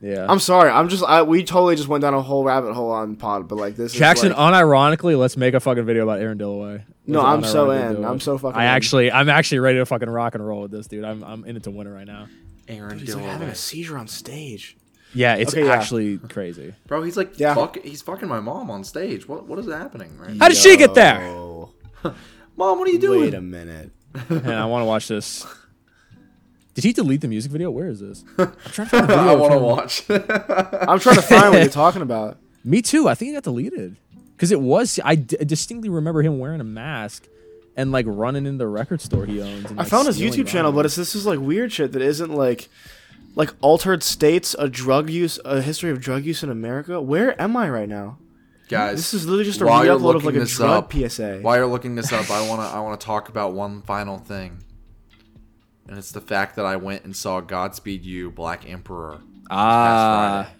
Yeah. 0.01 0.25
I'm 0.29 0.39
sorry. 0.39 0.69
I'm 0.69 0.87
just. 0.89 1.03
I, 1.03 1.23
we 1.23 1.43
totally 1.43 1.75
just 1.75 1.87
went 1.89 2.01
down 2.01 2.13
a 2.13 2.21
whole 2.21 2.43
rabbit 2.43 2.73
hole 2.73 2.91
on 2.91 3.15
pod, 3.17 3.47
but 3.47 3.57
like 3.57 3.75
this. 3.75 3.91
Jackson, 3.93 4.31
is 4.31 4.37
like, 4.37 4.53
unironically, 4.53 5.17
let's 5.17 5.35
make 5.35 5.53
a 5.53 5.59
fucking 5.59 5.85
video 5.85 6.03
about 6.03 6.19
Aaron 6.21 6.37
Dilloway. 6.37 6.83
No, 7.05 7.21
Let's 7.23 7.27
I'm 7.47 7.51
so 7.51 7.71
in. 7.71 7.95
do 7.95 8.03
it. 8.03 8.05
I'm 8.05 8.19
so 8.19 8.37
fucking 8.37 8.57
I 8.59 8.63
in. 8.63 8.69
actually, 8.69 9.11
I'm 9.11 9.29
actually 9.29 9.59
ready 9.59 9.79
to 9.79 9.85
fucking 9.85 10.09
rock 10.09 10.35
and 10.35 10.45
roll 10.47 10.61
with 10.61 10.71
this, 10.71 10.87
dude. 10.87 11.03
I'm, 11.03 11.23
I'm 11.23 11.43
in 11.43 11.57
it 11.57 11.63
to 11.63 11.71
win 11.71 11.87
it 11.87 11.89
right 11.89 12.05
now. 12.07 12.27
Aaron 12.67 12.99
he's 12.99 13.15
like 13.15 13.25
having 13.25 13.49
a 13.49 13.55
seizure 13.55 13.97
on 13.97 14.07
stage. 14.07 14.77
Yeah, 15.15 15.35
it's 15.35 15.53
Okay, 15.53 15.65
yeah. 15.65 15.73
actually 15.73 16.19
crazy. 16.19 16.75
Bro, 16.85 17.01
he's 17.03 17.17
like 17.17 17.39
Yeah. 17.39 17.55
fuck, 17.55 17.77
he's 17.81 18.03
fucking 18.03 18.27
my 18.29 18.39
mom 18.39 18.69
on 18.69 18.83
stage. 18.83 19.27
What 19.27 19.47
what 19.47 19.57
is 19.57 19.65
happening 19.67 20.17
right 20.19 20.33
now? 20.33 20.45
How 20.45 20.49
did 20.49 20.57
she 20.57 20.77
get 20.77 20.93
there? 20.93 21.19
Mom, 22.55 22.77
what 22.77 22.87
are 22.87 22.91
you 22.91 22.99
doing? 22.99 23.21
wait 23.21 23.33
a 23.33 23.41
minute. 23.41 23.91
Man, 24.29 24.45
I 24.51 24.65
want 24.65 24.81
to 24.83 24.85
watch 24.85 25.07
this. 25.07 25.45
Did 26.75 26.83
he 26.83 26.93
delete 26.93 27.21
the 27.21 27.27
music 27.27 27.51
video? 27.51 27.71
Where 27.71 27.87
is 27.87 27.99
this? 27.99 28.23
I'm 28.37 28.53
trying 28.71 28.87
to 28.87 28.91
find 28.91 29.03
the 29.09 29.15
video. 29.15 29.31
I 29.31 29.35
want 29.35 29.53
to 29.53 29.59
watch. 29.59 30.09
I'm 30.09 30.99
trying 30.99 31.15
to 31.15 31.21
find 31.21 31.51
what 31.53 31.59
you're 31.61 31.69
talking 31.69 32.01
about. 32.01 32.37
Me 32.63 32.81
too. 32.81 33.07
I 33.07 33.15
think 33.15 33.31
it 33.31 33.33
got 33.33 33.43
deleted 33.43 33.97
because 34.35 34.51
it 34.51 34.61
was. 34.61 34.99
I 35.03 35.15
d- 35.15 35.37
distinctly 35.45 35.89
remember 35.89 36.21
him 36.21 36.39
wearing 36.39 36.61
a 36.61 36.65
mask 36.65 37.27
and 37.75 37.91
like 37.91 38.05
running 38.07 38.45
in 38.45 38.57
the 38.57 38.67
record 38.67 39.01
store 39.01 39.25
he 39.25 39.41
owns. 39.41 39.65
And, 39.71 39.79
I 39.79 39.83
found 39.83 40.07
his 40.07 40.17
stealing 40.17 40.33
YouTube 40.39 40.47
channel, 40.47 40.71
but 40.71 40.85
it's 40.85 40.95
this 40.95 41.15
is 41.15 41.25
like 41.25 41.39
weird 41.39 41.71
shit 41.71 41.91
that 41.93 42.01
isn't 42.01 42.31
like 42.33 42.69
like 43.35 43.53
altered 43.61 44.03
states, 44.03 44.55
a 44.59 44.67
drug 44.69 45.09
use, 45.09 45.39
a 45.45 45.61
history 45.61 45.89
of 45.91 45.99
drug 46.01 46.23
use 46.25 46.43
in 46.43 46.49
America. 46.49 47.01
Where 47.01 47.39
am 47.41 47.55
I 47.57 47.69
right 47.69 47.89
now? 47.89 48.17
Guys, 48.67 48.97
This 48.97 49.13
is 49.15 49.25
literally 49.25 49.45
just 49.45 49.61
a 49.61 49.65
while 49.65 49.81
re-upload 49.81 50.15
of 50.15 50.25
like 50.25 50.35
a 50.35 50.45
drug 50.45 50.69
up- 50.83 50.93
PSA. 50.93 51.39
While 51.41 51.57
you're 51.57 51.65
looking 51.65 51.95
this 51.95 52.11
up, 52.13 52.29
I 52.29 52.47
wanna 52.47 52.63
I 52.67 52.79
wanna 52.81 52.97
talk 52.97 53.27
about 53.29 53.53
one 53.53 53.81
final 53.81 54.17
thing, 54.19 54.63
and 55.89 55.97
it's 55.97 56.11
the 56.11 56.21
fact 56.21 56.55
that 56.55 56.65
I 56.65 56.75
went 56.77 57.03
and 57.03 57.15
saw 57.15 57.41
Godspeed 57.41 58.05
You, 58.05 58.29
Black 58.31 58.69
Emperor. 58.69 59.19
ah. 59.49 60.43
Friday. 60.45 60.55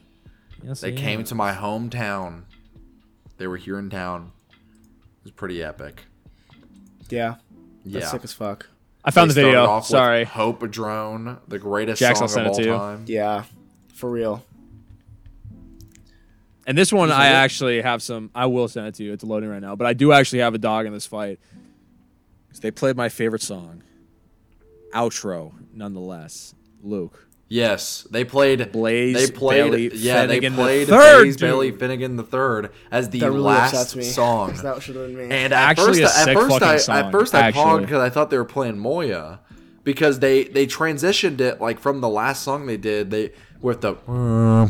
Yes, 0.68 0.82
They 0.82 0.90
yeah. 0.92 0.98
came 1.00 1.24
to 1.26 1.36
my 1.36 1.54
hometown. 1.54 2.44
They 3.38 3.48
were 3.48 3.56
here 3.58 3.80
in 3.80 3.90
town. 3.90 4.32
It 4.52 5.24
was 5.26 5.32
pretty 5.32 5.64
epic. 5.64 6.04
Yeah, 7.10 7.36
that's 7.86 8.06
Yeah. 8.06 8.12
sick 8.12 8.24
as 8.26 8.34
fuck. 8.34 8.68
I 9.06 9.12
found 9.12 9.32
They 9.32 9.36
the 9.36 9.48
video. 9.48 9.66
off 9.66 9.84
with 9.84 9.90
Sorry. 9.92 10.26
Hope 10.26 10.62
a 10.64 10.68
Drone, 10.68 11.38
the 11.48 11.60
greatest 11.60 12.00
Jax, 12.00 12.20
I'll 12.22 12.28
song 12.28 12.42
of 12.42 12.48
it 12.48 12.50
all 12.50 12.56
to 12.58 12.64
you. 12.66 12.72
time. 12.74 13.04
Yeah, 13.08 13.44
for 13.94 14.10
real. 14.10 14.44
And 16.68 16.78
this 16.78 16.92
one, 16.92 17.10
I 17.12 17.30
it? 17.30 17.34
actually 17.34 17.82
have 17.82 18.02
some. 18.04 18.30
I 18.36 18.46
will 18.48 18.68
send 18.68 18.88
it 18.88 18.96
to 18.96 19.04
you. 19.04 19.14
It's 19.14 19.24
loading 19.24 19.50
right 19.50 19.62
now. 19.62 19.76
But 19.76 19.88
I 19.88 19.94
do 19.94 20.12
actually 20.12 20.40
have 20.40 20.54
a 20.54 20.58
dog 20.60 20.86
in 20.86 20.94
this 20.94 21.06
fight. 21.06 21.40
They 22.62 22.72
played 22.72 22.98
my 22.98 23.08
favorite 23.10 23.42
song. 23.42 23.82
Outro, 24.94 25.54
nonetheless. 25.74 26.54
Luke. 26.84 27.28
Yes, 27.52 28.08
they 28.12 28.24
played. 28.24 28.72
Blaise 28.72 29.16
They 29.16 29.32
played. 29.36 29.72
Bailey 29.72 29.92
yeah, 29.96 30.22
Finnegan 30.28 30.54
they 30.54 30.58
the 30.58 30.64
played 30.64 30.88
third, 30.88 31.22
Blaise 31.24 31.38
Bailey. 31.38 31.72
Finnegan 31.72 32.16
the 32.16 32.24
third 32.24 32.72
as 32.92 33.10
the 33.10 33.20
That 33.22 33.32
really 33.32 33.42
last 33.42 33.74
upsets 33.74 33.96
me. 33.96 34.04
song. 34.04 34.52
'Cause 34.52 34.62
that 34.62 34.82
should 34.84 34.96
have 34.96 35.08
been 35.08 35.30
me. 35.30 35.36
And 35.36 35.52
at 35.52 35.70
Actually 35.72 36.02
first, 36.04 36.16
a 36.16 36.20
at 36.20 36.26
sick 36.26 36.38
first, 36.38 36.62
I, 36.62 36.78
song, 36.78 36.96
at 36.98 37.12
first 37.12 37.34
I 37.36 37.52
paused 37.52 37.82
because 37.82 38.02
I 38.02 38.10
thought 38.12 38.30
they 38.30 38.38
were 38.38 38.46
playing 38.46 38.78
Moya, 38.78 39.40
because 39.84 40.20
they 40.20 40.44
they 40.44 40.68
transitioned 40.68 41.42
it 41.42 41.60
like 41.60 41.80
from 41.80 42.02
the 42.02 42.10
last 42.10 42.44
song 42.44 42.68
they 42.68 42.78
did 42.78 43.10
they 43.10 43.32
with 43.62 43.82
the 43.82 43.96
and 44.08 44.70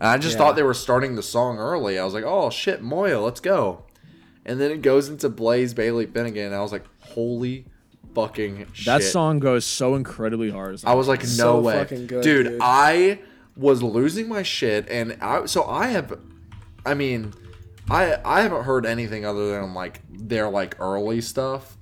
I 0.00 0.18
just 0.18 0.32
Yeah. 0.34 0.38
thought 0.38 0.56
they 0.56 0.62
were 0.62 0.74
starting 0.74 1.14
the 1.14 1.22
song 1.22 1.58
early. 1.58 1.98
I 1.98 2.04
was 2.04 2.14
like, 2.14 2.24
oh 2.26 2.50
shit, 2.50 2.82
Moya, 2.82 3.20
let's 3.20 3.40
go. 3.40 3.84
And 4.44 4.60
then 4.60 4.70
it 4.72 4.82
goes 4.82 5.08
into 5.08 5.28
Blaise 5.28 5.72
Bailey 5.74 6.06
Finnegan, 6.06 6.46
and 6.46 6.54
I 6.54 6.60
was 6.60 6.72
like, 6.72 6.84
holy 7.14 7.66
fucking 8.14 8.66
shit. 8.72 8.86
That 8.86 9.02
song 9.02 9.38
goes 9.38 9.64
so 9.64 9.94
incredibly 9.94 10.50
hard. 10.50 10.80
I 10.84 10.94
was 10.94 11.08
like, 11.08 11.22
no 11.22 11.26
So 11.26 11.60
way, 11.60 11.84
good, 11.84 12.08
dude, 12.22 12.46
dude. 12.46 12.58
I 12.60 13.20
was 13.56 13.82
losing 13.82 14.28
my 14.28 14.42
shit, 14.42 14.88
and 14.88 15.16
I 15.20 15.46
so 15.46 15.64
I 15.64 15.88
have, 15.88 16.18
I 16.86 16.94
mean, 16.94 17.32
I 17.90 18.16
I 18.24 18.42
haven't 18.42 18.64
heard 18.64 18.86
anything 18.86 19.24
other 19.24 19.60
than 19.60 19.74
like 19.74 20.00
their 20.10 20.48
like 20.48 20.78
early 20.80 21.20
stuff, 21.20 21.76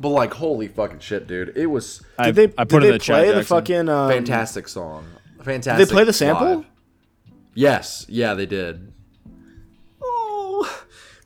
but 0.00 0.08
like 0.10 0.34
holy 0.34 0.68
fucking 0.68 1.00
shit, 1.00 1.26
dude, 1.26 1.56
it 1.56 1.66
was 1.66 2.02
I, 2.18 2.30
did 2.30 2.34
they 2.34 2.54
I 2.58 2.64
did 2.64 2.70
put 2.70 2.80
they 2.82 2.88
in 2.88 2.92
the 2.94 2.98
play 2.98 3.26
chat. 3.26 3.34
the 3.34 3.44
fucking 3.44 3.88
um, 3.88 4.10
fantastic 4.10 4.68
song, 4.68 5.06
fantastic. 5.42 5.88
They 5.88 5.92
play 5.92 6.04
the 6.04 6.12
sample? 6.12 6.56
live. 6.56 6.66
Yes, 7.54 8.04
yeah, 8.08 8.34
they 8.34 8.46
did. 8.46 8.92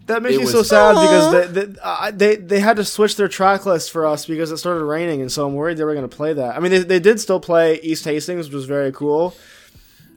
That 0.09 0.23
makes 0.23 0.35
It 0.35 0.39
me 0.39 0.45
was- 0.45 0.53
so 0.53 0.63
sad 0.63 0.95
because 0.95 1.53
they 1.55 1.65
they, 1.67 1.75
uh, 1.83 2.11
they 2.11 2.37
they 2.37 2.61
had 2.61 2.77
to 2.77 2.85
switch 2.85 3.17
their 3.17 3.29
track 3.29 3.65
list 3.67 3.91
for 3.91 4.05
us 4.07 4.27
because 4.27 4.51
it 4.51 4.57
started 4.57 4.85
raining, 4.85 5.21
and 5.21 5.31
so 5.31 5.47
I'm 5.47 5.55
worried 5.55 5.77
they 5.77 5.85
were 5.85 5.95
going 5.95 6.09
to 6.09 6.15
play 6.17 6.33
that. 6.33 6.57
I 6.57 6.61
mean, 6.61 6.73
they, 6.73 6.79
they 6.79 6.99
did 7.01 7.21
still 7.21 7.41
play 7.41 7.79
East 7.83 8.05
Hastings, 8.05 8.47
which 8.47 8.55
was 8.55 8.65
very 8.67 8.91
cool. 8.93 9.35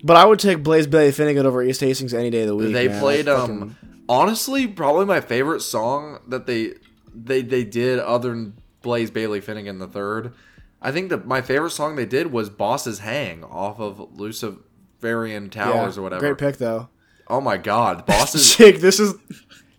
But 0.04 0.18
I 0.18 0.26
would 0.26 0.40
take 0.40 0.64
Blaise 0.64 0.88
Bailey 0.88 1.12
Finnegan 1.12 1.46
over 1.46 1.62
East 1.62 1.82
Hastings 1.82 2.14
any 2.14 2.30
day 2.32 2.42
of 2.42 2.48
the 2.48 2.56
week. 2.56 2.74
they 2.74 2.88
man. 2.88 3.00
played 3.00 3.26
Like, 3.28 3.38
um 3.38 3.48
fucking- 3.60 3.76
honestly 4.10 4.66
probably 4.68 5.06
my 5.06 5.22
favorite 5.22 5.62
song 5.62 6.20
that 6.28 6.48
they 6.48 6.74
they 7.14 7.42
they 7.44 7.64
did 7.64 8.00
other 8.00 8.30
than 8.30 8.54
Blaise 8.82 9.12
Bailey 9.12 9.42
Finnegan 9.42 9.78
the 9.80 9.88
third. 9.88 10.34
I 10.82 10.92
think 10.92 11.10
that 11.10 11.28
my 11.28 11.42
favorite 11.42 11.70
song 11.72 11.96
they 11.98 12.08
did 12.08 12.32
was 12.32 12.50
Bosses 12.50 13.00
Hang 13.00 13.44
off 13.44 13.80
of 13.80 14.18
Luciferian 14.18 15.50
Towers 15.50 15.98
or 15.98 16.02
whatever. 16.02 16.22
Great 16.22 16.38
pick 16.38 16.58
though. 16.58 16.90
Oh 17.28 17.40
my 17.42 17.58
god, 17.58 18.06
Bosses 18.08 18.56
Jake, 18.56 18.82
this 18.82 19.00
is 19.00 19.14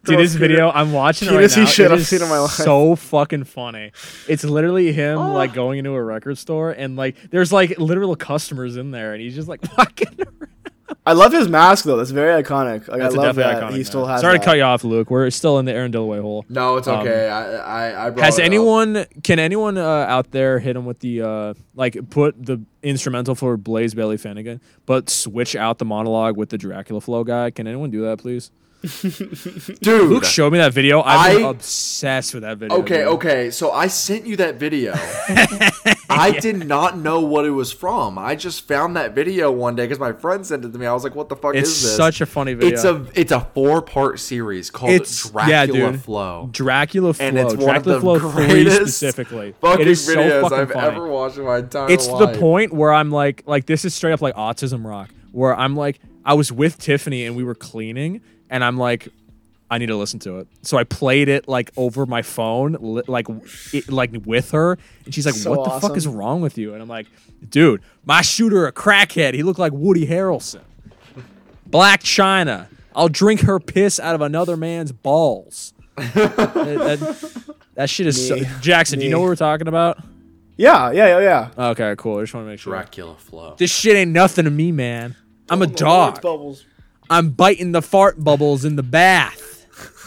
Dude, 0.05 0.19
this 0.19 0.35
video, 0.35 0.71
I'm 0.71 0.93
watching 0.93 1.29
it 1.29 1.31
right 1.33 1.39
Penis-y 1.39 1.61
now. 1.63 1.67
shit 1.69 1.87
it 1.87 1.93
I've 1.93 2.01
is 2.01 2.09
seen 2.09 2.23
in 2.23 2.29
my 2.29 2.39
life. 2.39 2.51
So 2.51 2.97
fucking 2.97 3.45
funny. 3.45 3.93
It's 4.29 4.43
literally 4.45 4.93
him 4.93 5.19
Oh. 5.19 5.33
like 5.33 5.55
going 5.55 5.79
into 5.79 5.93
a 5.93 6.03
record 6.03 6.39
store 6.39 6.71
and 6.73 6.97
like 6.97 7.17
there's 7.31 7.53
like 7.53 7.79
literal 7.79 8.17
customers 8.17 8.77
in 8.77 8.91
there 8.91 9.13
and 9.13 9.23
he's 9.23 9.35
just 9.35 9.49
like 9.49 9.63
fucking. 9.77 10.09
around. 10.19 10.49
I 11.07 11.15
love 11.15 11.33
his 11.33 11.49
mask 11.49 11.85
though. 11.85 11.97
That's 11.97 12.11
very 12.11 12.41
iconic. 12.43 12.87
Like 12.87 13.01
That's 13.01 13.15
I 13.15 13.19
a 13.19 13.21
love 13.21 13.37
definitely 13.37 13.61
that 13.61 13.73
iconic. 13.73 13.77
he 13.77 13.85
still 13.85 14.07
has. 14.07 14.21
Sorry 14.21 14.35
that. 14.35 14.39
to 14.41 14.45
cut 14.45 14.57
you 14.57 14.63
off, 14.63 14.85
Luke. 14.85 15.11
We're 15.11 15.31
still 15.31 15.59
in 15.59 15.65
the 15.65 15.73
Aaron 15.73 15.91
Dilloway 15.93 16.21
hole. 16.21 16.45
No, 16.49 16.77
it's 16.77 16.87
Um, 16.87 17.01
okay. 17.01 17.29
I, 17.29 17.57
I 17.57 18.07
I 18.07 18.11
brought 18.11 18.25
Has 18.25 18.39
it 18.39 18.43
up. 18.43 18.47
anyone? 18.47 19.07
Can 19.25 19.39
anyone 19.39 19.79
uh, 19.79 19.85
out 19.85 20.31
there 20.33 20.59
hit 20.59 20.77
him 20.77 20.85
with 20.85 20.99
the 21.01 21.23
uh, 21.23 21.55
like 21.75 21.97
put 22.11 22.45
the 22.45 22.61
instrumental 22.83 23.35
for 23.35 23.57
Blaise 23.57 23.95
Bailey 23.95 24.17
Finnegan, 24.17 24.61
but 24.87 25.09
switch 25.11 25.57
out 25.57 25.79
the 25.79 25.85
monologue 25.85 26.37
with 26.37 26.51
the 26.51 26.59
Dracula 26.59 27.01
flow 27.01 27.25
guy? 27.25 27.51
Can 27.51 27.67
anyone 27.67 27.91
do 27.91 28.03
that, 28.03 28.19
please? 28.19 28.51
dude? 29.81 30.11
Luke 30.11 30.25
showed 30.25 30.53
me 30.53 30.59
that 30.59 30.73
video. 30.73 31.03
I'm 31.03 31.45
obsessed 31.45 32.35
with 32.35 32.43
that 32.43 32.59
video. 32.59 32.79
Okay, 32.79 32.99
dude. 32.99 33.07
okay. 33.09 33.51
So 33.51 33.71
I 33.73 33.87
sent 33.87 34.27
you 34.27 34.37
that 34.37 34.57
video. 34.57 34.93
I 36.11 36.37
did 36.41 36.67
not 36.67 36.99
know 36.99 37.21
what 37.21 37.45
it 37.45 37.51
was 37.51 37.73
from. 37.73 38.19
I 38.19 38.35
just 38.35 38.67
found 38.67 38.97
that 38.97 39.15
video 39.15 39.51
one 39.51 39.77
day 39.77 39.85
because 39.85 39.99
my 39.99 40.13
friend 40.13 40.45
sent 40.45 40.65
it 40.65 40.73
to 40.73 40.79
me. 40.79 40.87
I 40.87 40.93
was 40.93 41.05
like, 41.05 41.15
"What 41.15 41.29
the 41.29 41.37
fuck 41.37 41.55
It's 41.55 41.71
is 41.71 41.83
this?" 41.83 41.97
such 41.97 42.21
a 42.21 42.27
funny 42.27 42.55
video. 42.55 42.73
It's 42.75 42.85
a 42.85 43.07
it's 43.15 43.33
a 43.33 43.41
four 43.55 43.83
part 43.83 44.19
series 44.19 44.71
called 44.71 44.93
It's- 44.93 45.31
Dracula 45.31 45.49
yeah, 45.51 45.67
dude. 45.67 46.01
Flow. 46.03 46.49
Dracula 46.53 47.15
Flow. 47.15 47.27
And 47.27 47.39
it's 47.39 47.55
one 47.55 47.77
of 47.77 47.85
Dracula 47.85 47.95
the 47.95 48.01
Flow 48.01 48.19
greatest 48.19 48.77
specifically. 48.99 49.55
Fucking 49.61 49.87
is 49.87 50.05
so 50.05 50.17
videos 50.17 50.43
fucking 50.43 50.59
I've 50.59 50.73
funny. 50.73 50.97
ever 50.97 51.07
watched 51.07 51.39
in 51.39 51.45
my 51.45 51.59
entire 51.59 51.91
it's 51.91 52.09
life. 52.09 52.33
the 52.33 52.39
point 52.39 52.73
where 52.73 52.93
I'm 52.93 53.11
like, 53.11 53.45
like 53.47 53.67
this 53.67 53.85
is 53.85 53.95
straight 53.95 54.13
up 54.13 54.21
like 54.23 54.35
autism 54.35 54.85
rock, 54.85 55.11
where 55.31 55.57
I'm 55.57 55.77
like, 55.77 56.01
I 56.25 56.35
was 56.35 56.53
with 56.53 56.79
Tiffany 56.79 57.25
and 57.27 57.37
we 57.37 57.45
were 57.45 57.55
cleaning, 57.55 58.21
and 58.53 58.63
I'm 58.63 58.77
like, 58.77 59.09
I 59.69 59.79
need 59.79 59.87
to 59.87 59.97
listen 59.97 60.21
to 60.21 60.39
it. 60.39 60.49
So 60.63 60.77
I 60.77 60.85
played 60.85 61.29
it 61.29 61.49
like 61.49 61.71
over 61.77 62.05
my 62.07 62.23
phone, 62.23 62.77
li- 62.81 63.03
like 63.09 63.27
it, 63.73 63.91
like 63.91 64.11
with 64.25 64.51
her, 64.53 64.79
and 65.05 65.15
she's 65.15 65.27
like, 65.27 65.35
So 65.35 65.51
"What 65.53 65.65
the 65.65 65.81
fuck 65.81 65.97
is 65.97 66.07
wrong 66.07 66.41
with 66.43 66.59
you?" 66.59 66.75
And 66.75 66.83
I'm 66.83 66.89
like, 66.89 67.07
"Dude, 67.49 67.81
my 68.05 68.21
shooter 68.23 68.67
a 68.67 68.73
crackhead. 68.73 69.35
He 69.35 69.43
looked 69.43 69.59
like 69.59 69.73
Woody 69.73 70.07
Harrelson." 70.07 70.61
Black 71.67 72.03
China. 72.03 72.69
I'll 72.95 73.09
drink 73.09 73.41
her 73.41 73.59
piss 73.59 73.99
out 73.99 74.15
of 74.15 74.21
another 74.21 74.57
man's 74.59 74.93
balls. 74.93 75.73
that, 75.97 76.15
that- 76.25 77.55
that 77.75 77.89
shit 77.89 78.07
is 78.07 78.29
so. 78.29 78.35
Me. 78.37 78.47
Jackson, 78.61 78.99
do 78.99 79.07
you 79.07 79.11
know 79.11 79.19
what 79.21 79.29
we're 79.29 79.35
talking 79.37 79.67
about? 79.67 79.97
Yeah, 80.59 80.91
yeah, 80.91 81.19
yeah, 81.19 81.49
yeah. 81.57 81.71
Okay, 81.71 81.95
cool. 81.97 82.19
I 82.19 82.23
just 82.25 82.35
want 82.35 82.45
to 82.45 82.51
make 82.51 82.61
sure. 82.61 82.75
Dracula 82.75 83.17
flow. 83.17 83.55
This 83.57 83.71
shit 83.75 83.97
ain't 83.97 84.11
nothing 84.11 84.45
to 84.45 84.51
me, 84.51 84.73
man. 84.73 85.17
I'm 85.49 85.63
a 85.63 85.67
dog. 85.67 86.21
Bubbles. 86.21 86.67
I'm 87.13 87.31
biting 87.31 87.73
the 87.73 87.83
fart 87.83 88.23
bubbles 88.23 88.65
in 88.65 88.77
the 88.77 88.83
bath. 88.83 89.41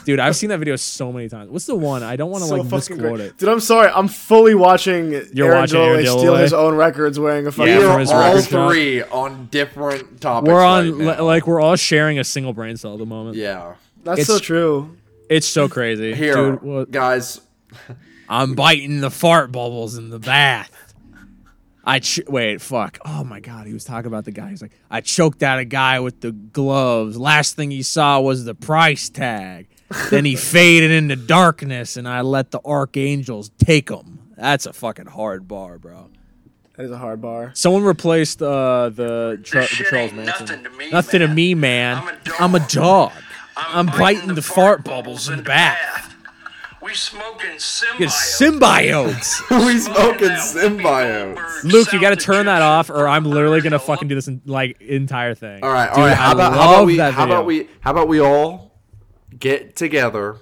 Dude, 0.05 0.19
I've 0.19 0.35
seen 0.35 0.49
that 0.49 0.59
video 0.59 0.75
so 0.75 1.11
many 1.11 1.29
times. 1.29 1.49
What's 1.49 1.65
the 1.65 1.75
one? 1.75 2.03
I 2.03 2.15
don't 2.15 2.29
want 2.29 2.43
to 2.43 2.47
So 2.49 2.57
like 2.57 2.69
fucking 2.69 2.97
misquote 2.97 3.19
it. 3.21 3.37
Dude, 3.37 3.49
I'm 3.49 3.59
sorry. 3.59 3.89
I'm 3.93 4.07
fully 4.07 4.53
watching 4.53 5.11
You're 5.33 5.47
Aaron 5.47 5.61
watching 5.61 5.79
Dilloway 5.79 6.01
steal 6.03 6.17
Dilloway? 6.23 6.41
his 6.41 6.53
own 6.53 6.75
records 6.75 7.19
wearing 7.19 7.47
a 7.47 7.51
fucking. 7.51 7.71
Yeah, 7.73 7.77
we 7.79 7.83
from 7.85 7.91
are 7.95 7.99
his 7.99 8.11
all 8.11 8.19
record 8.35 8.43
shop. 8.49 8.69
three 8.71 9.01
on 9.03 9.47
different 9.47 10.21
topics. 10.21 10.47
We're 10.51 10.59
right 10.59 10.87
on 10.89 10.97
now. 10.99 11.23
like 11.23 11.47
we're 11.47 11.59
all 11.59 11.75
sharing 11.75 12.19
a 12.19 12.23
single 12.23 12.53
brain 12.53 12.77
cell 12.77 12.93
at 12.93 12.99
the 12.99 13.05
moment. 13.07 13.35
yeah. 13.37 13.75
That's 14.03 14.21
it's- 14.21 14.27
so 14.27 14.37
true. 14.39 14.95
It's 15.27 15.47
so 15.47 15.67
crazy. 15.67 16.13
Here, 16.13 16.35
Dude, 16.35 16.61
what- 16.61 16.91
guys. 16.91 17.41
I'm 18.29 18.53
biting 18.53 19.01
the 19.01 19.09
fart 19.09 19.51
bubbles 19.51 19.97
in 19.97 20.11
the 20.11 20.19
bath. 20.19 20.84
I 21.85 21.99
ch- 21.99 22.21
wait, 22.27 22.61
fuck. 22.61 22.97
Oh 23.05 23.23
my 23.23 23.39
god, 23.39 23.67
he 23.67 23.73
was 23.73 23.83
talking 23.83 24.07
about 24.07 24.25
the 24.25 24.31
guy. 24.31 24.49
He's 24.49 24.61
like, 24.61 24.71
I 24.89 25.01
choked 25.01 25.43
out 25.43 25.59
a 25.59 25.65
guy 25.65 25.99
with 25.99 26.21
the 26.21 26.31
gloves. 26.31 27.17
Last 27.17 27.55
thing 27.55 27.69
he 27.71 27.83
saw 27.83 28.19
was 28.19 28.43
the 28.45 28.55
price 28.55 29.07
tag. 29.09 29.67
then 30.09 30.25
he 30.25 30.35
faded 30.35 30.89
into 30.91 31.15
darkness, 31.15 31.95
and 31.95 32.07
I 32.07 32.21
let 32.21 32.51
the 32.51 32.59
archangels 32.65 33.51
take 33.59 33.89
him. 33.89 34.19
That's 34.35 34.65
a 34.65 34.73
fucking 34.73 35.05
hard 35.05 35.47
bar, 35.47 35.77
bro. 35.77 36.09
That 36.75 36.85
is 36.85 36.91
a 36.91 36.97
hard 36.97 37.21
bar. 37.21 37.51
Someone 37.53 37.83
replaced 37.83 38.41
uh, 38.41 38.89
the, 38.89 39.39
Tra- 39.43 39.61
the 39.61 39.85
Charles 39.89 40.11
Manson. 40.11 40.25
nothing 40.25 40.63
to 40.63 40.69
me, 40.71 40.89
Nothing 40.89 41.19
to 41.21 41.27
man. 41.27 41.35
me, 41.35 41.53
man. 41.55 41.97
I'm 41.97 42.07
a 42.07 42.17
dog. 42.23 42.35
I'm 42.39 42.55
a 42.55 42.59
dog. 42.67 43.11
I'm, 43.57 43.85
biting, 43.85 44.33
the, 44.35 44.41
fart 44.41 44.83
bubbles 44.83 45.29
in 45.29 45.37
the 45.37 45.43
bath. 45.43 46.14
We 46.85 46.93
smoking 46.93 47.49
Get 47.49 48.09
symbiote. 48.09 49.15
symbiotes. 49.17 49.65
we 49.65 49.79
smoking 49.79 50.29
symbiotes. 50.29 51.63
Luke, 51.63 51.91
you 51.91 51.99
got 51.99 52.11
to 52.11 52.15
turn 52.15 52.45
that 52.45 52.61
off, 52.61 52.91
or 52.91 53.07
I'm 53.07 53.23
literally 53.23 53.59
gonna 53.61 53.79
fucking 53.79 54.07
do 54.07 54.13
this 54.13 54.27
in, 54.27 54.39
like 54.45 54.79
entire 54.81 55.33
thing. 55.33 55.63
All 55.63 55.71
right, 55.71 55.89
Dude, 55.89 55.97
all 55.97 56.05
right. 56.05 56.15
How 56.15 56.29
I 56.29 56.31
about 56.33 56.53
how 56.53 56.73
about 56.75 56.85
we 56.85 56.97
that 56.97 57.15
how 57.15 57.25
about 57.25 57.47
we 57.47 57.67
how 57.79 57.89
about 57.89 58.07
we 58.07 58.19
all 58.19 58.77
get 59.39 59.75
together? 59.75 60.37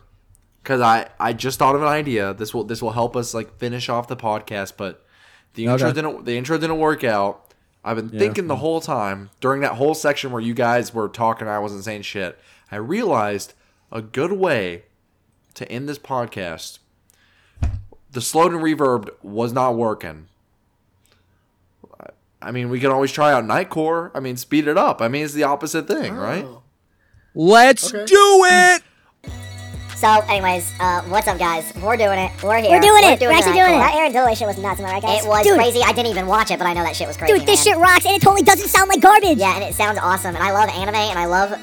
Because 0.62 0.82
I 0.82 1.08
I 1.18 1.32
just 1.32 1.60
thought 1.60 1.76
of 1.76 1.82
an 1.82 1.88
idea. 1.88 2.34
This 2.34 2.54
will 2.54 2.66
this 2.66 2.82
will 2.82 2.92
help 2.92 3.16
us 3.16 3.34
like 3.34 3.58
finish 3.58 3.88
off 3.88 4.10
the 4.10 4.18
podcast. 4.18 4.74
But 4.76 5.06
the 5.54 5.68
intro 5.68 5.94
didn't 5.94 6.26
the 6.26 6.38
intro 6.38 6.58
didn't 6.58 6.78
work 6.78 7.06
out. 7.06 7.54
I've 7.86 7.96
been 7.96 8.10
thinking 8.10 8.48
the 8.48 8.58
whole 8.58 8.82
time 8.82 9.30
during 9.40 9.62
that 9.62 9.76
whole 9.76 9.96
section 9.96 10.34
where 10.34 10.42
you 10.42 10.54
guys 10.54 10.94
were 10.94 11.08
talking, 11.08 11.48
I 11.48 11.60
wasn't 11.60 11.86
saying 11.86 12.02
shit. 12.02 12.38
I 12.70 12.76
realized 12.76 13.54
a 13.94 14.02
good 14.02 14.34
way 14.34 14.84
to 15.56 15.72
end 15.72 15.88
this 15.90 16.00
podcast. 16.00 16.80
The 18.12 18.22
slowed 18.22 18.54
and 18.54 18.62
reverb 18.62 19.10
was 19.24 19.54
not 19.54 19.76
working. 19.76 20.28
I 22.42 22.52
mean, 22.52 22.70
we 22.70 22.80
can 22.80 22.92
always 22.92 23.12
try 23.12 23.32
out 23.32 23.46
Nightcore. 23.46 24.12
I 24.14 24.20
mean, 24.20 24.36
speed 24.36 24.68
it 24.68 24.78
up. 24.78 25.02
I 25.02 25.08
mean, 25.08 25.24
it's 25.24 25.34
the 25.34 25.44
opposite 25.44 25.88
thing, 25.88 26.14
right? 26.16 26.46
Let's 27.34 27.94
Okay. 27.94 28.06
do 28.06 28.46
it. 28.50 28.84
So, 29.96 30.10
anyways, 30.28 30.70
uh, 30.82 31.02
what's 31.04 31.30
up, 31.30 31.40
guys? 31.40 31.72
We're 31.82 31.96
doing 31.96 32.20
it. 32.20 32.32
We're 32.44 32.60
here. 32.60 32.72
We're 32.72 32.82
doing 32.82 33.04
it. 33.06 33.22
We're 33.22 33.30
the 33.30 33.34
actually 33.36 33.54
night 33.54 33.68
doing 33.68 33.76
it. 33.76 33.84
That 33.84 33.96
Aaron 33.96 34.12
Dilloway 34.12 34.36
shit 34.38 34.46
was 34.48 34.58
nuts, 34.58 34.82
am 34.82 34.86
I 34.88 34.92
right, 34.94 35.02
guys? 35.02 35.24
It 35.24 35.30
was 35.30 35.46
Dude, 35.46 35.56
crazy. 35.56 35.80
I 35.82 35.94
didn't 35.94 36.08
even 36.12 36.28
watch 36.28 36.52
it, 36.52 36.60
but 36.60 36.68
I 36.68 36.74
know 36.74 36.84
that 36.84 36.98
shit 36.98 37.08
was 37.08 37.16
crazy. 37.16 37.40
Dude, 37.40 37.48
this 37.48 37.66
man. 37.66 37.76
shit 37.76 37.82
rocks, 37.82 38.06
and 38.06 38.14
it 38.14 38.22
totally 38.22 38.42
doesn't 38.44 38.68
sound 38.68 38.90
like 38.90 39.00
garbage. 39.00 39.38
Yeah, 39.38 39.56
and 39.56 39.64
it 39.64 39.74
sounds 39.74 39.98
awesome, 39.98 40.36
and 40.36 40.44
I 40.44 40.52
love 40.52 40.68
anime, 40.70 40.96
and 40.96 41.18
I 41.18 41.26
love. 41.26 41.54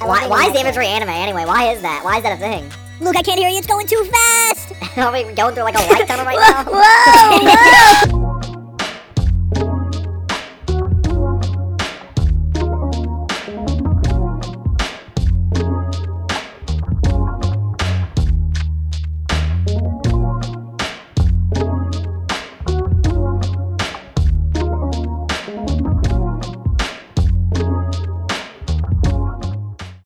I 0.00 0.06
why, 0.06 0.20
love 0.22 0.30
why 0.30 0.46
is 0.46 0.52
the 0.52 0.60
imagery 0.60 0.86
anime 0.86 1.08
anyway? 1.10 1.44
Why 1.44 1.72
is 1.72 1.82
that? 1.82 2.04
Why 2.04 2.18
is 2.18 2.22
that 2.22 2.34
a 2.34 2.40
thing? 2.40 2.70
Luke, 3.00 3.16
I 3.16 3.22
can't 3.22 3.38
hear 3.38 3.48
you. 3.48 3.58
It's 3.58 3.66
going 3.66 3.86
too 3.86 4.04
fast. 4.04 4.72
Oh, 4.96 5.02
Are 5.02 5.12
we 5.12 5.22
going 5.22 5.54
through 5.54 5.62
like 5.62 5.76
a 5.76 5.78
light 5.92 6.06
tunnel 6.08 6.26
right 6.26 6.36
now? 6.36 6.64
whoa! 6.64 8.16
whoa. 8.18 8.26